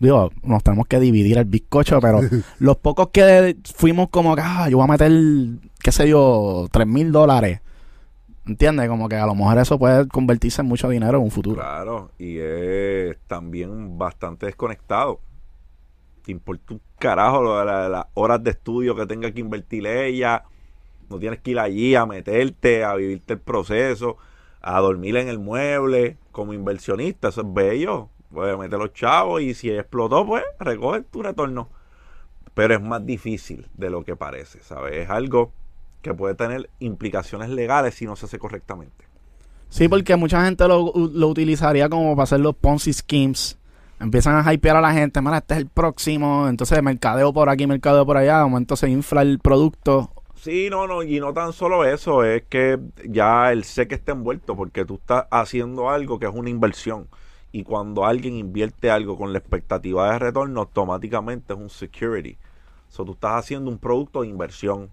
Digo, 0.00 0.30
nos 0.42 0.62
tenemos 0.62 0.86
que 0.86 0.98
dividir 1.00 1.36
el 1.36 1.44
bizcocho, 1.44 2.00
pero 2.00 2.20
los 2.58 2.76
pocos 2.78 3.08
que 3.12 3.56
fuimos 3.74 4.08
como 4.08 4.34
que, 4.34 4.42
ah, 4.42 4.68
yo 4.70 4.78
voy 4.78 4.84
a 4.84 4.92
meter, 4.92 5.12
qué 5.82 5.92
sé 5.92 6.08
yo, 6.08 6.66
tres 6.72 6.86
mil 6.86 7.12
dólares. 7.12 7.60
¿Entiendes? 8.46 8.88
Como 8.88 9.08
que 9.08 9.16
a 9.16 9.26
lo 9.26 9.34
mejor 9.34 9.58
eso 9.58 9.78
puede 9.78 10.06
convertirse 10.06 10.62
en 10.62 10.68
mucho 10.68 10.88
dinero 10.88 11.18
en 11.18 11.24
un 11.24 11.30
futuro. 11.32 11.56
Claro, 11.56 12.12
y 12.16 12.38
es 12.38 13.18
también 13.26 13.98
bastante 13.98 14.46
desconectado. 14.46 15.20
Te 16.22 16.30
importa 16.30 16.74
un 16.74 16.80
carajo 16.98 17.64
las 17.64 18.06
horas 18.14 18.42
de 18.44 18.50
estudio 18.50 18.94
que 18.94 19.06
tenga 19.06 19.32
que 19.32 19.40
invertir 19.40 19.86
ella. 19.86 20.44
No 21.08 21.18
tienes 21.18 21.40
que 21.40 21.52
ir 21.52 21.58
allí 21.58 21.94
a 21.96 22.06
meterte, 22.06 22.84
a 22.84 22.94
vivirte 22.94 23.34
el 23.34 23.40
proceso, 23.40 24.16
a 24.60 24.80
dormir 24.80 25.16
en 25.16 25.28
el 25.28 25.38
mueble 25.38 26.16
como 26.30 26.52
inversionista. 26.52 27.28
Eso 27.28 27.40
es 27.40 27.52
bello. 27.52 28.10
Puedes 28.32 28.56
meter 28.58 28.78
los 28.78 28.92
chavos 28.92 29.42
y 29.42 29.54
si 29.54 29.70
explotó, 29.70 30.24
pues 30.24 30.44
recoge 30.60 31.02
tu 31.02 31.22
retorno. 31.22 31.68
Pero 32.54 32.74
es 32.74 32.80
más 32.80 33.04
difícil 33.04 33.68
de 33.74 33.90
lo 33.90 34.04
que 34.04 34.14
parece, 34.16 34.60
¿sabes? 34.60 34.96
Es 34.96 35.10
algo 35.10 35.52
que 36.06 36.14
puede 36.14 36.34
tener 36.34 36.70
implicaciones 36.78 37.50
legales 37.50 37.94
si 37.94 38.06
no 38.06 38.16
se 38.16 38.26
hace 38.26 38.38
correctamente. 38.38 39.04
Sí, 39.68 39.88
porque 39.88 40.14
mucha 40.16 40.44
gente 40.44 40.66
lo, 40.68 40.92
lo 40.94 41.28
utilizaría 41.28 41.88
como 41.88 42.14
para 42.14 42.24
hacer 42.24 42.40
los 42.40 42.54
Ponzi 42.54 42.92
schemes. 42.92 43.58
Empiezan 43.98 44.46
a 44.46 44.52
hypear 44.52 44.76
a 44.76 44.80
la 44.80 44.92
gente, 44.92 45.20
mira, 45.20 45.38
este 45.38 45.54
es 45.54 45.60
el 45.60 45.66
próximo. 45.66 46.48
Entonces, 46.48 46.80
mercadeo 46.82 47.32
por 47.32 47.48
aquí, 47.48 47.66
mercadeo 47.66 48.06
por 48.06 48.16
allá. 48.16 48.38
De 48.38 48.44
momento 48.44 48.76
se 48.76 48.88
infla 48.88 49.22
el 49.22 49.38
producto. 49.38 50.10
Sí, 50.36 50.68
no, 50.70 50.86
no, 50.86 51.02
y 51.02 51.18
no 51.18 51.32
tan 51.32 51.52
solo 51.52 51.84
eso, 51.84 52.22
es 52.22 52.44
que 52.44 52.78
ya 53.04 53.50
el 53.50 53.64
SEC 53.64 53.92
está 53.92 54.12
envuelto 54.12 54.54
porque 54.54 54.84
tú 54.84 54.94
estás 54.94 55.26
haciendo 55.30 55.90
algo 55.90 56.18
que 56.20 56.26
es 56.26 56.32
una 56.32 56.50
inversión. 56.50 57.08
Y 57.50 57.64
cuando 57.64 58.04
alguien 58.04 58.34
invierte 58.34 58.90
algo 58.90 59.16
con 59.16 59.32
la 59.32 59.38
expectativa 59.38 60.12
de 60.12 60.18
retorno, 60.18 60.60
automáticamente 60.60 61.54
es 61.54 61.58
un 61.58 61.70
security. 61.70 62.36
So, 62.90 63.04
tú 63.04 63.12
estás 63.12 63.32
haciendo 63.32 63.70
un 63.70 63.78
producto 63.78 64.22
de 64.22 64.28
inversión. 64.28 64.90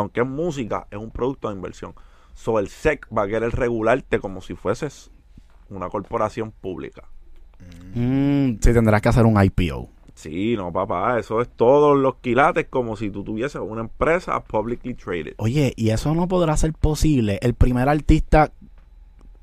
Aunque 0.00 0.20
es 0.20 0.26
música, 0.26 0.86
es 0.90 0.98
un 0.98 1.10
producto 1.10 1.48
de 1.48 1.54
inversión. 1.54 1.94
So, 2.34 2.58
el 2.58 2.68
SEC 2.68 3.06
va 3.16 3.22
a 3.22 3.28
querer 3.28 3.52
regularte 3.52 4.18
como 4.18 4.40
si 4.40 4.54
fueses 4.54 5.10
una 5.68 5.88
corporación 5.88 6.52
pública. 6.52 7.04
Mm, 7.94 8.54
sí, 8.60 8.72
tendrás 8.72 9.02
que 9.02 9.08
hacer 9.10 9.26
un 9.26 9.42
IPO. 9.42 9.88
Sí, 10.14 10.54
no, 10.56 10.72
papá, 10.72 11.18
eso 11.18 11.40
es 11.40 11.48
todos 11.48 11.98
los 11.98 12.16
quilates 12.16 12.66
como 12.68 12.96
si 12.96 13.10
tú 13.10 13.24
tuvieses 13.24 13.60
una 13.60 13.82
empresa 13.82 14.42
publicly 14.42 14.94
traded. 14.94 15.34
Oye, 15.38 15.72
y 15.76 15.90
eso 15.90 16.14
no 16.14 16.28
podrá 16.28 16.56
ser 16.56 16.74
posible. 16.74 17.38
El 17.42 17.54
primer 17.54 17.88
artista 17.88 18.52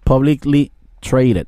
publicly 0.03 0.71
traded. 0.99 1.47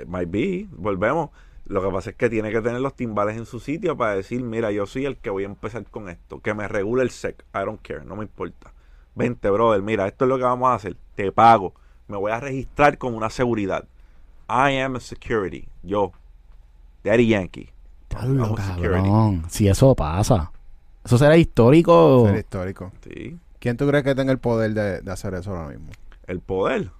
It 0.00 0.06
might 0.06 0.30
be, 0.30 0.68
volvemos. 0.70 1.30
Lo 1.66 1.82
que 1.82 1.90
pasa 1.90 2.10
es 2.10 2.16
que 2.16 2.28
tiene 2.28 2.50
que 2.52 2.60
tener 2.60 2.80
los 2.80 2.94
timbales 2.94 3.36
en 3.36 3.46
su 3.46 3.58
sitio 3.58 3.96
para 3.96 4.14
decir, 4.14 4.42
mira, 4.42 4.70
yo 4.70 4.86
soy 4.86 5.06
el 5.06 5.16
que 5.16 5.30
voy 5.30 5.44
a 5.44 5.46
empezar 5.46 5.84
con 5.86 6.08
esto. 6.08 6.40
Que 6.40 6.52
me 6.52 6.68
regule 6.68 7.02
el 7.02 7.10
SEC. 7.10 7.44
I 7.54 7.64
don't 7.64 7.80
care, 7.80 8.04
no 8.04 8.16
me 8.16 8.24
importa. 8.24 8.72
Vente, 9.14 9.48
brother, 9.48 9.80
mira, 9.80 10.06
esto 10.06 10.24
es 10.24 10.28
lo 10.28 10.36
que 10.36 10.44
vamos 10.44 10.68
a 10.68 10.74
hacer. 10.74 10.96
Te 11.14 11.32
pago. 11.32 11.74
Me 12.08 12.16
voy 12.16 12.32
a 12.32 12.40
registrar 12.40 12.98
con 12.98 13.14
una 13.14 13.30
seguridad. 13.30 13.84
I 14.48 14.76
am 14.78 14.96
a 14.96 15.00
security. 15.00 15.66
Yo, 15.82 16.12
Daddy 17.02 17.28
Yankee. 17.28 17.70
Cabrón. 18.08 19.44
Si 19.48 19.66
eso 19.66 19.94
pasa. 19.94 20.52
Eso 21.02 21.18
será 21.18 21.36
histórico. 21.36 22.26
Ser 22.26 22.38
histórico. 22.38 22.92
Sí. 23.02 23.38
¿Quién 23.58 23.76
tú 23.76 23.86
crees 23.86 24.04
que 24.04 24.14
tenga 24.14 24.32
el 24.32 24.38
poder 24.38 24.74
de, 24.74 25.00
de 25.00 25.10
hacer 25.10 25.34
eso 25.34 25.50
ahora 25.50 25.68
mismo? 25.68 25.90
El 26.26 26.40
poder. 26.40 26.90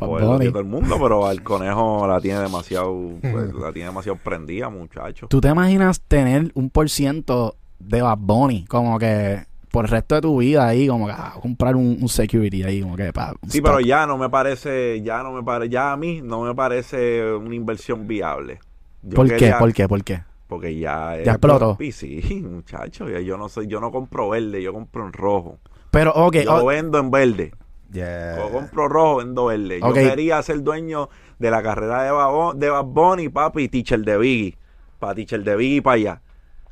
Bad 0.00 0.08
Poder 0.08 0.24
lo 0.24 0.26
Bunny. 0.32 0.38
tiene 0.40 0.50
todo 0.52 0.62
el 0.62 0.68
mundo, 0.68 0.96
pero 1.00 1.26
al 1.26 1.42
conejo 1.44 2.06
la 2.08 2.20
tiene 2.20 2.40
demasiado, 2.40 2.92
pues, 3.20 3.52
la 3.54 3.72
tiene 3.72 3.88
demasiado 3.88 4.18
prendida, 4.18 4.68
muchacho. 4.68 5.26
¿Tú 5.28 5.40
te 5.40 5.48
imaginas 5.48 6.00
tener 6.00 6.50
un 6.54 6.70
por 6.70 6.88
ciento 6.90 7.56
de 7.78 8.02
Bad 8.02 8.18
Bunny? 8.18 8.64
Como 8.66 8.98
que 8.98 9.44
por 9.70 9.84
el 9.84 9.90
resto 9.90 10.16
de 10.16 10.20
tu 10.22 10.38
vida 10.38 10.66
ahí, 10.66 10.88
como 10.88 11.06
que 11.06 11.12
ah, 11.12 11.34
comprar 11.40 11.76
un, 11.76 11.98
un 12.00 12.08
security 12.08 12.64
ahí, 12.64 12.82
como 12.82 12.96
que 12.96 13.12
pa, 13.12 13.34
un 13.40 13.48
Sí, 13.50 13.58
stock. 13.58 13.70
pero 13.70 13.80
ya 13.80 14.04
no 14.06 14.18
me 14.18 14.28
parece, 14.28 15.00
ya 15.02 15.22
no 15.22 15.30
me 15.32 15.44
parece, 15.44 15.70
ya 15.70 15.92
a 15.92 15.96
mí 15.96 16.20
no 16.22 16.42
me 16.42 16.54
parece 16.54 17.32
una 17.34 17.54
inversión 17.54 18.06
viable. 18.08 18.58
Yo 19.02 19.14
¿Por 19.14 19.28
qué? 19.36 19.54
¿Por 19.58 19.72
qué? 19.72 19.88
¿Por 19.88 20.02
qué? 20.04 20.22
Porque 20.48 20.76
ya 20.76 21.16
Ya 21.22 21.32
explotó. 21.32 21.78
Sí, 21.92 22.42
muchacho, 22.50 23.08
ya 23.08 23.20
yo 23.20 23.36
no 23.36 23.48
soy, 23.48 23.68
yo 23.68 23.80
no 23.80 23.92
compro 23.92 24.30
verde, 24.30 24.60
yo 24.60 24.72
compro 24.72 25.06
en 25.06 25.12
rojo. 25.12 25.58
Pero, 25.92 26.12
ok, 26.14 26.36
yo 26.44 26.56
oh, 26.56 26.66
vendo 26.66 26.98
en 26.98 27.10
verde. 27.12 27.52
Yeah. 27.92 28.36
Yo 28.36 28.50
compro 28.50 28.88
rojo, 28.88 29.16
vendo 29.16 29.46
verde. 29.46 29.80
Yo 29.80 29.92
quería 29.92 30.42
ser 30.42 30.62
dueño 30.62 31.08
de 31.38 31.50
la 31.50 31.62
carrera 31.62 32.02
de 32.04 32.10
Bad, 32.10 32.54
de 32.56 32.70
Bad 32.70 32.84
Bunny, 32.84 33.28
papi, 33.28 33.64
y 33.64 33.68
teacher 33.68 34.00
de 34.00 34.16
Biggie. 34.16 34.56
Para 34.98 35.14
teacher 35.14 35.42
de 35.42 35.56
Biggie 35.56 35.82
para 35.82 35.94
allá. 35.94 36.20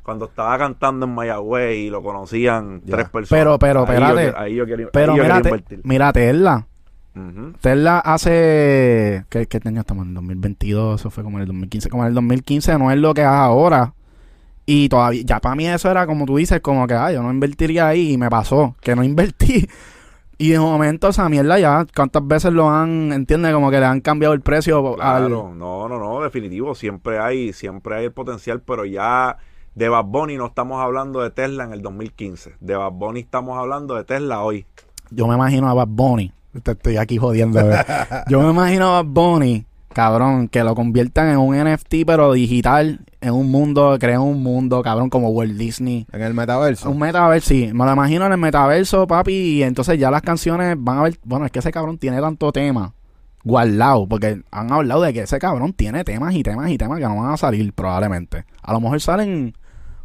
Cuando 0.03 0.25
estaba 0.25 0.57
cantando 0.57 1.05
en 1.05 1.13
Mayagüez 1.13 1.77
y 1.77 1.89
lo 1.89 2.01
conocían 2.01 2.81
tres 2.85 3.09
personas. 3.09 3.29
Pero, 3.29 3.59
pero, 3.59 3.81
Ahí 3.81 3.85
yo 3.99 4.07
espérate. 4.07 4.37
Ahí 4.37 4.55
yo 4.55 4.65
quiero, 4.65 4.89
pero 4.91 5.11
ahí 5.11 5.17
yo 5.17 5.23
mira, 5.23 5.35
quería 5.35 5.41
te- 5.41 5.49
invertir. 5.49 5.81
mira, 5.83 6.13
Tesla. 6.13 7.99
Hace... 7.99 9.25
¿qué, 9.29 9.45
¿Qué 9.45 9.59
año 9.65 9.81
estamos? 9.81 10.03
En 10.03 10.09
el 10.09 10.15
2022, 10.15 11.01
eso 11.01 11.09
fue 11.09 11.23
como 11.23 11.37
en 11.37 11.41
el 11.41 11.47
2015. 11.47 11.89
Como 11.89 12.03
en 12.03 12.09
el 12.09 12.13
2015 12.15 12.77
no 12.77 12.91
es 12.91 12.97
lo 12.97 13.13
que 13.13 13.21
es 13.21 13.27
ahora. 13.27 13.93
Y 14.65 14.87
todavía, 14.87 15.23
ya 15.25 15.39
para 15.39 15.55
mí 15.55 15.67
eso 15.67 15.89
era 15.89 16.05
como 16.05 16.25
tú 16.25 16.37
dices, 16.37 16.61
como 16.61 16.85
que, 16.87 16.93
ah, 16.93 17.11
yo 17.11 17.23
no 17.23 17.31
invertiría 17.31 17.87
ahí 17.87 18.13
y 18.13 18.17
me 18.17 18.29
pasó, 18.29 18.75
que 18.81 18.95
no 18.95 19.03
invertí. 19.03 19.67
Y 20.41 20.51
de 20.51 20.59
momento 20.59 21.09
esa 21.09 21.27
mierda 21.27 21.59
ya, 21.59 21.85
¿cuántas 21.93 22.25
veces 22.25 22.53
lo 22.53 22.69
han, 22.69 23.11
entiende? 23.11 23.51
Como 23.51 23.69
que 23.69 23.77
le 23.77 23.85
han 23.85 23.99
cambiado 23.99 24.33
el 24.33 24.39
precio 24.39 24.91
al... 24.93 25.27
Claro, 25.27 25.53
no, 25.53 25.89
no, 25.89 25.99
no, 25.99 26.21
definitivo. 26.21 26.75
Siempre 26.75 27.19
hay, 27.19 27.51
siempre 27.51 27.95
hay 27.95 28.05
el 28.05 28.13
potencial, 28.13 28.61
pero 28.61 28.85
ya 28.85 29.35
de 29.75 29.89
Bad 29.89 30.05
Bunny 30.05 30.37
no 30.37 30.45
estamos 30.45 30.81
hablando 30.81 31.19
de 31.19 31.31
Tesla 31.31 31.65
en 31.65 31.73
el 31.73 31.81
2015. 31.81 32.55
De 32.61 32.73
Bad 32.73 32.93
Bunny 32.93 33.19
estamos 33.19 33.57
hablando 33.57 33.95
de 33.95 34.05
Tesla 34.05 34.41
hoy. 34.41 34.65
Yo 35.11 35.27
me 35.27 35.35
imagino 35.35 35.69
a 35.69 35.73
Bad 35.73 35.89
Bunny. 35.89 36.31
Te 36.63 36.71
estoy 36.71 36.95
aquí 36.95 37.17
jodiendo. 37.17 37.59
Yo 38.29 38.41
me 38.41 38.49
imagino 38.51 38.95
a 38.95 39.03
Bad 39.03 39.11
Bunny, 39.11 39.65
cabrón, 39.93 40.47
que 40.47 40.63
lo 40.63 40.75
conviertan 40.75 41.29
en 41.29 41.37
un 41.37 41.55
NFT, 41.55 42.05
pero 42.05 42.33
digital, 42.33 43.01
en 43.21 43.33
un 43.33 43.49
mundo, 43.49 43.97
creen 43.99 44.19
un 44.19 44.41
mundo, 44.41 44.81
cabrón, 44.81 45.09
como 45.09 45.29
Walt 45.29 45.57
Disney. 45.57 46.05
En 46.11 46.21
el 46.21 46.33
metaverso. 46.33 46.89
Un 46.89 46.99
metaverso, 46.99 47.49
sí. 47.49 47.71
Me 47.73 47.85
lo 47.85 47.93
imagino 47.93 48.25
en 48.25 48.31
el 48.31 48.37
metaverso, 48.37 49.07
papi, 49.07 49.33
y 49.33 49.63
entonces 49.63 49.99
ya 49.99 50.11
las 50.11 50.21
canciones 50.21 50.75
van 50.77 50.99
a 50.99 51.03
ver. 51.03 51.19
Bueno, 51.23 51.45
es 51.45 51.51
que 51.51 51.59
ese 51.59 51.71
cabrón 51.71 51.97
tiene 51.97 52.21
tanto 52.21 52.51
tema 52.51 52.93
guardado, 53.43 54.07
porque 54.07 54.41
han 54.51 54.71
hablado 54.71 55.01
de 55.01 55.13
que 55.13 55.21
ese 55.21 55.39
cabrón 55.39 55.73
tiene 55.73 56.03
temas 56.03 56.33
y 56.35 56.43
temas 56.43 56.69
y 56.69 56.77
temas 56.77 56.99
que 56.99 57.05
no 57.05 57.15
van 57.15 57.33
a 57.33 57.37
salir 57.37 57.73
probablemente. 57.73 58.45
A 58.61 58.73
lo 58.73 58.81
mejor 58.81 59.01
salen 59.01 59.55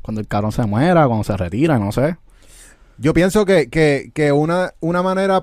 cuando 0.02 0.20
el 0.20 0.28
cabrón 0.28 0.52
se 0.52 0.64
muera, 0.66 1.06
cuando 1.06 1.24
se 1.24 1.36
retira, 1.36 1.78
no 1.78 1.92
sé. 1.92 2.16
Yo 2.98 3.12
pienso 3.12 3.44
que, 3.44 3.68
que, 3.68 4.12
que 4.14 4.32
una, 4.32 4.72
una 4.80 5.02
manera, 5.02 5.42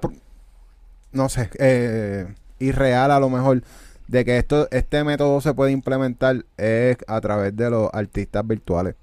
no 1.11 1.29
sé, 1.29 1.49
eh, 1.59 2.33
irreal 2.59 3.11
a 3.11 3.19
lo 3.19 3.29
mejor, 3.29 3.63
de 4.11 4.25
que 4.25 4.37
esto 4.37 4.67
este 4.71 5.03
método 5.05 5.39
se 5.39 5.53
puede 5.53 5.71
implementar 5.71 6.43
es 6.57 6.97
a 7.07 7.21
través 7.21 7.55
de 7.55 7.69
los 7.69 7.89
artistas 7.93 8.45
virtuales. 8.45 8.95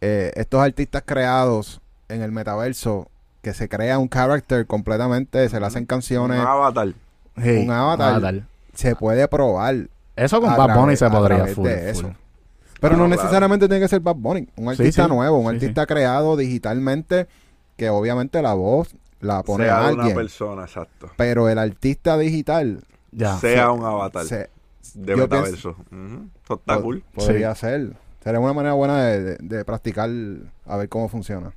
Eh, 0.00 0.32
estos 0.34 0.60
artistas 0.60 1.02
creados 1.06 1.80
en 2.08 2.22
el 2.22 2.32
metaverso, 2.32 3.08
que 3.42 3.54
se 3.54 3.68
crea 3.68 3.98
un 3.98 4.08
character 4.08 4.66
completamente, 4.66 5.48
se 5.48 5.60
le 5.60 5.66
hacen 5.66 5.82
Un 5.82 5.86
canciones, 5.86 6.40
avatar. 6.40 6.94
Sí, 7.40 7.58
Un 7.58 7.70
avatar. 7.70 8.42
se 8.74 8.96
puede 8.96 9.28
probar. 9.28 9.88
Eso 10.16 10.40
con 10.40 10.56
Bad 10.56 10.76
Bunny 10.76 10.96
se 10.96 11.08
podría 11.08 11.46
full, 11.46 11.64
de 11.66 11.76
full. 11.78 11.88
eso. 11.88 12.02
Pero 12.02 12.14
Claro, 12.80 12.96
no 12.96 13.04
claro. 13.06 13.22
necesariamente 13.22 13.68
tiene 13.68 13.80
que 13.82 13.88
ser 13.88 14.00
Bad 14.00 14.16
Bunny. 14.16 14.48
Un 14.56 14.68
artista 14.70 15.04
sí. 15.04 15.08
nuevo, 15.10 15.38
un 15.38 15.48
Sí, 15.50 15.54
artista 15.56 15.86
creado 15.86 16.36
digitalmente, 16.36 17.28
que 17.76 17.88
obviamente 17.88 18.42
la 18.42 18.54
voz 18.54 18.94
la 19.20 19.42
pone 19.44 19.64
sea 19.66 19.76
a 19.76 19.80
una 19.92 20.02
alguien. 20.02 20.16
persona, 20.16 20.62
exacto. 20.62 21.10
Pero 21.16 21.48
el 21.48 21.58
artista 21.58 22.18
digital 22.18 22.80
Ya. 23.12 23.36
sea 23.38 23.70
un 23.72 23.84
avatar 23.84 24.24
se- 24.24 24.50
de 24.94 25.16
metaverso. 25.16 25.76
Eso 26.44 26.54
está 26.54 26.78
pod- 26.78 26.82
cool. 26.82 27.04
podría 27.14 27.54
ser. 27.54 27.96
Sería 28.22 28.40
una 28.40 28.52
manera 28.52 28.74
buena 28.74 29.04
de, 29.04 29.20
de- 29.22 29.36
de 29.56 29.64
practicar 29.64 30.10
a 30.66 30.76
ver 30.76 30.88
cómo 30.88 31.08
funciona. 31.08 31.52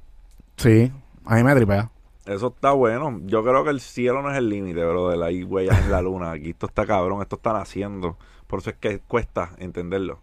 Sí, 0.58 0.92
a 1.26 1.36
mí 1.36 1.44
me 1.44 1.54
tripea. 1.56 1.90
Eso 2.26 2.48
está 2.48 2.72
bueno. 2.72 3.20
Yo 3.26 3.44
creo 3.44 3.64
que 3.66 3.70
el 3.72 3.82
cielo 3.82 4.22
no 4.22 4.32
es 4.32 4.38
el 4.38 4.48
límite, 4.50 4.84
bro. 4.86 5.10
De 5.10 5.26
Hay 5.26 5.44
huellas 5.44 5.78
en 5.84 5.92
la 5.92 6.02
luna. 6.02 6.32
Aquí 6.32 6.52
esto 6.52 6.68
está 6.68 6.86
cabrón. 6.86 7.22
Esto 7.22 7.36
está 7.36 7.52
naciendo. 7.52 8.18
Por 8.48 8.60
eso 8.60 8.70
es 8.70 8.78
que 8.78 9.00
cuesta 9.00 9.52
entenderlo. 9.58 10.20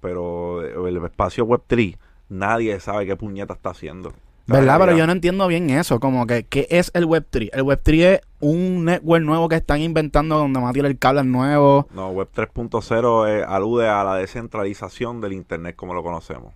Pero 0.00 0.62
el 0.62 0.96
espacio 1.04 1.44
web 1.44 1.62
3, 1.66 1.96
nadie 2.30 2.80
sabe 2.80 3.04
qué 3.06 3.16
puñeta 3.16 3.52
está 3.54 3.70
haciendo. 3.70 4.12
¿Verdad? 4.46 4.78
Pero 4.80 4.96
yo 4.96 5.06
no 5.06 5.12
entiendo 5.12 5.46
bien 5.46 5.70
eso. 5.70 6.00
Como 6.00 6.26
que, 6.26 6.44
¿qué 6.44 6.66
es 6.70 6.90
el 6.94 7.06
Web3? 7.06 7.50
El 7.52 7.64
Web3 7.64 7.94
es 8.02 8.20
un 8.40 8.84
network 8.84 9.24
nuevo 9.24 9.48
que 9.48 9.56
están 9.56 9.80
inventando 9.80 10.36
donde 10.36 10.60
van 10.60 10.68
a 10.68 10.72
tirar 10.72 10.90
el 10.90 10.98
cable 10.98 11.24
nuevo. 11.24 11.88
No, 11.94 12.10
Web 12.10 12.28
3.0 12.34 13.28
eh, 13.28 13.44
alude 13.46 13.88
a 13.88 14.02
la 14.04 14.16
descentralización 14.16 15.20
del 15.20 15.32
Internet 15.32 15.76
como 15.76 15.94
lo 15.94 16.02
conocemos. 16.02 16.52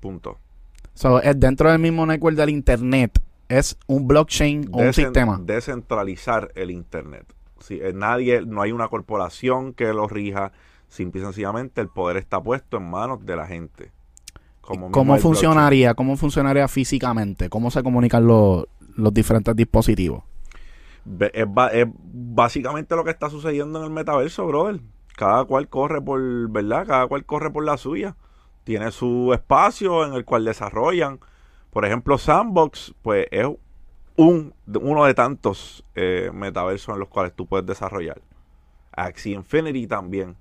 Punto. 0.00 0.38
So, 0.94 1.22
es 1.22 1.38
dentro 1.38 1.70
del 1.70 1.78
mismo 1.78 2.04
network 2.04 2.36
del 2.36 2.50
Internet. 2.50 3.20
Es 3.48 3.76
un 3.86 4.06
blockchain 4.06 4.68
o 4.72 4.78
un 4.78 4.92
sistema. 4.92 5.40
Descentralizar 5.42 6.50
el 6.54 6.70
Internet. 6.70 7.26
Si, 7.60 7.80
eh, 7.80 7.92
nadie, 7.94 8.42
no 8.46 8.62
hay 8.62 8.72
una 8.72 8.88
corporación 8.88 9.72
que 9.72 9.92
lo 9.92 10.08
rija. 10.08 10.52
Simple 10.88 11.20
y 11.20 11.24
sencillamente 11.24 11.80
el 11.80 11.88
poder 11.88 12.16
está 12.16 12.42
puesto 12.42 12.78
en 12.78 12.90
manos 12.90 13.24
de 13.24 13.36
la 13.36 13.46
gente. 13.46 13.92
Como 14.70 14.92
¿Cómo 14.92 15.16
funcionaría? 15.16 15.94
¿Cómo 15.94 16.16
funcionaría 16.16 16.68
físicamente? 16.68 17.48
¿Cómo 17.48 17.72
se 17.72 17.82
comunican 17.82 18.24
los, 18.24 18.66
los 18.94 19.12
diferentes 19.12 19.56
dispositivos? 19.56 20.22
Es 21.32 21.46
básicamente 21.48 22.94
lo 22.94 23.02
que 23.02 23.10
está 23.10 23.28
sucediendo 23.28 23.80
en 23.80 23.86
el 23.86 23.90
metaverso, 23.90 24.46
brother. 24.46 24.80
Cada 25.16 25.44
cual 25.44 25.68
corre 25.68 26.00
por, 26.00 26.48
¿verdad? 26.50 26.86
Cada 26.86 27.08
cual 27.08 27.24
corre 27.24 27.50
por 27.50 27.64
la 27.64 27.76
suya. 27.78 28.14
tiene 28.62 28.92
su 28.92 29.32
espacio 29.34 30.06
en 30.06 30.12
el 30.12 30.24
cual 30.24 30.44
desarrollan. 30.44 31.18
Por 31.70 31.84
ejemplo, 31.84 32.16
Sandbox, 32.16 32.94
pues 33.02 33.26
es 33.32 33.48
un, 34.14 34.54
uno 34.80 35.04
de 35.04 35.14
tantos 35.14 35.84
eh, 35.96 36.30
metaversos 36.32 36.94
en 36.94 37.00
los 37.00 37.08
cuales 37.08 37.34
tú 37.34 37.46
puedes 37.46 37.66
desarrollar. 37.66 38.20
Axie 38.92 39.34
Infinity 39.34 39.88
también. 39.88 40.36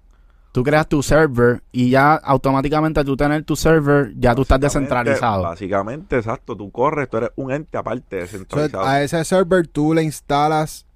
Tú 0.51 0.63
creas 0.63 0.87
tu 0.87 1.03
server 1.03 1.61
y 1.71 1.91
ya 1.91 2.15
automáticamente 2.15 3.03
tú 3.03 3.15
tener 3.15 3.43
tu 3.43 3.55
server, 3.55 4.13
ya 4.17 4.33
tú 4.33 4.41
estás 4.41 4.59
descentralizado. 4.59 5.43
Básicamente, 5.43 6.17
exacto. 6.17 6.55
Tú 6.57 6.71
corres, 6.71 7.07
tú 7.07 7.17
eres 7.17 7.29
un 7.35 7.51
ente 7.51 7.77
aparte 7.77 8.15
descentralizado. 8.15 8.83
a 8.83 9.03
ese 9.03 9.23
server 9.25 9.67
tú 9.67 9.93
le 9.93 10.01
instalas 10.03 10.87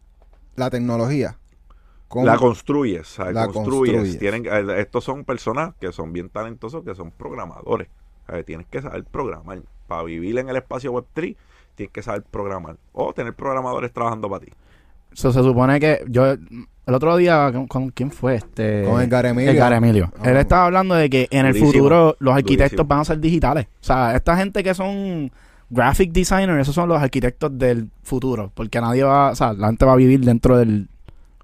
la 0.56 0.70
tecnología. 0.72 1.38
¿Cómo? 2.08 2.26
La 2.26 2.38
construyes, 2.38 3.02
o 3.02 3.24
sea, 3.24 3.32
La 3.32 3.48
construyes. 3.48 3.94
construyes. 3.96 4.20
Tienen, 4.20 4.46
eh, 4.46 4.82
estos 4.82 5.04
son 5.04 5.24
personas 5.24 5.74
que 5.80 5.92
son 5.92 6.14
bien 6.14 6.30
talentosos, 6.30 6.84
que 6.84 6.94
son 6.96 7.12
programadores. 7.12 7.90
O 8.28 8.32
sea, 8.32 8.44
tienes 8.44 8.68
que 8.68 8.82
saber 8.82 9.04
programar. 9.04 9.62
Para 9.88 10.04
vivir 10.04 10.38
en 10.38 10.50
el 10.50 10.56
espacio 10.56 10.92
web 10.92 11.06
3, 11.14 11.36
tienes 11.76 11.92
que 11.92 12.02
saber 12.02 12.24
programar. 12.24 12.78
O 12.92 13.14
tener 13.14 13.34
programadores 13.34 13.92
trabajando 13.92 14.30
para 14.30 14.46
ti. 14.46 14.52
So, 15.14 15.32
se 15.32 15.42
supone 15.42 15.80
que 15.80 16.04
yo 16.08 16.36
el 16.86 16.94
otro 16.94 17.16
día 17.18 17.50
¿con, 17.54 17.68
con 17.68 17.90
quién 17.90 18.12
fue 18.12 18.36
este 18.36 18.84
Con 18.84 19.02
Edgar 19.02 19.26
Emilio. 19.26 19.52
Edgar 19.52 19.74
Emilio. 19.74 20.12
Ah. 20.20 20.30
Él 20.30 20.38
estaba 20.38 20.66
hablando 20.66 20.96
de 20.96 21.10
que 21.10 21.28
en 21.32 21.46
el 21.46 21.56
futuro 21.56 22.16
los 22.20 22.34
arquitectos 22.36 22.72
durísimo. 22.78 22.88
van 22.88 23.00
a 23.00 23.06
ser 23.06 23.20
digitales. 23.20 23.66
O 23.82 23.84
sea, 23.84 24.16
esta 24.16 24.36
gente 24.38 24.64
que 24.64 24.74
son 24.74 25.32
graphic 25.70 26.12
designers, 26.12 26.62
esos 26.62 26.76
son 26.76 26.90
los 26.90 27.02
arquitectos 27.02 27.58
del 27.58 27.90
futuro, 28.04 28.52
porque 28.54 28.80
nadie 28.80 29.04
va, 29.04 29.32
o 29.32 29.36
sea, 29.36 29.54
la 29.54 29.68
gente 29.68 29.86
va 29.86 29.94
a 29.94 29.96
vivir 29.96 30.20
dentro 30.20 30.58
del, 30.58 30.88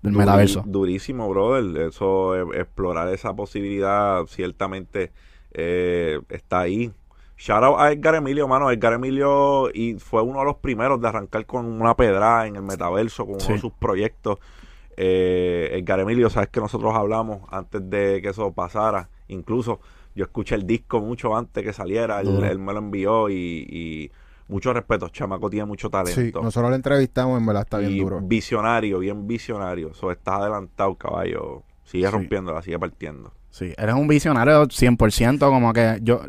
metaverso. 0.02 0.64
Durísimo, 0.66 1.28
brother. 1.30 1.88
Eso, 1.88 2.36
eh, 2.36 2.60
explorar 2.60 3.08
esa 3.14 3.34
posibilidad, 3.34 4.24
ciertamente 4.28 5.12
eh, 5.54 6.20
está 6.30 6.62
ahí. 6.62 6.92
Shout 7.38 7.64
out 7.64 7.80
a 7.80 7.92
Edgar 7.92 8.16
Emilio, 8.16 8.48
mano. 8.48 8.70
Edgar 8.70 8.94
Emilio 8.94 9.70
y 9.74 9.96
fue 9.96 10.22
uno 10.22 10.40
de 10.40 10.46
los 10.46 10.58
primeros 10.58 11.02
de 11.02 11.08
arrancar 11.08 11.46
con 11.46 11.66
una 11.66 11.96
pedra 11.96 12.46
en 12.46 12.58
el 12.58 12.62
metaverso, 12.64 13.26
con 13.26 13.36
uno 13.36 13.46
Sí. 13.46 13.54
de 13.54 13.60
sus 13.60 13.72
proyectos. 13.74 14.40
Eh, 15.02 15.70
Edgar 15.80 16.02
Emilio, 16.02 16.30
sabes 16.30 16.50
que 16.50 16.60
nosotros 16.60 16.94
hablamos 16.94 17.42
antes 17.52 17.90
de 17.90 18.22
que 18.22 18.30
eso 18.30 18.52
pasara. 18.52 19.08
Incluso 19.30 19.80
yo 20.14 20.26
escuché 20.26 20.56
el 20.56 20.68
disco 20.68 21.00
mucho 21.00 21.38
antes 21.38 21.64
que 21.64 21.72
saliera. 21.72 22.20
Él, 22.20 22.44
él 22.44 22.60
me 22.60 22.74
lo 22.74 22.80
envió 22.80 23.30
y, 23.30 23.34
y 23.70 24.12
mucho 24.50 24.74
respeto. 24.74 25.08
Chamaco 25.08 25.50
tiene 25.50 25.66
mucho 25.66 25.88
Sí, 25.88 25.92
talento. 25.92 26.42
nosotros 26.42 26.70
lo 26.70 26.76
entrevistamos, 26.76 27.40
en 27.40 27.46
verdad 27.46 27.62
está 27.64 27.78
bien 27.78 27.92
Y 27.94 28.00
duro. 28.02 28.20
Visionario, 28.22 29.00
bien 29.00 29.26
visionario. 29.26 29.94
So, 29.94 30.12
estás 30.12 30.42
adelantado, 30.42 30.96
caballo. 30.96 31.64
Sigue 31.86 32.06
Sí. 32.08 32.12
rompiéndola, 32.12 32.62
sigue 32.62 32.78
partiendo. 32.78 33.32
Sí, 33.52 33.74
eres 33.78 33.96
un 33.96 34.08
visionario 34.10 34.66
100%, 34.70 35.40
como 35.50 35.72
que 35.72 35.98
yo, 36.02 36.22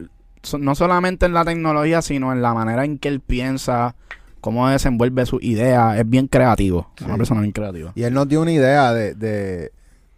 so- 0.43 0.59
no 0.59 0.75
solamente 0.77 1.27
en 1.27 1.35
la 1.35 1.45
tecnología, 1.45 2.01
sino 2.03 2.33
en 2.33 2.41
la 2.41 2.55
manera 2.55 2.85
en 2.85 2.99
que 2.99 3.09
él 3.09 3.21
piensa, 3.21 3.95
cómo 4.41 4.69
desenvuelve 4.69 5.25
sus 5.27 5.43
ideas, 5.43 5.99
es 5.99 6.09
bien 6.09 6.27
creativo, 6.27 6.89
es 6.97 7.03
una 7.07 7.17
persona 7.17 7.41
bien 7.43 7.53
creativa. 7.53 7.93
Y 7.95 8.03
él 8.05 8.15
nos 8.15 8.29
dio 8.29 8.41
una 8.43 8.53
idea 8.53 8.93
de, 8.93 9.15
de, 9.15 9.73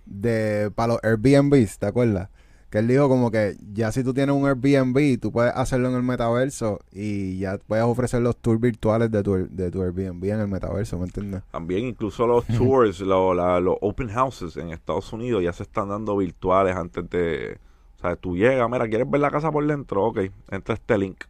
de 0.07 0.71
para 0.75 0.95
los 0.95 1.05
Airbnbs, 1.05 1.79
¿te 1.79 1.87
acuerdas? 1.87 2.29
Que 2.71 2.79
él 2.79 2.89
dijo 2.89 3.07
como 3.07 3.31
que 3.31 3.57
ya 3.75 3.93
si 3.93 4.03
tú 4.03 4.15
tienes 4.15 4.35
un 4.35 4.47
Airbnb, 4.47 5.21
tú 5.21 5.31
puedes 5.31 5.53
hacerlo 5.55 5.91
en 5.91 5.95
el 5.97 6.03
metaverso 6.03 6.81
y 6.91 7.39
ya 7.39 7.59
puedes 7.59 7.85
ofrecer 7.85 8.23
los 8.23 8.35
tours 8.39 8.59
virtuales 8.61 9.11
de 9.11 9.23
tu, 9.23 9.47
de 9.51 9.71
tu 9.71 9.83
Airbnb 9.83 10.25
en 10.25 10.41
el 10.41 10.49
metaverso, 10.49 10.99
¿me 10.99 11.05
entiendes? 11.05 11.43
También 11.51 11.85
incluso 11.85 12.27
los 12.27 12.47
tours, 12.47 13.01
lo- 13.01 13.35
la- 13.35 13.61
los 13.61 13.77
open 13.83 14.09
houses 14.09 14.57
en 14.57 14.71
Estados 14.71 15.13
Unidos 15.13 15.43
ya 15.43 15.53
se 15.53 15.65
están 15.65 15.91
dando 15.91 16.17
virtuales 16.17 16.75
antes 16.75 17.09
de... 17.11 17.59
O 17.99 18.01
sea, 18.01 18.17
tú 18.17 18.37
llegas, 18.39 18.69
mira, 18.71 18.89
¿quieres 18.89 19.09
ver 19.09 19.21
la 19.21 19.31
casa 19.31 19.53
por 19.53 19.67
dentro? 19.67 20.07
Ok, 20.07 20.21
entra 20.51 20.75
este 20.75 20.97
link. 20.97 21.25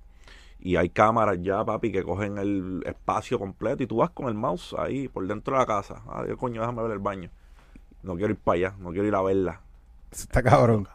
Y 0.64 0.76
hay 0.76 0.90
cámaras 0.90 1.38
ya, 1.42 1.64
papi, 1.64 1.90
que 1.90 2.04
cogen 2.04 2.38
el 2.38 2.84
espacio 2.86 3.36
completo 3.38 3.82
y 3.82 3.86
tú 3.88 3.96
vas 3.96 4.10
con 4.10 4.28
el 4.28 4.34
mouse 4.34 4.76
ahí 4.78 5.08
por 5.08 5.26
dentro 5.26 5.54
de 5.54 5.60
la 5.60 5.66
casa. 5.66 6.02
Ah, 6.08 6.22
Dios, 6.24 6.38
coño, 6.38 6.60
déjame 6.60 6.82
ver 6.82 6.92
el 6.92 6.98
baño. 7.00 7.30
No 8.04 8.14
quiero 8.14 8.30
ir 8.32 8.38
para 8.38 8.56
allá, 8.56 8.74
no 8.78 8.90
quiero 8.90 9.08
ir 9.08 9.14
a 9.16 9.22
verla. 9.22 9.60
Eso 10.12 10.22
está 10.22 10.40
cabrón. 10.40 10.86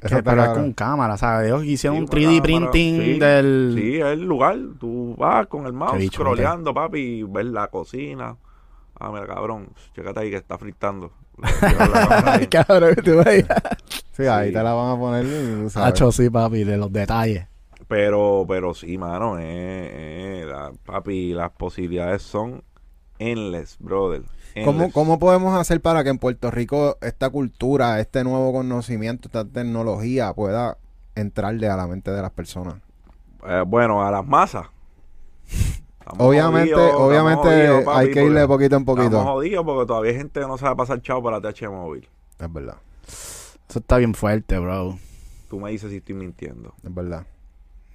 Eso 0.00 0.08
Que, 0.10 0.18
está 0.18 0.30
pero 0.30 0.44
es 0.44 0.48
con 0.50 0.72
cámara, 0.72 1.16
¿sabes? 1.16 1.48
Ellos 1.48 1.64
hicieron 1.64 1.96
Sí, 1.96 2.02
un 2.04 2.08
una 2.08 2.12
3D 2.12 2.24
cámara, 2.36 2.42
printing 2.70 3.02
sí, 3.02 3.18
del... 3.18 3.72
Sí, 3.76 3.96
es 3.96 4.04
el 4.06 4.22
lugar. 4.24 4.56
Tú 4.78 5.16
vas 5.18 5.48
con 5.48 5.66
el 5.66 5.72
mouse 5.72 5.98
bicho, 5.98 6.20
scrolleando, 6.20 6.72
papi, 6.72 7.00
y 7.00 7.22
ves 7.24 7.46
la 7.46 7.66
cocina. 7.66 8.36
Ah, 9.00 9.10
mira, 9.10 9.26
cabrón, 9.26 9.68
chécate 9.96 10.20
ahí 10.20 10.30
que 10.30 10.36
está 10.36 10.56
fritando. 10.58 11.10
Ay, 12.24 12.46
cabrón, 12.50 12.94
tú. 13.04 13.20
Sí, 14.12 14.26
ahí 14.26 14.48
Sí. 14.48 14.54
te 14.54 14.62
la 14.62 14.72
van 14.74 14.96
a 14.96 14.98
poner. 14.98 15.26
Hacho, 15.74 16.12
sí, 16.12 16.30
papi, 16.30 16.62
de 16.62 16.76
los 16.76 16.92
detalles. 16.92 17.46
Pero, 17.88 18.44
pero 18.48 18.74
sí, 18.74 18.98
mano, 18.98 19.38
eh, 19.38 20.42
eh, 20.42 20.46
la- 20.46 20.72
papi, 20.84 21.32
las 21.32 21.50
posibilidades 21.52 22.22
son 22.22 22.62
endless, 23.18 23.76
brother. 23.80 24.22
¿Cómo, 24.60 24.80
endless. 24.82 24.92
¿Cómo 24.92 25.18
podemos 25.18 25.58
hacer 25.58 25.80
para 25.80 26.04
que 26.04 26.10
en 26.10 26.18
Puerto 26.18 26.50
Rico 26.50 26.98
esta 27.00 27.30
cultura, 27.30 28.00
este 28.00 28.24
nuevo 28.24 28.52
conocimiento, 28.52 29.28
esta 29.28 29.44
tecnología 29.44 30.32
pueda 30.34 30.78
entrarle 31.14 31.68
a 31.68 31.76
la 31.76 31.86
mente 31.86 32.10
de 32.10 32.22
las 32.22 32.32
personas? 32.32 32.76
Eh, 33.46 33.64
bueno, 33.66 34.04
a 34.06 34.10
las 34.10 34.26
masas. 34.26 34.66
Estamos 36.00 36.26
Obviamente, 36.26 36.72
jodidos, 36.74 36.90
estamos 36.90 37.06
obviamente 37.10 37.48
jodidos, 37.48 37.84
papi, 37.84 37.98
hay 37.98 38.10
que 38.10 38.24
irle 38.24 38.46
porque 38.46 38.46
poquito 38.46 38.76
en 38.76 38.82
Estamos 38.82 38.96
poquito. 38.98 39.24
jodidos 39.24 39.64
porque 39.64 39.86
todavía 39.86 40.10
hay 40.12 40.16
gente 40.18 40.40
que 40.40 40.46
no 40.46 40.58
sabe 40.58 40.76
pasar 40.76 41.02
chavo 41.02 41.22
para 41.22 41.38
la 41.40 41.52
TH 41.52 41.68
móvil. 41.70 42.08
Es 42.38 42.52
verdad, 42.52 42.76
Eso 43.06 43.78
está 43.78 43.98
bien 43.98 44.14
fuerte, 44.14 44.58
bro. 44.58 44.98
Tú 45.48 45.60
me 45.60 45.70
dices 45.70 45.90
si 45.90 45.98
estoy 45.98 46.14
mintiendo. 46.14 46.74
es 46.82 46.94
verdad. 46.94 47.26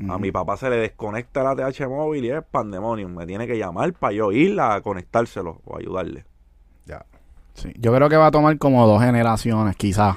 A 0.10 0.18
mi 0.18 0.32
papá 0.32 0.58
se 0.58 0.70
le 0.70 0.78
desconecta 0.78 1.44
la 1.44 1.56
TH 1.56 1.88
móvil 1.88 2.26
y 2.26 2.30
es 2.32 2.44
pandemonium. 2.44 3.14
Me 3.16 3.26
tiene 3.26 3.48
que 3.48 3.58
llamar 3.58 3.94
para 3.94 4.14
yo 4.14 4.32
ir 4.32 4.60
a 4.60 4.82
conectárselo 4.82 5.62
o 5.66 5.78
ayudarle. 5.78 6.26
Ya. 6.86 7.06
Sí, 7.54 7.72
Yo 7.78 7.94
creo 7.94 8.10
que 8.10 8.18
va 8.18 8.28
a 8.28 8.32
tomar 8.32 8.58
como 8.58 8.86
dos 8.88 9.02
generaciones, 9.02 9.76
quizás. 9.76 10.16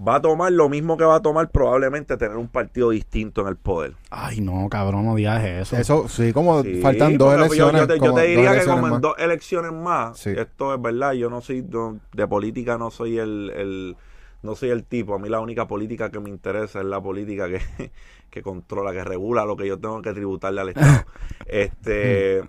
Va 0.00 0.16
a 0.16 0.20
tomar 0.22 0.52
lo 0.52 0.68
mismo 0.68 0.96
que 0.96 1.02
va 1.04 1.16
a 1.16 1.22
tomar 1.22 1.50
probablemente 1.50 2.16
tener 2.16 2.36
un 2.36 2.46
partido 2.46 2.90
distinto 2.90 3.40
en 3.42 3.48
el 3.48 3.56
poder. 3.56 3.94
Ay, 4.10 4.40
no, 4.40 4.68
cabrón, 4.68 5.04
no 5.06 5.16
digas 5.16 5.44
eso. 5.44 5.76
Eso, 5.76 6.08
sí, 6.08 6.32
como 6.32 6.62
Sí, 6.62 6.80
faltan 6.80 7.18
dos 7.18 7.34
elecciones. 7.34 7.80
Yo, 7.80 7.86
te, 7.88 7.98
yo 7.98 8.14
te 8.14 8.22
diría 8.28 8.56
que 8.60 8.64
como 8.64 8.86
en 8.86 8.92
más. 8.92 9.00
dos 9.00 9.14
elecciones 9.18 9.72
más, 9.72 10.16
Sí. 10.18 10.30
esto 10.36 10.72
es 10.74 10.80
verdad, 10.80 11.14
yo 11.14 11.28
no 11.30 11.40
soy 11.40 11.62
no- 11.68 11.98
de 12.12 12.28
política, 12.28 12.78
no 12.78 12.92
soy 12.92 13.18
el, 13.18 13.50
el- 13.56 13.96
no 14.42 14.54
soy 14.56 14.70
el 14.70 14.84
tipo. 14.84 15.14
A 15.14 15.18
mí 15.18 15.28
la 15.28 15.40
única 15.40 15.66
política 15.66 16.10
que 16.10 16.20
me 16.20 16.30
interesa 16.30 16.80
es 16.80 16.86
la 16.86 17.00
política 17.02 17.48
que, 17.48 17.60
que 18.30 18.42
controla, 18.42 18.92
que 18.92 19.04
regula 19.04 19.44
lo 19.44 19.56
que 19.56 19.66
yo 19.66 19.78
tengo 19.78 20.02
que 20.02 20.12
tributarle 20.12 20.60
al 20.60 20.68
Estado. 20.70 21.06
este, 21.46 22.42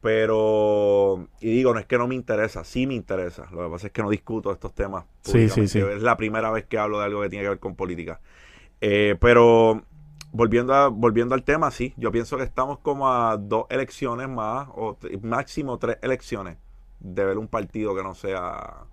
pero, 0.00 1.28
y 1.40 1.50
digo, 1.50 1.72
no 1.72 1.80
es 1.80 1.86
que 1.86 1.96
no 1.96 2.06
me 2.06 2.14
interesa, 2.14 2.62
sí 2.64 2.86
me 2.86 2.94
interesa. 2.94 3.48
Lo 3.52 3.64
que 3.64 3.70
pasa 3.70 3.86
es 3.86 3.92
que 3.92 4.02
no 4.02 4.10
discuto 4.10 4.52
estos 4.52 4.74
temas. 4.74 5.04
Sí, 5.22 5.48
sí, 5.48 5.66
sí. 5.66 5.78
Es 5.78 6.02
la 6.02 6.16
primera 6.16 6.50
vez 6.50 6.66
que 6.66 6.78
hablo 6.78 6.98
de 6.98 7.06
algo 7.06 7.22
que 7.22 7.30
tiene 7.30 7.44
que 7.44 7.48
ver 7.50 7.58
con 7.58 7.74
política. 7.74 8.20
Eh, 8.80 9.16
pero 9.20 9.82
volviendo, 10.32 10.74
a- 10.74 10.88
volviendo 10.88 11.34
al 11.34 11.44
tema, 11.44 11.70
sí, 11.70 11.94
yo 11.96 12.12
pienso 12.12 12.36
que 12.36 12.44
estamos 12.44 12.78
como 12.80 13.10
a 13.12 13.36
dos 13.36 13.66
elecciones 13.70 14.28
más, 14.28 14.68
o 14.74 14.98
máximo 15.22 15.78
tres 15.78 15.98
elecciones, 16.02 16.58
de 17.00 17.24
ver 17.24 17.38
un 17.38 17.48
partido 17.48 17.94
que 17.94 18.02
no 18.02 18.14
sea 18.14 18.84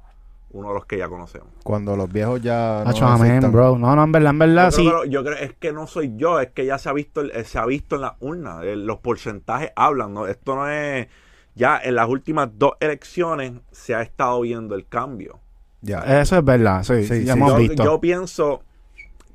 uno 0.53 0.69
de 0.69 0.73
los 0.73 0.85
que 0.85 0.97
ya 0.97 1.07
conocemos. 1.07 1.47
Cuando 1.63 1.95
los 1.95 2.11
viejos 2.11 2.41
ya. 2.41 2.83
No 2.85 2.91
existan. 2.91 3.51
bro. 3.51 3.77
No, 3.77 3.95
no, 3.95 4.03
en 4.03 4.11
verdad, 4.11 4.31
en 4.31 4.39
verdad, 4.39 4.65
Yo 4.71 4.77
sí. 4.77 4.87
creo 4.87 5.05
yo 5.05 5.23
creo, 5.23 5.37
es 5.37 5.53
que 5.53 5.71
no 5.71 5.87
soy 5.87 6.13
yo, 6.17 6.39
es 6.39 6.51
que 6.51 6.65
ya 6.65 6.77
se 6.77 6.89
ha 6.89 6.93
visto, 6.93 7.21
eh, 7.21 7.43
se 7.43 7.57
ha 7.57 7.65
visto 7.65 7.95
en 7.95 8.01
la 8.01 8.17
urna, 8.19 8.63
eh, 8.63 8.75
los 8.75 8.99
porcentajes 8.99 9.71
hablan, 9.75 10.13
¿no? 10.13 10.27
Esto 10.27 10.55
no 10.55 10.69
es, 10.69 11.07
ya 11.55 11.79
en 11.83 11.95
las 11.95 12.07
últimas 12.09 12.49
dos 12.57 12.73
elecciones 12.79 13.53
se 13.71 13.95
ha 13.95 14.01
estado 14.01 14.41
viendo 14.41 14.75
el 14.75 14.87
cambio. 14.87 15.39
Ya. 15.81 15.99
Eso 16.21 16.37
es 16.37 16.45
verdad, 16.45 16.83
sí. 16.83 17.03
Sí, 17.05 17.23
ya 17.23 17.33
sí. 17.33 17.39
hemos 17.39 17.53
yo, 17.53 17.57
visto. 17.57 17.83
yo 17.83 17.99
pienso 17.99 18.61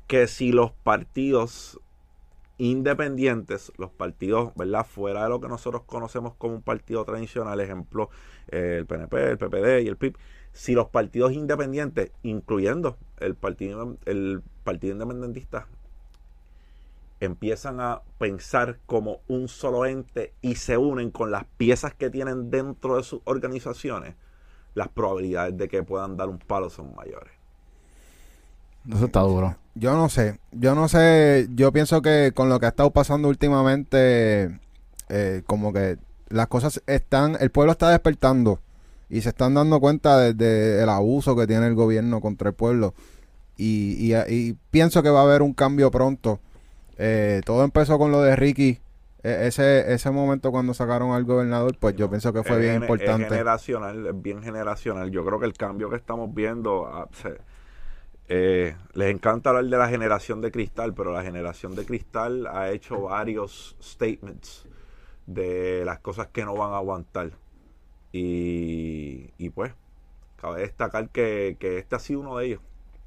que 0.07 0.27
si 0.27 0.51
los 0.51 0.71
partidos 0.71 1.79
independientes, 2.57 3.71
los 3.77 3.91
partidos, 3.91 4.51
¿verdad? 4.55 4.85
Fuera 4.85 5.23
de 5.23 5.29
lo 5.29 5.39
que 5.39 5.47
nosotros 5.47 5.83
conocemos 5.85 6.33
como 6.37 6.55
un 6.55 6.61
partido 6.61 7.05
tradicional, 7.05 7.59
ejemplo, 7.59 8.09
eh, 8.49 8.77
el 8.79 8.85
PNP, 8.85 9.31
el 9.31 9.37
PPD 9.37 9.83
y 9.83 9.87
el 9.87 9.97
PIB, 9.97 10.17
si 10.57 10.73
los 10.73 10.87
partidos 10.89 11.33
independientes, 11.33 12.11
incluyendo 12.23 12.97
el 13.19 13.35
partido, 13.35 13.95
el 14.05 14.41
partido 14.63 14.93
independentista, 14.93 15.67
empiezan 17.19 17.79
a 17.79 18.01
pensar 18.17 18.79
como 18.87 19.19
un 19.27 19.49
solo 19.49 19.85
ente 19.85 20.33
y 20.41 20.55
se 20.55 20.77
unen 20.77 21.11
con 21.11 21.29
las 21.29 21.45
piezas 21.57 21.93
que 21.93 22.09
tienen 22.09 22.49
dentro 22.49 22.97
de 22.97 23.03
sus 23.03 23.21
organizaciones, 23.25 24.15
las 24.73 24.87
probabilidades 24.87 25.55
de 25.57 25.67
que 25.67 25.83
puedan 25.83 26.17
dar 26.17 26.27
un 26.27 26.39
palo 26.39 26.71
son 26.71 26.95
mayores. 26.95 27.31
Eso 28.91 29.05
está 29.05 29.19
duro. 29.21 29.55
Yo 29.75 29.93
no 29.93 30.09
sé, 30.09 30.39
yo 30.51 30.73
no 30.73 30.87
sé, 30.87 31.49
yo 31.53 31.71
pienso 31.71 32.01
que 32.01 32.31
con 32.33 32.49
lo 32.49 32.59
que 32.59 32.65
ha 32.65 32.69
estado 32.69 32.89
pasando 32.89 33.27
últimamente, 33.27 34.59
eh, 35.09 35.43
como 35.45 35.71
que 35.71 35.99
las 36.29 36.47
cosas 36.47 36.81
están, 36.87 37.37
el 37.39 37.51
pueblo 37.51 37.73
está 37.73 37.91
despertando 37.91 38.59
y 39.09 39.21
se 39.21 39.29
están 39.29 39.53
dando 39.53 39.79
cuenta 39.79 40.17
del 40.19 40.35
de, 40.37 40.83
el 40.83 40.89
abuso 40.89 41.35
que 41.35 41.47
tiene 41.47 41.67
el 41.67 41.75
gobierno 41.75 42.19
contra 42.21 42.49
el 42.49 42.55
pueblo. 42.55 42.93
y, 43.59 44.13
y- 44.13 44.15
y 44.33 44.53
pienso 44.71 45.01
que 45.01 45.09
va 45.09 45.21
a 45.21 45.23
haber 45.23 45.41
un 45.41 45.53
cambio 45.53 45.89
pronto. 45.89 46.39
Eh, 46.99 47.41
todo 47.45 47.63
empezó 47.63 47.97
con 47.97 48.11
lo 48.11 48.21
de 48.21 48.35
Ricky. 48.35 48.79
E- 49.23 49.47
ese, 49.47 49.91
ese 49.93 50.11
momento 50.11 50.51
cuando 50.51 50.73
sacaron 50.75 51.11
al 51.13 51.23
gobernador, 51.23 51.75
pues 51.79 51.95
yo 51.95 52.07
pienso 52.09 52.31
que 52.33 52.43
fue 52.43 52.57
Es 52.57 52.61
bien 52.61 52.73
gene- 52.73 52.85
Es 52.85 52.89
importante. 52.91 53.29
generacional, 53.29 54.07
es 54.07 54.21
bien 54.21 54.43
generacional. 54.43 55.09
Yo 55.09 55.25
creo 55.25 55.39
que 55.39 55.47
el 55.47 55.53
cambio 55.53 55.89
que 55.89 55.95
estamos 55.95 56.31
viendo, 56.35 56.85
ah, 56.85 57.07
eh, 58.29 58.75
les 58.93 59.09
encanta 59.13 59.49
hablar 59.49 59.65
de 59.65 59.77
la 59.77 59.87
generación 59.89 60.41
de 60.41 60.51
cristal, 60.51 60.93
pero 60.93 61.11
la 61.13 61.23
generación 61.23 61.75
de 61.75 61.85
cristal 61.85 62.45
ha 62.47 62.69
hecho 62.71 63.01
varios 63.03 63.75
statements 63.81 64.65
de 65.25 65.83
las 65.85 65.99
cosas 65.99 66.27
que 66.27 66.43
no 66.45 66.53
van 66.55 66.73
a 66.73 66.77
aguantar. 66.77 67.31
Y, 68.13 69.31
y 69.37 69.49
pues, 69.49 69.73
cabe 70.41 70.61
destacar 70.61 71.09
que, 71.09 71.57
que 71.59 71.77
este 71.79 71.95
ha 71.95 71.99
sido 71.99 72.21
uno 72.21 72.37
de 72.37 72.45
ellos. 72.47 72.61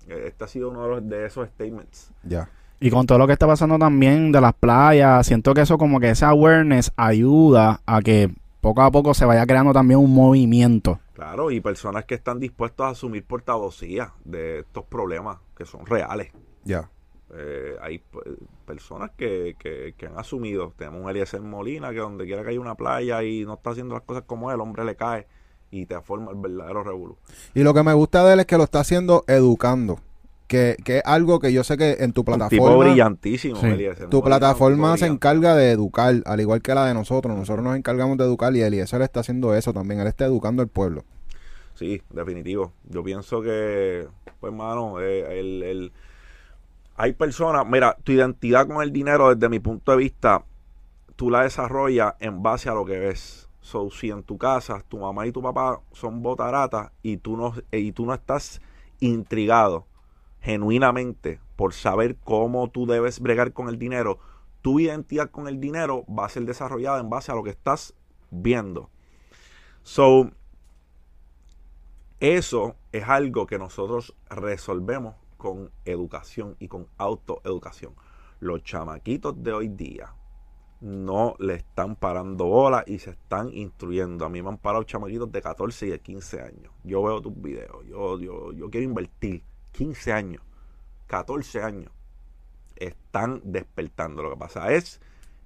Este 0.09 0.45
ha 0.45 0.49
sido 0.49 0.71
uno 0.71 0.83
de, 0.85 0.89
los- 0.91 1.09
de 1.09 1.27
esos 1.27 1.49
statements. 1.49 2.11
Ya. 2.23 2.49
Y 2.81 2.91
con 2.91 3.07
todo 3.07 3.19
lo 3.19 3.27
que 3.27 3.35
está 3.35 3.47
pasando 3.47 3.79
también 3.79 4.33
de 4.33 4.41
las 4.41 4.55
playas, 4.55 5.27
siento 5.27 5.53
que 5.53 5.61
eso 5.61 5.77
como 5.77 6.01
que 6.01 6.11
ese 6.11 6.25
awareness 6.25 6.91
ayuda 6.97 7.81
a 7.85 8.01
que 8.01 8.33
poco 8.63 8.81
a 8.83 8.91
poco 8.91 9.13
se 9.15 9.27
vaya 9.27 9.45
creando 9.47 9.73
también 9.73 10.01
un 10.01 10.13
movimiento. 10.15 10.99
Claro, 11.13 11.51
y 11.51 11.61
personas 11.61 12.07
que 12.07 12.15
están 12.15 12.41
dispuestos 12.41 12.87
a 12.87 12.91
asumir 12.91 13.25
portavocía 13.25 14.15
de 14.25 14.61
estos 14.61 14.85
problemas 14.85 15.39
que 15.57 15.67
son 15.67 15.85
reales. 15.85 16.33
Ya. 16.65 16.89
Eh, 17.33 17.77
hay 17.81 17.99
p- 17.99 18.19
personas 18.67 19.11
que, 19.17 19.55
que, 19.59 19.95
que 19.97 20.07
han 20.07 20.19
asumido. 20.19 20.73
Tenemos 20.77 21.03
un 21.03 21.11
Eliezer 21.11 21.41
Molina 21.41 21.91
que 21.91 21.99
donde 21.99 22.25
quiera 22.27 22.43
que 22.43 22.51
haya 22.51 22.61
una 22.61 22.75
playa 22.75 23.23
y 23.23 23.45
no 23.45 23.55
está 23.55 23.71
haciendo 23.71 23.95
las 23.95 24.03
cosas 24.03 24.25
como 24.27 24.51
él, 24.51 24.57
el 24.57 24.61
hombre 24.61 24.85
le 24.85 24.97
cae 24.97 25.27
y 25.71 25.87
te 25.87 26.01
forma 26.01 26.33
el 26.33 26.39
verdadero 26.39 26.83
revolú. 26.83 27.17
Y 27.55 27.63
lo 27.63 27.73
que 27.73 27.83
me 27.85 27.93
gusta 27.93 28.25
de 28.25 28.35
él 28.35 28.41
es 28.41 28.47
que 28.47 28.57
lo 28.57 28.65
está 28.65 28.81
haciendo 28.81 29.25
educando. 29.29 30.01
Que, 30.49 30.77
que 30.85 30.97
es 30.97 31.03
algo 31.05 31.39
que 31.39 31.53
yo 31.53 31.63
sé 31.63 31.77
que 31.77 31.99
en 32.01 32.13
tu 32.13 32.23
Un 32.23 32.25
tipo 32.25 32.37
plataforma. 32.37 32.85
brillantísimo, 32.85 33.55
Sí. 33.55 33.67
Eliezer 33.67 34.09
Tu 34.09 34.21
plataforma 34.21 34.97
se 34.97 35.07
encarga 35.07 35.55
de 35.55 35.71
educar, 35.71 36.13
al 36.25 36.41
igual 36.41 36.61
que 36.61 36.75
la 36.75 36.87
de 36.87 36.95
nosotros. 36.95 37.37
Nosotros 37.37 37.65
nos 37.65 37.77
encargamos 37.77 38.19
de 38.19 38.25
educar 38.25 38.57
y 38.57 38.61
Eliezer 38.61 39.01
está 39.03 39.21
haciendo 39.21 39.55
eso 39.55 39.73
también. 39.73 40.01
Él 40.01 40.09
está 40.09 40.25
educando 40.25 40.61
al 40.63 40.69
pueblo. 40.69 41.05
Sí, 41.75 42.03
definitivo. 42.11 42.73
Yo 42.89 43.05
pienso 43.05 43.41
que, 43.43 44.09
pues, 44.41 44.53
mano, 44.53 45.01
eh, 45.01 45.39
el, 45.39 45.63
el- 45.63 45.93
hay 47.03 47.15
personas, 47.15 47.67
mira, 47.67 47.97
tu 48.05 48.13
identidad 48.13 48.67
con 48.67 48.83
el 48.83 48.93
dinero, 48.93 49.35
desde 49.35 49.49
mi 49.49 49.59
punto 49.59 49.93
de 49.93 49.97
vista, 49.97 50.45
tú 51.17 51.31
la 51.31 51.45
desarrollas 51.45 52.13
en 52.21 52.43
base 52.43 52.69
a 52.69 52.75
lo 52.75 52.85
que 52.85 52.99
ves. 52.99 53.49
So, 53.63 53.89
si 53.89 54.11
en 54.11 54.23
tu 54.23 54.37
casa 54.37 54.85
tu 54.87 54.99
mamá 54.99 55.27
y 55.27 55.33
tu 55.33 55.41
papá 55.41 55.81
son 55.93 56.23
botaratas 56.23 56.93
y 57.03 57.17
tú 57.17 57.39
no, 57.39 57.55
y 57.73 57.93
tú 57.93 58.05
no 58.05 58.13
estás 58.13 58.61
intrigado 58.99 59.87
genuinamente 60.43 61.41
por 61.57 61.73
saber 61.73 62.17
cómo 62.23 62.69
tú 62.69 62.85
debes 62.85 63.21
bregar 63.21 63.55
con 63.55 63.71
el 63.71 63.79
dinero, 63.79 64.19
tu 64.61 64.79
identidad 64.79 65.31
con 65.31 65.49
el 65.49 65.59
dinero 65.59 66.05
va 66.07 66.27
a 66.27 66.29
ser 66.29 66.45
desarrollada 66.45 67.01
en 67.01 67.09
base 67.09 67.33
a 67.33 67.35
lo 67.35 67.43
que 67.43 67.49
estás 67.49 67.95
viendo. 68.31 68.91
So, 69.85 70.33
eso 72.21 72.77
es 72.93 73.09
algo 73.09 73.47
que 73.47 73.59
nosotros 73.59 74.15
resolvemos 74.29 75.15
con 75.41 75.71
educación 75.87 76.55
y 76.59 76.69
con 76.69 76.87
autoeducación. 76.99 77.95
Los 78.41 78.63
chamaquitos 78.63 79.43
de 79.43 79.53
hoy 79.53 79.69
día 79.69 80.15
no 80.83 81.35
le 81.39 81.55
están 81.55 81.97
parando 81.97 82.45
bola 82.45 82.85
y 82.87 82.99
se 82.99 83.11
están 83.11 83.51
instruyendo. 83.55 84.27
A 84.27 84.29
mí 84.29 84.43
me 84.43 84.51
han 84.51 84.59
parado 84.59 84.85
chamaquitos 84.85 85.33
de 85.33 85.41
14 85.41 85.87
y 85.87 85.91
de 85.91 85.99
15 85.99 86.43
años. 86.43 86.73
Yo 86.85 87.03
veo 87.03 87.23
tus 87.23 87.41
videos, 87.41 87.87
yo, 87.87 88.21
yo, 88.21 88.53
yo 88.53 88.71
quiero 88.71 88.85
invertir 88.85 89.43
15 89.73 90.13
años, 90.13 90.43
14 91.07 91.63
años. 91.63 91.91
Están 92.77 93.41
despertando. 93.43 94.23
Lo 94.23 94.31
que 94.31 94.37
pasa 94.37 94.73
es 94.73 95.01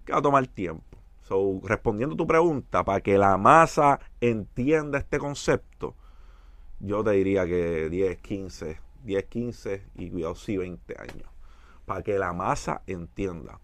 que 0.04 0.12
va 0.12 0.18
a 0.18 0.22
tomar 0.22 0.44
tiempo. 0.48 0.98
So, 1.22 1.60
respondiendo 1.62 2.14
a 2.14 2.18
tu 2.18 2.26
pregunta, 2.26 2.84
para 2.84 3.00
que 3.00 3.16
la 3.16 3.36
masa 3.38 4.00
entienda 4.20 4.98
este 4.98 5.18
concepto, 5.18 5.94
yo 6.80 7.04
te 7.04 7.12
diría 7.12 7.46
que 7.46 7.88
10, 7.88 8.18
15, 8.18 8.78
10, 9.04 9.24
15 9.26 9.82
y 9.96 10.10
cuidado 10.10 10.34
sí 10.34 10.56
20 10.56 10.94
años. 10.98 11.28
Para 11.86 12.02
que 12.02 12.18
la 12.18 12.32
masa 12.32 12.82
entienda. 12.86 13.58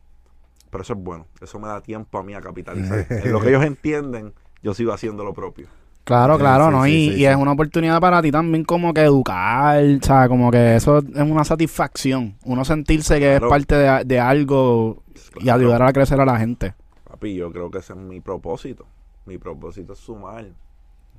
Pero 0.70 0.82
eso 0.82 0.92
es 0.92 0.98
bueno. 1.00 1.26
Eso 1.40 1.58
me 1.58 1.68
da 1.68 1.80
tiempo 1.80 2.18
a 2.18 2.22
mí 2.22 2.34
a 2.34 2.40
capitalizar. 2.40 3.06
en 3.10 3.32
lo 3.32 3.40
que 3.40 3.48
ellos 3.48 3.64
entienden, 3.64 4.34
yo 4.62 4.74
sigo 4.74 4.92
haciendo 4.92 5.24
lo 5.24 5.32
propio. 5.32 5.66
Claro, 6.04 6.38
claro, 6.38 6.66
sí, 6.66 6.72
¿no? 6.72 6.84
sí, 6.84 6.90
y 6.90 7.08
sí, 7.08 7.14
y 7.14 7.16
sí. 7.18 7.24
es 7.26 7.36
una 7.36 7.52
oportunidad 7.52 8.00
para 8.00 8.20
ti 8.22 8.32
también 8.32 8.64
como 8.64 8.92
que 8.94 9.02
educar, 9.02 9.82
¿sabes? 10.02 10.28
Como 10.28 10.50
que 10.50 10.76
eso 10.76 10.98
es 10.98 11.04
una 11.14 11.44
satisfacción. 11.44 12.36
Uno 12.44 12.64
sentirse 12.64 13.14
que 13.20 13.26
Claro. 13.38 13.46
es 13.46 13.50
parte 13.50 13.74
de, 13.76 14.04
de 14.04 14.18
algo 14.20 15.02
y 15.40 15.50
ayudar 15.50 15.82
a 15.82 15.92
crecer 15.92 16.20
a 16.20 16.24
la 16.24 16.38
gente. 16.38 16.74
Papi, 17.04 17.34
yo 17.34 17.52
creo 17.52 17.70
que 17.70 17.78
ese 17.78 17.92
es 17.92 17.98
mi 17.98 18.20
propósito. 18.20 18.86
Mi 19.26 19.38
propósito 19.38 19.92
es 19.92 19.98
sumar. 20.00 20.46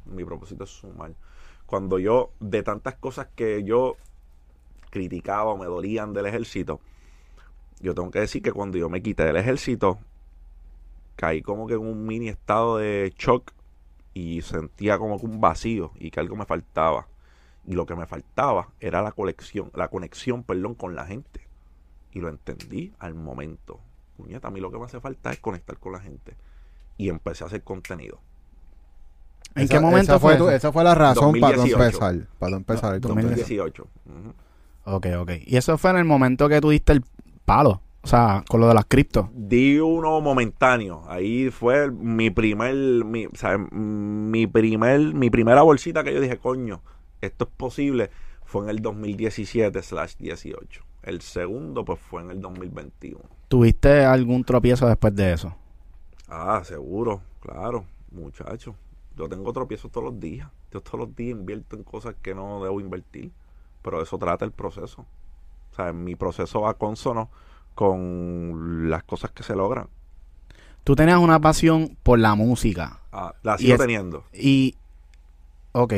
Mi 0.06 0.26
propósito 0.26 0.64
es 0.66 0.70
sumar. 0.72 1.12
Cuando 1.66 2.00
yo, 2.00 2.32
de 2.40 2.64
tantas 2.64 2.96
cosas 2.96 3.28
que 3.36 3.64
yo 3.64 3.96
criticaba 4.92 5.46
o 5.52 5.58
me 5.58 5.66
dolían 5.66 6.14
del 6.14 6.28
ejército, 6.28 6.80
yo 7.80 7.96
tengo 7.96 8.12
que 8.12 8.20
decir 8.20 8.44
que 8.44 8.52
cuando 8.52 8.78
yo 8.78 8.90
me 8.90 9.02
quité 9.02 9.24
del 9.26 9.38
ejército, 9.38 9.98
caí 11.16 11.42
como 11.42 11.66
que 11.66 11.74
en 11.74 11.80
un 11.80 12.06
mini 12.06 12.30
estado 12.30 12.78
de 12.78 13.12
shock 13.18 13.52
y 14.14 14.42
sentía 14.44 14.98
como 15.00 15.20
que 15.20 15.26
un 15.26 15.42
vacío 15.42 15.92
y 15.96 16.12
que 16.12 16.20
algo 16.20 16.36
me 16.36 16.46
faltaba. 16.46 17.08
Y 17.66 17.74
lo 17.74 17.86
que 17.86 17.96
me 17.96 18.06
faltaba 18.06 18.70
era 18.80 19.02
la 19.02 19.12
colección, 19.12 19.72
la 19.76 19.88
conexión, 19.88 20.44
perdón, 20.44 20.76
con 20.76 20.96
la 20.96 21.06
gente. 21.06 21.42
Y 22.12 22.20
lo 22.20 22.28
entendí 22.30 22.92
al 23.00 23.14
momento. 23.14 23.80
Puñeta, 24.18 24.50
a 24.50 24.52
mí 24.52 24.60
lo 24.60 24.70
que 24.72 24.78
me 24.78 24.86
hace 24.86 25.00
falta 25.00 25.32
es 25.32 25.40
conectar 25.40 25.78
con 25.78 25.94
la 25.94 26.00
gente. 26.00 26.36
Y 26.98 27.10
empecé 27.10 27.44
a 27.44 27.48
hacer 27.48 27.64
contenido. 27.64 28.20
¿En 29.56 29.64
Esa- 29.64 29.74
qué 29.76 29.80
momento 29.80 30.12
esa 30.14 30.20
fue, 30.20 30.38
tu- 30.38 30.50
esa 30.50 30.72
fue 30.72 30.84
la 30.84 30.96
razón 30.96 31.40
para 31.40 31.54
tú 31.56 31.62
2018. 31.62 31.84
empezar. 32.06 32.28
Para 32.40 32.56
empezar 32.58 32.96
el 32.96 33.02
No, 33.02 33.08
contenido. 33.10 33.30
2018. 33.38 33.88
Ujú. 34.06 34.34
Ok, 34.86 35.08
ok. 35.18 35.32
Y 35.46 35.58
eso 35.58 35.78
fue 35.78 35.92
en 35.92 35.98
el 35.98 36.06
momento 36.06 36.50
que 36.50 36.62
tú 36.62 36.70
diste 36.70 36.94
el 36.94 37.04
palo. 37.46 37.82
O 38.04 38.08
sea, 38.08 38.44
con 38.50 38.60
lo 38.60 38.68
de 38.68 38.74
las 38.74 38.86
criptos. 38.86 39.28
Di 39.34 39.80
uno 39.80 40.22
momentáneo. 40.22 41.04
Ahí 41.08 41.52
fue 41.52 41.92
mi 41.92 42.32
primer, 42.32 42.76
mi, 42.76 43.28
o 43.28 43.36
sea, 43.36 43.58
mi 43.60 44.48
primer, 44.48 45.00
mi 45.14 45.30
primera 45.30 45.62
bolsita 45.62 46.04
que 46.04 46.14
yo 46.14 46.20
dije, 46.20 46.40
coño, 46.40 46.82
esto 47.22 47.46
es 47.46 47.52
posible. 47.56 48.10
Fue 48.44 48.64
en 48.64 48.70
el 48.70 48.82
2017 48.82 49.82
slash 49.84 50.16
18. 50.18 50.84
El 51.04 51.22
segundo, 51.22 51.86
pues 51.86 52.00
fue 52.00 52.24
en 52.24 52.32
el 52.32 52.42
2021. 52.42 53.20
¿Tuviste 53.48 54.04
algún 54.04 54.44
tropiezo 54.44 54.88
después 54.88 55.16
de 55.16 55.34
eso? 55.34 55.56
Ah, 56.28 56.62
seguro, 56.64 57.22
claro, 57.40 57.86
muchacho. 58.12 58.76
Yo 59.16 59.30
tengo 59.30 59.54
tropiezos 59.54 59.92
todos 59.92 60.06
los 60.06 60.20
días. 60.20 60.50
Yo 60.72 60.82
todos 60.82 61.02
los 61.02 61.16
días 61.16 61.38
invierto 61.38 61.76
en 61.76 61.84
cosas 61.84 62.16
que 62.22 62.34
no 62.34 62.64
debo 62.64 62.80
invertir. 62.80 63.32
Pero 63.82 64.02
eso 64.02 64.18
trata 64.18 64.46
el 64.46 64.52
proceso. 64.52 65.06
O 65.72 65.76
sea, 65.76 65.94
mi 65.94 66.16
proceso 66.16 66.62
va 66.62 66.74
consono 66.76 67.30
con 67.76 68.90
las 68.90 69.04
cosas 69.04 69.32
que 69.32 69.44
se 69.44 69.56
logran. 69.56 69.88
Tú 70.84 70.96
tenías 70.96 71.20
una 71.20 71.40
pasión 71.40 71.98
por 72.04 72.20
la 72.20 72.36
música. 72.36 73.00
Ah, 73.12 73.34
la 73.44 73.56
Y 73.56 73.60
sigo 73.60 73.74
es- 73.76 73.80
teniendo. 73.80 74.24
Y, 74.34 74.76
ok, 75.72 75.94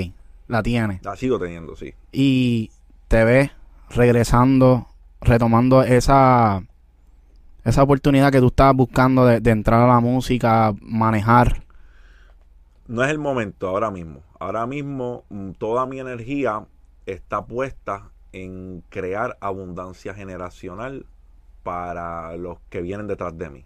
la 0.48 0.62
tienes. 0.62 1.04
La 1.04 1.16
sigo 1.16 1.40
teniendo, 1.40 1.76
sí. 1.76 1.94
Y 2.12 2.70
te 3.08 3.24
ves 3.24 3.52
regresando, 3.90 4.88
retomando 5.22 5.84
esa, 5.84 6.64
esa 7.64 7.84
oportunidad 7.84 8.32
que 8.32 8.40
tú 8.40 8.48
estabas 8.48 8.76
buscando 8.76 9.26
de, 9.26 9.40
de 9.40 9.52
entrar 9.52 9.82
a 9.82 9.88
la 9.88 10.00
música, 10.00 10.74
manejar. 10.82 11.64
No 12.88 13.04
es 13.04 13.10
el 13.10 13.20
momento 13.20 13.68
ahora 13.70 13.90
mismo. 13.90 14.22
Ahora 14.40 14.66
mismo 14.68 15.24
mm, 15.30 15.52
toda 15.52 15.86
mi 15.86 16.00
energía 16.00 16.66
está 17.06 17.46
puesta 17.46 18.12
en 18.32 18.84
crear 18.90 19.38
abundancia 19.42 20.14
generacional 20.14 21.06
para 21.64 22.36
los 22.38 22.60
que 22.70 22.82
vienen 22.82 23.08
detrás 23.08 23.38
de 23.38 23.50
mí. 23.50 23.66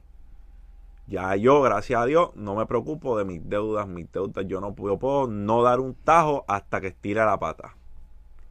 Ya 1.07 1.35
yo, 1.37 1.61
gracias 1.61 2.01
a 2.01 2.05
Dios, 2.05 2.35
no 2.35 2.55
me 2.55 2.65
preocupo 2.65 3.17
de 3.17 3.23
mis 3.23 3.47
deudas. 3.49 3.87
Mis 3.87 4.11
deudas 4.11 4.45
yo 4.45 4.59
no 4.59 4.75
puedo, 4.75 5.27
no 5.27 5.63
dar 5.63 5.79
un 5.79 5.95
tajo 5.95 6.43
hasta 6.47 6.81
que 6.81 6.87
estire 6.87 7.23
la 7.23 7.39
pata. 7.39 7.75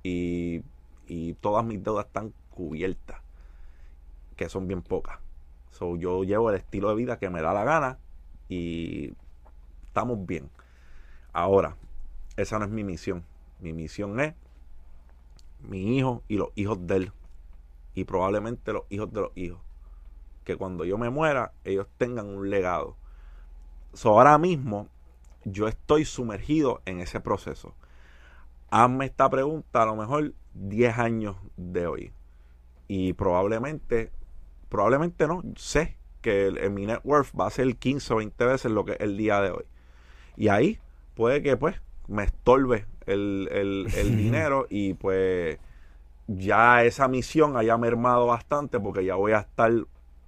Y, 0.03 0.62
y 1.07 1.34
todas 1.34 1.64
mis 1.64 1.82
deudas 1.84 2.07
están 2.07 2.32
cubiertas, 2.51 3.20
que 4.37 4.49
son 4.49 4.66
bien 4.66 4.80
pocas. 4.80 5.18
So, 5.70 5.97
yo 5.97 6.24
llevo 6.24 6.49
el 6.49 6.57
estilo 6.57 6.89
de 6.89 6.95
vida 6.95 7.18
que 7.18 7.28
me 7.28 7.43
da 7.43 7.53
la 7.53 7.64
gana 7.64 7.99
y 8.49 9.12
estamos 9.84 10.24
bien. 10.24 10.49
Ahora, 11.34 11.76
esa 12.39 12.59
no 12.59 12.64
es 12.64 12.70
mi 12.70 12.84
misión. 12.84 13.24
Mi 13.61 13.74
misión 13.74 14.18
es 14.20 14.34
mi 15.67 15.97
hijo 15.97 16.23
y 16.29 16.37
los 16.37 16.49
hijos 16.55 16.87
de 16.87 16.97
él. 16.97 17.12
Y 17.95 18.05
probablemente 18.05 18.73
los 18.73 18.85
hijos 18.91 19.12
de 19.12 19.21
los 19.21 19.33
hijos. 19.37 19.61
Que 20.45 20.57
cuando 20.57 20.85
yo 20.85 20.99
me 20.99 21.11
muera, 21.11 21.53
ellos 21.64 21.87
tengan 21.99 22.27
un 22.27 22.51
legado. 22.51 22.97
So, 23.93 24.11
ahora 24.11 24.39
mismo, 24.39 24.89
yo 25.45 25.69
estoy 25.69 26.05
sumergido 26.05 26.83
en 26.85 27.01
ese 27.01 27.21
proceso. 27.21 27.75
hazme 28.71 29.07
esta 29.07 29.31
pregunta 29.31 29.83
a 29.83 29.87
lo 29.87 29.97
mejor 29.97 30.35
10 30.55 30.99
años 30.99 31.37
de 31.57 31.87
hoy. 31.87 32.12
Y 32.89 33.12
probablemente, 33.14 34.12
probablemente 34.69 35.27
no, 35.27 35.43
sé 35.57 35.97
que 36.21 36.47
el, 36.47 36.71
mi 36.71 36.87
net 36.87 37.01
worth 37.05 37.33
va 37.39 37.47
a 37.47 37.51
ser 37.51 37.77
15 37.77 38.12
o 38.12 38.17
20 38.17 38.45
veces 38.45 38.71
lo 38.71 38.85
que 38.85 38.93
es 38.93 39.01
el 39.01 39.17
día 39.17 39.41
de 39.41 39.51
hoy. 39.51 39.64
Y 40.37 40.49
ahí 40.49 40.79
puede 41.14 41.43
que 41.43 41.57
pues 41.57 41.81
me 42.09 42.25
estorbe 42.25 42.87
el, 43.07 43.49
el- 43.53 43.91
el 43.93 44.17
dinero 44.17 44.67
y 44.71 44.95
pues 44.95 45.59
ya 46.29 46.85
esa 46.85 47.09
misión 47.09 47.57
haya 47.57 47.79
mermado 47.79 48.27
bastante 48.27 48.81
porque 48.81 49.05
ya 49.05 49.17
voy 49.17 49.33
a 49.33 49.41
estar 49.41 49.73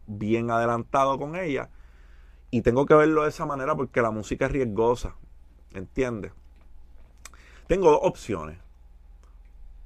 bien 0.07 0.51
adelantado 0.51 1.19
con 1.19 1.37
ella. 1.37 1.71
Y 2.51 2.63
tengo 2.63 2.87
que 2.87 2.95
verlo 2.95 3.25
de 3.25 3.31
esa 3.31 3.47
manera 3.47 3.77
porque 3.77 4.03
la 4.03 4.11
música 4.13 4.47
es 4.47 4.53
riesgosa. 4.53 5.17
¿Entiendes? 5.75 6.33
Tengo 7.67 7.91
dos 7.91 8.01
opciones. 8.03 8.59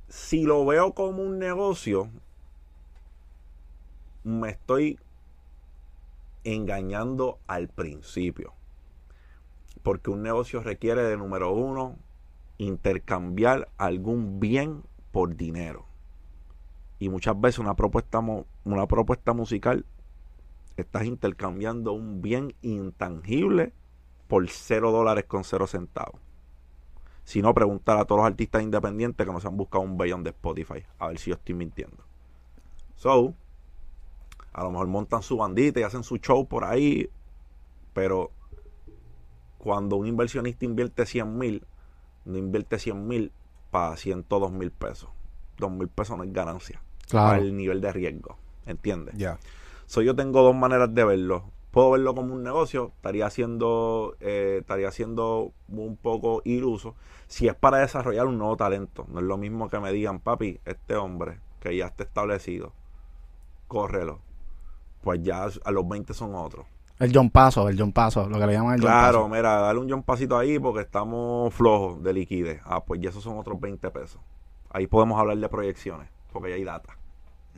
Si 0.08 0.44
lo 0.44 0.64
veo 0.64 0.92
como 0.94 1.24
un 1.24 1.40
negocio, 1.40 2.08
me 4.24 4.50
estoy 4.50 4.98
engañando 6.44 7.40
al 7.48 7.68
principio. 7.68 8.54
Porque 9.82 10.10
un 10.10 10.22
negocio 10.22 10.62
requiere 10.62 11.02
de 11.02 11.16
número 11.16 11.52
uno, 11.52 11.96
intercambiar 12.58 13.68
algún 13.78 14.40
bien 14.40 14.82
por 15.10 15.36
dinero. 15.36 15.86
Y 16.98 17.08
muchas 17.08 17.40
veces 17.40 17.58
una 17.58 17.74
propuesta, 17.74 18.20
una 18.64 18.86
propuesta 18.86 19.32
musical, 19.32 19.84
estás 20.76 21.04
intercambiando 21.04 21.92
un 21.92 22.22
bien 22.22 22.54
intangible 22.62 23.72
por 24.28 24.48
cero 24.48 24.92
dólares 24.92 25.24
con 25.24 25.44
cero 25.44 25.66
centavos. 25.66 26.20
Si 27.24 27.42
no, 27.42 27.54
preguntar 27.54 27.98
a 27.98 28.04
todos 28.04 28.20
los 28.20 28.26
artistas 28.26 28.62
independientes 28.62 29.26
que 29.26 29.32
no 29.32 29.40
se 29.40 29.48
han 29.48 29.56
buscado 29.56 29.84
un 29.84 29.96
bellón 29.96 30.24
de 30.24 30.30
Spotify. 30.30 30.84
A 30.98 31.08
ver 31.08 31.18
si 31.18 31.30
yo 31.30 31.36
estoy 31.36 31.54
mintiendo. 31.54 32.04
So, 32.96 33.34
a 34.52 34.64
lo 34.64 34.70
mejor 34.70 34.86
montan 34.88 35.22
su 35.22 35.36
bandita 35.36 35.80
y 35.80 35.82
hacen 35.82 36.02
su 36.02 36.16
show 36.16 36.46
por 36.46 36.64
ahí. 36.64 37.08
Pero 37.92 38.30
cuando 39.62 39.94
un 39.94 40.08
inversionista 40.08 40.64
invierte 40.64 41.06
100 41.06 41.38
mil, 41.38 41.64
no 42.24 42.36
invierte 42.36 42.80
100 42.80 43.06
mil 43.06 43.32
para 43.70 43.96
102 43.96 44.50
mil 44.50 44.72
pesos. 44.72 45.08
2 45.58 45.70
mil 45.70 45.86
pesos 45.86 46.18
no 46.18 46.24
es 46.24 46.32
ganancia. 46.32 46.82
Claro. 47.08 47.40
Al 47.40 47.56
nivel 47.56 47.80
de 47.80 47.92
riesgo. 47.92 48.38
¿Entiendes? 48.66 49.14
Ya. 49.16 49.38
So, 49.86 50.02
yo 50.02 50.16
tengo 50.16 50.42
dos 50.42 50.56
maneras 50.56 50.92
de 50.92 51.04
verlo. 51.04 51.44
Puedo 51.70 51.92
verlo 51.92 52.12
como 52.12 52.34
un 52.34 52.42
negocio, 52.42 52.90
estaría 52.96 53.30
siendo, 53.30 54.16
eh, 54.18 54.58
estaría 54.60 54.90
siendo 54.90 55.52
un 55.68 55.96
poco 55.96 56.42
iluso. 56.44 56.96
Si 57.28 57.46
es 57.46 57.54
para 57.54 57.78
desarrollar 57.78 58.26
un 58.26 58.38
nuevo 58.38 58.56
talento, 58.56 59.06
no 59.08 59.20
es 59.20 59.24
lo 59.24 59.38
mismo 59.38 59.70
que 59.70 59.78
me 59.78 59.92
digan, 59.92 60.18
papi, 60.18 60.58
este 60.64 60.96
hombre 60.96 61.38
que 61.60 61.76
ya 61.76 61.86
está 61.86 62.02
establecido, 62.02 62.72
córrelo. 63.68 64.18
Pues 65.02 65.22
ya 65.22 65.44
a 65.44 65.70
los 65.70 65.88
20 65.88 66.12
son 66.14 66.34
otros. 66.34 66.66
El 66.98 67.10
John 67.14 67.30
Paso, 67.30 67.68
el 67.68 67.78
John 67.78 67.92
Paso, 67.92 68.28
lo 68.28 68.38
que 68.38 68.46
le 68.46 68.52
llaman 68.52 68.74
el 68.76 68.82
John 68.82 68.92
Claro, 68.92 69.18
Paso. 69.18 69.28
mira, 69.28 69.54
dale 69.60 69.78
un 69.80 69.90
John 69.90 70.02
pasito 70.02 70.38
ahí 70.38 70.58
porque 70.58 70.80
estamos 70.82 71.52
flojos 71.52 72.02
de 72.02 72.12
liquidez. 72.12 72.60
Ah, 72.64 72.84
pues 72.84 73.00
ya 73.00 73.10
esos 73.10 73.22
son 73.24 73.38
otros 73.38 73.60
20 73.60 73.90
pesos. 73.90 74.20
Ahí 74.70 74.86
podemos 74.86 75.18
hablar 75.18 75.36
de 75.38 75.48
proyecciones, 75.48 76.08
porque 76.32 76.50
ya 76.50 76.56
hay 76.56 76.64
data. 76.64 76.96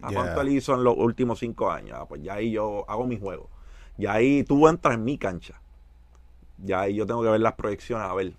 ¿A 0.02 0.10
Yeah. 0.10 0.18
cuánto 0.22 0.40
él 0.40 0.48
hizo 0.50 0.74
en 0.74 0.84
los 0.84 0.96
últimos 0.96 1.38
cinco 1.38 1.70
años? 1.70 1.96
Ah, 2.00 2.06
pues 2.06 2.22
ya 2.22 2.34
ahí 2.34 2.50
yo 2.52 2.84
hago 2.88 3.06
mi 3.06 3.18
juego. 3.18 3.48
Ya 3.96 4.12
ahí 4.14 4.44
tú 4.44 4.66
entras 4.68 4.94
en 4.94 5.04
mi 5.04 5.18
cancha. 5.18 5.60
Ya 6.58 6.80
ahí 6.82 6.94
yo 6.94 7.06
tengo 7.06 7.22
que 7.22 7.28
ver 7.30 7.40
las 7.40 7.54
proyecciones, 7.54 8.06
a 8.06 8.14
ver. 8.14 8.32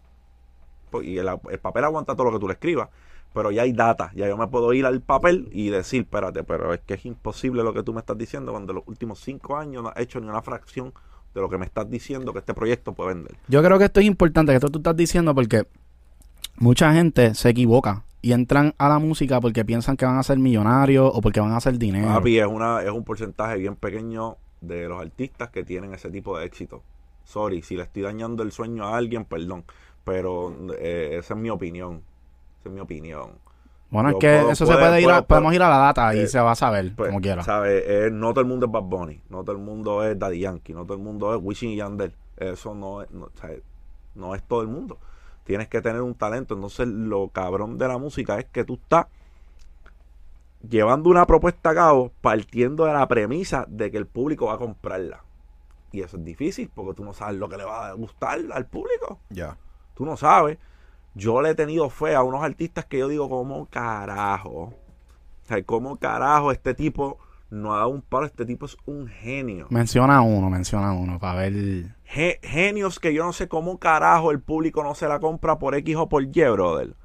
Pues, 0.92 1.06
Y 1.08 1.18
el, 1.18 1.28
el 1.50 1.60
papel 1.60 1.84
aguanta 1.86 2.16
todo 2.16 2.26
lo 2.28 2.34
que 2.34 2.40
tú 2.40 2.48
le 2.48 2.54
escribas, 2.54 2.90
pero 3.36 3.52
ya 3.52 3.64
hay 3.64 3.74
data. 3.74 4.12
Ya 4.16 4.28
yo 4.28 4.38
me 4.38 4.48
puedo 4.48 4.72
ir 4.74 4.86
al 4.86 5.02
papel 5.02 5.50
y 5.52 5.70
decir, 5.70 6.04
espérate, 6.04 6.44
pero 6.44 6.74
es 6.74 6.80
que 6.80 6.94
es 6.94 7.06
imposible 7.06 7.64
lo 7.64 7.74
que 7.74 7.84
tú 7.84 7.94
me 7.94 8.00
estás 8.00 8.18
diciendo 8.18 8.54
cuando 8.54 8.72
en 8.72 8.78
los 8.78 8.88
últimos 8.88 9.20
cinco 9.20 9.58
años 9.58 9.84
no 9.84 9.90
has 9.90 10.00
hecho 10.00 10.22
ni 10.22 10.28
una 10.28 10.42
fracción 10.42 10.94
de 11.34 11.42
lo 11.42 11.50
que 11.50 11.58
me 11.58 11.66
estás 11.66 11.90
diciendo 11.90 12.32
que 12.32 12.40
este 12.40 12.54
proyecto 12.54 12.94
puede 12.94 13.14
vender. 13.14 13.36
Yo 13.50 13.62
creo 13.62 13.78
que 13.78 13.86
esto 13.86 14.00
es 14.00 14.06
importante, 14.06 14.54
que 14.54 14.56
esto 14.56 14.70
tú 14.70 14.80
estás 14.80 14.96
diciendo, 14.96 15.36
porque 15.36 15.68
mucha 16.58 16.94
gente 16.94 17.36
se 17.36 17.50
equivoca 17.50 18.06
y 18.22 18.32
entran 18.32 18.74
a 18.78 18.88
la 18.88 19.00
música 19.00 19.42
porque 19.42 19.66
piensan 19.66 19.98
que 19.98 20.06
van 20.06 20.18
a 20.18 20.24
ser 20.24 20.40
millonarios 20.40 21.12
o 21.14 21.20
porque 21.20 21.42
van 21.42 21.52
a 21.52 21.58
hacer 21.58 21.78
dinero. 21.78 22.08
Papi, 22.08 22.40
es, 22.40 22.48
una, 22.48 22.82
es 22.82 22.90
un 22.90 23.04
porcentaje 23.04 23.58
bien 23.58 23.76
pequeño 23.76 24.38
de 24.62 24.88
los 24.88 25.02
artistas 25.02 25.50
que 25.50 25.66
tienen 25.66 25.94
ese 25.94 26.10
tipo 26.10 26.38
de 26.38 26.46
éxito. 26.46 26.84
Sorry, 27.26 27.62
si 27.62 27.76
le 27.76 27.84
estoy 27.84 28.04
dañando 28.04 28.44
el 28.44 28.54
sueño 28.54 28.86
a 28.86 28.96
alguien, 28.96 29.26
perdón. 29.26 29.66
Pero 30.06 30.56
eh, 30.80 31.18
esa 31.20 31.34
es 31.34 31.40
mi 31.40 31.50
opinión. 31.50 32.02
Esa 32.66 32.70
es 32.70 32.74
mi 32.74 32.82
opinión. 32.82 33.30
bueno, 33.92 34.10
es 34.10 34.16
que 34.16 34.38
puedo- 34.40 34.52
eso 34.52 34.66
se 34.66 34.74
puede 34.74 35.02
ir, 35.02 35.10
a- 35.12 35.22
podemos 35.22 35.54
ir 35.54 35.62
a 35.62 35.70
la 35.70 35.78
data 35.78 36.16
y 36.16 36.22
eh, 36.22 36.28
se 36.28 36.40
va 36.40 36.52
a 36.52 36.56
saber 36.56 36.94
Pues, 36.96 37.10
como 37.10 37.22
quiera. 37.22 37.44
¿sabes? 37.44 37.84
Eh, 37.86 38.10
no 38.12 38.32
todo 38.32 38.42
el 38.42 38.48
mundo 38.48 38.66
es 38.66 38.72
Bad 38.72 38.82
Bunny. 38.82 39.22
No 39.30 39.44
todo 39.44 39.56
el 39.56 39.62
mundo 39.62 40.04
es 40.04 40.18
Daddy 40.18 40.40
Yankee. 40.40 40.74
No 40.74 40.84
todo 40.86 40.98
el 40.98 41.04
mundo 41.04 41.34
es 41.36 41.40
Wisin 41.42 41.70
y 41.70 41.76
Yandel. 41.78 42.14
Eso 42.38 42.74
no 42.74 43.04
es, 43.04 43.12
no, 43.12 43.30
¿sabes? 43.36 43.62
no 44.16 44.34
es 44.34 44.42
todo 44.44 44.62
el 44.64 44.68
mundo. 44.68 44.98
Tienes 45.44 45.68
que 45.68 45.80
tener 45.82 46.02
un 46.02 46.16
talento. 46.16 46.56
Entonces, 46.56 46.88
lo 46.88 47.28
cabrón 47.30 47.78
de 47.78 47.88
la 47.88 48.00
música 48.00 48.40
es 48.40 48.46
que 48.46 48.64
tú 48.66 48.74
estás 48.82 49.06
llevando 50.68 51.10
una 51.10 51.26
propuesta 51.28 51.70
a 51.70 51.76
cabo 51.76 52.12
partiendo 52.22 52.86
de 52.86 52.94
la 52.94 53.08
premisa 53.08 53.66
de 53.70 53.92
que 53.92 53.98
el 53.98 54.08
público 54.08 54.48
va 54.48 54.54
a 54.54 54.58
comprarla. 54.58 55.22
Y 55.92 56.02
eso 56.02 56.18
es 56.18 56.26
difícil 56.26 56.70
porque 56.74 56.96
tú 56.96 57.06
no 57.06 57.14
sabes 57.14 57.38
lo 57.38 57.48
que 57.48 57.58
le 57.58 57.64
va 57.64 57.88
a 57.90 57.94
gustar 57.94 58.40
al 58.52 58.66
público. 58.66 59.20
Ya. 59.30 59.56
Tú 59.94 60.06
no 60.06 60.18
sabes. 60.18 60.58
Yo 61.16 61.42
le 61.42 61.52
he 61.52 61.56
tenido 61.56 61.90
fe 61.90 62.14
a 62.16 62.24
unos 62.24 62.44
artistas 62.44 62.86
que 62.86 63.00
yo 63.00 63.08
digo, 63.08 63.30
¿cómo 63.30 63.68
carajo? 63.68 64.52
O 64.52 64.74
sea, 65.48 65.64
¿cómo 65.64 65.98
carajo 65.98 66.52
este 66.52 66.74
tipo 66.74 67.18
no 67.50 67.74
ha 67.74 67.78
dado 67.78 67.90
un 67.90 68.02
palo? 68.02 68.26
Este 68.26 68.46
tipo 68.46 68.66
es 68.66 68.76
un 68.86 69.08
genio. 69.08 69.68
Menciona 69.70 70.22
uno, 70.22 70.50
menciona 70.50 70.92
uno 70.94 71.18
para 71.20 71.40
ver. 71.42 71.96
Ge- 72.04 72.40
genios 72.44 73.00
que 73.00 73.14
yo 73.14 73.24
no 73.24 73.32
sé 73.34 73.48
cómo 73.48 73.80
carajo 73.80 74.32
el 74.32 74.42
público 74.42 74.84
no 74.84 74.94
se 74.96 75.08
la 75.08 75.20
compra 75.20 75.58
por 75.58 75.74
X 75.76 75.96
o 75.96 76.10
por 76.10 76.24
Y, 76.24 76.42
brother. 76.52 76.96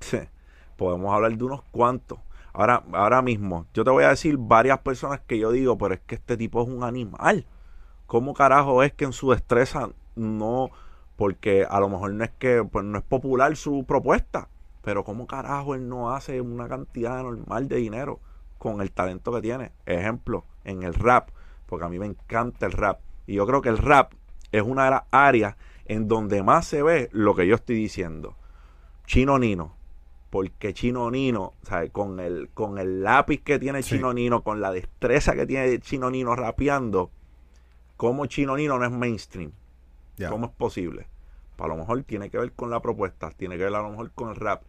Podemos 0.76 1.12
hablar 1.12 1.36
de 1.36 1.44
unos 1.44 1.62
cuantos. 1.70 2.18
Ahora, 2.52 2.82
ahora 2.92 3.20
mismo, 3.22 3.66
yo 3.74 3.84
te 3.84 3.90
voy 3.90 4.04
a 4.04 4.08
decir 4.10 4.36
varias 4.38 4.78
personas 4.78 5.20
que 5.26 5.38
yo 5.38 5.52
digo, 5.52 5.76
pero 5.78 5.94
es 5.94 6.00
que 6.00 6.14
este 6.16 6.36
tipo 6.36 6.62
es 6.62 6.68
un 6.68 6.82
animal. 6.84 7.46
¿Cómo 8.06 8.32
carajo 8.34 8.82
es 8.82 8.92
que 8.92 9.04
en 9.04 9.12
su 9.12 9.30
destreza 9.30 9.90
no, 10.16 10.70
porque 11.18 11.66
a 11.68 11.80
lo 11.80 11.88
mejor 11.88 12.12
no 12.12 12.22
es 12.22 12.30
que 12.38 12.62
pues, 12.62 12.84
no 12.84 12.96
es 12.96 13.02
popular 13.02 13.56
su 13.56 13.84
propuesta, 13.84 14.48
pero 14.82 15.02
cómo 15.02 15.26
carajo 15.26 15.74
él 15.74 15.88
no 15.88 16.14
hace 16.14 16.40
una 16.40 16.68
cantidad 16.68 17.20
normal 17.24 17.66
de 17.66 17.74
dinero 17.74 18.20
con 18.56 18.80
el 18.80 18.92
talento 18.92 19.32
que 19.32 19.40
tiene? 19.40 19.72
Ejemplo, 19.84 20.44
en 20.62 20.84
el 20.84 20.94
rap, 20.94 21.30
porque 21.66 21.84
a 21.84 21.88
mí 21.88 21.98
me 21.98 22.06
encanta 22.06 22.66
el 22.66 22.72
rap. 22.72 23.00
Y 23.26 23.34
yo 23.34 23.48
creo 23.48 23.62
que 23.62 23.68
el 23.68 23.78
rap 23.78 24.12
es 24.52 24.62
una 24.62 24.84
de 24.84 24.90
las 24.92 25.02
áreas 25.10 25.56
en 25.86 26.06
donde 26.06 26.44
más 26.44 26.68
se 26.68 26.84
ve 26.84 27.08
lo 27.10 27.34
que 27.34 27.48
yo 27.48 27.56
estoy 27.56 27.74
diciendo. 27.74 28.36
Chino 29.04 29.40
Nino. 29.40 29.74
Porque 30.30 30.72
Chino 30.72 31.10
Nino, 31.10 31.54
¿sabes? 31.64 31.90
Con 31.90 32.20
el, 32.20 32.48
con 32.54 32.78
el 32.78 33.02
lápiz 33.02 33.42
que 33.42 33.58
tiene 33.58 33.82
Sí. 33.82 33.96
Chino 33.96 34.14
Nino, 34.14 34.44
con 34.44 34.60
la 34.60 34.70
destreza 34.70 35.34
que 35.34 35.46
tiene 35.46 35.80
Chino 35.80 36.12
Nino 36.12 36.36
rapeando, 36.36 37.10
¿cómo 37.96 38.26
Chino 38.26 38.56
Nino 38.56 38.78
no 38.78 38.84
es 38.84 38.92
mainstream? 38.92 39.50
¿Cómo 40.30 40.46
es 40.46 40.52
posible? 40.52 41.06
A 41.58 41.66
lo 41.66 41.76
mejor 41.76 42.02
tiene 42.04 42.30
que 42.30 42.38
ver 42.38 42.52
con 42.52 42.70
la 42.70 42.80
propuesta, 42.80 43.30
tiene 43.30 43.56
que 43.56 43.64
ver 43.64 43.74
a 43.74 43.82
lo 43.82 43.90
mejor 43.90 44.10
con 44.12 44.28
el 44.30 44.36
rap. 44.36 44.62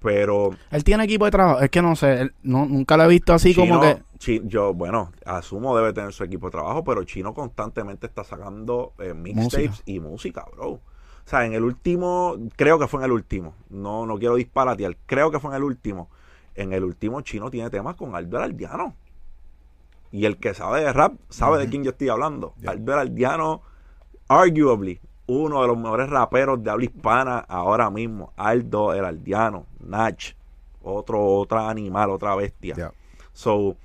Pero 0.00 0.52
Él 0.70 0.82
tiene 0.82 1.04
equipo 1.04 1.26
de 1.26 1.30
trabajo. 1.30 1.60
Es 1.60 1.68
que 1.68 1.82
no 1.82 1.94
sé, 1.94 2.22
él- 2.22 2.34
no, 2.42 2.64
nunca 2.64 2.96
lo 2.96 3.04
he 3.04 3.08
visto 3.08 3.34
así 3.34 3.54
Chino, 3.54 3.78
como 3.78 3.80
que. 4.18 4.40
Yo, 4.44 4.72
bueno, 4.72 5.12
asumo 5.26 5.76
debe 5.76 5.92
tener 5.92 6.12
su 6.12 6.24
equipo 6.24 6.46
de 6.46 6.52
trabajo, 6.52 6.82
pero 6.84 7.04
Chino 7.04 7.34
constantemente 7.34 8.06
está 8.06 8.24
sacando 8.24 8.94
eh, 8.98 9.12
mixtapes 9.12 9.82
y 9.84 10.00
música, 10.00 10.46
bro. 10.52 10.68
O 10.70 10.80
sea, 11.26 11.44
en 11.44 11.52
el 11.52 11.62
último, 11.64 12.36
creo 12.56 12.78
que 12.78 12.88
fue 12.88 13.00
en 13.00 13.04
el 13.04 13.12
último, 13.12 13.54
no, 13.68 14.06
no 14.06 14.18
quiero 14.18 14.34
disparatear, 14.36 14.96
creo 15.06 15.30
que 15.30 15.38
fue 15.38 15.50
en 15.50 15.56
el 15.56 15.64
último. 15.64 16.08
En 16.54 16.72
el 16.72 16.82
último 16.82 17.20
Chino 17.20 17.50
tiene 17.50 17.68
temas 17.70 17.94
con 17.94 18.14
Albert 18.14 18.44
Aldiano. 18.44 18.94
Y 20.12 20.24
el 20.24 20.38
que 20.38 20.54
sabe 20.54 20.80
de 20.80 20.92
rap 20.92 21.14
sabe 21.28 21.58
de 21.58 21.68
quién 21.68 21.84
yo 21.84 21.90
estoy 21.90 22.08
hablando. 22.08 22.54
Ya. 22.58 22.70
Albert 22.72 22.98
Aldiano, 22.98 23.62
arguably, 24.30 25.00
uno 25.26 25.60
de 25.62 25.66
los 25.68 25.76
mejores 25.76 26.08
raperos 26.08 26.62
de 26.62 26.70
habla 26.70 26.84
hispana 26.84 27.38
ahora 27.48 27.90
mismo. 27.90 28.32
Aldo, 28.36 28.94
el 28.94 29.04
Aldiano, 29.04 29.66
Nach, 29.80 30.34
otro, 30.82 31.24
otra 31.24 31.68
animal, 31.68 32.10
otra 32.10 32.34
bestia. 32.36 32.92
So, 33.32 33.76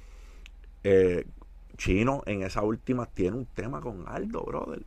eh, 0.84 1.26
Chino 1.78 2.22
en 2.28 2.43
esa 2.43 2.62
última 2.62 3.08
tiene 3.08 3.38
un 3.38 3.46
tema 3.48 3.82
con 3.82 4.06
Aldo, 4.08 4.43
brother. 4.43 4.84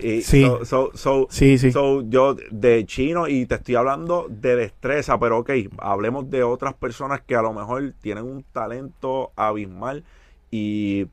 Y 0.00 0.22
Sí. 0.22 0.42
so- 0.44 0.64
so- 0.64 0.90
so- 0.94 1.26
Sí, 1.30 1.56
sí. 1.56 1.70
so, 1.70 2.02
yo 2.02 2.34
de 2.50 2.84
Chino 2.84 3.28
y 3.28 3.46
te 3.46 3.56
estoy 3.56 3.76
hablando 3.76 4.26
de 4.28 4.56
destreza, 4.56 5.18
pero 5.18 5.38
ok, 5.38 5.50
hablemos 5.78 6.28
de 6.30 6.42
otras 6.42 6.74
personas 6.74 7.20
que 7.20 7.36
a 7.36 7.42
lo 7.42 7.52
mejor 7.52 7.94
tienen 8.00 8.24
un 8.24 8.42
talento 8.52 9.30
abismal 9.36 10.02
y 10.50 11.06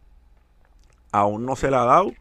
aún 1.11 1.45
no 1.45 1.55
se 1.55 1.69
le 1.69 1.77
ha 1.77 1.83
dado 1.85 2.11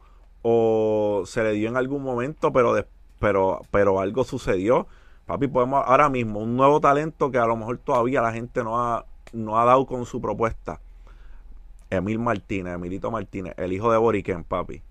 o 0.46 1.22
se 1.26 1.42
le 1.42 1.52
dio 1.52 1.68
en 1.70 1.76
algún 1.78 2.02
momento, 2.02 2.52
pero, 2.52 2.74
de- 2.74 2.86
pero, 3.18 3.62
pero 3.70 3.98
algo 4.00 4.24
sucedió. 4.24 4.86
Papi, 5.26 5.48
podemos 5.48 5.82
ahora 5.86 6.10
mismo 6.10 6.40
un 6.40 6.54
nuevo 6.56 6.80
talento 6.80 7.30
que 7.30 7.38
a 7.38 7.46
lo 7.46 7.56
mejor 7.56 7.78
todavía 7.78 8.20
la 8.20 8.32
gente 8.32 8.62
no 8.62 8.78
ha, 8.78 9.06
no 9.32 9.58
ha 9.58 9.64
dado 9.64 9.86
con 9.86 10.04
su 10.04 10.20
propuesta. 10.20 10.80
Emil 11.90 12.18
Martínez, 12.18 12.74
Emilito 12.74 13.10
Martínez, 13.10 13.54
el 13.56 13.72
hijo 13.72 13.90
de 13.90 13.98
Boriken, 13.98 14.44
papi. 14.44 14.82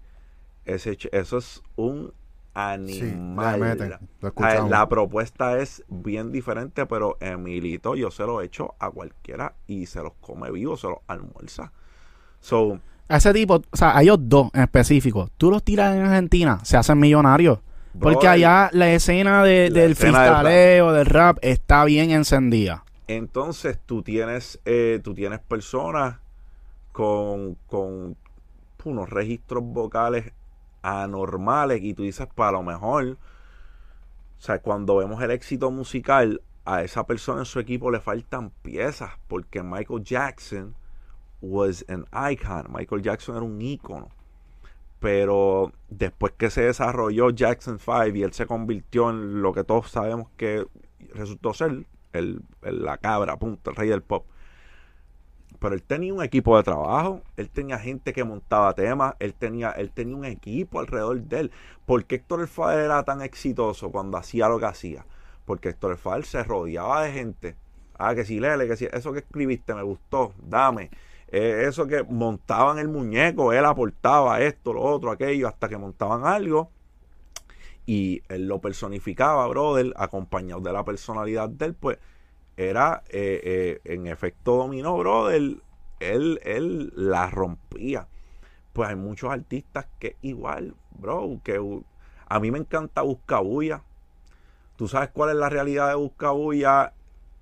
Ese, 0.65 0.97
eso 1.11 1.37
es 1.37 1.61
un 1.75 2.13
animal. 2.53 3.59
le 3.59 3.65
meten, 3.65 3.89
lo 3.89 3.95
A 3.95 3.99
ver, 3.99 4.29
escuchamos. 4.29 4.71
la 4.71 4.89
propuesta 4.89 5.59
es 5.59 5.83
bien 5.87 6.31
diferente, 6.31 6.85
pero 6.85 7.17
Emilito 7.19 7.95
yo 7.95 8.09
se 8.11 8.23
lo 8.25 8.41
echo 8.41 8.73
a 8.79 8.89
cualquiera 8.89 9.53
y 9.67 9.85
se 9.87 10.01
los 10.01 10.13
come 10.21 10.49
vivo, 10.51 10.77
se 10.77 10.87
los 10.87 10.99
almuerza. 11.07 11.71
So, 12.39 12.79
A 13.09 13.17
ese 13.17 13.33
tipo, 13.33 13.55
o 13.71 13.75
sea, 13.77 13.97
a 13.97 14.01
ellos 14.01 14.17
dos 14.21 14.49
en 14.53 14.61
específico, 14.63 15.29
tú 15.37 15.51
los 15.51 15.63
tiras 15.63 15.95
en 15.95 16.03
Argentina, 16.03 16.59
se 16.63 16.77
hacen 16.77 16.99
millonarios. 16.99 17.59
Porque 17.99 18.27
allá 18.27 18.69
la 18.73 18.91
escena 18.91 19.43
de- 19.43 19.69
La 19.69 19.81
del 19.81 19.91
escena 19.91 20.23
del 20.23 20.29
rap. 20.31 20.41
freestyleo, 20.41 20.91
del 20.93 21.05
rap, 21.05 21.37
está 21.41 21.83
bien 21.85 22.09
encendida. 22.11 22.83
Entonces 23.07 23.77
tú 23.85 24.01
tienes, 24.01 24.59
eh, 24.65 24.99
tú 25.03 25.13
tienes 25.13 25.39
personas 25.39 26.17
con, 26.91 27.55
con 27.67 28.15
unos 28.85 29.09
registros 29.09 29.63
vocales 29.63 30.31
anormales 30.81 31.81
y 31.83 31.93
tú 31.93 32.03
dices, 32.03 32.27
para 32.33 32.53
lo 32.53 32.63
mejor, 32.63 33.05
o 34.37 34.41
sea, 34.41 34.59
cuando 34.59 34.95
vemos 34.97 35.21
el 35.21 35.31
éxito 35.31 35.69
musical, 35.71 36.41
a 36.65 36.81
esa 36.81 37.05
persona 37.05 37.39
en 37.41 37.45
su 37.45 37.59
equipo 37.59 37.91
le 37.91 37.99
faltan 37.99 38.51
piezas, 38.61 39.11
porque 39.27 39.61
Michael 39.63 40.03
Jackson 40.03 40.75
was 41.43 41.85
an 41.89 42.05
icon. 42.13 42.65
Michael 42.69 43.01
Jackson 43.01 43.35
era 43.35 43.43
un 43.43 43.61
ícono. 43.61 44.09
Pero 44.99 45.73
después 45.89 46.33
que 46.37 46.49
se 46.49 46.61
desarrolló 46.61 47.29
Jackson 47.29 47.77
5 47.77 48.07
y 48.15 48.23
él 48.23 48.31
se 48.31 48.47
convirtió 48.47 49.09
en 49.09 49.41
lo 49.41 49.53
que 49.53 49.65
todos 49.65 49.91
sabemos 49.91 50.29
que 50.37 50.65
resultó 51.13 51.53
ser 51.53 51.85
el, 52.13 52.41
la 52.61 52.97
cabra, 52.97 53.35
punto, 53.37 53.71
el 53.71 53.75
rey 53.75 53.89
del 53.89 54.01
pop. 54.01 54.25
Pero 55.59 55.75
él 55.75 55.83
tenía 55.83 56.13
un 56.13 56.23
equipo 56.23 56.55
de 56.55 56.63
trabajo, 56.63 57.21
él 57.35 57.49
tenía 57.49 57.77
gente 57.77 58.13
que 58.13 58.23
montaba 58.23 58.73
temas, 58.73 59.15
él 59.19 59.33
tenía, 59.33 59.71
él 59.71 59.91
tenía 59.91 60.15
un 60.15 60.25
equipo 60.25 60.79
alrededor 60.79 61.21
de 61.21 61.39
él. 61.41 61.51
¿Por 61.85 62.05
qué 62.05 62.15
Héctor 62.15 62.41
El 62.41 62.47
Father 62.47 62.85
era 62.85 63.03
tan 63.03 63.21
exitoso 63.21 63.91
cuando 63.91 64.17
hacía 64.17 64.47
lo 64.47 64.59
que 64.59 64.65
hacía? 64.65 65.05
Porque 65.45 65.69
Héctor 65.69 65.91
El 65.91 65.97
Father 65.97 66.25
se 66.25 66.43
rodeaba 66.43 67.03
de 67.03 67.11
gente. 67.11 67.55
Ah, 67.97 68.15
que 68.15 68.25
si 68.25 68.39
Lele, 68.39 68.67
que 68.67 68.77
si 68.77 68.85
eso 68.85 69.11
que 69.11 69.19
escribiste 69.19 69.73
me 69.73 69.83
gustó, 69.83 70.33
dame. 70.41 70.89
Eh, 71.33 71.65
eso 71.67 71.87
que 71.87 72.03
montaban 72.03 72.77
el 72.77 72.89
muñeco, 72.89 73.53
él 73.53 73.65
aportaba 73.65 74.39
esto, 74.41 74.71
lo 74.71 74.83
otro, 74.83 75.09
aquello, 75.09 75.47
hasta 75.47 75.67
que 75.67 75.79
montaban 75.79 76.27
algo 76.27 76.69
y 77.87 78.21
él 78.29 78.47
lo 78.47 78.61
personificaba, 78.61 79.47
brother, 79.47 79.95
acompañado 79.97 80.61
de 80.61 80.71
la 80.71 80.85
personalidad 80.85 81.49
de 81.49 81.65
él, 81.65 81.73
pues 81.73 81.97
era 82.55 83.01
eh, 83.09 83.41
eh, 83.43 83.93
en 83.95 84.05
efecto 84.05 84.57
dominó, 84.57 84.95
brother, 84.95 85.57
él, 85.99 86.39
él 86.43 86.93
la 86.95 87.31
rompía. 87.31 88.07
Pues 88.71 88.89
hay 88.89 88.95
muchos 88.95 89.31
artistas 89.31 89.87
que 89.97 90.17
igual, 90.21 90.75
bro, 90.91 91.41
que 91.43 91.59
a 92.27 92.39
mí 92.39 92.51
me 92.51 92.59
encanta 92.59 93.01
Buscabulla. 93.01 93.81
¿Tú 94.75 94.87
sabes 94.87 95.09
cuál 95.09 95.31
es 95.31 95.35
la 95.37 95.49
realidad 95.49 95.89
de 95.89 95.95
Buscabulla? 95.95 96.93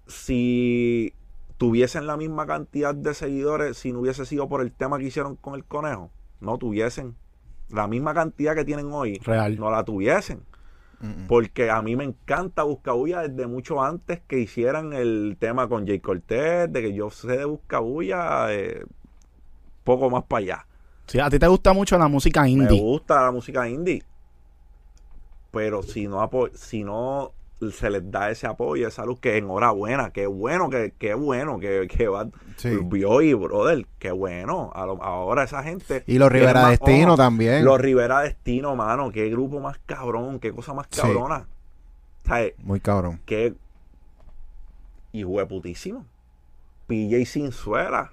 Si 0.07 1.13
tuviesen 1.61 2.07
la 2.07 2.17
misma 2.17 2.47
cantidad 2.47 2.95
de 2.95 3.13
seguidores, 3.13 3.77
si 3.77 3.91
no 3.93 3.99
hubiese 3.99 4.25
sido 4.25 4.49
por 4.49 4.61
el 4.61 4.71
tema 4.71 4.97
que 4.97 5.03
hicieron 5.03 5.35
con 5.35 5.53
el 5.53 5.63
conejo, 5.63 6.09
no 6.39 6.57
tuviesen 6.57 7.15
la 7.69 7.87
misma 7.87 8.15
cantidad 8.15 8.55
que 8.55 8.65
tienen 8.65 8.91
hoy, 8.91 9.19
Real. 9.23 9.59
no 9.59 9.69
la 9.69 9.83
tuviesen. 9.85 10.41
Porque 11.27 11.69
a 11.69 11.83
mí 11.83 11.95
me 11.95 12.03
encanta 12.03 12.63
Buscabulla 12.63 13.27
desde 13.27 13.45
mucho 13.45 13.83
antes 13.83 14.21
que 14.27 14.39
hicieran 14.39 14.93
el 14.93 15.37
tema 15.39 15.69
con 15.69 15.85
Jay 15.85 15.99
Cortez, 15.99 16.71
de 16.73 16.81
que 16.81 16.95
yo 16.95 17.11
sé 17.11 17.37
de 17.37 17.45
Buscabulla 17.45 18.51
eh, 18.51 18.83
poco 19.83 20.09
más 20.09 20.23
para 20.23 20.39
allá. 20.39 20.65
Sí, 21.05 21.19
a 21.19 21.29
ti 21.29 21.37
te 21.37 21.47
gusta 21.47 21.73
mucho 21.73 21.95
la 21.99 22.07
música 22.07 22.41
Me 22.41 22.49
indie. 22.49 22.79
gusta 22.81 23.21
la 23.21 23.31
música 23.31 23.69
indie. 23.69 24.03
Pero 25.51 25.83
si 25.83 26.07
no, 26.07 26.27
si 26.55 26.83
no 26.83 27.33
se 27.71 27.89
les 27.89 28.09
da 28.09 28.31
ese 28.31 28.47
apoyo, 28.47 28.87
esa 28.87 29.05
luz, 29.05 29.19
que 29.19 29.37
enhorabuena, 29.37 30.09
qué 30.11 30.25
bueno, 30.25 30.69
que 30.69 30.93
qué 30.97 31.13
bueno, 31.13 31.59
que, 31.59 31.87
que 31.87 32.07
va, 32.07 32.27
Sí. 32.57 32.77
vio 32.83 33.21
y 33.21 33.33
brother, 33.33 33.85
qué 33.99 34.11
bueno. 34.11 34.71
A 34.73 34.85
lo- 34.85 35.01
ahora 35.03 35.43
esa 35.43 35.61
gente. 35.63 36.03
Y 36.07 36.17
los 36.17 36.31
Rivera 36.31 36.61
más 36.61 36.71
Destino 36.71 37.15
también. 37.15 37.63
Los 37.63 37.79
Rivera 37.79 38.21
Destino, 38.21 38.75
mano, 38.75 39.11
qué 39.11 39.29
grupo 39.29 39.59
más 39.59 39.77
cabrón, 39.85 40.39
qué 40.39 40.51
cosa 40.51 40.73
más 40.73 40.87
cabrona. 40.87 41.47
Muy 42.63 42.79
cabrón. 42.79 43.19
que 43.25 43.53
hijo 45.11 45.37
de 45.39 45.45
putísimo. 45.45 46.05
PJ 46.87 47.25
Sinzuela. 47.25 48.11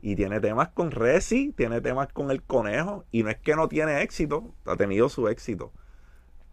Y 0.00 0.14
tiene 0.16 0.40
temas 0.40 0.68
con 0.68 0.90
Resi, 0.90 1.52
tiene 1.56 1.80
temas 1.80 2.08
con 2.12 2.30
el 2.30 2.42
conejo. 2.42 3.04
Y 3.10 3.22
no 3.22 3.30
es 3.30 3.36
que 3.38 3.56
no 3.56 3.68
tiene 3.68 4.02
éxito, 4.02 4.44
ha 4.66 4.76
tenido 4.76 5.08
su 5.08 5.28
éxito. 5.28 5.72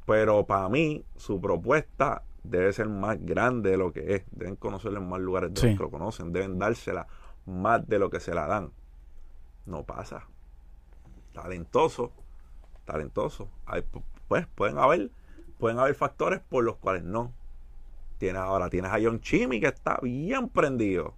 Pero 0.05 0.45
para 0.45 0.69
mí, 0.69 1.03
su 1.15 1.41
propuesta 1.41 2.23
debe 2.43 2.71
ser 2.73 2.87
más 2.89 3.17
grande 3.25 3.71
de 3.71 3.77
lo 3.77 3.91
que 3.91 4.15
es. 4.15 4.23
Deben 4.31 4.55
conocerla 4.55 4.99
en 4.99 5.09
más 5.09 5.19
lugares 5.19 5.53
de 5.53 5.59
Sí. 5.61 5.67
los 5.69 5.77
que 5.77 5.83
lo 5.83 5.89
conocen. 5.91 6.31
Deben 6.33 6.59
dársela 6.59 7.07
más 7.45 7.87
de 7.87 7.97
lo 7.99 8.09
que 8.09 8.19
se 8.19 8.33
la 8.35 8.45
dan. 8.47 8.71
No 9.65 9.83
pasa. 9.83 10.27
Talentoso, 11.33 12.11
talentoso. 12.85 13.49
Hay, 13.65 13.83
pues 14.27 14.47
pueden 14.55 14.77
haber, 14.77 15.09
pueden 15.57 15.79
haber 15.79 15.95
factores 15.95 16.39
por 16.47 16.63
los 16.63 16.77
cuales 16.77 17.03
no. 17.03 17.33
Tienes 18.17 18.41
ahora, 18.41 18.69
tienes 18.69 18.91
a 18.91 18.97
John 19.01 19.19
Chimmy 19.19 19.59
que 19.59 19.67
está 19.67 19.99
bien 20.01 20.47
prendido. 20.49 21.13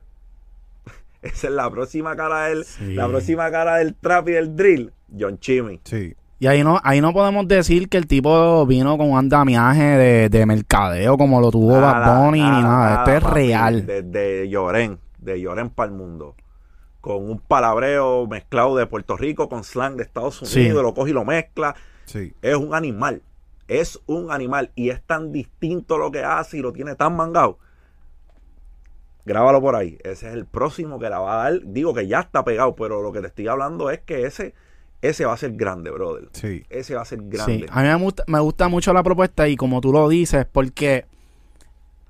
Esa 1.21 1.47
es 1.47 1.53
la 1.53 1.69
próxima 1.69 2.15
cara 2.15 2.45
del, 2.45 2.63
Sí. 2.65 2.93
la 2.95 3.07
próxima 3.07 3.51
cara 3.51 3.75
del 3.77 3.93
trap 3.95 4.29
y 4.29 4.31
del 4.31 4.55
drill. 4.55 4.93
John 5.17 5.37
Chimmy. 5.39 5.79
Sí. 5.83 6.15
Y 6.39 6.45
ahí 6.47 6.63
no, 6.63 6.79
ahí 6.83 7.01
no 7.01 7.13
podemos 7.13 7.47
decir 7.47 7.89
que 7.89 7.97
el 7.97 8.05
tipo 8.05 8.65
vino 8.67 8.97
con 8.97 9.11
un 9.11 9.17
andamiaje 9.17 9.83
de, 9.83 10.29
de 10.29 10.45
mercadeo 10.45 11.17
como 11.17 11.41
lo 11.41 11.49
tuvo 11.49 11.81
Bad 11.81 12.25
Bunny 12.25 12.41
ni 12.41 12.61
nada. 12.61 12.99
Esto 12.99 13.11
es 13.17 13.23
papi. 13.23 13.33
real. 13.33 13.85
Desde 13.87 14.47
Lloren, 14.47 14.99
de 15.17 15.41
Lloren 15.41 15.69
para 15.71 15.89
el 15.91 15.95
mundo. 15.97 16.35
Con 17.01 17.27
un 17.27 17.39
palabreo 17.39 18.27
mezclado 18.27 18.75
de 18.75 18.85
Puerto 18.85 19.17
Rico 19.17 19.49
con 19.49 19.63
slang 19.63 19.95
de 19.95 20.03
Estados 20.03 20.41
Sí. 20.43 20.59
Unidos, 20.61 20.83
lo 20.83 20.93
coge 20.93 21.09
y 21.09 21.13
lo 21.13 21.25
mezcla. 21.25 21.75
Sí. 22.05 22.33
Es 22.43 22.55
un 22.55 22.75
animal. 22.75 23.23
Es 23.67 23.99
un 24.05 24.31
animal. 24.31 24.71
Y 24.75 24.89
es 24.91 25.01
tan 25.01 25.31
distinto 25.31 25.97
lo 25.97 26.11
que 26.11 26.23
hace 26.23 26.57
y 26.57 26.61
lo 26.61 26.71
tiene 26.71 26.93
tan 26.95 27.15
mangado. 27.15 27.57
Grábalo 29.25 29.59
por 29.59 29.75
ahí. 29.75 29.97
Ese 30.03 30.27
es 30.27 30.33
el 30.33 30.45
próximo 30.45 30.99
que 30.99 31.09
la 31.09 31.19
va 31.19 31.41
a 31.41 31.51
dar. 31.51 31.61
Digo 31.65 31.93
que 31.93 32.07
ya 32.07 32.19
está 32.19 32.45
pegado, 32.45 32.75
pero 32.75 33.01
lo 33.01 33.11
que 33.11 33.21
te 33.21 33.27
estoy 33.27 33.47
hablando 33.47 33.89
es 33.89 33.99
que 34.01 34.25
ese, 34.25 34.53
ese 35.01 35.25
va 35.25 35.33
a 35.33 35.37
ser 35.37 35.51
grande, 35.53 35.91
brother. 35.91 36.29
Sí. 36.31 36.63
Ese 36.69 36.95
va 36.95 37.01
a 37.01 37.05
ser 37.05 37.19
Sí, 37.19 37.25
grande. 37.27 37.65
a 37.69 37.81
mí 37.81 37.87
me 37.87 37.95
gusta, 37.95 38.23
me 38.27 38.39
gusta 38.39 38.67
mucho 38.67 38.93
la 38.93 39.03
propuesta 39.03 39.47
y 39.47 39.55
como 39.55 39.79
tú 39.81 39.91
lo 39.93 40.09
dices, 40.09 40.45
porque 40.51 41.05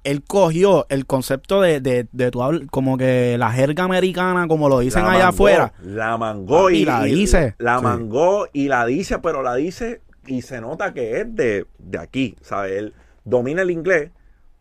él 0.04 0.24
cogió 0.24 0.86
el 0.90 1.06
concepto 1.06 1.60
de, 1.62 1.82
de, 1.82 2.08
de 2.12 2.32
tu 2.32 2.40
como 2.72 2.98
que 2.98 3.38
la 3.38 3.52
jerga 3.52 3.84
americana, 3.84 4.48
como 4.48 4.70
lo 4.70 4.80
dicen 4.80 5.04
La 5.04 5.10
allá 5.12 5.20
mangó, 5.26 5.30
afuera. 5.30 5.74
La 5.84 6.18
mangó 6.18 6.70
y 6.70 6.86
la 6.86 7.08
y- 7.08 7.14
dice. 7.16 7.56
La 7.58 7.80
Sí. 7.80 7.84
mangó 7.84 8.48
y 8.54 8.68
la 8.70 8.86
dice, 8.86 9.20
pero 9.20 9.42
la 9.44 9.56
dice 9.56 10.02
y 10.26 10.42
se 10.44 10.62
nota 10.62 10.94
que 10.94 11.20
es 11.22 11.36
de, 11.36 11.66
de 11.78 11.98
aquí, 12.00 12.36
¿sabes? 12.42 12.72
Él 12.78 12.94
domina 13.26 13.64
el 13.64 13.72
inglés, 13.72 14.12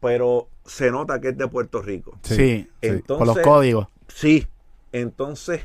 pero 0.00 0.48
se 0.64 0.90
nota 0.90 1.20
que 1.20 1.28
es 1.28 1.38
de 1.38 1.46
Puerto 1.46 1.80
Rico. 1.80 2.18
Sí, 2.22 2.34
Sí. 2.34 2.68
Entonces, 2.82 3.18
por 3.18 3.26
los 3.36 3.38
códigos. 3.38 3.86
Sí, 4.08 4.48
entonces 4.92 5.62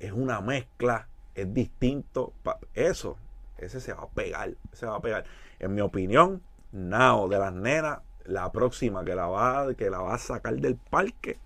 es 0.00 0.12
una 0.12 0.40
mezcla, 0.40 1.08
es 1.34 1.52
distinto. 1.52 2.32
Eso, 2.74 3.16
ese 3.58 3.80
se 3.80 3.92
va 3.92 4.02
a 4.04 4.08
pegar, 4.08 4.50
se 4.72 4.86
va 4.86 4.96
a 4.96 5.00
pegar. 5.00 5.24
En 5.58 5.74
mi 5.74 5.80
opinión, 5.80 6.42
Nao 6.72 7.28
de 7.28 7.38
las 7.38 7.52
nenas, 7.52 8.00
la 8.24 8.50
próxima 8.50 9.04
que 9.04 9.14
la 9.14 9.26
va, 9.26 9.74
que 9.74 9.90
la 9.90 9.98
va 10.00 10.14
a 10.14 10.18
sacar 10.18 10.54
del 10.56 10.76
parque, 10.76 11.38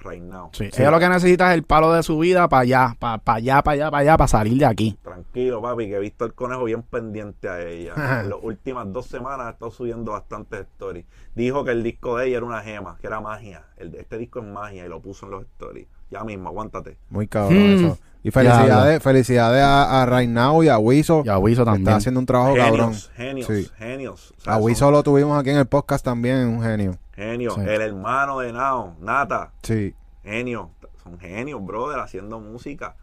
right 0.00 0.22
now. 0.22 0.50
Sí. 0.52 0.68
Ella 0.76 0.90
lo 0.90 0.98
que 0.98 1.08
necesita 1.08 1.50
es 1.50 1.54
el 1.54 1.62
palo 1.62 1.92
de 1.92 2.02
su 2.02 2.18
vida 2.18 2.48
para 2.48 2.62
allá, 2.62 2.96
para 2.98 3.20
allá, 3.26 3.62
para 3.62 3.72
allá, 3.74 3.90
para 3.90 4.00
allá, 4.00 4.16
para 4.16 4.28
salir 4.28 4.58
de 4.58 4.66
aquí. 4.66 4.98
Tranquilo, 5.02 5.62
papi, 5.62 5.86
que 5.86 5.94
he 5.96 6.00
visto 6.00 6.24
el 6.24 6.34
conejo 6.34 6.64
bien 6.64 6.82
pendiente 6.82 7.48
a 7.48 7.60
ella. 7.62 7.94
En 8.22 8.30
las 8.30 8.38
últimas 8.42 8.92
dos 8.92 9.06
semanas 9.06 9.46
ha 9.46 9.50
estado 9.50 9.70
subiendo 9.70 10.12
bastantes 10.12 10.60
stories. 10.62 11.06
Dijo 11.34 11.64
que 11.64 11.70
el 11.70 11.82
disco 11.82 12.16
de 12.18 12.26
ella 12.26 12.38
era 12.38 12.46
una 12.46 12.62
gema, 12.62 12.96
que 13.00 13.06
era 13.06 13.20
magia. 13.20 13.64
El 13.76 13.92
de 13.92 14.00
este 14.00 14.18
disco 14.18 14.40
es 14.40 14.46
magia 14.46 14.84
y 14.84 14.88
lo 14.88 15.00
puso 15.00 15.26
en 15.26 15.32
los 15.32 15.42
stories. 15.44 15.86
Ya 16.10 16.24
mismo, 16.24 16.48
aguántate. 16.48 16.98
Muy 17.10 17.26
cabrón 17.28 17.58
Hmm. 17.58 17.84
eso. 17.86 17.98
Y 18.24 18.30
felicidades, 18.30 19.02
felicidades 19.02 19.62
a, 19.62 20.02
a 20.02 20.22
y 20.24 20.68
a 20.68 20.78
Wiso. 20.78 21.22
Y 21.24 21.28
a 21.28 21.36
Wiso 21.38 21.62
que 21.62 21.66
también. 21.66 21.82
está 21.88 21.96
haciendo 21.96 22.20
un 22.20 22.26
trabajo 22.26 22.54
cabrón. 22.56 22.94
Genios, 22.94 23.10
genios, 23.14 23.46
Sí. 23.46 23.70
genios. 23.76 24.34
O 24.38 24.40
sea, 24.40 24.54
A 24.54 24.56
Wiso 24.56 24.90
lo 24.90 25.02
tuvimos 25.02 25.38
aquí 25.38 25.50
en 25.50 25.58
el 25.58 25.66
podcast 25.66 26.02
también, 26.02 26.48
un 26.48 26.62
genio. 26.62 26.96
Genios. 27.14 27.54
Sí. 27.54 27.60
El 27.60 27.82
hermano 27.82 28.38
de 28.40 28.52
Nao, 28.52 28.96
Nata, 29.00 29.52
Sí. 29.62 29.94
genio. 30.22 30.70
Son 31.02 31.18
genios, 31.20 31.62
brother, 31.64 32.00
haciendo 32.00 32.40
música. 32.40 32.96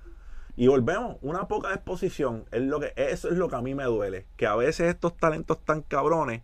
Y 0.58 0.68
volvemos, 0.68 1.18
una 1.22 1.48
poca 1.48 1.72
exposición. 1.72 2.46
Es 2.52 2.64
lo 2.64 2.80
que, 2.80 2.92
eso 2.98 3.30
es 3.30 3.38
lo 3.38 3.48
que 3.48 3.56
a 3.58 3.62
mí 3.62 3.76
me 3.76 3.84
duele. 3.84 4.26
Que 4.38 4.48
a 4.48 4.56
veces 4.56 4.90
estos 4.90 5.16
talentos 5.16 5.64
tan 5.64 5.82
cabrones 5.84 6.42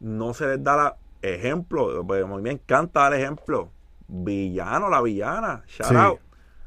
no 0.00 0.34
se 0.34 0.46
les 0.48 0.62
da 0.64 0.76
la 0.76 0.96
ejemplo. 1.22 2.04
Pues 2.04 2.24
a 2.24 2.26
mí 2.26 2.42
me 2.42 2.50
encanta 2.50 3.00
dar 3.02 3.14
ejemplo. 3.14 3.70
Villano, 4.08 4.90
la 4.90 5.00
villana. 5.00 5.62
Shout 5.68 5.88
Sí. 5.88 5.94
out. 5.96 6.18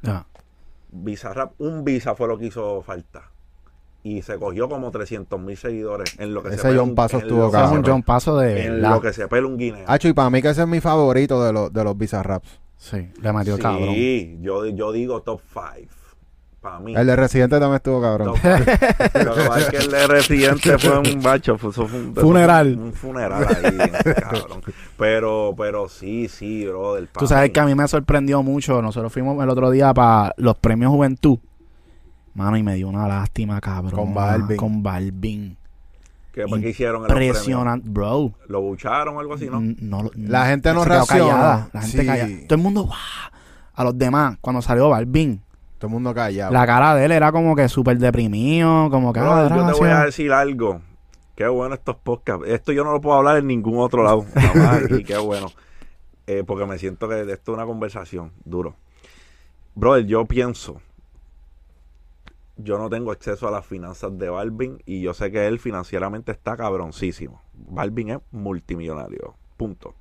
Ya. 0.02 0.26
Bizarrap, 1.04 1.54
un 1.60 1.84
visa 1.84 2.16
fue 2.16 2.28
lo 2.28 2.38
que 2.38 2.46
hizo 2.48 2.82
falta. 2.82 3.32
Y 4.04 4.22
se 4.22 4.38
cogió 4.38 4.70
como 4.70 4.92
300 4.92 5.40
mil 5.40 5.58
seguidores 5.58 6.18
en 6.20 6.34
lo 6.34 6.44
que 6.44 6.50
Ese 6.50 6.58
se 6.60 6.78
John 6.78 6.90
un- 6.90 6.96
Paso 6.96 7.18
estuvo 7.18 7.48
es 7.48 7.72
un 7.72 7.84
John 7.84 8.04
Paso 8.04 8.38
de 8.38 8.66
En 8.66 8.74
verdad. 8.76 8.96
lo 8.96 9.02
que 9.02 9.14
se 9.14 9.28
pela 9.28 9.48
un 9.48 9.58
guineo. 9.58 9.84
Hacho, 9.88 10.08
y 10.08 10.14
para 10.14 10.30
mí 10.30 10.42
que 10.44 10.50
ese 10.50 10.62
es 10.62 10.68
mi 10.68 10.80
favorito 10.80 11.44
de 11.44 11.52
los, 11.52 11.74
de 11.74 11.84
los 11.84 11.98
Bizarraps. 11.98 12.60
Sí, 12.78 13.10
le 13.22 13.34
metió 13.34 13.58
cabrón. 13.58 13.94
Sí, 13.96 14.38
yo, 14.42 14.68
yo 14.68 14.92
digo 14.92 15.22
top 15.24 15.42
5. 15.52 15.90
Para 16.66 16.80
mí. 16.80 16.96
El 16.96 17.06
de 17.06 17.16
Residente 17.16 17.60
también 17.60 17.76
estuvo 17.76 18.02
cabrón. 18.02 18.34
Pasa 18.42 19.60
es 19.60 19.70
que 19.70 19.78
el 19.78 19.92
de 19.92 20.08
Residente 20.08 20.80
fue 20.80 20.98
un 20.98 21.22
bacho, 21.22 21.60
fue, 21.60 21.70
un 21.86 22.16
Funeral. 22.16 22.76
Un 22.76 22.92
funeral 22.92 23.46
ahí, 23.64 23.78
cabrón. 24.20 24.64
Pero, 24.98 25.54
pero 25.56 25.88
sí, 25.88 26.28
sí, 26.28 26.66
brother. 26.66 27.08
Tú 27.20 27.28
sabes 27.28 27.52
que 27.52 27.60
a 27.60 27.66
mí 27.66 27.76
me 27.76 27.88
sorprendió 27.88 28.42
mucho. 28.42 28.82
Nosotros 28.82 29.14
fuimos 29.14 29.42
el 29.44 29.50
otro 29.52 29.70
día 29.70 29.94
para 29.94 30.34
los 30.38 30.56
premios 30.58 30.90
Juventud. 30.92 31.38
Mano, 32.34 32.58
y 32.58 32.64
me 32.64 32.74
dio 32.74 32.88
una 32.90 33.08
lástima, 33.08 33.62
cabrón. 33.62 33.92
Con 33.92 34.14
Balvin. 34.16 34.58
Con 34.58 34.82
Balvin. 34.82 35.58
¿Qué, 36.34 36.46
¿Qué 36.62 36.70
hicieron? 36.70 37.04
Impresionante, 37.04 37.88
bro. 37.88 38.34
¿Lo 38.48 38.62
bucharon 38.62 39.16
o 39.18 39.20
algo 39.20 39.36
así, 39.36 39.46
no? 39.52 39.62
No- 39.62 40.10
La 40.16 40.48
gente 40.48 40.74
no 40.74 40.84
reacciona. 40.84 41.30
callada, 41.32 41.70
La 41.74 41.82
gente 41.82 42.02
Sí. 42.02 42.06
callada. 42.08 42.30
Todo 42.48 42.56
el 42.58 42.64
mundo, 42.64 42.84
¡guau! 42.86 42.98
A 43.76 43.84
los 43.84 43.96
demás, 43.98 44.38
cuando 44.42 44.64
salió 44.64 44.90
Balvin, 44.90 45.42
Todo 45.78 45.88
el 45.88 45.94
mundo 45.94 46.14
callado. 46.14 46.54
la 46.54 46.66
cara 46.66 46.96
de 46.96 47.06
él 47.06 47.12
era 47.12 47.32
como 47.32 47.56
que 47.56 47.68
súper 47.68 47.98
deprimido, 47.98 48.90
como 48.90 49.12
que... 49.12 49.20
Brother, 49.20 49.52
ah, 49.52 49.56
yo 49.58 49.66
te 49.66 49.80
voy 49.80 49.90
a 49.90 50.06
decir 50.06 50.32
algo. 50.32 50.82
Qué 51.36 51.48
bueno 51.48 51.76
estos 51.76 51.98
podcasts. 51.98 52.48
Esto 52.48 52.72
yo 52.72 52.84
no 52.86 52.94
lo 52.94 53.02
puedo 53.02 53.18
hablar 53.18 53.38
en 53.38 53.48
ningún 53.48 53.80
otro 53.80 54.04
lado. 54.04 54.26
Nada 54.34 54.54
más 54.56 54.84
aquí, 54.84 55.04
qué 55.04 55.18
bueno. 55.18 55.48
Eh, 56.28 56.44
porque 56.44 56.66
me 56.66 56.80
siento 56.80 57.08
que 57.08 57.22
esto 57.22 57.52
es 57.52 57.56
una 57.56 57.68
conversación 57.68 58.32
duro. 58.46 58.76
Brother, 59.76 60.08
yo 60.08 60.26
pienso. 60.26 60.82
Yo 62.58 62.80
no 62.80 62.90
tengo 62.90 63.12
acceso 63.12 63.48
a 63.48 63.52
las 63.52 63.64
finanzas 63.64 64.18
de 64.18 64.28
Balvin 64.30 64.82
y 64.88 65.02
yo 65.02 65.14
sé 65.14 65.32
que 65.32 65.46
él 65.46 65.60
financieramente 65.60 66.32
está 66.32 66.58
cabroncísimo. 66.58 67.44
Balvin 67.54 68.10
es 68.10 68.20
multimillonario. 68.32 69.36
Punto. 69.56 69.94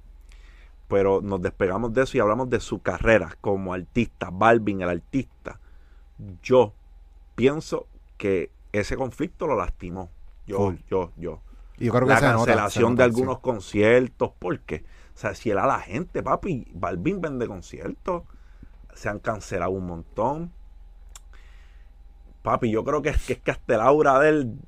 Pero 0.88 1.20
nos 1.20 1.42
despegamos 1.42 1.92
de 1.92 2.04
eso 2.04 2.16
y 2.16 2.20
hablamos 2.20 2.48
de 2.48 2.60
su 2.60 2.80
carrera 2.80 3.36
como 3.42 3.74
artista. 3.74 4.30
Balvin, 4.32 4.80
el 4.80 4.88
artista. 4.88 5.60
Yo 6.42 6.72
pienso 7.34 7.86
que 8.16 8.50
ese 8.72 8.96
conflicto 8.96 9.46
lo 9.46 9.56
lastimó. 9.56 10.10
Yo, 10.46 10.58
Full. 10.58 10.76
yo, 10.90 11.12
yo. 11.16 11.40
Y 11.78 11.86
yo 11.86 11.92
creo 11.92 12.06
que 12.06 12.14
La 12.14 12.20
cancelación 12.20 12.92
nota, 12.92 13.02
de 13.02 13.04
algunos 13.04 13.38
conciertos. 13.40 14.30
¿Por 14.38 14.60
qué? 14.60 14.84
O 15.14 15.18
sea, 15.18 15.34
si 15.34 15.50
era 15.50 15.66
la 15.66 15.80
gente, 15.80 16.22
papi, 16.22 16.66
Balvin 16.74 17.20
vende 17.20 17.46
conciertos. 17.46 18.22
Se 18.94 19.08
han 19.08 19.18
cancelado 19.18 19.72
un 19.72 19.86
montón. 19.86 20.52
Papi, 22.42 22.70
yo 22.70 22.84
creo 22.84 23.00
que 23.00 23.08
es 23.08 23.24
que, 23.24 23.32
es 23.34 23.40
que 23.40 23.50
hasta 23.50 23.74
el 23.74 23.80
aura 23.80 24.18
de 24.18 24.28
él 24.28 24.58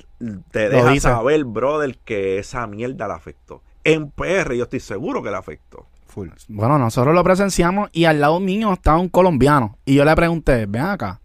te 0.51 0.68
deja 0.70 0.90
dice. 0.90 1.09
saber, 1.09 1.44
brother, 1.44 1.98
que 1.98 2.39
esa 2.39 2.66
mierda 2.66 3.06
le 3.06 3.14
afectó. 3.14 3.62
En 3.85 4.10
PR 4.10 4.55
yo 4.55 4.64
estoy 4.64 4.81
seguro 4.81 5.23
que 5.23 5.31
le 5.31 5.36
afectó. 5.36 5.86
Full. 6.06 6.31
Bueno, 6.48 6.78
nosotros 6.78 7.14
lo 7.14 7.23
presenciamos 7.23 7.90
y 7.93 8.06
al 8.06 8.20
lado 8.20 8.40
mío 8.40 8.73
estaba 8.73 8.98
un 8.98 9.09
colombiano. 9.09 9.78
Y 9.85 9.94
yo 9.97 10.05
le 10.05 10.16
pregunté, 10.16 10.66
ven 10.66 10.82
acá. 10.82 11.20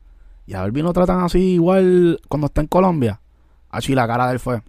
¿Y 0.52 0.53
a 0.53 0.64
Balvin 0.64 0.84
lo 0.84 0.91
tratan 0.91 1.22
así 1.22 1.53
igual 1.53 2.19
cuando 2.28 2.48
está 2.48 2.60
en 2.60 2.68
Colombia? 2.68 3.22
Así 3.69 3.95
la 3.95 4.06
cara 4.06 4.28
de 4.28 4.34
él 4.34 4.40
fue. 4.40 4.61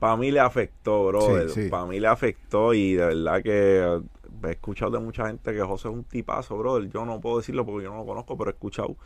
Para 0.00 0.16
mí 0.16 0.32
le 0.32 0.40
afectó. 0.40 1.12
Sí, 1.20 1.54
sí. 1.54 1.68
Para 1.68 1.86
mí 1.86 2.00
le 2.00 2.08
afectó 2.08 2.74
y 2.74 2.94
de 2.94 3.06
verdad 3.06 3.42
que 3.44 3.78
eh, 3.78 4.00
he 4.42 4.50
escuchado 4.50 4.90
de 4.90 4.98
mucha 4.98 5.28
gente 5.28 5.52
que 5.52 5.60
José 5.60 5.86
es 5.86 5.94
un 5.94 6.02
tipazo, 6.02 6.58
brother. 6.58 6.90
Yo 6.90 7.04
no 7.04 7.20
puedo 7.20 7.38
decirlo 7.38 7.64
porque 7.64 7.84
yo 7.84 7.92
no 7.92 7.98
lo 7.98 8.06
conozco, 8.06 8.36
pero 8.36 8.50
he 8.50 8.54
escuchado 8.54 8.96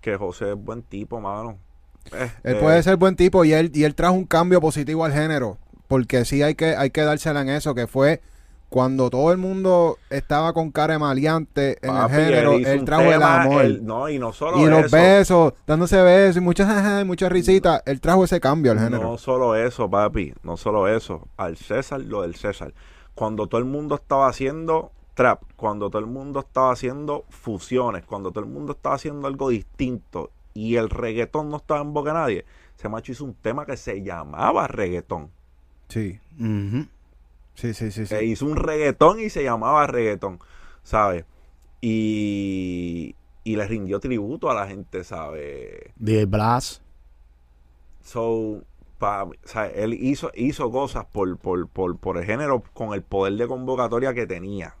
que 0.00 0.16
José 0.16 0.52
es 0.52 0.56
buen 0.56 0.80
tipo, 0.82 1.20
mano. 1.20 1.58
Eh, 2.10 2.30
Él 2.44 2.56
eh, 2.56 2.60
puede 2.60 2.82
ser 2.82 2.96
buen 2.96 3.14
tipo 3.14 3.44
y 3.44 3.52
él, 3.52 3.70
y 3.74 3.84
él 3.84 3.94
trajo 3.94 4.14
un 4.14 4.24
cambio 4.24 4.62
positivo 4.62 5.04
al 5.04 5.12
género. 5.12 5.58
Porque 5.86 6.24
sí 6.24 6.42
hay 6.42 6.54
que, 6.54 6.74
hay 6.76 6.88
que 6.88 7.02
dársela 7.02 7.42
en 7.42 7.50
eso, 7.50 7.74
que 7.74 7.86
fue 7.86 8.22
cuando 8.68 9.08
todo 9.10 9.32
el 9.32 9.38
mundo 9.38 9.98
estaba 10.10 10.52
con 10.52 10.70
cara 10.70 10.92
de 10.94 10.98
maleante 10.98 11.78
en 11.80 11.92
papi, 11.94 12.14
el 12.14 12.20
género, 12.24 12.52
él 12.52 12.78
un 12.80 12.84
trajo 12.84 13.02
el 13.02 13.10
tema, 13.12 13.42
amor. 13.42 13.64
él- 13.64 13.84
no, 13.84 14.08
y 14.08 14.18
no 14.18 14.32
solo 14.32 14.58
y 14.58 14.66
los 14.66 14.86
eso. 14.86 14.96
besos, 14.96 15.52
dándose 15.66 16.02
besos 16.02 16.36
y 16.36 16.40
muchas 16.40 16.68
muchas 17.06 17.32
risitas. 17.32 17.82
Él 17.86 18.00
trajo 18.00 18.24
ese 18.24 18.40
cambio 18.40 18.72
al 18.72 18.78
género. 18.78 19.02
No 19.02 19.18
solo 19.18 19.54
eso, 19.56 19.88
papi, 19.88 20.34
no 20.42 20.56
solo 20.56 20.86
eso. 20.88 21.26
Al 21.36 21.56
César, 21.56 22.00
lo 22.00 22.22
del 22.22 22.34
César. 22.34 22.72
Cuando 23.14 23.46
todo 23.46 23.58
el 23.58 23.64
mundo 23.64 23.94
estaba 23.94 24.28
haciendo 24.28 24.92
trap, 25.14 25.42
cuando 25.56 25.88
todo 25.90 26.00
el 26.00 26.06
mundo 26.06 26.40
estaba 26.40 26.70
haciendo 26.70 27.24
fusiones, 27.30 28.04
cuando 28.04 28.30
todo 28.30 28.44
el 28.44 28.50
mundo 28.50 28.72
estaba 28.72 28.94
haciendo 28.94 29.26
algo 29.26 29.48
distinto 29.48 30.30
y 30.54 30.76
el 30.76 30.90
reggaetón 30.90 31.48
no 31.50 31.56
estaba 31.56 31.80
en 31.80 31.92
boca 31.92 32.10
de 32.12 32.18
nadie, 32.18 32.44
ese 32.78 32.88
macho 32.88 33.10
hizo 33.12 33.24
un 33.24 33.34
tema 33.34 33.64
que 33.66 33.76
se 33.76 34.02
llamaba 34.02 34.68
reggaetón. 34.68 35.30
Sí, 35.88 36.20
Ujú. 36.38 36.86
Sí, 37.58 37.74
sí, 37.74 37.90
sí. 37.90 38.06
sí. 38.06 38.16
Se 38.16 38.24
hizo 38.24 38.46
un 38.46 38.56
reggaetón 38.56 39.20
y 39.20 39.30
se 39.30 39.44
llamaba 39.44 39.86
reggaetón, 39.86 40.40
¿sabes? 40.82 41.24
Y, 41.80 43.16
y 43.44 43.56
le 43.56 43.66
rindió 43.68 44.00
tributo 44.00 44.50
a 44.50 44.54
la 44.54 44.66
gente, 44.68 45.04
¿sabes? 45.04 45.94
DJ 46.00 46.26
Blas. 46.26 46.80
So, 48.02 48.62
pa- 48.98 49.24
o 49.24 49.32
sea, 49.44 49.66
él 49.66 49.94
hizo, 49.94 50.30
hizo 50.34 50.70
cosas 50.70 51.04
por, 51.06 51.36
por, 51.38 51.68
por, 51.68 51.98
por 51.98 52.18
el 52.18 52.24
género 52.24 52.62
con 52.72 52.94
el 52.94 53.02
poder 53.02 53.34
de 53.34 53.46
convocatoria 53.46 54.14
que 54.14 54.26
tenía. 54.26 54.74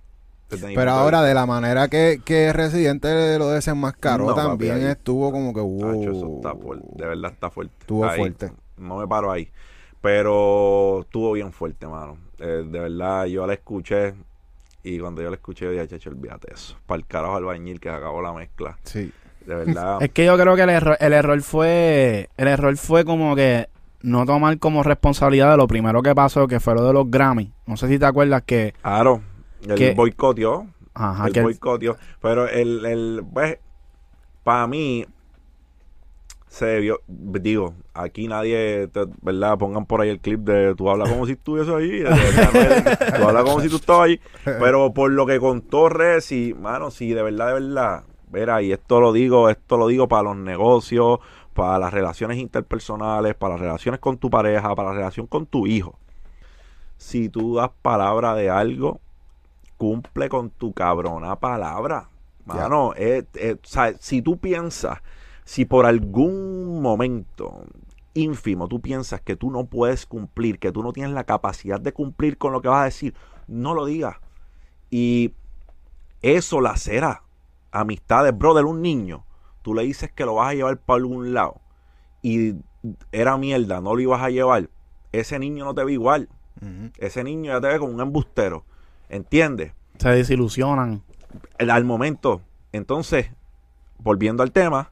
Pero 0.48 0.70
de 0.74 0.90
ahora, 0.90 1.22
de 1.22 1.34
la 1.34 1.44
manera 1.44 1.88
que, 1.88 2.22
que 2.24 2.52
Residente 2.54 3.38
lo 3.38 3.48
desenmascaró, 3.50 4.26
No, 4.26 4.34
también 4.34 4.78
estuvo 4.86 5.30
como 5.30 5.52
que. 5.52 5.60
Tacho, 5.78 6.10
eso 6.10 6.26
está 6.36 6.54
fuerte, 6.56 6.86
de 6.96 7.06
verdad 7.06 7.32
está 7.32 7.50
fuerte. 7.50 7.74
Estuvo 7.80 8.04
Ahí, 8.06 8.18
fuerte. 8.18 8.52
No 8.78 8.96
me 8.96 9.06
paro 9.06 9.30
ahí. 9.30 9.50
Pero 10.00 11.00
estuvo 11.00 11.32
bien 11.32 11.52
fuerte, 11.52 11.86
mano. 11.86 12.16
Eh, 12.38 12.64
de 12.66 12.78
verdad, 12.80 13.26
yo 13.26 13.46
la 13.46 13.54
escuché. 13.54 14.14
Y 14.82 14.98
cuando 15.00 15.22
yo 15.22 15.28
la 15.28 15.36
escuché, 15.36 15.64
yo 15.66 15.72
dije, 15.72 15.88
chacho, 15.88 16.10
olvídate 16.10 16.52
eso. 16.54 16.76
Para 16.86 16.98
el 17.00 17.06
carajo 17.06 17.36
albañil 17.36 17.80
que 17.80 17.90
acabó 17.90 18.22
la 18.22 18.32
mezcla. 18.32 18.78
Sí. 18.84 19.12
De 19.44 19.54
verdad. 19.54 19.98
Es 20.02 20.10
que 20.10 20.24
yo 20.24 20.36
creo 20.38 20.54
que 20.54 20.62
el 20.62 20.70
error, 20.70 20.96
el 21.00 21.12
error 21.12 21.40
fue. 21.42 22.28
El 22.36 22.48
error 22.48 22.76
fue 22.76 23.04
como 23.04 23.34
que 23.34 23.68
no 24.02 24.24
tomar 24.24 24.58
como 24.58 24.82
responsabilidad 24.84 25.50
de 25.50 25.56
lo 25.56 25.66
primero 25.66 26.00
que 26.02 26.14
pasó, 26.14 26.46
que 26.46 26.60
fue 26.60 26.74
lo 26.74 26.84
de 26.86 26.92
los 26.92 27.10
Grammy. 27.10 27.52
No 27.66 27.76
sé 27.76 27.88
si 27.88 27.98
te 27.98 28.06
acuerdas 28.06 28.42
que. 28.42 28.74
Claro, 28.82 29.20
el 29.66 29.74
Que- 29.74 29.94
boicoteó. 29.94 30.66
Ajá, 30.94 31.26
el 31.26 31.32
que 31.32 31.42
boicoteó. 31.42 31.96
Pero 32.22 32.48
el, 32.48 32.84
el 32.84 33.24
pues, 33.32 33.58
para 34.44 34.66
mí, 34.68 35.04
se 36.48 36.66
debió, 36.66 37.00
digo, 37.06 37.74
aquí 37.94 38.26
nadie, 38.28 38.88
te- 38.88 39.06
¿verdad? 39.22 39.58
Pongan 39.58 39.84
por 39.86 40.00
ahí 40.00 40.08
el 40.08 40.18
clip 40.20 40.40
de 40.40 40.74
tú 40.74 40.88
hablas 40.90 41.10
como 41.10 41.26
si 41.26 41.32
estuviese 41.32 41.74
ahí, 41.74 42.02
tú 43.16 43.24
hablas 43.28 43.44
como 43.44 43.60
si 43.60 43.68
tú 43.68 43.76
estabas 43.76 44.06
ahí, 44.06 44.20
pero 44.44 44.92
por 44.94 45.10
lo 45.10 45.26
que 45.26 45.38
contó 45.38 45.88
Resi, 45.88 46.54
mano, 46.58 46.90
sí, 46.90 47.12
de 47.12 47.22
verdad, 47.22 47.48
de 47.48 47.52
verdad, 47.54 48.04
verá, 48.30 48.62
y 48.62 48.72
esto 48.72 49.00
lo 49.00 49.12
digo, 49.12 49.48
esto 49.50 49.76
lo 49.76 49.86
digo 49.88 50.08
para 50.08 50.22
los 50.24 50.36
negocios, 50.36 51.18
para 51.54 51.78
las 51.78 51.92
relaciones 51.92 52.38
interpersonales, 52.38 53.34
para 53.34 53.54
las 53.54 53.60
relaciones 53.60 54.00
con 54.00 54.16
tu 54.18 54.30
pareja, 54.30 54.74
para 54.74 54.90
la 54.90 54.94
relación 54.96 55.26
con 55.26 55.46
tu 55.46 55.66
hijo. 55.66 55.98
Si 56.96 57.28
tú 57.28 57.56
das 57.56 57.70
palabra 57.82 58.34
de 58.34 58.50
algo, 58.50 59.00
cumple 59.76 60.28
con 60.28 60.50
tu 60.50 60.72
cabrona 60.72 61.36
palabra. 61.36 62.08
Mano, 62.44 62.92
eh, 62.96 63.24
eh, 63.34 63.56
o 63.62 63.66
sea, 63.66 63.92
si 64.00 64.22
tú 64.22 64.38
piensas, 64.38 64.98
si 65.48 65.64
por 65.64 65.86
algún 65.86 66.82
momento 66.82 67.64
ínfimo 68.12 68.68
tú 68.68 68.82
piensas 68.82 69.22
que 69.22 69.34
tú 69.34 69.50
no 69.50 69.64
puedes 69.64 70.04
cumplir, 70.04 70.58
que 70.58 70.72
tú 70.72 70.82
no 70.82 70.92
tienes 70.92 71.12
la 71.14 71.24
capacidad 71.24 71.80
de 71.80 71.94
cumplir 71.94 72.36
con 72.36 72.52
lo 72.52 72.60
que 72.60 72.68
vas 72.68 72.82
a 72.82 72.84
decir, 72.84 73.14
no 73.46 73.72
lo 73.72 73.86
digas. 73.86 74.16
Y 74.90 75.32
eso 76.20 76.60
lacera 76.60 77.22
amistades, 77.72 78.36
brother, 78.36 78.66
un 78.66 78.82
niño, 78.82 79.24
tú 79.62 79.72
le 79.72 79.84
dices 79.84 80.12
que 80.12 80.26
lo 80.26 80.34
vas 80.34 80.50
a 80.50 80.54
llevar 80.54 80.76
para 80.80 80.98
algún 80.98 81.32
lado 81.32 81.62
y 82.20 82.56
era 83.10 83.38
mierda, 83.38 83.80
no 83.80 83.94
lo 83.94 84.00
ibas 84.02 84.20
a 84.20 84.28
llevar, 84.28 84.68
ese 85.12 85.38
niño 85.38 85.64
no 85.64 85.74
te 85.74 85.82
ve 85.82 85.92
igual, 85.94 86.28
ese 86.98 87.24
niño 87.24 87.52
ya 87.54 87.60
te 87.62 87.68
ve 87.68 87.78
como 87.78 87.94
un 87.94 88.00
embustero, 88.02 88.64
¿entiendes? 89.08 89.72
se 89.96 90.10
desilusionan. 90.10 91.02
el- 91.56 91.70
al 91.70 91.84
momento. 91.86 92.42
Entonces, 92.72 93.30
volviendo 93.98 94.42
al 94.42 94.52
tema, 94.52 94.90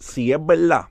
si 0.00 0.32
es 0.32 0.44
verdad 0.44 0.86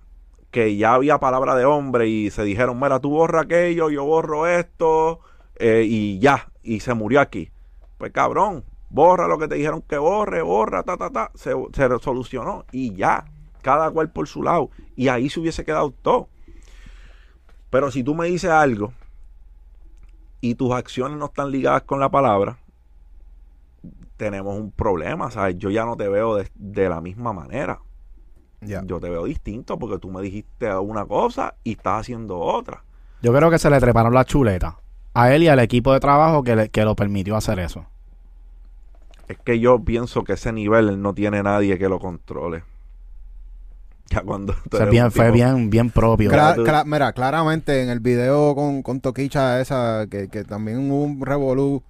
que 0.51 0.77
ya 0.77 0.93
había 0.93 1.19
palabra 1.19 1.55
de 1.55 1.65
hombre 1.65 2.07
y 2.07 2.29
se 2.29 2.43
dijeron, 2.43 2.79
mira, 2.79 2.99
tú 2.99 3.09
borra 3.09 3.41
aquello, 3.41 3.89
yo 3.89 4.05
borro 4.05 4.47
esto, 4.47 5.19
eh, 5.55 5.83
y 5.85 6.19
ya, 6.19 6.51
y 6.63 6.79
se 6.79 6.93
murió 6.93 7.19
aquí. 7.19 7.51
Pues 7.97 8.11
cabrón, 8.11 8.63
borra 8.89 9.27
lo 9.27 9.37
que 9.37 9.47
te 9.47 9.55
dijeron 9.55 9.81
que 9.81 9.97
borre, 9.97 10.41
borra, 10.41 10.83
ta, 10.83 10.97
ta, 10.97 11.09
ta, 11.09 11.31
se, 11.35 11.53
se 11.73 11.99
solucionó 11.99 12.65
y 12.71 12.95
ya, 12.95 13.25
cada 13.61 13.91
cual 13.91 14.11
por 14.11 14.27
su 14.27 14.41
lado. 14.41 14.69
Y 14.95 15.09
ahí 15.09 15.29
se 15.29 15.39
hubiese 15.39 15.65
quedado 15.65 15.91
todo. 15.91 16.29
Pero 17.69 17.91
si 17.91 18.03
tú 18.03 18.15
me 18.15 18.27
dices 18.27 18.49
algo 18.49 18.93
y 20.41 20.55
tus 20.55 20.71
acciones 20.71 21.17
no 21.17 21.25
están 21.25 21.51
ligadas 21.51 21.83
con 21.83 21.99
la 21.99 22.09
palabra, 22.09 22.57
tenemos 24.17 24.57
un 24.57 24.71
problema, 24.71 25.29
¿sabes? 25.29 25.57
Yo 25.57 25.69
ya 25.69 25.85
no 25.85 25.95
te 25.95 26.09
veo 26.09 26.35
de, 26.35 26.49
de 26.55 26.89
la 26.89 27.01
misma 27.01 27.33
manera. 27.33 27.79
Yo 28.61 28.99
te 28.99 29.09
veo 29.09 29.25
distinto 29.25 29.77
porque 29.79 29.99
tú 29.99 30.11
me 30.11 30.21
dijiste 30.21 30.73
una 30.75 31.05
cosa 31.05 31.55
y 31.63 31.73
estás 31.73 32.01
haciendo 32.01 32.39
otra. 32.39 32.83
Yo 33.21 33.33
creo 33.33 33.49
que 33.49 33.59
se 33.59 33.69
le 33.69 33.79
treparon 33.79 34.13
la 34.13 34.25
chuleta 34.25 34.77
a 35.13 35.33
él 35.33 35.43
y 35.43 35.47
al 35.47 35.59
equipo 35.59 35.93
de 35.93 35.99
trabajo 35.99 36.43
que, 36.43 36.55
le- 36.55 36.69
que 36.69 36.83
lo 36.83 36.95
permitió 36.95 37.35
hacer 37.35 37.59
eso. 37.59 37.85
Es 39.27 39.37
que 39.37 39.59
yo 39.59 39.79
pienso 39.83 40.23
que 40.23 40.33
ese 40.33 40.51
nivel 40.51 41.01
no 41.01 41.13
tiene 41.13 41.43
nadie 41.43 41.77
que 41.77 41.87
lo 41.89 41.99
controle. 41.99 42.63
Ya 44.11 44.21
cuando 44.23 44.53
O 44.71 44.75
sea, 44.75 44.87
bien, 44.87 45.11
fue 45.11 45.29
bien, 45.29 45.69
bien 45.69 45.91
propio. 45.91 46.31
Cla- 46.31 46.55
tú- 46.55 46.63
cla- 46.63 46.83
mira, 46.83 47.13
claramente 47.13 47.83
en 47.83 47.89
el 47.89 47.99
video 47.99 48.55
con, 48.55 48.81
con 48.81 49.01
Toquicha 49.01 49.61
esa, 49.61 50.07
que, 50.09 50.29
que 50.29 50.43
también 50.43 50.89
hubo 50.91 51.03
un 51.03 51.21
revolú, 51.23 51.83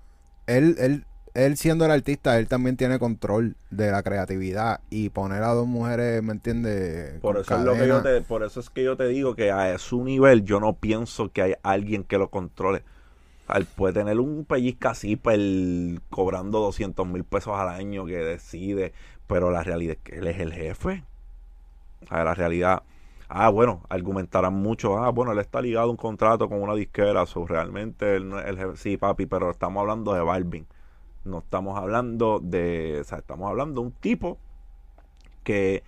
él, 0.45 0.75
él, 0.79 1.05
él 1.45 1.57
siendo 1.57 1.85
el 1.85 1.91
artista, 1.91 2.37
él 2.39 2.47
también 2.47 2.77
tiene 2.77 2.99
control 2.99 3.55
de 3.71 3.91
la 3.91 4.03
creatividad 4.03 4.81
y 4.89 5.09
poner 5.09 5.43
a 5.43 5.49
dos 5.53 5.67
mujeres, 5.67 6.23
¿me 6.23 6.33
entiendes? 6.33 7.21
Por 7.21 7.37
eso, 7.37 7.55
es 7.55 7.61
lo 7.61 7.75
que 7.77 7.87
yo 7.87 8.01
te, 8.01 8.21
por 8.21 8.43
eso 8.43 8.59
es 8.61 8.69
que 8.69 8.83
yo 8.83 8.95
te 8.95 9.07
digo 9.07 9.35
que 9.35 9.51
a 9.51 9.77
su 9.77 10.03
nivel 10.05 10.45
yo 10.45 10.59
no 10.61 10.73
pienso 10.77 11.31
que 11.31 11.41
hay 11.41 11.53
alguien 11.63 12.03
que 12.05 12.17
lo 12.17 12.29
controle. 12.29 12.83
Él 13.53 13.67
puede 13.67 13.93
tener 13.95 14.19
un 14.19 14.45
pellizca 14.45 14.91
así 14.91 15.17
pel- 15.17 16.01
cobrando 16.11 16.59
200 16.59 17.07
mil 17.07 17.25
pesos 17.25 17.55
al 17.57 17.69
año 17.69 18.05
que 18.05 18.17
decide, 18.17 18.93
pero 19.27 19.51
la 19.51 19.63
realidad 19.63 19.97
es 19.97 20.03
que 20.03 20.19
él 20.19 20.27
es 20.27 20.39
el 20.39 20.53
jefe. 20.53 21.03
O 22.03 22.07
sea, 22.07 22.23
la 22.23 22.33
realidad... 22.35 22.83
Ah, 23.29 23.49
bueno, 23.49 23.83
argumentarán 23.89 24.53
mucho. 24.55 24.97
Ah, 24.97 25.09
bueno, 25.11 25.31
él 25.33 25.39
está 25.39 25.61
ligado 25.61 25.87
a 25.87 25.91
un 25.91 25.97
contrato 25.97 26.49
con 26.49 26.61
una 26.61 26.73
disquera. 26.75 27.25
So, 27.27 27.45
realmente 27.45 28.15
él 28.15 28.27
no 28.29 28.39
es 28.39 28.47
el 28.47 28.57
jefe. 28.57 28.77
Sí, 28.77 28.97
papi, 28.97 29.25
pero 29.27 29.51
estamos 29.51 29.81
hablando 29.81 30.13
de 30.13 30.21
Balvin. 30.21 30.67
No 31.23 31.39
estamos 31.39 31.77
hablando 31.77 32.39
de... 32.39 32.99
O 33.01 33.03
sea, 33.03 33.19
estamos 33.19 33.49
hablando 33.49 33.81
de 33.81 33.87
un 33.87 33.93
tipo 33.93 34.37
que 35.43 35.83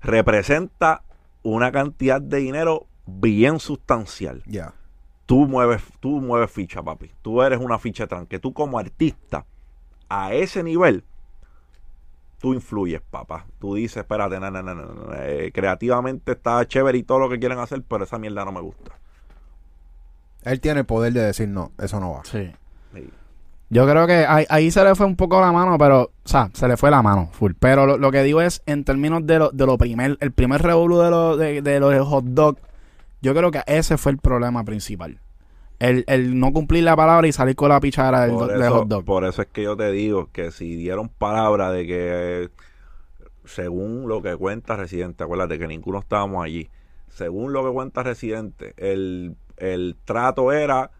representa 0.00 1.02
una 1.42 1.72
cantidad 1.72 2.20
de 2.20 2.38
dinero 2.38 2.86
bien 3.06 3.58
sustancial. 3.58 4.42
Ya. 4.46 4.74
Tú 5.26 5.46
mueves, 5.46 5.82
tú 6.00 6.20
mueves 6.20 6.50
ficha, 6.50 6.82
papi. 6.82 7.10
Tú 7.22 7.42
eres 7.42 7.60
una 7.60 7.78
ficha 7.78 8.06
tranque. 8.06 8.38
Tú 8.38 8.52
como 8.52 8.78
artista, 8.78 9.44
a 10.08 10.32
ese 10.32 10.62
nivel, 10.62 11.04
tú 12.38 12.54
influyes, 12.54 13.00
papá. 13.00 13.46
Tú 13.58 13.74
dices, 13.74 13.98
espérate, 13.98 14.40
no, 14.40 14.50
no, 14.50 14.62
no, 14.62 14.74
no, 14.74 14.86
no, 14.86 15.14
eh, 15.14 15.50
creativamente 15.52 16.32
está 16.32 16.66
chévere 16.66 16.98
y 16.98 17.02
todo 17.02 17.18
lo 17.18 17.28
que 17.28 17.38
quieren 17.38 17.58
hacer, 17.58 17.82
pero 17.86 18.04
esa 18.04 18.18
mierda 18.18 18.44
no 18.44 18.52
me 18.52 18.60
gusta. 18.60 18.92
Él 20.42 20.60
tiene 20.60 20.80
el 20.80 20.86
poder 20.86 21.12
de 21.12 21.22
decir 21.22 21.48
no, 21.48 21.72
eso 21.78 22.00
no 22.00 22.12
va. 22.12 22.24
Sí. 22.24 22.50
Yo 23.70 23.86
creo 23.86 24.06
que 24.06 24.24
ahí, 24.26 24.46
ahí 24.48 24.70
se 24.70 24.82
le 24.82 24.94
fue 24.94 25.04
un 25.04 25.16
poco 25.16 25.40
la 25.40 25.52
mano, 25.52 25.76
pero, 25.76 26.02
o 26.04 26.10
sea, 26.24 26.50
se 26.54 26.66
le 26.68 26.76
fue 26.78 26.90
la 26.90 27.02
mano, 27.02 27.28
full. 27.32 27.52
Pero 27.58 27.86
lo, 27.86 27.98
lo 27.98 28.10
que 28.10 28.22
digo 28.22 28.40
es, 28.40 28.62
en 28.64 28.84
términos 28.84 29.26
de 29.26 29.38
lo, 29.38 29.50
de 29.50 29.66
lo 29.66 29.76
primer, 29.76 30.16
el 30.20 30.32
primer 30.32 30.62
revolú 30.62 30.98
de, 30.98 31.10
lo, 31.10 31.36
de, 31.36 31.60
de 31.60 31.78
los 31.78 32.08
hot 32.08 32.24
dog, 32.24 32.56
yo 33.20 33.34
creo 33.34 33.50
que 33.50 33.62
ese 33.66 33.98
fue 33.98 34.12
el 34.12 34.18
problema 34.18 34.64
principal. 34.64 35.20
El, 35.80 36.04
el 36.08 36.40
no 36.40 36.52
cumplir 36.52 36.82
la 36.82 36.96
palabra 36.96 37.28
y 37.28 37.32
salir 37.32 37.54
con 37.56 37.68
la 37.68 37.78
pichara 37.78 38.22
del, 38.22 38.34
eso, 38.34 38.78
hot 38.78 38.88
dog. 38.88 39.04
por 39.04 39.24
eso 39.24 39.42
es 39.42 39.48
que 39.48 39.62
yo 39.62 39.76
te 39.76 39.92
digo 39.92 40.30
que 40.32 40.50
si 40.50 40.74
dieron 40.74 41.08
palabra 41.08 41.70
de 41.70 41.86
que, 41.86 42.50
según 43.44 44.08
lo 44.08 44.22
que 44.22 44.34
cuenta 44.34 44.76
Residente, 44.76 45.24
acuérdate 45.24 45.58
que 45.58 45.68
ninguno 45.68 45.98
estábamos 45.98 46.42
allí, 46.42 46.70
según 47.10 47.52
lo 47.52 47.64
que 47.64 47.72
cuenta 47.72 48.02
Residente, 48.02 48.72
el, 48.78 49.36
el 49.58 49.96
trato 50.04 50.52
era, 50.52 50.90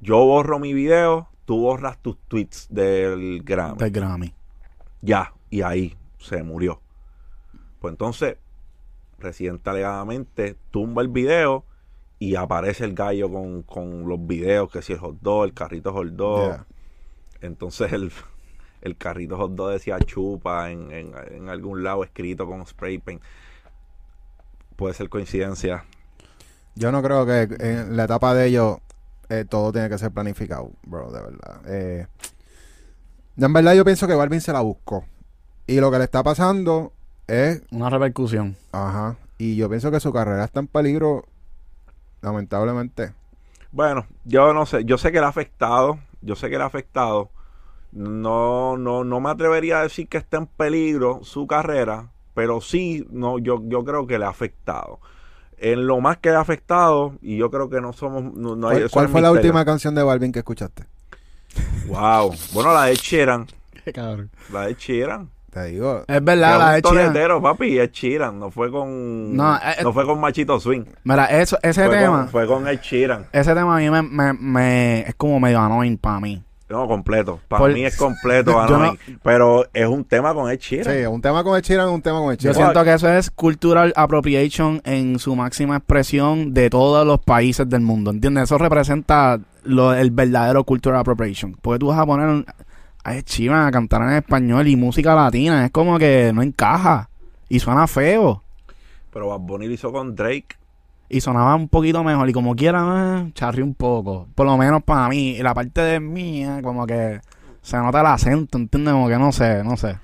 yo 0.00 0.18
borro 0.18 0.58
mi 0.58 0.74
video, 0.74 1.28
tú 1.48 1.62
borras 1.62 1.96
tus 2.02 2.18
tweets 2.28 2.66
del 2.68 3.42
Grammy. 3.42 3.78
Del 3.78 3.90
Grammy. 3.90 4.34
Ya, 5.00 5.32
y 5.48 5.62
ahí 5.62 5.96
se 6.18 6.42
murió. 6.42 6.82
Pues 7.80 7.92
entonces, 7.92 8.36
Residente 9.18 9.70
alegadamente 9.70 10.58
tumba 10.70 11.00
el 11.00 11.08
video 11.08 11.64
y 12.18 12.34
aparece 12.34 12.84
el 12.84 12.92
gallo 12.92 13.32
con, 13.32 13.62
con 13.62 14.06
los 14.06 14.26
videos, 14.26 14.70
que 14.70 14.82
si 14.82 14.92
el 14.92 14.98
hot 14.98 15.20
dog, 15.22 15.44
el 15.44 15.54
carrito 15.54 15.94
hot 15.94 16.08
dog. 16.08 16.66
Entonces 17.40 17.94
el, 17.94 18.12
el 18.82 18.98
carrito 18.98 19.38
hot 19.38 19.52
dog 19.52 19.70
decía 19.70 19.98
chupa 20.00 20.70
en, 20.70 20.92
en, 20.92 21.14
en 21.30 21.48
algún 21.48 21.82
lado 21.82 22.04
escrito 22.04 22.46
con 22.46 22.66
spray 22.66 22.98
paint. 22.98 23.22
Puede 24.76 24.92
ser 24.92 25.08
coincidencia. 25.08 25.86
Yo 26.74 26.92
no 26.92 27.02
creo 27.02 27.24
que 27.24 27.48
en 27.58 27.96
la 27.96 28.04
etapa 28.04 28.34
de 28.34 28.48
ellos 28.48 28.80
eh, 29.28 29.44
todo 29.48 29.72
tiene 29.72 29.88
que 29.88 29.98
ser 29.98 30.10
planificado, 30.12 30.72
bro, 30.84 31.10
de 31.12 31.20
verdad. 31.22 31.60
Eh, 31.66 32.06
en 33.36 33.52
verdad 33.52 33.74
yo 33.74 33.84
pienso 33.84 34.06
que 34.06 34.14
Balvin 34.14 34.40
se 34.40 34.52
la 34.52 34.60
buscó. 34.60 35.04
Y 35.66 35.80
lo 35.80 35.90
que 35.90 35.98
le 35.98 36.04
está 36.04 36.22
pasando 36.22 36.92
es, 37.26 37.62
Una 37.70 37.90
repercusión. 37.90 38.56
ajá, 38.72 39.16
y 39.38 39.56
yo 39.56 39.68
pienso 39.68 39.90
que 39.90 40.00
su 40.00 40.12
carrera 40.12 40.44
está 40.44 40.60
en 40.60 40.66
peligro, 40.66 41.26
lamentablemente. 42.22 43.14
Bueno, 43.70 44.06
yo 44.24 44.52
no 44.54 44.66
sé, 44.66 44.84
yo 44.84 44.98
sé 44.98 45.12
que 45.12 45.20
le 45.20 45.26
ha 45.26 45.28
afectado, 45.28 45.98
yo 46.22 46.34
sé 46.36 46.48
que 46.50 46.56
le 46.56 46.62
ha 46.64 46.66
afectado. 46.66 47.30
No, 47.92 48.76
no, 48.76 49.04
no 49.04 49.20
me 49.20 49.30
atrevería 49.30 49.80
a 49.80 49.82
decir 49.82 50.08
que 50.08 50.18
está 50.18 50.38
en 50.38 50.46
peligro 50.46 51.20
su 51.22 51.46
carrera, 51.46 52.10
pero 52.34 52.60
sí, 52.60 53.06
no, 53.10 53.38
yo, 53.38 53.62
yo 53.66 53.84
creo 53.84 54.06
que 54.06 54.18
le 54.18 54.24
ha 54.26 54.28
afectado. 54.30 55.00
En 55.60 55.86
lo 55.86 56.00
más 56.00 56.18
que 56.18 56.30
ha 56.30 56.40
afectado, 56.40 57.14
y 57.20 57.36
yo 57.36 57.50
creo 57.50 57.68
que 57.68 57.80
no 57.80 57.92
somos, 57.92 58.22
no, 58.34 58.54
no 58.56 58.68
hay- 58.68 58.76
¿Cuál, 58.80 58.90
cuál 58.90 59.04
no 59.06 59.12
fue 59.12 59.20
la 59.22 59.32
última 59.32 59.64
canción 59.64 59.94
de 59.94 60.02
Balvin 60.02 60.32
que 60.32 60.38
escuchaste? 60.40 60.84
Wow, 61.86 62.34
bueno, 62.52 62.72
la 62.72 62.84
de 62.84 62.94
Sheeran, 62.96 63.46
Qué 63.84 63.92
cabrón. 63.92 64.30
la 64.52 64.66
de 64.66 64.74
Sheeran. 64.74 65.30
Te 65.50 65.64
digo, 65.64 66.04
Es 66.06 66.22
verdad, 66.22 66.58
la 66.58 66.72
de 66.72 66.82
Sheeran. 66.82 67.42
papi, 67.42 67.78
es 67.78 67.90
Sheeran, 67.90 68.38
no 68.38 68.50
fue 68.50 68.70
con 68.70 69.34
No, 69.34 69.52
no, 69.52 69.56
eh, 69.56 69.92
fue 69.92 70.04
con 70.04 70.20
Machito 70.20 70.60
Swing. 70.60 70.84
Mira, 71.04 71.24
eso, 71.26 71.58
ese 71.62 71.86
Fue 71.86 71.96
tema, 71.96 72.18
con, 72.18 72.28
fue 72.28 72.46
con 72.46 72.68
el 72.68 72.78
Sheeran. 72.80 73.26
ese 73.32 73.54
tema 73.54 73.76
a 73.76 73.78
mí 73.80 73.90
me, 73.90 74.02
me, 74.02 74.32
me- 74.34 75.00
es 75.08 75.14
como 75.14 75.40
medio 75.40 75.58
annoying 75.60 75.96
para 75.96 76.20
mí. 76.20 76.42
No, 76.68 76.86
completo. 76.86 77.40
Para 77.48 77.60
Por- 77.60 77.72
mí 77.72 77.84
es 77.84 77.96
completo, 77.96 78.58
Anoy, 78.60 78.98
pero 79.22 79.64
es 79.72 79.86
un 79.86 80.04
tema 80.04 80.34
con 80.34 80.50
el 80.50 80.58
Sheeran. 80.58 80.94
sí, 80.94 81.06
un 81.06 81.22
tema 81.22 81.42
con 81.42 81.56
el 81.56 81.62
Sheeran, 81.62 81.88
un 81.88 82.02
tema 82.02 82.18
con 82.20 82.30
el 82.32 82.36
Yo 82.36 82.52
siento 82.52 82.84
que 82.84 82.92
eso 82.92 83.08
es 83.10 83.30
cultural 83.30 83.92
appropriation 83.96 84.82
en 84.84 85.18
su 85.18 85.34
máxima 85.34 85.76
expresión 85.78 86.52
de 86.52 86.68
todos 86.68 87.06
los 87.06 87.20
países 87.20 87.68
del 87.68 87.80
mundo, 87.80 88.10
¿entiendes? 88.10 88.44
Eso 88.44 88.58
representa 88.58 89.40
lo, 89.64 89.94
el 89.94 90.10
verdadero 90.10 90.62
cultural 90.64 91.00
appropriation. 91.00 91.56
Porque 91.60 91.78
tú 91.78 91.86
vas 91.86 91.98
a 91.98 92.04
poner 92.06 92.26
un- 92.28 92.44
a 93.04 93.14
Ed 93.16 93.24
Sheeran 93.24 93.66
a 93.66 93.70
cantar 93.70 94.02
en 94.02 94.10
español 94.18 94.68
y 94.68 94.76
música 94.76 95.14
latina, 95.14 95.64
es 95.64 95.70
como 95.70 95.98
que 95.98 96.32
no 96.34 96.42
encaja 96.42 97.08
y 97.48 97.60
suena 97.60 97.86
feo. 97.86 98.42
Pero 99.10 99.28
Bad 99.28 99.38
Bunny 99.40 99.66
lo 99.68 99.72
hizo 99.72 99.90
con 99.90 100.14
Drake. 100.14 100.48
Y 101.08 101.20
sonaba 101.20 101.54
un 101.54 101.68
poquito 101.68 102.04
mejor 102.04 102.28
y 102.28 102.32
como 102.32 102.54
quiera, 102.54 103.24
eh, 103.26 103.32
charrí 103.34 103.62
un 103.62 103.74
poco. 103.74 104.28
Por 104.34 104.46
lo 104.46 104.56
menos 104.58 104.82
para 104.82 105.08
mí. 105.08 105.30
Y 105.30 105.42
la 105.42 105.54
parte 105.54 105.80
de 105.80 106.00
mía, 106.00 106.60
como 106.62 106.86
que 106.86 107.20
se 107.62 107.78
nota 107.78 108.00
el 108.00 108.06
acento, 108.06 108.58
¿entiendes? 108.58 108.92
Como 108.92 109.08
que 109.08 109.18
no 109.18 109.32
sé, 109.32 109.64
no 109.64 109.76
sé. 109.76 109.98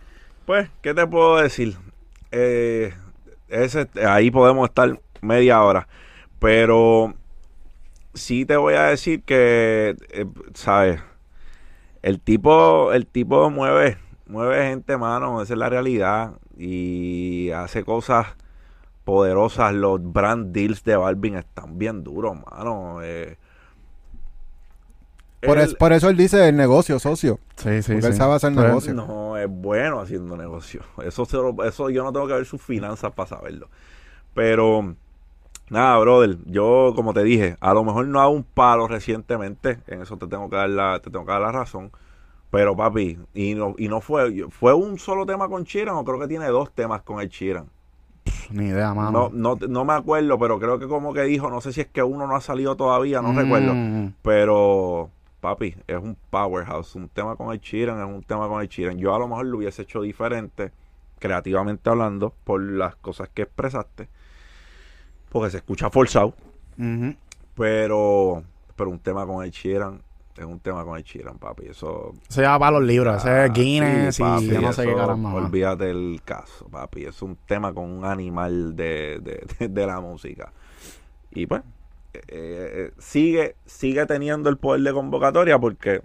Pues, 0.47 0.69
¿qué 0.83 0.95
te 0.95 1.07
puedo 1.07 1.37
decir? 1.37 1.77
Eh, 2.31 2.95
ese, 3.49 3.89
ahí 4.07 4.31
podemos 4.31 4.69
estar 4.69 4.99
media 5.21 5.63
hora. 5.63 5.89
Pero 6.39 7.15
sí 8.15 8.47
te 8.47 8.57
voy 8.57 8.75
a 8.75 8.85
decir 8.85 9.23
que, 9.23 9.97
eh, 10.11 10.27
¿sabes? 10.55 11.01
El 12.03 12.21
tipo, 12.21 12.93
el 12.93 13.07
tipo 13.07 13.51
mueve, 13.51 13.99
mueve 14.27 14.69
gente, 14.69 14.97
mano, 14.97 15.43
esa 15.43 15.55
es 15.55 15.59
la 15.59 15.69
realidad. 15.69 16.33
Y 16.57 17.51
hace 17.51 17.85
cosas 17.85 18.27
poderosas. 19.05 19.73
Los 19.75 20.01
brand 20.03 20.53
deals 20.53 20.83
de 20.85 20.97
Balvin 20.97 21.37
están 21.37 21.79
bien 21.79 22.03
duros, 22.05 22.37
mano. 22.51 22.99
Eh, 23.03 23.37
Por, 25.41 25.59
él- 25.59 25.65
es- 25.65 25.75
por 25.75 25.93
eso 25.93 26.09
él 26.09 26.17
dice 26.17 26.49
el 26.49 26.57
negocio, 26.57 26.99
socio. 26.99 27.39
Sí, 27.57 27.83
sí, 27.83 27.93
Porque 27.93 28.07
él 28.09 28.15
sabe 28.15 28.35
hacer 28.35 28.55
Pues, 28.55 28.67
negocio. 28.67 28.95
No, 28.95 29.37
es 29.37 29.49
bueno 29.49 30.01
haciendo 30.01 30.37
negocio. 30.37 30.81
Eso, 31.05 31.25
se 31.27 31.37
lo- 31.37 31.63
eso 31.65 31.91
yo 31.91 32.03
no 32.03 32.13
tengo 32.13 32.27
que 32.27 32.33
ver 32.35 32.47
sus 32.47 32.63
finanzas 32.63 33.13
para 33.13 33.29
saberlo. 33.29 33.69
Pero, 34.33 34.95
nada, 35.69 35.99
brother, 35.99 36.39
yo 36.47 36.93
como 36.97 37.13
te 37.13 37.23
dije, 37.23 37.57
a 37.61 37.75
lo 37.75 37.85
mejor 37.85 38.07
no 38.09 38.21
hago 38.21 38.31
un 38.33 38.43
palo 38.45 38.89
recientemente, 38.89 39.81
en 39.87 40.01
eso 40.03 40.17
te 40.17 40.27
tengo 40.27 40.49
que 40.49 40.57
dar 40.57 40.71
la, 40.71 40.99
te 41.01 41.11
tengo 41.11 41.27
que 41.27 41.33
dar 41.33 41.43
la 41.43 41.53
razón. 41.53 41.91
Pero 42.51 42.75
papi, 42.77 43.19
y 43.35 43.55
no, 43.55 43.75
y 43.77 43.89
no 43.89 44.01
fue, 44.01 44.47
fue 44.49 44.73
un 44.75 44.99
solo 44.99 45.27
tema 45.27 45.49
con 45.49 45.65
Chiran, 45.65 45.97
o 45.97 46.05
creo 46.05 46.21
que 46.21 46.29
tiene 46.29 46.47
dos 46.47 46.71
temas 46.73 47.03
con 47.03 47.21
el 47.21 47.29
Chiran. 47.29 47.67
Ni 48.51 48.67
idea, 48.69 48.89
No, 48.89 48.95
mano. 48.95 49.31
no, 49.33 49.57
no 49.69 49.85
me 49.85 49.93
acuerdo, 49.95 50.39
pero 50.39 50.59
creo 50.59 50.79
que 50.79 50.87
como 50.87 51.13
que 51.13 51.23
dijo, 51.23 51.51
no 51.51 51.61
sé 51.61 51.73
si 51.73 51.81
es 51.83 51.87
que 51.89 52.03
uno 52.03 52.27
no 52.27 52.37
ha 52.37 52.41
salido 52.41 52.77
todavía, 52.77 53.21
no 53.21 53.33
Mm. 53.33 53.37
recuerdo. 53.37 53.75
Pero, 54.23 55.11
papi, 55.41 55.75
es 55.87 55.97
un 55.99 56.17
powerhouse. 56.31 56.95
Un 56.95 57.09
tema 57.09 57.37
con 57.37 57.53
el 57.53 57.61
Chiran 57.61 57.99
es 57.99 58.07
un 58.07 58.23
tema 58.23 58.49
con 58.49 58.61
el 58.63 58.69
Chiran. 58.69 58.97
Yo 58.99 59.15
a 59.15 59.19
lo 59.19 59.29
mejor 59.29 59.47
lo 59.47 59.59
hubiese 59.59 59.83
hecho 59.83 60.01
diferente, 60.03 60.73
creativamente 61.19 61.91
hablando, 61.91 62.33
por 62.45 62.63
las 62.63 62.97
cosas 62.97 63.29
que 63.33 63.43
expresaste. 63.43 64.09
Porque 65.31 65.51
se 65.51 65.57
escucha 65.59 65.91
forzado. 65.91 66.35
Pero, 67.57 68.43
pero 68.77 68.91
un 68.91 68.99
tema 68.99 69.27
con 69.27 69.45
el 69.45 69.51
Sheeran 69.51 70.01
es 70.37 70.45
un 70.45 70.59
tema 70.61 70.85
con 70.85 70.97
el 70.99 71.05
Sheeran, 71.05 71.39
papi. 71.39 71.67
Eso. 71.67 72.13
Se 72.29 72.43
va 72.43 72.59
para 72.59 72.73
los 72.79 72.83
libros, 72.85 73.17
ese 73.19 73.29
ah, 73.29 73.47
es 73.47 73.53
Guinness 73.53 74.17
sí, 74.17 74.23
y 74.23 74.49
yo 74.49 74.61
no 74.61 74.73
sé 74.73 74.85
qué 74.85 74.95
caramba. 74.95 75.17
más. 75.31 75.35
Olvídate 75.45 75.91
el 75.91 76.21
caso, 76.25 76.67
papi. 76.69 77.05
Es 77.05 77.23
un 77.23 77.37
tema 77.47 77.73
con 77.73 77.91
un 77.91 78.05
animal 78.05 78.75
de, 78.77 79.21
de, 79.23 79.47
de- 79.59 79.69
de 79.69 79.87
la 79.87 80.01
música. 80.01 80.53
Y 81.31 81.47
pues, 81.47 81.63
eh, 82.15 82.21
eh, 82.29 82.93
sigue, 82.99 83.57
sigue 83.67 84.07
teniendo 84.07 84.49
el 84.49 84.57
poder 84.57 84.83
de 84.83 84.93
convocatoria 84.93 85.59
porque 85.59 86.01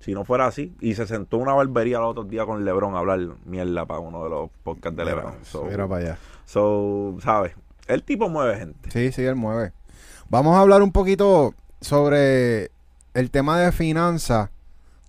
si 0.00 0.14
no 0.14 0.24
fuera 0.24 0.46
así, 0.46 0.74
y 0.80 0.94
se 0.94 1.06
sentó 1.06 1.36
en 1.36 1.42
una 1.42 1.52
barbería 1.52 1.98
el 1.98 2.04
otro 2.04 2.24
día 2.24 2.46
con 2.46 2.64
Lebron 2.64 2.94
a 2.94 3.00
hablar 3.00 3.20
mierda 3.44 3.84
para 3.84 4.00
uno 4.00 4.24
de 4.24 4.30
los 4.30 4.50
podcasts 4.64 4.96
de 4.96 5.04
Lebron. 5.04 5.34
So, 5.44 5.64
Mira 5.64 5.86
para 5.86 6.00
allá. 6.04 6.18
so, 6.46 7.16
¿sabes? 7.20 7.52
El 7.86 8.02
tipo 8.02 8.28
mueve 8.30 8.56
gente. 8.58 8.90
Sí, 8.90 9.12
sí, 9.12 9.22
él 9.24 9.34
mueve. 9.36 9.72
Vamos 10.30 10.56
a 10.56 10.60
hablar 10.60 10.80
un 10.82 10.90
poquito 10.92 11.52
sobre 11.82 12.70
el 13.14 13.30
tema 13.30 13.58
de 13.58 13.72
finanzas, 13.72 14.50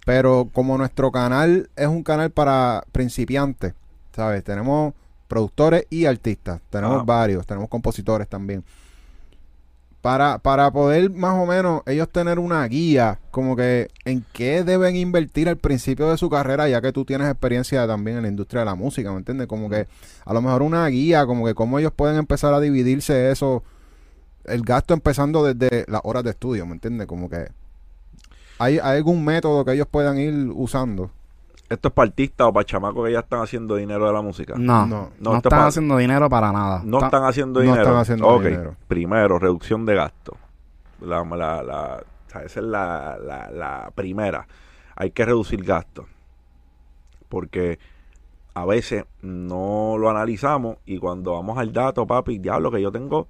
pero 0.05 0.49
como 0.51 0.77
nuestro 0.77 1.11
canal 1.11 1.69
es 1.75 1.87
un 1.87 2.03
canal 2.03 2.31
para 2.31 2.83
principiantes, 2.91 3.73
¿sabes? 4.15 4.43
Tenemos 4.43 4.93
productores 5.27 5.85
y 5.89 6.05
artistas, 6.05 6.61
tenemos 6.69 7.05
varios, 7.05 7.45
tenemos 7.45 7.69
compositores 7.69 8.27
también. 8.27 8.63
Para, 10.01 10.39
para 10.39 10.71
poder 10.71 11.11
más 11.11 11.39
o 11.39 11.45
menos 11.45 11.83
ellos 11.85 12.09
tener 12.09 12.39
una 12.39 12.67
guía, 12.67 13.19
como 13.29 13.55
que 13.55 13.87
en 14.03 14.25
qué 14.33 14.63
deben 14.63 14.95
invertir 14.95 15.47
al 15.47 15.57
principio 15.57 16.09
de 16.09 16.17
su 16.17 16.27
carrera, 16.27 16.67
ya 16.67 16.81
que 16.81 16.91
tú 16.91 17.05
tienes 17.05 17.29
experiencia 17.29 17.85
también 17.85 18.17
en 18.17 18.23
la 18.23 18.29
industria 18.29 18.61
de 18.61 18.65
la 18.65 18.73
música, 18.73 19.11
¿me 19.11 19.19
entiendes? 19.19 19.45
Como 19.45 19.69
que 19.69 19.87
a 20.25 20.33
lo 20.33 20.41
mejor 20.41 20.63
una 20.63 20.87
guía, 20.87 21.27
como 21.27 21.45
que 21.45 21.53
cómo 21.53 21.77
ellos 21.77 21.93
pueden 21.95 22.17
empezar 22.17 22.51
a 22.55 22.59
dividirse 22.59 23.29
eso, 23.31 23.63
el 24.45 24.63
gasto 24.63 24.95
empezando 24.95 25.45
desde 25.45 25.85
las 25.87 26.01
horas 26.03 26.23
de 26.23 26.31
estudio, 26.31 26.65
¿me 26.65 26.73
entiendes? 26.73 27.05
Como 27.05 27.29
que 27.29 27.49
hay, 28.61 28.79
hay 28.79 28.97
algún 28.97 29.23
método 29.25 29.63
que 29.65 29.73
ellos 29.73 29.87
puedan 29.89 30.17
ir 30.17 30.49
usando. 30.53 31.11
Esto 31.69 31.87
es 31.87 31.93
para 31.93 32.07
artistas 32.09 32.47
o 32.47 32.53
para 32.53 32.65
chamacos 32.65 33.05
que 33.05 33.13
ya 33.13 33.19
están 33.19 33.41
haciendo 33.41 33.75
dinero 33.75 34.05
de 34.05 34.11
la 34.13 34.21
música. 34.21 34.55
No, 34.57 34.85
No. 34.85 35.09
no, 35.19 35.37
están 35.37 35.61
haciendo 35.67 35.97
dinero 35.97 36.29
para 36.29 36.51
nada. 36.51 36.81
No 36.83 36.97
Está- 36.97 37.07
están 37.07 37.23
haciendo 37.23 37.59
no 37.61 37.65
dinero. 37.65 37.81
están 37.83 37.97
haciendo 37.97 38.27
Ok, 38.27 38.43
dinero. 38.43 38.75
Primero, 38.89 39.39
reducción 39.39 39.85
de 39.85 39.95
gastos. 39.95 40.35
La, 40.99 41.23
la, 41.23 41.63
la- 41.63 42.03
o 42.27 42.29
sea, 42.29 42.43
esa 42.43 42.59
es 42.59 42.65
la, 42.65 43.17
la, 43.25 43.49
la 43.51 43.91
primera. 43.95 44.47
Hay 44.95 45.11
que 45.11 45.23
reducir 45.25 45.63
gastos. 45.63 46.05
Porque 47.29 47.79
a 48.53 48.65
veces 48.65 49.05
no 49.21 49.95
lo 49.97 50.09
analizamos 50.09 50.77
y 50.85 50.97
cuando 50.97 51.33
vamos 51.33 51.57
al 51.57 51.71
dato, 51.71 52.05
papi, 52.05 52.37
diablo 52.37 52.69
que 52.71 52.81
yo 52.81 52.91
tengo, 52.91 53.27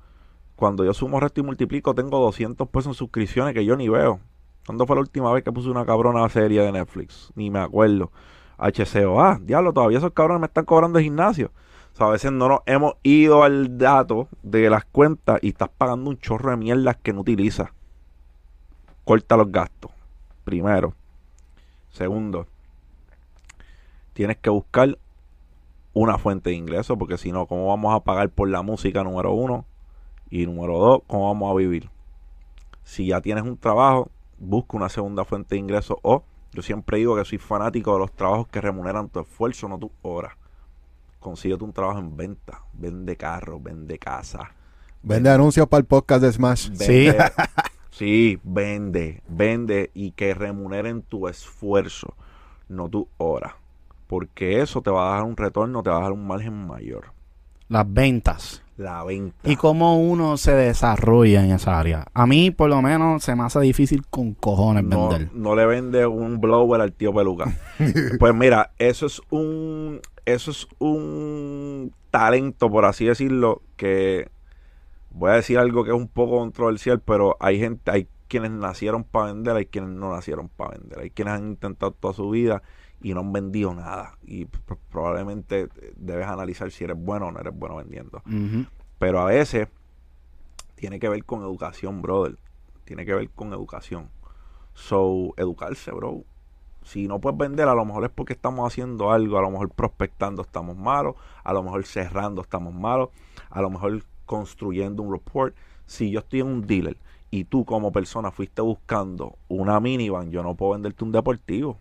cuando 0.56 0.84
yo 0.84 0.94
sumo, 0.96 1.20
resto 1.20 1.42
y 1.42 1.44
multiplico, 1.44 1.94
tengo 1.94 2.20
200 2.20 2.68
pesos 2.70 2.88
en 2.88 2.94
suscripciones 2.96 3.54
que 3.54 3.64
yo 3.66 3.76
ni 3.76 3.88
veo. 3.90 4.20
¿Cuándo 4.66 4.86
fue 4.86 4.96
la 4.96 5.02
última 5.02 5.32
vez 5.34 5.44
que 5.44 5.52
puse 5.52 5.70
una 5.70 5.86
cabrona 5.86 6.28
serie 6.30 6.62
de 6.62 6.72
Netflix? 6.72 7.32
Ni 7.36 7.50
me 7.50 7.60
acuerdo. 7.60 8.12
HCO. 8.58 9.20
Ah, 9.22 9.40
diablo, 9.42 9.74
todavía 9.74 9.98
esos 9.98 10.14
cabrones 10.14 10.42
me 10.42 10.48
están 10.48 10.66
cobrando 10.66 10.98
de 10.98 11.04
gimnasio. 11.04 11.52
O 11.94 11.98
sea, 11.98 12.08
a 12.08 12.12
veces 12.12 12.32
no 12.32 12.48
nos 12.48 12.60
hemos 12.66 12.94
ido 13.04 13.44
al 13.44 13.78
dato 13.78 14.28
de 14.44 14.70
las 14.70 14.86
cuentas 14.86 15.40
y 15.42 15.50
estás 15.50 15.70
pagando 15.70 16.10
un 16.10 16.20
chorro 16.20 16.52
de 16.52 16.58
mierdas 16.58 16.96
que 16.98 17.12
no 17.12 17.22
utilizas. 17.22 17.70
Corta 19.04 19.36
los 19.36 19.52
gastos. 19.52 19.92
Primero. 20.44 20.94
Segundo, 21.90 22.48
tienes 24.14 24.38
que 24.38 24.50
buscar 24.50 24.98
una 25.94 26.18
fuente 26.18 26.52
de 26.52 26.56
ingreso 26.56 26.98
porque 26.98 27.18
si 27.18 27.32
no, 27.32 27.48
¿cómo 27.48 27.68
vamos 27.68 27.94
a 27.94 28.00
pagar 28.00 28.30
por 28.30 28.48
la 28.48 28.62
música 28.62 29.04
número 29.04 29.34
uno? 29.34 29.66
Y 30.30 30.46
número 30.46 30.78
dos, 30.78 31.02
¿cómo 31.08 31.28
vamos 31.28 31.52
a 31.52 31.56
vivir? 31.56 31.90
Si 32.84 33.08
ya 33.08 33.20
tienes 33.20 33.44
un 33.44 33.58
trabajo, 33.58 34.10
busca 34.42 34.76
una 34.76 34.90
segunda 34.90 35.24
fuente 35.24 35.56
de 35.56 35.60
ingreso 35.60 36.00
o 36.02 36.24
yo 36.52 36.62
siempre 36.62 36.98
digo 36.98 37.16
que 37.16 37.24
soy 37.24 37.38
fanático 37.38 37.94
de 37.94 38.00
los 38.00 38.12
trabajos 38.12 38.48
que 38.48 38.60
remuneran 38.60 39.08
tu 39.08 39.22
esfuerzo, 39.22 39.70
no 39.70 39.80
tus 39.80 39.92
horas. 40.02 40.34
Consíguete 41.20 41.64
un 41.64 41.72
trabajo 41.72 42.00
en 42.00 42.18
venta, 42.18 42.64
vende 42.74 43.16
carros, 43.16 43.62
vende 43.64 43.98
casas, 43.98 44.50
Vende 45.04 45.32
anuncios 45.32 45.68
para 45.68 45.80
el 45.80 45.86
podcast 45.86 46.22
de 46.24 46.32
Smash. 46.32 46.72
Sí. 46.74 47.06
Vende, 47.06 47.32
sí, 47.90 48.40
vende, 48.44 49.24
vende 49.28 49.92
y 49.94 50.12
que 50.12 50.34
remuneren 50.34 51.02
tu 51.02 51.28
esfuerzo, 51.28 52.14
no 52.68 52.90
tu 52.90 53.08
hora. 53.18 53.56
Porque 54.08 54.62
eso 54.62 54.82
te 54.82 54.92
va 54.92 55.12
a 55.12 55.16
dar 55.16 55.24
un 55.24 55.38
retorno, 55.38 55.82
te 55.82 55.90
va 55.90 55.98
a 55.98 56.02
dar 56.02 56.12
un 56.12 56.28
margen 56.28 56.68
mayor. 56.68 57.14
Las 57.70 57.92
ventas. 57.92 58.62
La 58.82 59.04
venta. 59.04 59.38
Y 59.44 59.58
cómo 59.58 60.00
uno 60.00 60.38
se 60.38 60.54
desarrolla 60.54 61.44
en 61.44 61.52
esa 61.52 61.80
área. 61.80 62.06
A 62.16 62.26
mí, 62.26 62.50
por 62.50 62.70
lo 62.70 62.82
menos, 62.82 63.24
se 63.24 63.36
me 63.36 63.44
hace 63.44 63.60
difícil 63.60 64.08
con 64.08 64.34
cojones 64.34 64.84
no, 64.84 65.10
vender. 65.10 65.30
no 65.36 65.56
le 65.56 65.68
vende 65.68 66.08
un 66.08 66.42
blower 66.42 66.82
al 66.82 66.92
tío 66.92 67.14
peluca. 67.14 67.56
pues 68.20 68.34
mira, 68.34 68.72
eso 68.80 69.06
es 69.06 69.22
un 69.30 70.02
eso 70.26 70.50
es 70.50 70.68
un 70.80 71.94
talento, 72.10 72.72
por 72.72 72.86
así 72.86 73.06
decirlo, 73.06 73.62
que 73.76 74.30
voy 75.12 75.30
a 75.30 75.36
decir 75.36 75.60
algo 75.60 75.84
que 75.84 75.92
es 75.92 75.96
un 75.96 76.08
poco 76.08 76.40
controversial, 76.40 77.02
pero 77.02 77.38
hay 77.40 77.60
gente, 77.60 77.92
hay 77.92 78.08
quienes 78.28 78.52
nacieron 78.52 79.04
para 79.04 79.34
vender, 79.34 79.56
hay 79.58 79.66
quienes 79.66 79.92
no 79.92 80.12
nacieron 80.12 80.50
para 80.50 80.78
vender, 80.78 81.00
hay 81.00 81.10
quienes 81.12 81.36
han 81.36 81.50
intentado 81.50 81.92
toda 81.92 82.14
su 82.14 82.30
vida 82.32 82.64
y 83.02 83.14
no 83.14 83.22
han 83.22 83.34
vendido 83.34 83.74
nada. 83.74 84.18
Y 84.24 84.46
p- 84.46 84.76
probablemente 84.90 85.70
debes 85.96 86.28
analizar 86.28 86.70
si 86.72 86.84
eres 86.84 86.98
bueno 86.98 87.28
o 87.28 87.32
no 87.32 87.40
eres 87.40 87.54
bueno 87.58 87.76
vendiendo. 87.78 88.22
Pero 89.00 89.20
a 89.22 89.26
veces 89.26 89.68
tiene 90.76 91.00
que 91.00 91.10
ver 91.10 91.24
con 91.26 91.42
educación, 91.42 92.02
brother. 92.02 92.38
Tiene 92.86 93.06
que 93.06 93.14
ver 93.14 93.30
con 93.30 93.54
educación. 93.54 94.10
So, 94.74 95.34
educarse, 95.38 95.92
bro. 95.92 96.24
Si 96.84 97.08
no 97.08 97.20
puedes 97.20 97.38
vender, 97.38 97.68
a 97.68 97.76
lo 97.76 97.86
mejor 97.86 98.06
es 98.06 98.10
porque 98.10 98.34
estamos 98.34 98.66
haciendo 98.66 99.12
algo, 99.12 99.38
a 99.38 99.42
lo 99.42 99.52
mejor 99.52 99.70
prospectando 99.70 100.42
estamos 100.42 100.76
malos, 100.76 101.16
a 101.44 101.54
lo 101.54 101.62
mejor 101.62 101.86
cerrando 101.86 102.42
estamos 102.42 102.74
malos, 102.74 103.10
a 103.52 103.62
lo 103.62 103.70
mejor 103.70 104.04
construyendo 104.26 105.04
un 105.04 105.12
report. 105.14 105.56
Si 105.86 106.10
yo 106.10 106.20
estoy 106.22 106.40
en 106.40 106.48
un 106.48 106.66
dealer 106.66 106.98
y 107.30 107.44
tú 107.44 107.66
como 107.66 107.92
persona 107.92 108.32
fuiste 108.32 108.62
buscando 108.64 109.36
una 109.48 109.80
minivan, 109.80 110.32
yo 110.32 110.42
no 110.42 110.56
puedo 110.56 110.72
venderte 110.72 111.04
un 111.04 111.12
deportivo. 111.12 111.78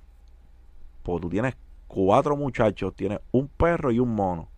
Tú 1.02 1.28
tienes 1.28 1.56
cuatro 1.88 2.36
muchachos, 2.36 2.94
tienes 2.94 3.20
un 3.32 3.48
perro 3.48 3.90
y 3.90 3.98
un 3.98 4.14
mono. 4.14 4.48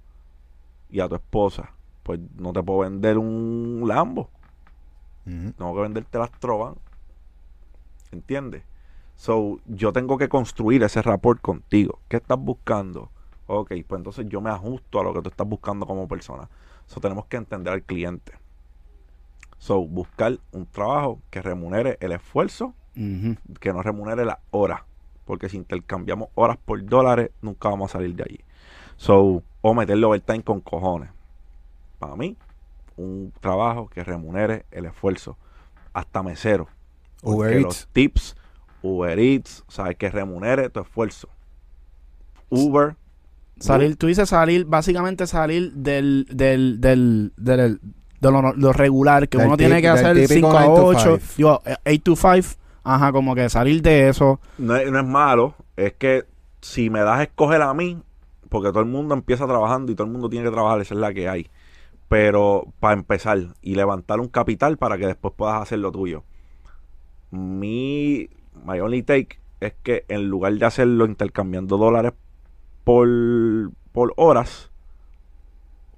Y 0.90 1.00
a 1.00 1.08
tu 1.08 1.14
esposa, 1.14 1.72
pues 2.02 2.20
no 2.36 2.52
te 2.52 2.62
puedo 2.62 2.80
vender 2.80 3.16
un 3.16 3.82
Lambo. 3.86 4.28
Tengo 5.24 5.74
que 5.74 5.80
venderte 5.80 6.18
las 6.18 6.30
Trovan. 6.32 6.74
¿Entiendes? 8.10 8.62
So, 9.16 9.60
yo 9.66 9.92
tengo 9.92 10.18
que 10.18 10.28
construir 10.28 10.82
ese 10.82 11.00
rapport 11.00 11.40
contigo. 11.40 12.00
¿Qué 12.08 12.16
estás 12.16 12.38
buscando? 12.38 13.10
Ok, 13.46 13.72
pues 13.86 13.98
entonces 14.00 14.26
yo 14.28 14.40
me 14.40 14.50
ajusto 14.50 15.00
a 15.00 15.04
lo 15.04 15.14
que 15.14 15.22
tú 15.22 15.28
estás 15.28 15.48
buscando 15.48 15.86
como 15.86 16.08
persona. 16.08 16.48
So, 16.86 17.00
tenemos 17.00 17.26
que 17.26 17.36
entender 17.36 17.72
al 17.72 17.82
cliente. 17.82 18.32
So, 19.58 19.80
buscar 19.86 20.38
un 20.50 20.66
trabajo 20.66 21.20
que 21.30 21.40
remunere 21.40 21.96
el 22.00 22.12
esfuerzo, 22.12 22.74
que 23.60 23.72
no 23.72 23.80
remunere 23.80 24.24
la 24.24 24.40
hora. 24.50 24.84
Porque 25.24 25.48
si 25.48 25.56
intercambiamos 25.56 26.28
horas 26.34 26.56
por 26.56 26.84
dólares, 26.84 27.30
nunca 27.40 27.68
vamos 27.68 27.90
a 27.90 27.98
salir 27.98 28.14
de 28.14 28.24
allí. 28.24 28.40
So, 28.96 29.42
o 29.60 29.74
meterle 29.74 30.06
overtime 30.06 30.42
con 30.42 30.60
cojones. 30.60 31.10
Para 31.98 32.16
mí, 32.16 32.36
un 32.96 33.32
trabajo 33.40 33.88
que 33.88 34.02
remunere 34.04 34.66
el 34.70 34.86
esfuerzo. 34.86 35.36
Hasta 35.92 36.22
mesero. 36.22 36.68
Uber 37.22 37.52
Eats. 37.52 37.62
los 37.62 37.88
tips, 37.92 38.36
Uber 38.82 39.18
Eats, 39.18 39.64
sabes 39.68 39.96
que 39.96 40.10
remunere 40.10 40.68
tu 40.70 40.80
esfuerzo. 40.80 41.28
Uber, 42.50 42.96
Salir, 43.62 43.96
tú 43.96 44.08
dices 44.08 44.28
salir, 44.28 44.64
básicamente 44.64 45.26
salir 45.26 45.72
del, 45.72 46.26
del, 46.28 46.80
del, 46.80 47.32
del, 47.36 47.80
de 48.20 48.30
lo, 48.30 48.52
lo 48.54 48.72
regular 48.72 49.28
que 49.28 49.36
uno 49.36 49.56
tiene 49.56 49.80
que 49.80 49.88
hacer 49.88 50.16
típico 50.16 50.48
5 50.50 50.58
a 50.58 50.64
9 50.64 50.76
to 50.76 50.86
8, 50.86 51.18
5. 51.20 51.36
digo, 51.36 51.62
8 51.86 52.02
to 52.02 52.16
5, 52.16 52.56
ajá, 52.84 53.12
como 53.12 53.34
que 53.34 53.48
salir 53.48 53.82
de 53.82 54.08
eso. 54.08 54.40
no 54.58 54.76
es, 54.76 54.90
no 54.90 54.98
es 54.98 55.06
malo, 55.06 55.54
es 55.76 55.94
que 55.94 56.24
si 56.60 56.90
me 56.90 57.00
das 57.00 57.18
a 57.18 57.22
escoger 57.24 57.62
a 57.62 57.74
mí, 57.74 58.02
porque 58.48 58.68
todo 58.68 58.80
el 58.80 58.88
mundo 58.88 59.14
empieza 59.14 59.46
trabajando 59.46 59.92
y 59.92 59.94
todo 59.94 60.06
el 60.06 60.12
mundo 60.12 60.28
tiene 60.28 60.44
que 60.44 60.52
trabajar, 60.52 60.80
esa 60.80 60.94
es 60.94 61.00
la 61.00 61.12
que 61.12 61.28
hay. 61.28 61.50
Pero 62.08 62.66
para 62.80 62.94
empezar 62.94 63.38
y 63.62 63.74
levantar 63.74 64.20
un 64.20 64.28
capital 64.28 64.76
para 64.76 64.98
que 64.98 65.06
después 65.06 65.32
puedas 65.36 65.60
hacer 65.62 65.78
lo 65.78 65.90
tuyo. 65.90 66.24
Mi 67.30 68.28
my 68.64 68.78
only 68.80 69.02
take 69.02 69.38
es 69.60 69.74
que 69.82 70.04
en 70.08 70.28
lugar 70.28 70.52
de 70.54 70.66
hacerlo 70.66 71.06
intercambiando 71.06 71.78
dólares 71.78 72.12
por, 72.84 73.08
por 73.92 74.12
horas, 74.16 74.70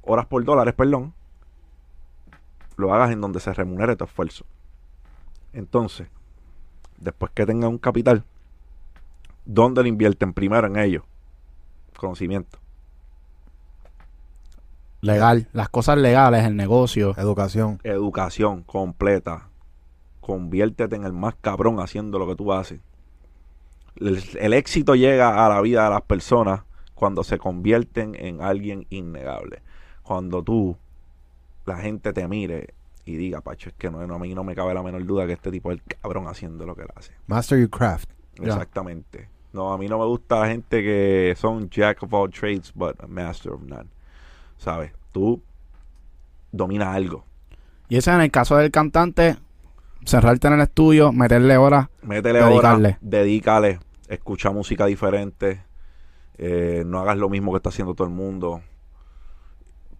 horas 0.03 0.27
por 0.27 0.45
dólares, 0.45 0.75
perdón, 0.75 1.15
lo 2.77 2.93
hagas 2.93 3.11
en 3.11 3.21
donde 3.21 3.41
se 3.41 3.53
remunere 3.53 3.97
tu 3.97 4.05
esfuerzo. 4.05 4.45
Entonces, 5.53 6.09
después 7.05 7.31
que 7.33 7.47
tengas 7.47 7.71
un 7.71 7.79
capital, 7.79 8.25
¿dónde 9.45 9.83
lo 9.83 9.89
invierten 9.89 10.33
primero 10.33 10.67
en 10.67 10.77
ello? 10.77 11.05
Conocimiento. 11.97 12.59
Legal, 15.01 15.49
las 15.53 15.69
cosas 15.69 15.99
legales, 15.99 16.45
el 16.45 16.57
negocio. 16.57 17.15
Educación. 17.19 17.79
Educación 17.85 18.63
completa. 18.63 19.49
conviértete 20.21 20.97
en 20.97 21.05
el 21.05 21.13
más 21.13 21.35
cabrón 21.41 21.79
haciendo 21.79 22.19
lo 22.19 22.27
que 22.27 22.35
tú 22.35 22.53
haces. 22.53 22.81
El, 23.97 24.23
el 24.41 24.55
éxito 24.55 24.95
llega 24.95 25.45
a 25.45 25.49
la 25.51 25.61
vida 25.61 25.85
de 25.85 25.91
las 25.91 26.03
personas 26.03 26.63
cuando 26.95 27.23
se 27.23 27.37
convierten 27.37 28.15
en 28.15 28.41
alguien 28.41 28.87
innegable. 28.89 29.61
Cuando 30.03 30.43
tú, 30.43 30.79
la 31.67 31.77
gente 31.77 32.15
te 32.15 32.27
mire 32.27 32.73
y 33.05 33.17
diga, 33.17 33.41
Pacho, 33.41 33.69
es 33.71 33.75
que 33.77 33.91
no, 33.91 34.07
no, 34.07 34.15
a 34.15 34.19
mí 34.19 34.35
no 34.35 34.45
me 34.45 34.55
cabe 34.55 34.73
la 34.75 34.83
menor 34.83 35.05
duda 35.05 35.27
que 35.27 35.35
este 35.35 35.51
tipo 35.51 35.71
es 35.73 35.79
el 35.79 35.97
cabrón 35.99 36.27
haciendo 36.27 36.65
lo 36.67 36.75
que 36.75 36.83
él 36.83 36.89
hace. 36.95 37.13
Master 37.27 37.59
your 37.59 37.71
craft. 37.71 38.11
Exactamente. 38.41 39.29
No, 39.53 39.73
a 39.73 39.79
mí 39.79 39.87
no 39.89 39.99
me 39.99 40.05
gusta 40.07 40.41
la 40.41 40.49
gente 40.49 40.83
que 40.83 41.35
son 41.37 41.69
jack 41.71 42.03
of 42.03 42.13
all 42.13 42.31
trades, 42.31 42.73
but 42.75 42.97
a 43.01 43.07
master 43.07 43.53
of 43.53 43.63
none. 43.63 43.89
¿Sabes? 44.57 44.93
Tú 45.13 45.41
dominas 46.51 46.89
algo. 46.89 47.25
Y 47.89 47.97
ese 47.97 48.11
en 48.11 48.21
el 48.23 48.31
caso 48.31 48.57
del 48.57 48.71
cantante, 48.71 49.37
cerrarte 50.05 50.49
en 50.49 50.55
el 50.55 50.61
estudio, 50.61 51.13
meterle 51.13 51.57
horas. 51.57 51.89
Métele 52.03 52.41
Dedicarle. 52.43 52.89
horas, 52.89 52.99
dedícale, 53.01 53.79
escucha 54.09 54.51
música 54.51 54.87
diferente, 54.87 55.63
eh, 56.39 56.83
no 56.87 56.99
hagas 57.01 57.17
lo 57.19 57.29
mismo 57.29 57.53
que 57.53 57.59
está 57.59 57.69
haciendo 57.69 57.95
todo 57.95 58.09
el 58.09 58.15
mundo, 58.15 58.63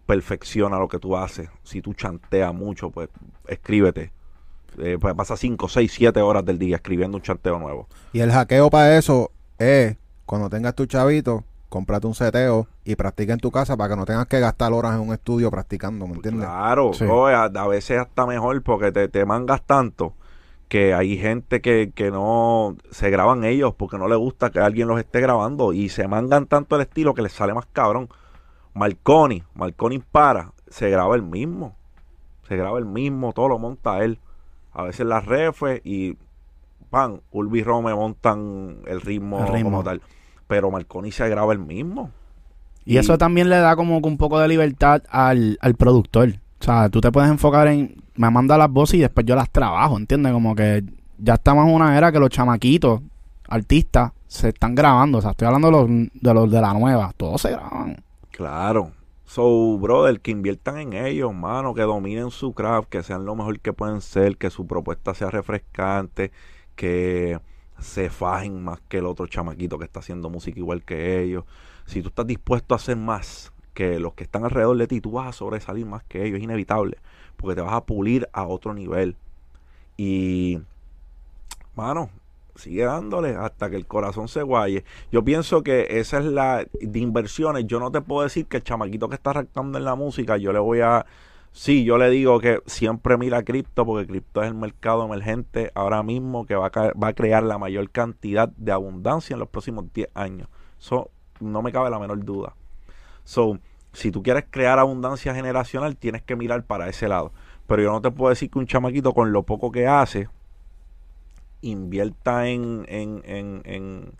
perfecciona 0.05 0.77
lo 0.79 0.87
que 0.87 0.99
tú 0.99 1.17
haces. 1.17 1.49
Si 1.63 1.81
tú 1.81 1.93
chanteas 1.93 2.53
mucho, 2.53 2.89
pues 2.91 3.09
escríbete. 3.47 4.11
Eh, 4.77 4.97
pues 4.99 5.13
pasa 5.15 5.37
5, 5.37 5.67
6, 5.69 5.91
7 5.93 6.21
horas 6.21 6.43
del 6.45 6.59
día 6.59 6.75
escribiendo 6.77 7.17
un 7.17 7.23
chanteo 7.23 7.57
nuevo. 7.59 7.87
Y 8.13 8.19
el 8.19 8.31
hackeo 8.31 8.69
para 8.69 8.97
eso 8.97 9.31
es, 9.57 9.95
cuando 10.25 10.49
tengas 10.49 10.75
tu 10.75 10.85
chavito, 10.85 11.43
cómprate 11.69 12.07
un 12.07 12.13
seteo 12.15 12.67
y 12.83 12.95
practica 12.95 13.33
en 13.33 13.39
tu 13.39 13.51
casa 13.51 13.77
para 13.77 13.89
que 13.91 13.95
no 13.95 14.05
tengas 14.05 14.27
que 14.27 14.39
gastar 14.39 14.73
horas 14.73 14.95
en 14.95 15.01
un 15.01 15.13
estudio 15.13 15.49
practicando, 15.49 16.07
¿me 16.07 16.15
entiendes? 16.15 16.45
Claro, 16.45 16.93
Sí. 16.93 17.05
bro, 17.05 17.27
a, 17.27 17.45
a 17.45 17.67
veces 17.67 17.99
hasta 17.99 18.25
mejor 18.25 18.61
porque 18.63 18.91
te, 18.91 19.07
te 19.07 19.25
mangas 19.25 19.61
tanto 19.65 20.13
que 20.67 20.93
hay 20.93 21.17
gente 21.17 21.61
que, 21.61 21.91
que 21.93 22.11
no 22.11 22.75
se 22.91 23.09
graban 23.09 23.43
ellos 23.45 23.73
porque 23.75 23.97
no 23.97 24.07
les 24.07 24.17
gusta 24.17 24.49
que 24.49 24.59
alguien 24.59 24.87
los 24.87 24.99
esté 24.99 25.21
grabando 25.21 25.73
y 25.73 25.89
se 25.89 26.07
mangan 26.07 26.47
tanto 26.47 26.75
el 26.75 26.81
estilo 26.81 27.13
que 27.13 27.21
les 27.21 27.31
sale 27.33 27.53
más 27.53 27.65
cabrón. 27.71 28.09
Marconi, 28.75 29.41
Marconi 29.55 29.99
para, 29.99 30.51
se 30.67 30.89
graba 30.89 31.15
el 31.15 31.23
mismo, 31.23 31.75
se 32.47 32.55
graba 32.57 32.77
el 32.77 32.85
mismo, 32.85 33.33
todo 33.33 33.47
lo 33.47 33.57
monta 33.57 34.03
él. 34.03 34.19
A 34.73 34.83
veces 34.83 35.05
las 35.05 35.25
refes 35.25 35.81
y 35.85 36.17
pan, 36.89 37.21
Ulvi 37.31 37.59
y 37.59 37.63
Rome 37.63 37.95
montan 37.95 38.79
el 38.85 39.01
ritmo, 39.01 39.39
El 39.39 39.53
ritmo. 39.53 39.71
como 39.71 39.83
tal. 39.83 40.01
Pero 40.47 40.69
Marconi 40.69 41.11
se 41.11 41.27
graba 41.29 41.53
el 41.53 41.59
mismo. 41.59 42.11
Y 42.83 42.97
eso 42.97 43.17
también 43.17 43.49
le 43.49 43.57
da 43.57 43.75
como 43.75 43.99
que 44.01 44.07
un 44.07 44.17
poco 44.17 44.39
de 44.39 44.47
libertad 44.47 45.01
al, 45.09 45.57
al 45.61 45.75
productor. 45.75 46.29
O 46.59 46.63
sea, 46.63 46.89
tú 46.89 47.01
te 47.01 47.11
puedes 47.11 47.31
enfocar 47.31 47.67
en, 47.67 47.95
me 48.15 48.29
manda 48.29 48.57
las 48.57 48.69
voces 48.69 48.95
y 48.95 49.01
después 49.01 49.25
yo 49.25 49.35
las 49.35 49.49
trabajo, 49.49 49.97
¿entiendes? 49.97 50.33
Como 50.33 50.53
que 50.53 50.83
ya 51.17 51.35
estamos 51.35 51.67
en 51.67 51.73
una 51.73 51.97
era 51.97 52.11
que 52.11 52.19
los 52.19 52.29
chamaquitos, 52.29 53.01
artistas, 53.47 54.11
se 54.27 54.49
están 54.49 54.75
grabando. 54.75 55.19
O 55.19 55.21
sea, 55.21 55.31
estoy 55.31 55.47
hablando 55.47 55.67
de 55.67 55.71
los 55.71 56.11
de, 56.13 56.33
los 56.33 56.51
de 56.51 56.61
la 56.61 56.73
nueva. 56.73 57.11
Todos 57.15 57.41
se 57.41 57.51
graban. 57.51 58.04
Claro. 58.35 58.91
So, 59.23 59.77
brother, 59.79 60.19
que 60.19 60.31
inviertan 60.31 60.77
en 60.77 60.91
ellos, 60.93 61.33
mano, 61.33 61.73
que 61.73 61.83
dominen 61.83 62.31
su 62.31 62.53
craft, 62.53 62.89
que 62.89 63.01
sean 63.01 63.23
lo 63.25 63.33
mejor 63.33 63.61
que 63.61 63.71
pueden 63.71 64.01
ser, 64.01 64.35
que 64.37 64.49
su 64.49 64.67
propuesta 64.67 65.13
sea 65.13 65.29
refrescante, 65.31 66.33
que 66.75 67.39
se 67.79 68.09
fajen 68.09 68.61
más 68.61 68.81
que 68.89 68.97
el 68.97 69.05
otro 69.05 69.27
chamaquito 69.27 69.79
que 69.79 69.85
está 69.85 70.01
haciendo 70.01 70.29
música 70.29 70.59
igual 70.59 70.83
que 70.83 71.23
ellos. 71.23 71.45
Si 71.85 72.01
tú 72.01 72.09
estás 72.09 72.27
dispuesto 72.27 72.75
a 72.75 72.77
hacer 72.77 72.97
más 72.97 73.53
que 73.73 73.99
los 74.01 74.15
que 74.15 74.25
están 74.25 74.43
alrededor 74.43 74.77
de 74.77 74.87
ti, 74.87 74.99
tú 74.99 75.11
vas 75.11 75.29
a 75.29 75.31
sobresalir 75.31 75.85
más 75.85 76.03
que 76.03 76.25
ellos, 76.25 76.37
es 76.39 76.43
inevitable, 76.43 76.97
porque 77.37 77.55
te 77.55 77.61
vas 77.61 77.73
a 77.73 77.85
pulir 77.85 78.27
a 78.33 78.45
otro 78.45 78.73
nivel. 78.73 79.15
Y, 79.95 80.59
mano, 81.73 82.09
sigue 82.55 82.83
dándole 82.83 83.35
hasta 83.35 83.69
que 83.69 83.75
el 83.75 83.85
corazón 83.85 84.27
se 84.27 84.41
guaye. 84.41 84.83
Yo 85.11 85.23
pienso 85.23 85.63
que 85.63 85.87
esa 85.99 86.19
es 86.19 86.25
la 86.25 86.65
de 86.79 86.99
inversiones. 86.99 87.65
Yo 87.67 87.79
no 87.79 87.91
te 87.91 88.01
puedo 88.01 88.23
decir 88.23 88.47
que 88.47 88.57
el 88.57 88.63
chamaquito 88.63 89.09
que 89.09 89.15
está 89.15 89.33
rectando 89.33 89.77
en 89.77 89.85
la 89.85 89.95
música, 89.95 90.37
yo 90.37 90.53
le 90.53 90.59
voy 90.59 90.81
a. 90.81 91.05
Sí, 91.51 91.85
yo 91.85 91.97
le 91.97 92.09
digo 92.09 92.39
que 92.39 92.61
siempre 92.65 93.17
mira 93.17 93.43
cripto, 93.43 93.85
porque 93.85 94.07
cripto 94.07 94.41
es 94.41 94.49
el 94.49 94.55
mercado 94.55 95.05
emergente 95.05 95.71
ahora 95.73 96.03
mismo 96.03 96.45
que 96.45 96.55
va 96.55 96.67
a, 96.67 96.91
va 96.93 97.07
a 97.07 97.13
crear 97.13 97.43
la 97.43 97.57
mayor 97.57 97.89
cantidad 97.91 98.49
de 98.49 98.73
abundancia 98.73 99.33
en 99.35 99.39
los 99.39 99.47
próximos 99.47 99.85
10 99.93 100.09
años. 100.15 100.49
Eso 100.77 101.11
no 101.39 101.61
me 101.61 101.71
cabe 101.71 101.89
la 101.89 101.99
menor 101.99 102.25
duda. 102.25 102.55
So, 103.23 103.59
si 103.93 104.11
tú 104.11 104.21
quieres 104.21 104.45
crear 104.49 104.79
abundancia 104.79 105.33
generacional, 105.33 105.95
tienes 105.95 106.21
que 106.21 106.35
mirar 106.35 106.63
para 106.65 106.89
ese 106.89 107.07
lado. 107.07 107.31
Pero 107.67 107.81
yo 107.81 107.91
no 107.91 108.01
te 108.01 108.11
puedo 108.11 108.29
decir 108.29 108.49
que 108.49 108.59
un 108.59 108.67
chamaquito 108.67 109.13
con 109.13 109.31
lo 109.31 109.43
poco 109.43 109.71
que 109.71 109.87
hace 109.87 110.27
invierta 111.65 112.47
en, 112.47 112.85
en, 112.87 113.21
en, 113.25 113.61
en, 113.65 114.13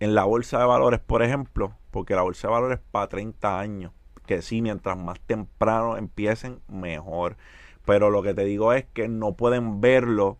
en 0.00 0.14
la 0.14 0.24
bolsa 0.24 0.58
de 0.58 0.64
valores, 0.64 1.00
por 1.00 1.22
ejemplo, 1.22 1.72
porque 1.90 2.14
la 2.14 2.22
bolsa 2.22 2.48
de 2.48 2.52
valores 2.54 2.80
para 2.90 3.08
30 3.08 3.58
años, 3.58 3.92
que 4.26 4.42
sí, 4.42 4.62
mientras 4.62 4.96
más 4.96 5.20
temprano 5.20 5.96
empiecen, 5.96 6.60
mejor. 6.68 7.36
Pero 7.84 8.10
lo 8.10 8.22
que 8.22 8.34
te 8.34 8.44
digo 8.44 8.72
es 8.72 8.84
que 8.92 9.08
no 9.08 9.32
pueden 9.32 9.80
verlo 9.80 10.38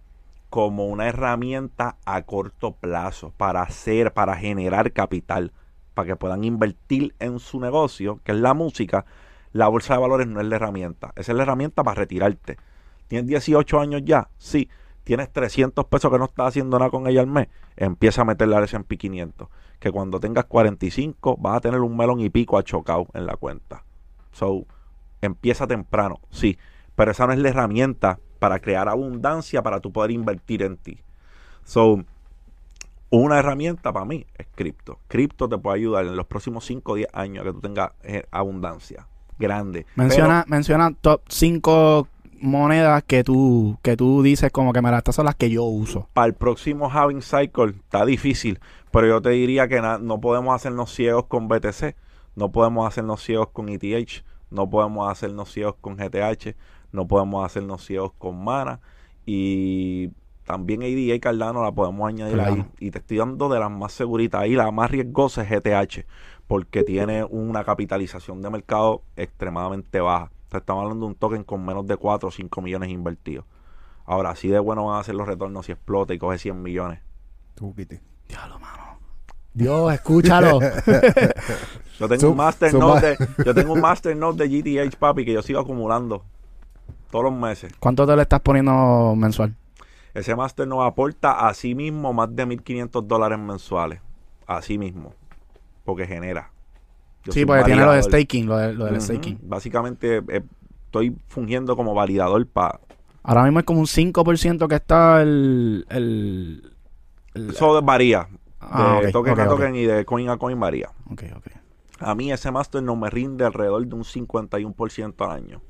como 0.49 0.87
una 0.87 1.09
herramienta 1.09 1.97
a 2.05 2.23
corto 2.23 2.73
plazo 2.73 3.33
para 3.37 3.63
hacer, 3.63 4.13
para 4.13 4.37
generar 4.37 4.93
capital, 4.93 5.53
para 5.95 6.07
que 6.07 6.17
puedan 6.17 6.45
invertir 6.45 7.15
en 7.19 7.39
su 7.39 7.59
negocio, 7.59 8.21
que 8.25 8.33
es 8.33 8.39
la 8.39 8.55
música. 8.55 9.05
La 9.53 9.69
bolsa 9.69 9.95
de 9.95 10.01
valores 10.01 10.27
no 10.27 10.41
es 10.41 10.47
la 10.47 10.57
herramienta, 10.57 11.13
esa 11.17 11.33
es 11.33 11.37
la 11.37 11.43
herramienta 11.45 11.83
para 11.83 11.97
retirarte. 11.97 12.59
¿Tienes 13.09 13.27
18 13.27 13.81
años 13.81 14.03
ya? 14.05 14.29
Sí. 14.39 14.69
¿Tienes 15.05 15.33
300 15.33 15.85
pesos 15.87 16.11
que 16.11 16.19
no 16.19 16.27
estás 16.27 16.49
haciendo 16.49 16.79
nada 16.79 16.91
con 16.91 17.07
ella 17.07 17.21
al 17.21 17.27
mes? 17.27 17.49
Empieza 17.77 18.23
a 18.23 18.25
meterle 18.25 18.57
al 18.57 18.65
S&P 18.65 18.97
500. 18.97 19.49
Que 19.79 19.91
cuando 19.91 20.21
tengas 20.21 20.45
45 20.45 21.37
vas 21.39 21.57
a 21.57 21.61
tener 21.61 21.81
un 21.81 21.97
melón 21.97 22.21
y 22.21 22.31
pico 22.31 22.57
achocado 22.57 23.07
en 23.15 23.27
la 23.27 23.37
cuenta. 23.37 23.85
So, 24.31 24.65
empieza 25.21 25.67
temprano, 25.67 26.21
sí. 26.31 26.59
Pero 26.95 27.11
esa 27.11 27.27
no 27.27 27.33
es 27.33 27.39
la 27.39 27.49
herramienta 27.49 28.21
para 28.39 28.61
crear 28.61 28.89
abundancia 28.89 29.63
para 29.63 29.81
tú 29.81 29.93
poder 29.93 30.13
invertir 30.13 30.63
en 30.63 30.77
ti. 30.77 31.01
So, 31.65 32.05
una 33.11 33.39
herramienta 33.39 33.93
para 33.93 34.07
mí 34.07 34.27
es 34.39 34.47
cripto. 34.55 34.99
Cripto 35.09 35.49
te 35.49 35.59
puede 35.59 35.79
ayudar 35.79 36.07
en 36.07 36.17
los 36.17 36.27
próximos 36.27 36.65
5 36.65 36.93
o 36.93 36.95
10 36.95 37.09
años 37.13 37.43
a 37.43 37.45
que 37.47 37.53
tú 37.53 37.61
tengas 37.61 37.91
eh, 38.03 38.25
abundancia 38.31 39.07
grande. 39.39 39.87
Menciona, 39.97 40.45
menciona 40.49 40.95
top 41.01 41.23
5 41.29 42.09
monedas 42.43 43.03
que 43.05 43.25
tú, 43.25 43.79
que 43.83 43.97
tú 43.97 44.23
dices 44.23 44.51
como 44.51 44.73
que, 44.73 44.83
mira, 44.83 44.99
estas 44.99 45.15
son 45.17 45.27
las 45.27 45.35
que 45.37 45.51
yo 45.51 45.65
uso. 45.65 46.09
para 46.13 46.27
el 46.27 46.35
próximo 46.35 46.91
halving 46.91 47.23
cycle 47.23 47.71
está 47.77 48.05
difícil, 48.05 48.59
pero 48.91 49.07
yo 49.07 49.23
te 49.23 49.31
diría 49.31 49.69
que 49.69 49.81
no 49.81 50.21
podemos 50.21 50.55
hacernos 50.55 50.93
ciegos 50.93 51.27
con 51.27 51.49
BTC, 51.49 51.95
no 52.37 52.51
podemos 52.53 52.87
hacernos 52.87 53.23
ciegos 53.23 53.49
con 53.53 53.69
ETH, 53.69 54.25
no 54.51 54.69
podemos 54.69 55.11
hacernos 55.11 55.51
ciegos 55.53 55.77
con 55.81 55.97
GTH, 55.97 56.55
no 56.93 57.07
podemos 57.07 57.45
hacernos 57.47 57.85
ciegos 57.85 58.13
con 58.19 58.43
Mana 58.45 58.81
y 59.25 60.11
también 60.45 60.83
ADA 60.83 61.15
y 61.15 61.21
Cardano 61.21 61.63
la 61.63 61.73
podemos 61.73 62.09
añadir 62.09 62.35
Claro. 62.35 62.55
ahí 62.55 62.65
y 62.81 62.91
te 62.91 62.99
estoy 62.99 63.19
dando 63.19 63.49
de 63.49 63.61
las 63.61 63.71
más 63.71 63.93
seguritas 63.93 64.43
ahí, 64.43 64.55
la 64.55 64.71
más 64.71 64.91
riesgosa 64.91 65.43
es 65.43 65.49
GTH 65.51 66.05
porque 66.47 66.83
tiene 66.83 67.25
una 67.25 67.65
capitalización 67.65 68.43
de 68.43 68.51
mercado 68.51 69.03
extremadamente 69.17 70.01
baja. 70.01 70.31
Te 70.53 70.59
estamos 70.59 70.83
hablando 70.83 71.07
de 71.07 71.13
un 71.13 71.15
token 71.15 71.45
con 71.45 71.65
menos 71.65 71.87
de 71.87 71.97
4 71.97 72.29
o 72.29 72.31
5 72.31 72.61
millones 72.61 72.91
invertidos. 72.91 73.47
Ahora, 74.05 74.31
así 74.31 74.49
de 74.49 74.59
bueno 74.59 74.85
van 74.85 75.01
a 75.01 75.03
ser 75.03 75.15
los 75.15 75.27
retornos 75.27 75.65
si 75.65 75.73
explota 75.73 76.13
y 76.13 76.19
coge 76.19 76.37
100 76.37 76.61
millones. 76.63 77.01
Tú. 77.55 77.75
Diablo, 78.29 78.59
mano. 78.59 78.99
Dios, 79.55 79.95
escúchalo. 79.95 80.61
Yo 81.99 82.07
tengo 82.09 82.21
Su- 82.21 82.31
un 82.33 82.37
master 82.37 82.75
note 82.75 83.17
de, 83.17 83.29
yo 83.47 83.55
tengo 83.55 83.73
un 83.73 83.81
master 83.81 84.15
note 84.15 84.47
de 84.47 84.61
GTH, 84.89 84.97
papi, 84.97 85.25
que 85.25 85.33
yo 85.33 85.41
sigo 85.43 85.61
acumulando 85.61 86.25
todos 87.11 87.25
los 87.27 87.35
meses. 87.35 87.73
¿Cuánto 87.79 88.07
te 88.07 88.15
le 88.15 88.23
estás 88.23 88.41
poniendo 88.41 89.15
mensual? 89.17 89.55
Ese 90.13 90.37
master 90.37 90.69
nos 90.69 90.85
aporta 90.87 91.49
a 91.49 91.55
sí 91.55 91.75
mismo 91.75 92.13
más 92.13 92.35
de 92.37 92.47
1.500 92.47 93.07
dólares 93.07 93.39
mensuales. 93.39 94.01
Así 94.47 94.77
mismo. 94.77 95.15
Porque 95.85 96.07
genera. 96.07 96.51
Yo 97.25 97.33
sí, 97.33 97.45
porque 97.47 97.65
tiene 97.65 97.85
lo 97.85 97.93
de 97.93 98.03
staking, 98.03 98.47
lo, 98.47 98.57
de- 98.59 98.75
lo 98.75 98.85
del 98.87 99.01
staking. 99.01 99.39
Básicamente 99.43 100.23
eh, 100.29 100.43
estoy 100.87 101.17
fungiendo 101.29 101.77
como 101.77 101.95
validador 101.95 102.47
para... 102.47 102.81
Ahora 103.23 103.45
mismo 103.45 103.61
es 103.61 103.65
como 103.65 103.81
un 103.81 103.87
5% 103.87 104.67
que 104.69 104.75
está 104.75 105.23
el... 105.23 105.87
el, 105.89 106.73
el- 107.35 107.51
Eso 107.51 107.81
varía. 107.83 108.29
Ah, 108.61 108.99
de 109.03 109.09
ok, 109.09 109.13
token 109.13 109.33
ok, 109.33 109.39
a 109.39 109.43
ok. 109.45 109.51
token 109.51 109.77
y 109.77 109.85
de 109.85 110.05
coin 110.05 110.29
a 110.29 110.37
coin 110.37 110.59
varía. 110.59 110.91
ok, 111.11 111.23
ok. 111.37 111.47
A 112.01 112.15
mí 112.17 112.33
ese 112.33 112.51
master 112.51 112.83
no 112.83 112.97
me 112.97 113.11
rinde 113.11 113.45
alrededor 113.45 113.87
de 113.87 113.95
un 113.95 114.05
51% 114.05 115.25
al 115.25 115.31
año. 115.31 115.61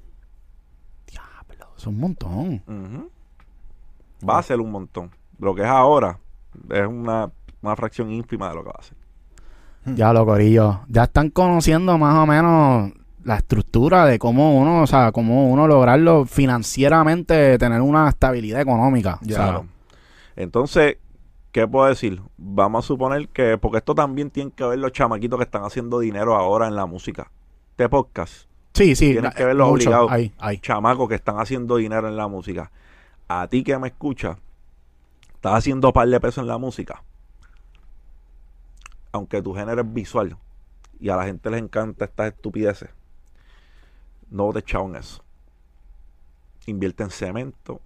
Diablo, 1.07 1.67
es 1.77 1.87
un 1.87 1.99
montón. 1.99 2.63
Va 4.29 4.39
a 4.39 4.43
ser 4.43 4.61
un 4.61 4.71
montón. 4.71 5.11
Lo 5.39 5.55
que 5.55 5.63
es 5.63 5.69
ahora 5.69 6.19
es 6.71 6.87
una, 6.87 7.31
una 7.61 7.77
fracción 7.77 8.11
ínfima 8.11 8.49
de 8.49 8.55
lo 8.55 8.63
que 8.63 8.69
va 8.71 8.77
a 8.79 8.83
ser. 8.83 8.97
Ya 9.85 10.13
lo 10.13 10.25
corillo. 10.25 10.81
Ya 10.89 11.05
están 11.05 11.31
conociendo 11.31 11.99
más 11.99 12.15
o 12.17 12.27
menos 12.27 12.93
la 13.25 13.37
estructura 13.37 14.05
de 14.07 14.19
cómo 14.19 14.59
uno, 14.61 14.83
o 14.83 14.87
sea, 14.87 15.13
cómo 15.13 15.49
uno 15.51 15.67
lograrlo 15.67 16.25
financieramente, 16.27 17.59
tener 17.59 17.81
una 17.81 18.09
estabilidad 18.09 18.61
económica. 18.61 19.19
Ya. 19.23 19.37
Claro. 19.37 19.67
Entonces, 20.37 20.97
¿qué 21.53 21.67
puedo 21.69 21.87
decir? 21.89 22.21
Vamos 22.37 22.85
a 22.85 22.89
suponer 22.89 23.29
que, 23.29 23.59
porque 23.59 23.79
esto 23.79 23.95
también 23.95 24.31
tiene 24.31 24.51
que 24.51 24.65
ver 24.65 24.79
los 24.79 24.93
chamaquitos 24.93 25.39
que 25.39 25.45
están 25.45 25.65
haciendo 25.65 25.99
dinero 26.01 26.35
ahora 26.35 26.67
en 26.69 26.75
la 26.77 26.87
música. 26.87 27.31
Este 27.71 27.89
podcast, 27.89 28.47
sí, 28.75 28.95
sí. 28.95 29.07
Tienes 29.13 29.25
la- 29.25 29.31
que 29.33 29.45
verlo 29.45 29.67
mucho, 29.69 29.89
obligado. 29.91 30.11
Ahí, 30.11 30.33
ahí. 30.39 30.59
chamacos 30.59 31.09
que 31.09 31.15
están 31.15 31.39
haciendo 31.39 31.77
dinero 31.77 32.09
en 32.09 32.17
la 32.17 32.29
música. 32.29 32.71
A 33.29 33.47
ti 33.49 33.63
que 33.63 33.79
me 33.79 33.89
escuchas, 33.89 34.37
estás 35.35 35.55
haciendo 35.55 35.93
par 35.93 36.09
de 36.09 36.21
pesos 36.21 36.43
en 36.43 36.49
la 36.49 36.59
música. 36.59 37.03
Aunque 39.13 39.43
tu 39.43 39.55
género 39.55 39.83
es 39.83 39.93
visual 39.93 40.37
y 40.99 41.11
a 41.11 41.17
la 41.17 41.25
gente 41.25 41.51
les 41.51 41.63
encanta 41.63 42.07
estas 42.07 42.33
estupideces, 42.33 42.91
no 44.31 44.51
te 44.53 44.65
en 44.77 44.97
eso. 44.97 45.23
Invierte 46.67 47.03
en 47.03 47.11
cemento, 47.11 47.81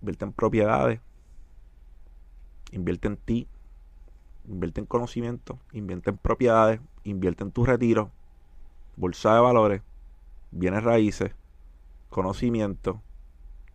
invierte 0.00 0.24
en 0.26 0.32
propiedades, 0.32 1.00
invierte 2.72 3.08
en 3.08 3.16
ti, 3.16 3.48
invierte 4.46 4.80
en 4.80 4.86
conocimiento, 4.86 5.58
invierte 5.72 6.10
en 6.10 6.18
propiedades, 6.18 6.80
invierte 7.04 7.44
en 7.44 7.52
tu 7.52 7.64
retiro, 7.64 8.10
bolsa 8.96 9.34
de 9.34 9.40
valores, 9.40 9.82
bienes 10.50 10.82
raíces, 10.82 11.32
conocimiento 12.10 13.00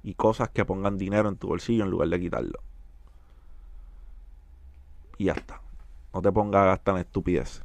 y 0.04 0.14
cosas 0.16 0.50
que 0.50 0.66
pongan 0.66 0.98
dinero 0.98 1.30
en 1.30 1.38
tu 1.38 1.48
bolsillo 1.48 1.84
en 1.84 1.90
lugar 1.90 2.10
de 2.10 2.20
quitarlo. 2.20 2.60
Y 5.18 5.26
ya 5.26 5.34
está. 5.34 5.62
No 6.14 6.22
te 6.22 6.32
pongas 6.32 6.62
a 6.64 6.66
gastar 6.66 6.96
en 6.96 7.02
estupidez. 7.02 7.64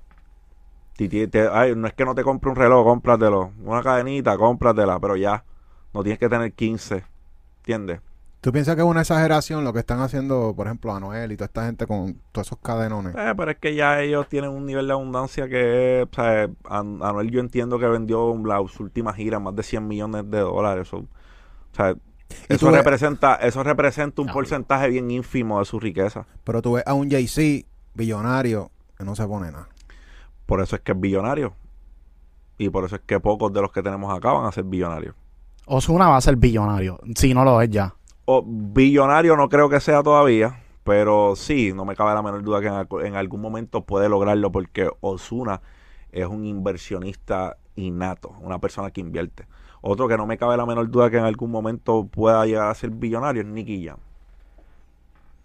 Te- 0.96 1.48
ay, 1.52 1.74
no 1.76 1.86
es 1.86 1.92
que 1.94 2.04
no 2.04 2.14
te 2.14 2.22
compre 2.22 2.48
un 2.50 2.56
reloj, 2.56 2.84
cómpratelo. 2.84 3.52
Una 3.62 3.82
cadenita, 3.82 4.36
cómpratela, 4.38 4.98
pero 4.98 5.16
ya. 5.16 5.44
No 5.92 6.02
tienes 6.02 6.18
que 6.18 6.28
tener 6.28 6.52
15. 6.52 7.04
¿Entiendes? 7.58 8.00
¿Tú 8.40 8.52
piensas 8.52 8.76
que 8.76 8.82
es 8.82 8.86
una 8.86 9.00
exageración 9.00 9.64
lo 9.64 9.72
que 9.72 9.80
están 9.80 10.00
haciendo, 10.00 10.54
por 10.54 10.66
ejemplo, 10.68 10.94
Anuel 10.94 11.32
y 11.32 11.36
toda 11.36 11.46
esta 11.46 11.66
gente 11.66 11.86
con 11.86 12.20
todos 12.30 12.46
esos 12.46 12.58
cadenones? 12.60 13.14
Eh, 13.16 13.34
pero 13.36 13.50
es 13.50 13.58
que 13.58 13.74
ya 13.74 14.00
ellos 14.00 14.28
tienen 14.28 14.50
un 14.50 14.64
nivel 14.64 14.86
de 14.86 14.92
abundancia 14.92 15.48
que, 15.48 16.06
o 16.10 16.14
sea, 16.14 16.48
An- 16.68 17.00
Anuel 17.02 17.30
yo 17.30 17.40
entiendo 17.40 17.78
que 17.78 17.86
vendió 17.88 18.34
las 18.44 18.78
últimas 18.78 19.16
giras 19.16 19.40
más 19.42 19.56
de 19.56 19.64
100 19.64 19.88
millones 19.88 20.30
de 20.30 20.38
dólares. 20.38 20.86
Eso, 20.86 20.98
o 20.98 21.06
sea, 21.72 21.94
eso 22.48 22.66
ves- 22.66 22.76
representa, 22.76 23.34
eso 23.36 23.62
representa 23.64 24.22
un 24.22 24.28
Ah, 24.30 24.32
porcentaje 24.32 24.88
bien 24.90 25.10
ínfimo 25.10 25.58
de 25.58 25.64
su 25.64 25.80
riqueza. 25.80 26.26
Pero 26.44 26.62
tú 26.62 26.74
ves 26.74 26.84
a 26.86 26.94
un 26.94 27.10
Jay-Z 27.10 27.66
billonario 27.96 28.70
que 28.96 29.04
no 29.04 29.16
se 29.16 29.26
pone 29.26 29.50
nada. 29.50 29.68
Por 30.46 30.60
eso 30.60 30.76
es 30.76 30.82
que 30.82 30.92
es 30.92 31.00
billonario. 31.00 31.54
Y 32.58 32.70
por 32.70 32.84
eso 32.84 32.96
es 32.96 33.02
que 33.04 33.20
pocos 33.20 33.52
de 33.52 33.60
los 33.60 33.72
que 33.72 33.82
tenemos 33.82 34.16
acá 34.16 34.32
van 34.32 34.46
a 34.46 34.52
ser 34.52 34.64
billonarios. 34.64 35.14
Osuna 35.66 36.08
va 36.08 36.16
a 36.16 36.20
ser 36.20 36.36
billonario, 36.36 37.00
si 37.16 37.34
no 37.34 37.44
lo 37.44 37.60
es 37.60 37.68
ya. 37.68 37.94
O 38.24 38.42
billonario 38.46 39.36
no 39.36 39.48
creo 39.48 39.68
que 39.68 39.80
sea 39.80 40.02
todavía, 40.02 40.62
pero 40.84 41.34
sí, 41.34 41.72
no 41.74 41.84
me 41.84 41.96
cabe 41.96 42.14
la 42.14 42.22
menor 42.22 42.42
duda 42.42 42.60
que 42.60 43.06
en, 43.06 43.16
algún 43.16 43.40
momento 43.40 43.84
puede 43.84 44.08
lograrlo 44.08 44.52
porque 44.52 44.88
Osuna 45.00 45.60
es 46.12 46.26
un 46.26 46.44
inversionista 46.44 47.56
innato, 47.74 48.32
una 48.40 48.60
persona 48.60 48.90
que 48.90 49.00
invierte. 49.00 49.46
Otro 49.80 50.08
que 50.08 50.16
no 50.16 50.26
me 50.26 50.38
cabe 50.38 50.56
la 50.56 50.64
menor 50.64 50.88
duda 50.88 51.10
que 51.10 51.18
en 51.18 51.24
algún 51.24 51.50
momento 51.50 52.06
pueda 52.06 52.46
llegar 52.46 52.70
a 52.70 52.74
ser 52.74 52.90
billonario 52.90 53.42
es 53.42 53.48
Nicky 53.48 53.86
Jam. 53.86 53.98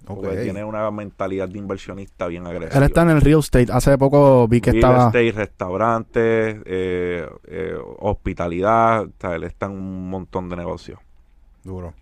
Porque 0.05 0.37
tiene 0.37 0.63
una 0.63 0.89
mentalidad 0.91 1.47
de 1.47 1.57
inversionista 1.59 2.27
bien 2.27 2.45
agresiva. 2.47 2.77
Él 2.77 2.83
está 2.83 3.03
en 3.03 3.09
el 3.11 3.21
real 3.21 3.39
estate. 3.39 3.71
Hace 3.71 3.97
poco 3.97 4.47
vi 4.47 4.59
que 4.59 4.71
Real 4.71 4.83
estaba. 4.83 5.05
estate, 5.07 5.31
restaurantes, 5.31 6.57
eh, 6.65 7.29
eh, 7.47 7.75
hospitalidad, 7.99 9.03
o 9.03 9.11
sea, 9.19 9.35
él 9.35 9.43
está 9.43 9.67
en 9.67 9.73
un 9.73 10.09
montón 10.09 10.49
de 10.49 10.55
negocios. 10.55 10.99
Duro. 11.63 11.93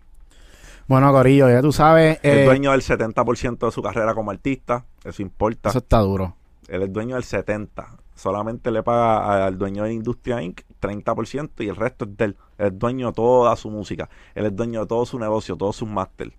Bueno, 0.87 1.11
Corillo, 1.11 1.49
ya 1.49 1.61
tú 1.61 1.71
sabes. 1.71 2.19
es 2.23 2.37
eh, 2.37 2.45
dueño 2.45 2.71
del 2.71 2.81
70% 2.81 3.65
de 3.65 3.71
su 3.71 3.81
carrera 3.81 4.15
como 4.15 4.31
artista, 4.31 4.85
eso 5.03 5.21
importa. 5.21 5.69
Eso 5.69 5.79
está 5.79 5.99
duro. 5.99 6.35
Él 6.67 6.83
es 6.83 6.91
dueño 6.91 7.15
del 7.15 7.23
70%. 7.23 7.85
Solamente 8.15 8.69
le 8.71 8.83
paga 8.83 9.45
al 9.45 9.57
dueño 9.57 9.83
de 9.83 9.93
Industria 9.93 10.41
Inc. 10.41 10.61
30% 10.81 11.51
y 11.59 11.69
el 11.69 11.75
resto 11.75 12.05
es 12.05 12.17
de 12.17 12.25
él. 12.25 12.37
Él 12.57 12.67
es 12.67 12.79
dueño 12.79 13.07
de 13.07 13.13
toda 13.13 13.55
su 13.55 13.69
música. 13.69 14.09
Él 14.35 14.45
es 14.45 14.55
dueño 14.55 14.81
de 14.81 14.87
todo 14.87 15.05
su 15.05 15.19
negocio, 15.19 15.55
todos 15.55 15.75
sus 15.75 15.87
máster. 15.87 16.33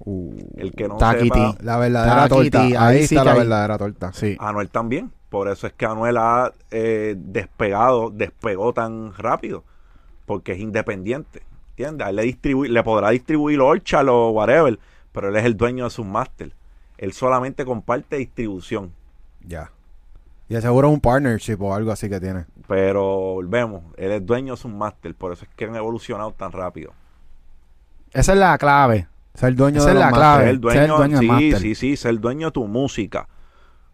Uh, 0.00 0.32
El 0.56 0.72
que 0.72 0.88
no 0.88 0.96
Taquiti. 0.96 1.28
sepa, 1.28 1.56
la 1.62 1.76
verdadera 1.76 2.28
Taquiti, 2.28 2.50
torta. 2.50 2.60
Ahí, 2.62 2.74
ahí 2.74 3.06
sí 3.06 3.14
está 3.14 3.24
la 3.24 3.32
hay- 3.32 3.38
verdadera 3.38 3.78
torta. 3.78 4.12
Sí. 4.12 4.36
Anuel 4.38 4.68
también. 4.70 5.12
Por 5.28 5.48
eso 5.48 5.66
es 5.66 5.72
que 5.74 5.84
Anuel 5.86 6.16
ha 6.16 6.52
eh, 6.70 7.14
despegado, 7.18 8.10
despegó 8.10 8.72
tan 8.72 9.12
rápido. 9.14 9.64
Porque 10.24 10.52
es 10.52 10.58
independiente. 10.60 11.42
¿Entiendes? 11.70 12.06
A 12.06 12.10
él 12.10 12.16
le, 12.16 12.22
distribuye, 12.22 12.70
le 12.70 12.82
podrá 12.82 13.10
distribuir 13.10 13.60
Orchard 13.60 14.08
o 14.08 14.30
whatever. 14.30 14.78
Pero 15.12 15.28
él 15.28 15.36
es 15.36 15.44
el 15.44 15.56
dueño 15.56 15.84
de 15.84 15.90
sus 15.90 16.06
máster. 16.06 16.52
Él 16.96 17.12
solamente 17.12 17.64
comparte 17.64 18.16
distribución. 18.16 18.92
Ya. 19.46 19.70
Y 20.48 20.54
de 20.54 20.62
seguro 20.62 20.88
un 20.88 21.00
partnership 21.00 21.56
o 21.60 21.74
algo 21.74 21.92
así 21.92 22.08
que 22.08 22.20
tiene. 22.20 22.46
Pero 22.66 23.04
volvemos. 23.34 23.82
Él 23.96 24.12
es 24.12 24.24
dueño 24.24 24.54
de 24.54 24.56
sus 24.60 24.70
máster. 24.72 25.14
Por 25.14 25.32
eso 25.32 25.44
es 25.44 25.50
que 25.56 25.64
han 25.66 25.76
evolucionado 25.76 26.32
tan 26.32 26.52
rápido. 26.52 26.92
Esa 28.12 28.32
es 28.32 28.38
la 28.38 28.56
clave. 28.58 29.06
Ser 29.38 29.50
el 29.50 29.56
dueño 29.56 29.78
Esa 29.78 29.86
de 29.90 29.92
es 29.94 29.98
la 30.00 30.10
clave. 30.10 30.44
Ser 30.44 30.48
el 30.48 30.54
ser 30.56 30.60
dueño, 30.60 30.96
dueño 30.96 31.18
sí, 31.20 31.26
máster. 31.28 31.58
sí, 31.60 31.74
sí, 31.76 31.96
ser 31.96 32.10
el 32.10 32.20
dueño 32.20 32.46
de 32.48 32.52
tu 32.52 32.66
música. 32.66 33.28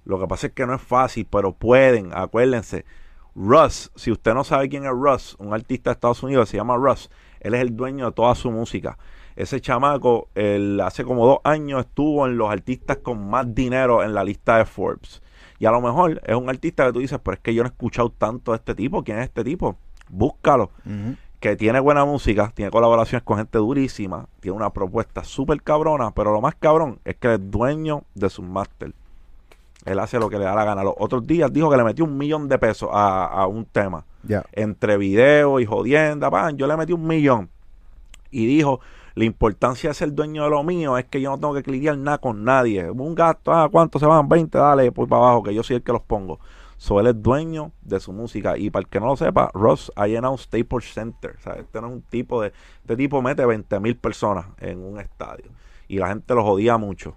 Lo 0.07 0.19
que 0.19 0.27
pasa 0.27 0.47
es 0.47 0.53
que 0.55 0.65
no 0.67 0.75
es 0.75 0.81
fácil, 0.81 1.27
pero 1.31 1.53
pueden, 1.53 2.13
acuérdense. 2.15 2.87
Russ, 3.35 3.91
si 3.95 4.11
usted 4.11 4.33
no 4.33 4.43
sabe 4.43 4.71
quién 4.71 4.85
es 4.85 4.93
Russ, 4.93 5.37
un 5.39 5.53
artista 5.53 5.91
de 5.91 5.95
Estados 5.95 6.23
Unidos 6.23 6.49
se 6.49 6.57
llama 6.57 6.77
Russ, 6.77 7.11
él 7.41 7.53
es 7.53 7.61
el 7.61 7.77
dueño 7.77 8.07
de 8.07 8.13
toda 8.13 8.35
su 8.35 8.51
música. 8.51 8.97
Ese 9.37 9.61
chamaco, 9.61 10.29
él 10.35 10.81
hace 10.81 11.05
como 11.05 11.27
dos 11.27 11.39
años 11.45 11.81
estuvo 11.81 12.27
en 12.27 12.39
los 12.39 12.51
artistas 12.51 12.99
con 12.99 13.29
más 13.29 13.55
dinero 13.55 14.03
en 14.03 14.15
la 14.15 14.25
lista 14.25 14.57
de 14.57 14.65
Forbes. 14.65 15.21
Y 15.59 15.67
a 15.67 15.71
lo 15.73 15.83
mejor 15.83 16.23
es 16.25 16.37
un 16.37 16.49
artista 16.49 16.87
que 16.87 16.93
tú 16.95 17.01
dices, 17.01 17.19
pero 17.23 17.35
es 17.35 17.41
que 17.41 17.53
yo 17.53 17.63
no 17.63 17.69
he 17.69 17.73
escuchado 17.73 18.09
tanto 18.11 18.53
de 18.53 18.57
este 18.57 18.75
tipo. 18.75 19.05
¿Quién 19.05 19.19
es 19.19 19.25
este 19.25 19.45
tipo? 19.45 19.77
Búscalo 20.09 20.71
Ujú. 20.87 21.17
Que 21.45 21.57
tiene 21.57 21.79
buena 21.79 22.07
música, 22.07 22.51
tiene 22.55 22.71
colaboraciones 22.71 23.23
con 23.23 23.37
gente 23.37 23.59
durísima, 23.59 24.29
tiene 24.41 24.57
una 24.57 24.71
propuesta 24.71 25.25
súper 25.25 25.61
cabrona, 25.61 26.11
pero 26.13 26.33
lo 26.33 26.41
más 26.41 26.55
cabrón 26.55 27.01
es 27.05 27.17
que 27.17 27.35
es 27.35 27.51
dueño 27.51 28.05
de 28.15 28.31
sus 28.31 28.47
máster. 28.47 28.95
Él 29.85 29.99
hace 29.99 30.19
lo 30.19 30.31
que 30.31 30.39
le 30.39 30.47
da 30.47 30.55
la 30.55 30.65
gana. 30.65 30.83
Los 30.83 30.95
otros 30.97 31.27
días 31.27 31.53
dijo 31.53 31.69
que 31.69 31.77
le 31.77 31.85
metió 31.85 32.07
un 32.07 32.17
millón 32.17 32.49
de 32.49 32.59
pesos 32.59 32.89
a, 32.91 33.27
a 33.27 33.47
un 33.47 33.67
tema. 33.67 34.07
Ya. 34.23 34.43
Entre 34.53 34.97
video 34.97 35.61
y 35.61 35.67
jodienda, 35.67 36.31
pan, 36.31 36.57
yo 36.57 36.67
le 36.67 36.79
metí 36.79 36.95
un 36.95 37.07
millón. 37.07 37.51
Y 38.31 38.47
dijo, 38.47 38.81
la 39.15 39.27
importancia 39.27 39.91
de 39.91 39.95
ser 39.95 40.15
dueño 40.15 40.45
de 40.45 40.49
lo 40.49 40.63
mío 40.63 40.97
es 40.97 41.05
que 41.05 41.21
yo 41.21 41.29
no 41.29 41.39
tengo 41.39 41.63
que 41.63 41.71
lidiar 41.71 41.99
nada 41.99 42.17
con 42.17 42.43
nadie. 42.43 42.91
Un 42.91 43.15
gasto, 43.15 43.53
ah, 43.53 43.69
¿cuánto 43.71 43.99
se 43.99 44.07
van? 44.07 44.31
20, 44.31 44.57
dale, 44.57 44.91
pues 44.93 45.11
para 45.11 45.21
abajo, 45.21 45.43
que 45.43 45.55
yo 45.55 45.63
soy 45.63 45.77
el 45.77 45.83
que 45.83 45.93
los 45.93 46.01
pongo. 46.01 46.41
So, 46.77 47.01
él 47.01 47.07
es 47.07 47.23
dueño 47.23 47.73
de 47.83 48.01
su 48.01 48.13
música. 48.13 48.59
Y 48.59 48.71
para 48.71 48.83
el 48.83 48.89
que 48.89 49.01
no 49.01 49.07
lo 49.07 49.17
sepa, 49.17 49.51
Ross 49.55 49.93
ha 49.97 50.07
llenado 50.07 50.37
Staples 50.37 50.93
Center. 50.93 51.37
O 51.39 51.43
sea, 51.43 51.55
este 51.55 51.81
no 51.81 51.87
es 51.89 51.93
un 51.95 52.03
tipo 52.03 52.43
de... 52.43 52.53
Este 52.81 52.97
tipo 52.97 53.23
mete 53.23 53.45
20 53.47 53.81
mil 53.81 53.97
personas 53.97 54.47
en 54.59 54.83
un 54.85 55.01
estadio. 55.01 55.47
Y 55.89 55.99
la 55.99 56.09
gente 56.09 56.35
lo 56.35 56.43
jodía 56.45 56.77
mucho. 56.79 57.17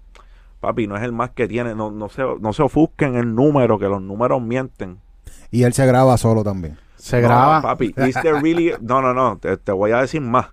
Papi, 0.60 0.86
no 0.86 0.96
es 0.96 1.02
el 1.02 1.12
más 1.12 1.30
que 1.30 1.46
tiene. 1.48 1.74
No, 1.74 1.90
no, 1.90 2.08
se, 2.08 2.22
no 2.40 2.52
se 2.52 2.62
ofusquen 2.62 3.16
el 3.16 3.34
número, 3.34 3.78
que 3.78 3.86
los 3.86 4.00
números 4.02 4.40
mienten. 4.42 5.00
Y 5.50 5.62
él 5.64 5.72
se 5.72 5.86
graba 5.86 6.16
solo 6.18 6.42
también. 6.44 6.78
Se 6.96 7.20
No, 7.20 7.28
graba. 7.28 7.62
papi, 7.62 7.94
is 7.96 8.14
there 8.22 8.40
really... 8.40 8.72
No, 8.80 9.00
no, 9.02 9.14
no, 9.14 9.38
te, 9.38 9.56
te 9.56 9.72
voy 9.72 9.92
a 9.92 10.00
decir 10.00 10.20
más. 10.20 10.46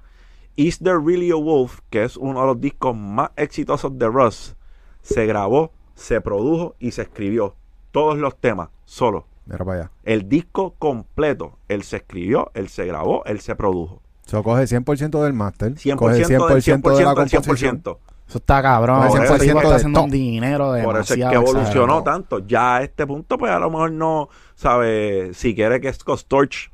Is 0.58 0.80
There 0.80 1.00
Really 1.00 1.32
a 1.32 1.36
Wolf, 1.36 1.80
que 1.90 2.04
es 2.06 2.16
uno 2.16 2.40
de 2.40 2.46
los 2.48 2.62
discos 2.62 2.96
más 2.96 3.32
exitosos 3.36 4.00
de 4.00 4.08
Russ, 4.08 4.56
se 5.02 5.26
grabó, 5.26 5.74
se 5.96 6.22
produjo 6.22 6.76
y 6.80 6.92
se 6.92 7.02
escribió. 7.02 7.56
Todos 7.92 8.18
los 8.18 8.38
temas, 8.38 8.70
solo. 8.86 9.28
Mira 9.46 9.64
para 9.64 9.80
allá. 9.80 9.92
El 10.04 10.28
disco 10.28 10.74
completo, 10.80 11.58
él 11.68 11.84
se 11.84 11.98
escribió, 11.98 12.52
él 12.54 12.70
se 12.70 12.86
grabó, 12.86 13.24
él 13.26 13.42
se 13.42 13.56
produjo. 13.56 14.02
So, 14.26 14.42
coge 14.42 14.64
100% 14.64 15.22
del 15.24 15.34
máster. 15.34 15.74
100%, 15.76 15.96
coge 15.98 16.16
del 16.16 16.26
100%, 16.26 16.98
de 16.98 17.04
la 17.04 17.14
del 17.14 17.30
composición. 17.30 17.82
100%. 17.84 17.98
Eso 18.28 18.40
está 18.40 18.62
cabrón. 18.62 18.98
Por 18.98 19.08
eso- 19.08 19.36
está 19.36 19.76
haciendo 19.76 20.04
un 20.04 20.10
dinero 20.10 20.72
de 20.72 20.84
Por 20.84 20.98
eso 20.98 21.14
es 21.14 21.20
que 21.20 21.36
evolucionó 21.36 21.62
exagerado. 21.62 22.04
tanto. 22.04 22.40
Ya 22.40 22.78
a 22.78 22.82
este 22.82 23.06
punto, 23.06 23.38
pues 23.38 23.52
a 23.52 23.60
lo 23.60 23.70
mejor 23.70 23.92
no, 23.92 24.30
sabe, 24.56 25.32
si 25.36 25.54
quiere 25.54 25.80
que 25.80 25.94
Scott 25.94 26.22
Storch, 26.22 26.72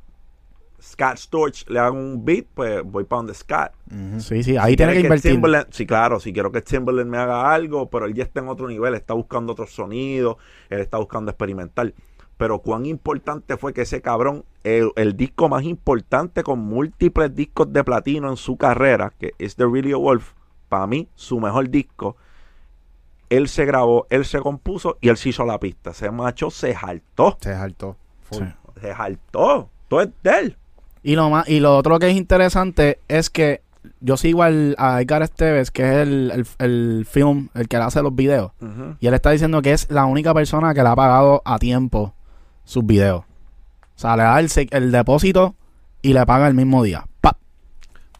Scott 0.82 1.16
Storch 1.16 1.68
le 1.68 1.78
haga 1.78 1.92
un 1.92 2.24
beat, 2.24 2.46
pues 2.54 2.82
voy 2.84 3.04
para 3.04 3.18
donde 3.18 3.34
Scott. 3.34 3.70
Sí, 4.18 4.42
sí, 4.42 4.56
ahí 4.56 4.72
Si 4.72 4.76
tiene 4.76 4.92
que 4.94 5.00
invertir. 5.00 5.32
Timberland- 5.32 5.66
sí, 5.70 5.86
claro, 5.86 6.18
si 6.18 6.32
quiero 6.32 6.50
que 6.50 6.60
Timberland 6.60 7.08
me 7.08 7.18
haga 7.18 7.52
algo, 7.52 7.88
pero 7.88 8.06
él 8.06 8.14
ya 8.14 8.24
está 8.24 8.40
en 8.40 8.48
otro 8.48 8.66
nivel, 8.68 8.94
está 8.94 9.14
buscando 9.14 9.52
otros 9.52 9.72
sonidos, 9.72 10.36
él 10.70 10.80
está 10.80 10.98
buscando 10.98 11.30
experimentar. 11.30 11.94
Pero 12.36 12.58
cuán 12.58 12.86
importante 12.86 13.56
fue 13.56 13.72
que 13.72 13.82
ese 13.82 14.02
cabrón, 14.02 14.44
el, 14.64 14.90
el 14.96 15.16
disco 15.16 15.48
más 15.48 15.62
importante 15.62 16.42
con 16.42 16.58
múltiples 16.58 17.32
discos 17.34 17.72
de 17.72 17.84
platino 17.84 18.28
en 18.28 18.36
su 18.36 18.56
carrera, 18.56 19.12
que 19.18 19.34
es 19.38 19.54
The 19.54 19.64
Really 19.66 19.92
Wolf, 19.94 20.32
para 20.68 20.86
mí, 20.88 21.08
su 21.14 21.38
mejor 21.38 21.68
disco, 21.70 22.16
él 23.30 23.48
se 23.48 23.64
grabó, 23.64 24.06
él 24.10 24.24
se 24.24 24.40
compuso 24.40 24.98
y 25.00 25.08
él 25.08 25.16
se 25.16 25.28
hizo 25.28 25.44
la 25.46 25.60
pista. 25.60 25.90
Ese 25.90 26.10
macho 26.10 26.50
se 26.50 26.74
jaltó, 26.74 27.36
Se. 27.40 27.96
Sí. 28.38 28.44
se 28.80 28.94
jaltó. 28.94 29.70
todo 29.88 30.00
es 30.02 30.08
de 30.22 30.30
él. 30.38 30.56
Y 31.02 31.16
lo 31.16 31.30
más, 31.30 31.48
y 31.48 31.60
lo 31.60 31.76
otro 31.76 31.98
que 31.98 32.10
es 32.10 32.16
interesante 32.16 32.98
es 33.08 33.28
que 33.30 33.62
yo 34.00 34.16
sigo 34.16 34.42
al, 34.44 34.76
a 34.78 35.00
Edgar 35.02 35.22
Esteves, 35.22 35.70
que 35.72 35.82
es 35.82 35.96
el, 36.06 36.30
el, 36.30 36.46
el 36.58 37.06
film, 37.10 37.48
el 37.54 37.66
que 37.68 37.76
le 37.78 37.82
hace 37.84 38.02
los 38.02 38.14
videos. 38.14 38.52
Y 39.00 39.06
él 39.08 39.14
está 39.14 39.30
diciendo 39.30 39.60
que 39.62 39.72
es 39.72 39.90
la 39.90 40.04
única 40.04 40.32
persona 40.34 40.72
que 40.74 40.82
le 40.82 40.88
ha 40.88 40.94
pagado 40.96 41.42
a 41.44 41.58
tiempo 41.58 42.14
sus 42.64 42.86
videos. 42.86 43.22
O 43.22 43.98
sea, 43.98 44.16
le 44.16 44.22
da 44.22 44.38
el, 44.38 44.48
el 44.70 44.92
depósito 44.92 45.54
y 46.00 46.12
le 46.14 46.24
paga 46.26 46.46
el 46.46 46.54
mismo 46.54 46.82
día. 46.84 47.04
¡Pap! 47.20 47.36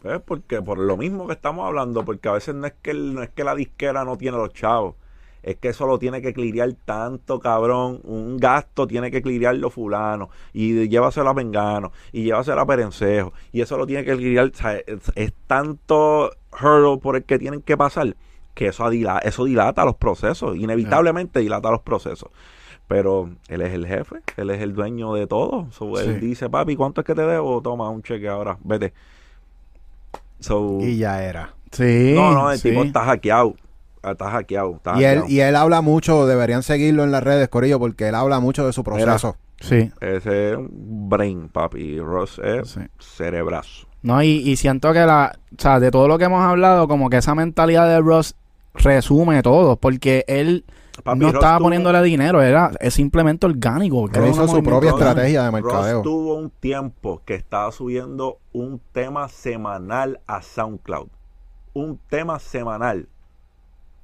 Pues 0.01 0.19
porque 0.25 0.61
por 0.61 0.77
lo 0.77 0.97
mismo 0.97 1.27
que 1.27 1.33
estamos 1.33 1.65
hablando, 1.65 2.03
porque 2.03 2.27
a 2.27 2.33
veces 2.33 2.53
no 2.55 2.67
es 2.67 2.73
que 2.81 2.91
el- 2.91 3.13
no 3.15 3.23
es 3.23 3.29
que 3.29 3.45
la 3.45 3.55
disquera 3.55 4.03
no 4.03 4.17
tiene 4.17 4.35
los 4.37 4.51
chavos, 4.53 4.95
es 5.43 5.57
que 5.57 5.67
eso 5.69 5.85
lo 5.85 5.99
tiene 5.99 6.21
que 6.21 6.33
clirear 6.33 6.73
tanto, 6.85 7.39
cabrón, 7.39 7.99
un 8.03 8.37
gasto 8.37 8.87
tiene 8.87 9.11
que 9.11 9.21
clirearlo 9.21 9.69
fulano, 9.69 10.29
y 10.53 10.87
llévaselo 10.87 11.29
a 11.29 11.33
Vengano, 11.33 11.91
y 12.11 12.23
llévaselo 12.23 12.59
a 12.61 12.65
Perencejo, 12.65 13.33
y 13.51 13.61
eso 13.61 13.77
lo 13.77 13.85
tiene 13.85 14.03
que 14.05 14.15
clirear, 14.15 14.47
o 14.53 14.57
sea, 14.57 14.77
es, 14.77 15.11
es 15.15 15.33
tanto 15.47 16.31
hurdle 16.51 16.97
por 16.99 17.15
el 17.17 17.23
que 17.23 17.37
tienen 17.37 17.61
que 17.61 17.77
pasar, 17.77 18.15
que 18.53 18.67
eso, 18.67 18.83
adila- 18.85 19.19
eso 19.23 19.43
dilata 19.45 19.83
los 19.85 19.95
procesos, 19.95 20.55
inevitablemente 20.55 21.39
dilata 21.39 21.69
los 21.71 21.81
procesos. 21.81 22.29
Pero 22.87 23.29
él 23.47 23.61
es 23.61 23.73
el 23.73 23.87
jefe, 23.87 24.17
él 24.37 24.49
es 24.49 24.61
el 24.61 24.73
dueño 24.73 25.13
de 25.13 25.25
todo. 25.25 25.67
So, 25.71 25.97
Él 25.99 26.19
Sí. 26.19 26.25
dice, 26.27 26.49
papi, 26.49 26.75
¿cuánto 26.75 26.99
es 27.01 27.07
que 27.07 27.15
te 27.15 27.21
debo? 27.25 27.61
Toma 27.61 27.89
un 27.89 28.03
cheque 28.03 28.27
ahora, 28.27 28.57
vete. 28.63 28.93
So, 30.39 30.79
Y 30.81 30.97
ya 30.97 31.23
era. 31.23 31.53
Sí. 31.71 32.13
no, 32.15 32.33
no, 32.33 32.51
el 32.51 32.59
sí. 32.59 32.69
tipo 32.69 32.83
está 32.83 33.05
hackeado. 33.05 33.55
Está 34.03 34.29
hackeado. 34.31 34.75
Está 34.75 34.99
Y 34.99 35.03
él, 35.05 35.23
y 35.27 35.39
él 35.39 35.55
habla 35.55 35.81
mucho, 35.81 36.25
deberían 36.27 36.61
seguirlo 36.63 37.03
en 37.03 37.11
las 37.11 37.23
redes, 37.23 37.47
Corillo, 37.49 37.79
porque 37.79 38.09
él 38.09 38.15
habla 38.15 38.39
mucho 38.39 38.65
de 38.65 38.73
su 38.73 38.83
proceso. 38.83 39.37
Sí. 39.61 39.91
Ese 40.01 40.51
es 40.51 40.57
un 40.57 41.07
brain, 41.09 41.47
papi. 41.47 41.99
Ross 41.99 42.39
es 42.43 42.71
Sí. 42.71 42.81
cerebrazo. 42.99 43.87
No, 44.01 44.21
y, 44.21 44.27
y 44.29 44.57
siento 44.57 44.91
que 44.91 44.99
la, 44.99 45.37
o 45.57 45.61
sea, 45.61 45.79
de 45.79 45.89
todo 45.89 46.09
lo 46.09 46.17
que 46.17 46.25
hemos 46.25 46.43
hablado, 46.43 46.87
como 46.89 47.09
que 47.09 47.17
esa 47.17 47.33
mentalidad 47.33 47.87
de 47.87 48.01
Ross 48.01 48.35
resume 48.73 49.41
todo, 49.41 49.77
porque 49.77 50.25
él 50.27 50.65
Papi, 51.03 51.19
no 51.19 51.27
Ross 51.27 51.35
estaba 51.35 51.57
tuvo- 51.59 51.63
poniéndole 51.67 52.01
dinero, 52.03 52.41
era 52.41 52.71
es 52.81 52.93
simplemente 52.95 53.45
orgánico. 53.45 54.09
Él 54.13 54.27
hizo 54.29 54.45
su 54.49 54.61
propia 54.61 54.91
Ross- 54.91 54.99
estrategia 54.99 55.43
de 55.43 55.51
Ross 55.51 55.63
mercadeo. 55.63 56.01
tuvo 56.01 56.35
un 56.35 56.49
tiempo 56.49 57.21
que 57.25 57.35
estaba 57.35 57.71
subiendo 57.71 58.39
un 58.51 58.81
tema 58.91 59.29
semanal 59.29 60.19
a 60.27 60.41
SoundCloud. 60.41 61.07
Un 61.73 61.97
tema 62.09 62.39
semanal. 62.39 63.07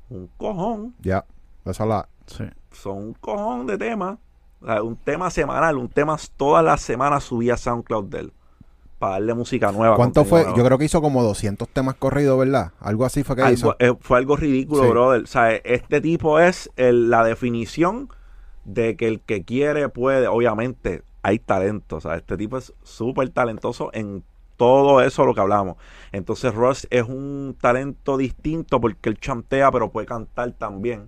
Un 0.10 0.28
cojón. 0.38 0.96
Ya. 1.02 1.26
Esa 1.66 1.84
es 1.84 1.90
la. 1.90 2.10
Sí. 2.26 2.44
Son 2.72 2.98
un 2.98 3.14
cojón 3.14 3.68
de 3.68 3.78
temas. 3.78 4.18
O 4.62 4.66
sea, 4.66 4.84
un 4.84 4.96
tema 4.98 5.30
semanal. 5.30 5.78
Un 5.78 5.90
tema 5.90 6.18
todas 6.38 6.64
las 6.64 6.82
semanas 6.82 7.24
subía 7.24 7.54
a 7.54 7.58
SoundCloud 7.58 8.06
de 8.06 8.20
él. 8.20 8.34
Para 8.98 9.14
darle 9.14 9.34
música 9.34 9.72
nueva. 9.72 9.96
¿Cuánto 9.96 10.26
fue? 10.26 10.42
nuevo. 10.44 10.58
Yo 10.58 10.64
creo 10.66 10.78
que 10.78 10.86
hizo 10.86 11.02
como 11.02 11.24
200 11.24 11.70
temas 11.70 11.96
corridos, 11.96 12.38
¿verdad? 12.38 12.74
Algo 12.82 13.06
así 13.06 13.24
fue 13.24 13.36
que 13.38 13.44
Algo- 13.44 13.54
hizo. 13.54 13.76
eh, 13.80 13.96
fue 14.02 14.18
algo 14.18 14.36
ridículo, 14.36 14.84
Sí. 14.84 14.90
brother. 14.90 15.24
O 15.24 15.28
sea, 15.28 15.52
este 15.56 16.02
tipo 16.02 16.40
es 16.40 16.70
el- 16.76 17.10
la 17.10 17.24
definición 17.24 18.10
de 18.66 18.98
que 18.98 19.08
el 19.08 19.22
que 19.22 19.44
quiere 19.46 19.88
puede. 19.88 20.28
Obviamente, 20.28 21.04
hay 21.24 21.40
talento. 21.40 21.96
O 21.98 22.02
sea, 22.02 22.16
este 22.16 22.36
tipo 22.36 22.58
es 22.58 22.74
súper 22.84 23.30
talentoso 23.30 23.90
en 23.94 24.24
todo 24.60 25.00
eso 25.00 25.26
lo 25.26 25.34
que 25.34 25.40
hablamos. 25.40 25.78
Entonces, 26.12 26.54
Ross 26.54 26.86
es 26.92 27.04
un 27.04 27.56
talento 27.60 28.18
distinto 28.18 28.82
porque 28.82 29.08
él 29.08 29.18
chantea, 29.18 29.72
pero 29.72 29.90
puede 29.90 30.06
cantar 30.06 30.52
también. 30.52 31.08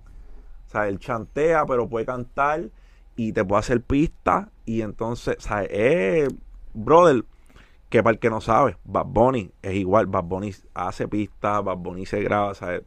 O 0.66 0.70
sea, 0.70 0.88
él 0.88 0.98
chantea, 0.98 1.66
pero 1.66 1.86
puede 1.86 2.06
cantar 2.06 2.70
y 3.14 3.34
te 3.34 3.44
puede 3.44 3.60
hacer 3.60 3.82
pistas. 3.82 4.48
Y 4.64 4.80
entonces, 4.80 5.36
o 5.38 5.40
sea, 5.42 5.64
es, 5.64 6.30
brother, 6.72 7.26
que 7.90 8.02
para 8.02 8.14
el 8.14 8.18
que 8.18 8.30
no 8.30 8.40
sabe, 8.40 8.78
Bad 8.84 9.04
Bunny 9.04 9.50
es 9.60 9.74
igual. 9.74 10.06
Bad 10.06 10.24
Bunny 10.24 10.54
hace 10.72 11.06
pistas, 11.06 11.62
Bad 11.62 11.76
Bunny 11.76 12.06
se 12.06 12.22
graba. 12.22 12.52
o 12.52 12.54
sea, 12.54 12.80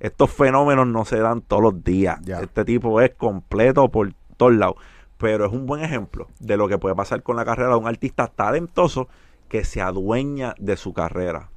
estos 0.00 0.28
fenómenos 0.32 0.88
no 0.88 1.04
se 1.04 1.20
dan 1.20 1.40
todos 1.40 1.62
los 1.62 1.84
días. 1.84 2.18
Este 2.26 2.64
tipo 2.64 3.00
es 3.00 3.14
completo 3.14 3.88
por 3.92 4.12
todos 4.36 4.54
lados. 4.54 4.74
Pero 5.18 5.46
es 5.46 5.52
un 5.52 5.66
buen 5.66 5.84
ejemplo 5.84 6.26
de 6.40 6.56
lo 6.56 6.66
que 6.66 6.78
puede 6.78 6.96
pasar 6.96 7.22
con 7.22 7.36
la 7.36 7.44
carrera 7.44 7.68
de 7.68 7.76
un 7.76 7.86
artista 7.86 8.26
talentoso 8.26 9.06
que 9.50 9.64
se 9.64 9.82
adueña 9.82 10.54
de 10.58 10.78
su 10.78 10.94
carrera. 10.94 11.50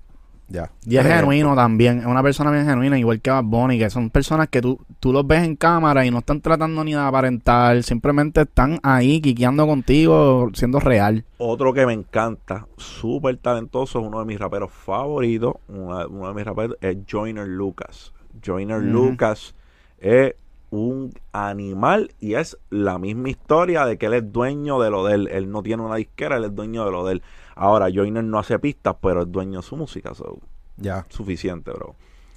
Ya. 0.49 0.69
Y 0.85 0.97
es 0.97 1.05
genuino 1.07 1.55
también, 1.55 1.99
es 1.99 2.05
una 2.05 2.21
persona 2.21 2.51
bien 2.51 2.65
genuina, 2.65 2.99
igual 2.99 3.21
que 3.21 3.31
Bad 3.31 3.45
Bunny, 3.45 3.79
que 3.79 3.89
son 3.89 4.09
personas 4.09 4.49
que 4.49 4.61
tú, 4.61 4.77
tú 4.99 5.13
los 5.13 5.25
ves 5.25 5.43
en 5.43 5.55
cámara 5.55 6.05
y 6.05 6.11
no 6.11 6.19
están 6.19 6.41
tratando 6.41 6.83
ni 6.83 6.91
de 6.93 6.99
aparentar, 6.99 7.81
simplemente 7.81 8.41
están 8.41 8.77
ahí 8.83 9.21
quiqueando 9.21 9.65
contigo, 9.65 10.49
siendo 10.53 10.79
real. 10.81 11.23
Otro 11.37 11.73
que 11.73 11.85
me 11.85 11.93
encanta, 11.93 12.67
súper 12.77 13.37
talentoso, 13.37 14.01
es 14.01 14.05
uno 14.05 14.19
de 14.19 14.25
mis 14.25 14.37
raperos 14.37 14.71
favoritos. 14.71 15.53
una- 15.69 16.05
uno 16.07 16.27
de 16.27 16.33
mis 16.33 16.45
raperos 16.45 16.77
es 16.81 16.97
Joyner 17.09 17.47
Lucas. 17.47 18.13
Joyner. 18.45 18.81
Lucas 18.81 19.55
es 19.99 20.35
un 20.69 21.13
animal 21.31 22.11
y 22.19 22.33
es 22.33 22.57
la 22.69 22.97
misma 22.99 23.29
historia 23.29 23.85
de 23.85 23.97
que 23.97 24.07
él 24.07 24.13
es 24.13 24.31
dueño 24.31 24.79
de 24.81 24.89
lo 24.89 25.05
de 25.05 25.15
él. 25.15 25.27
Él 25.31 25.49
no 25.51 25.63
tiene 25.63 25.83
una 25.83 25.95
disquera, 25.95 26.37
él 26.37 26.45
es 26.45 26.55
dueño 26.55 26.83
de 26.85 26.91
lo 26.91 27.05
de 27.05 27.13
él. 27.13 27.23
Ahora, 27.55 27.87
Joyner 27.93 28.23
no 28.23 28.39
hace 28.39 28.57
pistas, 28.59 28.95
pero 29.01 29.21
es 29.23 29.31
dueño 29.31 29.59
de 29.59 29.63
su 29.63 29.75
música. 29.75 30.13
so, 30.13 30.39
Ya. 30.77 31.05
suficiente, 31.09 31.71
bro. 31.71 31.95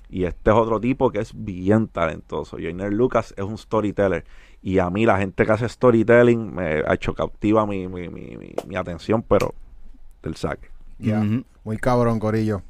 Y 0.09 0.24
este 0.24 0.51
es 0.51 0.56
otro 0.56 0.78
tipo 0.80 1.10
que 1.10 1.18
es 1.20 1.32
bien 1.34 1.88
talentoso. 1.88 2.56
Joyner 2.59 2.93
Lucas 2.93 3.34
es 3.36 3.44
un 3.44 3.59
storyteller. 3.59 4.24
Y 4.62 4.78
a 4.78 4.88
mí 4.90 5.05
la 5.06 5.18
gente 5.18 5.44
que 5.44 5.52
hace 5.52 5.68
storytelling 5.68 6.55
me 6.55 6.82
ha 6.86 6.94
hecho 6.94 7.12
cautiva 7.14 7.66
mi, 7.66 7.88
mi, 7.88 8.09
mi, 8.09 8.36
mi- 8.36 8.55
mi 8.66 8.76
atención, 8.76 9.22
pero 9.22 9.52
del 10.22 10.36
saque. 10.36 10.68
Ya. 10.98 11.24
Muy 11.64 11.76
cabrón, 11.78 12.18
Corillo. 12.20 12.62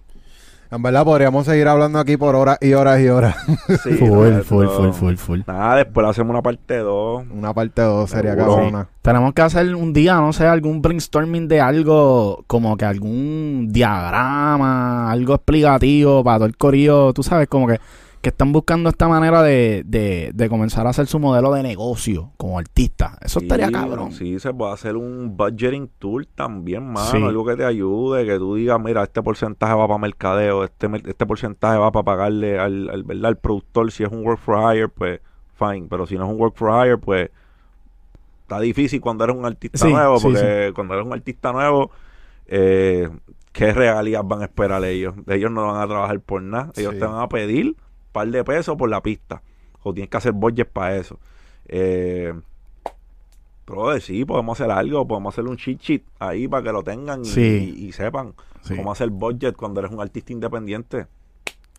En 0.71 0.83
verdad 0.83 1.05
podríamos 1.05 1.47
seguir 1.47 1.69
hablando 1.69 1.99
aquí 1.99 2.17
por 2.17 2.35
horas 2.35 2.59
y 2.61 2.73
horas 2.75 3.01
y 3.01 3.09
horas. 3.09 3.37
Sí, 3.83 3.95
Full, 3.95 4.09
no, 4.31 4.43
full, 4.43 4.65
no. 4.65 4.71
full, 4.71 4.91
full, 4.93 5.15
full. 5.17 5.41
Nada, 5.47 5.77
después 5.77 6.05
le 6.05 6.11
hacemos 6.11 6.31
una 6.31 6.43
parte 6.43 6.79
2. 6.79 7.25
Una 7.31 7.55
parte 7.55 7.83
2 7.83 8.11
sería 8.11 8.37
cabrona. 8.37 8.89
Tenemos 9.03 9.33
que 9.33 9.43
hacer 9.43 9.75
un 9.75 9.93
día, 9.93 10.17
no 10.17 10.33
sé, 10.33 10.47
algún 10.47 10.83
brainstorming 10.83 11.47
de 11.49 11.61
algo, 11.61 12.45
como 12.47 12.77
que 12.77 12.85
algún 12.85 13.69
diagrama, 13.71 15.11
algo 15.11 15.35
explicativo 15.35 16.25
para 16.25 16.39
todo 16.39 16.47
el 16.47 16.57
corillo, 16.57 17.13
tú 17.13 17.23
sabes, 17.23 17.49
como 17.49 17.67
que, 17.69 17.79
que 18.27 18.31
están 18.31 18.51
buscando 18.51 18.89
esta 18.89 19.07
manera 19.07 19.40
de, 19.40 19.85
de, 19.86 20.32
de 20.35 20.48
comenzar 20.48 20.85
a 20.89 20.90
hacer 20.90 21.07
su 21.07 21.20
modelo 21.20 21.53
de 21.53 21.62
negocio 21.62 22.32
como 22.36 22.59
artista. 22.59 23.16
Eso 23.20 23.39
estaría 23.39 23.70
cabrón. 23.70 24.11
Sí, 24.11 24.40
se 24.40 24.53
puede 24.53 24.73
hacer 24.73 24.97
un 24.97 25.36
budgeting 25.36 25.89
tool 26.01 26.27
también, 26.27 26.85
mano. 26.90 27.09
Sí. 27.09 27.23
Algo 27.23 27.47
que 27.47 27.55
te 27.55 27.65
ayude, 27.65 28.27
que 28.27 28.36
tú 28.36 28.57
digas, 28.57 28.81
mira, 28.81 29.05
este 29.05 29.23
porcentaje 29.23 29.74
va 29.74 29.86
para 29.86 29.98
mercadeo, 29.98 30.65
este, 30.65 30.89
este 31.05 31.24
porcentaje 31.24 31.78
va 31.78 31.93
para 31.93 32.03
pagarle 32.03 32.59
al, 32.59 32.90
al, 32.90 33.05
¿verdad? 33.05 33.27
al 33.27 33.36
productor. 33.36 33.93
Si 33.93 34.03
es 34.03 34.11
un 34.11 34.27
work 34.27 34.40
for 34.40 34.59
hire, 34.74 34.89
pues 34.89 35.20
fine. 35.57 35.86
Pero 35.89 36.05
si 36.09 36.16
no 36.16 36.24
es 36.24 36.32
un 36.32 36.40
work 36.40 36.57
for 36.57 36.85
hire, 36.85 36.98
pues 36.98 37.31
está 38.43 38.59
difícil 38.59 39.01
cuando 39.01 39.23
eres 39.23 39.36
un 39.36 39.47
artista 39.47 39.78
Sí, 39.78 39.93
nuevo, 39.93 40.19
porque 40.19 40.73
cuando 40.74 40.94
eres 40.94 41.07
un 41.07 41.12
artista 41.12 41.53
nuevo, 41.53 41.93
eh, 42.48 43.09
¿qué 43.53 43.73
regalías 43.73 44.27
van 44.27 44.43
a 44.43 44.47
esperar 44.47 44.85
ellos? 44.85 45.15
Ellos 45.28 45.53
no 45.53 45.65
van 45.69 45.81
a 45.81 45.86
trabajar 45.86 46.19
por 46.19 46.43
nada. 46.43 46.73
Ellos 46.74 46.94
te 46.98 47.05
van 47.05 47.20
a 47.20 47.28
pedir 47.28 47.77
par 48.17 48.29
de 48.29 48.43
pesos 48.45 48.77
por 48.77 48.89
la 48.89 49.01
pista. 49.03 49.43
O 49.83 49.93
tienes 49.95 50.11
que 50.11 50.17
hacer 50.17 50.33
budget 50.33 50.69
para 50.69 50.97
eso. 50.97 51.19
Eh, 51.69 52.33
pero 53.65 53.99
sí, 54.01 54.25
podemos 54.25 54.61
hacer 54.61 54.71
algo, 54.73 55.07
podemos 55.07 55.35
hacer 55.35 55.45
un 55.45 55.57
cheat 55.57 55.81
sheet 55.81 56.03
ahí 56.21 56.47
para 56.49 56.63
que 56.63 56.73
lo 56.73 56.83
tengan 56.83 57.23
y, 57.23 57.25
Sí. 57.27 57.75
y- 57.79 57.87
y 57.87 57.93
sepan 57.93 58.33
Sí. 58.63 58.77
cómo 58.77 58.93
hacer 58.93 59.11
budget 59.11 59.57
cuando 59.57 59.81
eres 59.81 59.93
un 59.93 60.01
artista 60.01 60.33
independiente. 60.33 61.07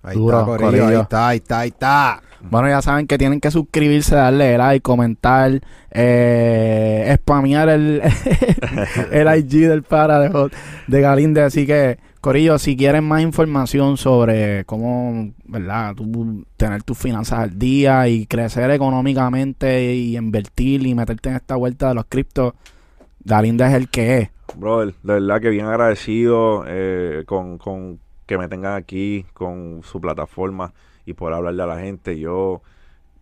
Ahí 0.03 0.15
Duro, 0.15 0.39
está, 0.41 0.57
Corillo. 0.65 0.87
Ahí 0.87 0.95
está, 0.95 1.27
ahí 1.29 1.37
está, 1.37 1.59
ahí 1.61 1.69
está. 1.69 2.21
Bueno, 2.41 2.67
ya 2.69 2.81
saben 2.81 3.07
que 3.07 3.17
tienen 3.17 3.39
que 3.41 3.49
suscribirse, 3.51 4.15
darle 4.15 4.57
like, 4.57 4.81
comentar, 4.83 5.59
eh, 5.91 7.15
spamear 7.21 7.69
el, 7.69 8.01
el 9.11 9.37
IG 9.39 9.67
del 9.67 9.83
para 9.83 10.19
de, 10.19 10.49
de 10.87 11.01
Galinde. 11.01 11.41
Así 11.41 11.65
que, 11.65 11.97
Corillo, 12.19 12.57
si 12.57 12.75
quieren 12.75 13.03
más 13.03 13.21
información 13.21 13.97
sobre 13.97 14.65
cómo, 14.65 15.33
¿verdad? 15.45 15.95
Tener 16.57 16.83
tus 16.83 16.97
finanzas 16.97 17.39
al 17.39 17.59
día 17.59 18.07
y 18.07 18.25
crecer 18.25 18.71
económicamente 18.71 19.93
y 19.93 20.17
invertir 20.17 20.85
y 20.85 20.95
meterte 20.95 21.29
en 21.29 21.35
esta 21.35 21.55
vuelta 21.55 21.89
de 21.89 21.95
los 21.95 22.05
criptos, 22.05 22.53
Galinde 23.23 23.65
es 23.67 23.73
el 23.73 23.89
que 23.89 24.17
es. 24.17 24.29
Brother, 24.55 24.95
de 25.03 25.13
verdad 25.13 25.41
que 25.41 25.49
bien 25.49 25.65
agradecido 25.65 26.63
eh, 26.67 27.23
con, 27.25 27.57
con 27.57 27.99
que 28.25 28.37
me 28.37 28.47
tengan 28.47 28.75
aquí, 28.75 29.25
con 29.33 29.81
su 29.83 29.99
plataforma 29.99 30.73
y 31.05 31.13
por 31.13 31.33
hablarle 31.33 31.63
a 31.63 31.67
la 31.67 31.79
gente. 31.79 32.19
Yo 32.19 32.61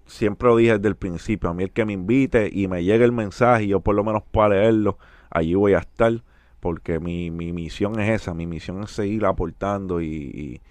siempre 0.06 0.50
lo 0.50 0.58
dije 0.58 0.74
desde 0.74 0.88
el 0.88 0.96
principio, 0.96 1.50
a 1.50 1.54
mí 1.54 1.64
el 1.64 1.72
que 1.72 1.86
me 1.86 1.94
invite 1.94 2.50
y 2.52 2.68
me 2.68 2.84
llegue 2.84 3.06
el 3.06 3.12
mensaje 3.12 3.66
y 3.66 3.68
yo 3.68 3.80
por 3.80 3.96
lo 3.96 4.04
menos 4.04 4.24
pueda 4.32 4.50
leerlo, 4.50 4.98
allí 5.30 5.56
voy 5.56 5.74
a 5.74 5.80
estar, 5.80 6.14
porque 6.66 7.00
mi, 7.00 7.30
mi 7.30 7.54
misión 7.54 8.00
es 8.00 8.10
esa, 8.24 8.34
mi 8.34 8.48
misión 8.48 8.82
es 8.84 8.90
seguir 8.90 9.24
aportando 9.28 10.02
y, 10.02 10.08
y 10.08 10.62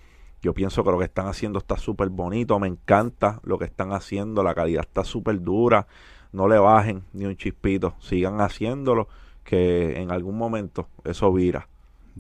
yo 0.43 0.53
pienso 0.53 0.83
que 0.83 0.91
lo 0.91 0.99
que 0.99 1.05
están 1.05 1.29
haciendo 1.29 1.61
está 1.61 1.77
súper 1.77 2.09
bonito, 2.09 2.59
me 2.59 2.67
encanta 2.67 3.41
lo 3.45 3.59
que 3.61 3.65
están 3.67 3.93
haciendo, 3.93 4.43
la 4.43 4.57
calidad 4.57 4.83
está 4.83 5.05
súper 5.05 5.41
dura, 5.41 5.87
no 6.33 6.49
le 6.49 6.59
bajen 6.59 7.05
ni 7.13 7.27
un 7.27 7.37
chispito, 7.37 7.95
sigan 8.01 8.41
haciéndolo 8.41 9.07
que 9.45 10.01
en 10.01 10.11
algún 10.11 10.37
momento 10.37 10.89
eso 11.05 11.33
vira. 11.33 11.69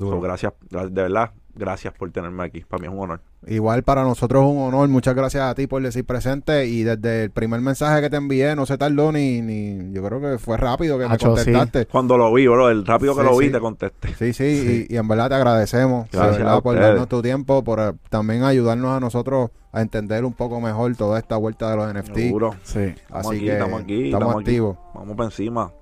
So, 0.08 0.20
gracias, 0.20 0.52
gra- 0.70 0.88
de 0.88 1.02
verdad, 1.02 1.32
gracias 1.56 1.94
por 1.94 2.12
tenerme 2.12 2.44
aquí. 2.44 2.60
Para 2.60 2.80
mí 2.80 2.86
es 2.86 2.92
un 2.94 3.00
honor. 3.00 3.22
Igual 3.46 3.82
para 3.82 4.02
nosotros 4.04 4.42
es 4.44 4.50
un 4.50 4.62
honor. 4.62 4.88
Muchas 4.88 5.14
gracias 5.14 5.42
a 5.42 5.54
ti 5.54 5.66
por 5.66 5.82
decir 5.82 6.04
presente. 6.04 6.66
Y 6.66 6.82
desde 6.82 7.24
el 7.24 7.30
primer 7.30 7.60
mensaje 7.60 8.00
que 8.00 8.08
te 8.10 8.16
envié, 8.16 8.56
no 8.56 8.64
se 8.66 8.78
tardó 8.78 9.12
ni, 9.12 9.42
ni 9.42 9.92
yo 9.92 10.02
creo 10.02 10.20
que 10.20 10.38
fue 10.38 10.56
rápido 10.56 10.98
que 10.98 11.06
me 11.06 11.14
Hacho, 11.14 11.36
sí. 11.36 11.52
contestaste. 11.52 11.86
Cuando 11.86 12.16
lo 12.16 12.32
vi, 12.32 12.46
bro, 12.46 12.70
el 12.70 12.86
rápido 12.86 13.14
que 13.14 13.22
Sí, 13.22 13.26
lo 13.28 13.36
vi, 13.36 13.50
te 13.50 13.60
contesté. 13.60 14.14
Sí, 14.14 14.32
sí, 14.32 14.86
Y, 14.88 14.94
y 14.94 14.96
en 14.96 15.06
verdad 15.08 15.28
te 15.28 15.34
agradecemos 15.34 16.10
verdad, 16.10 16.62
por 16.62 16.78
darnos 16.78 17.08
tu 17.08 17.20
tiempo, 17.22 17.62
por 17.62 17.80
eh, 17.80 17.92
también 18.10 18.44
ayudarnos 18.44 18.96
a 18.96 19.00
nosotros 19.00 19.50
a 19.72 19.80
entender 19.82 20.24
un 20.24 20.32
poco 20.32 20.60
mejor 20.60 20.94
toda 20.96 21.18
esta 21.18 21.36
vuelta 21.36 21.70
de 21.70 21.76
los 21.76 21.92
NFT. 21.92 22.14
Seguro. 22.16 22.54
Sí. 22.62 22.78
Estamos 22.80 23.26
Así 23.26 23.36
aquí, 23.36 23.44
que 23.46 23.52
estamos 23.52 23.82
aquí, 23.82 24.04
estamos 24.06 24.12
estamos 24.22 24.34
aquí. 24.34 24.40
activos. 24.50 24.76
Vamos 24.94 25.16
para 25.16 25.26
encima. 25.28 25.72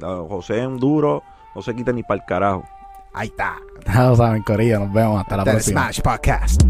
José 0.00 0.60
es 0.60 0.66
un 0.66 0.78
duro, 0.78 1.22
no 1.54 1.62
se 1.62 1.74
quita 1.74 1.92
ni 1.92 2.02
para 2.02 2.20
el 2.20 2.26
carajo. 2.26 2.64
Ahí 3.14 3.28
está. 3.28 3.56
Ya 3.86 4.08
lo 4.08 4.16
saben, 4.16 4.42
Corilla. 4.42 4.78
Nos 4.78 4.92
vemos. 4.92 5.20
Hasta 5.20 5.36
la 5.36 5.44
próxima. 5.44 5.92
Smash 5.92 6.00
Podcast. 6.00 6.62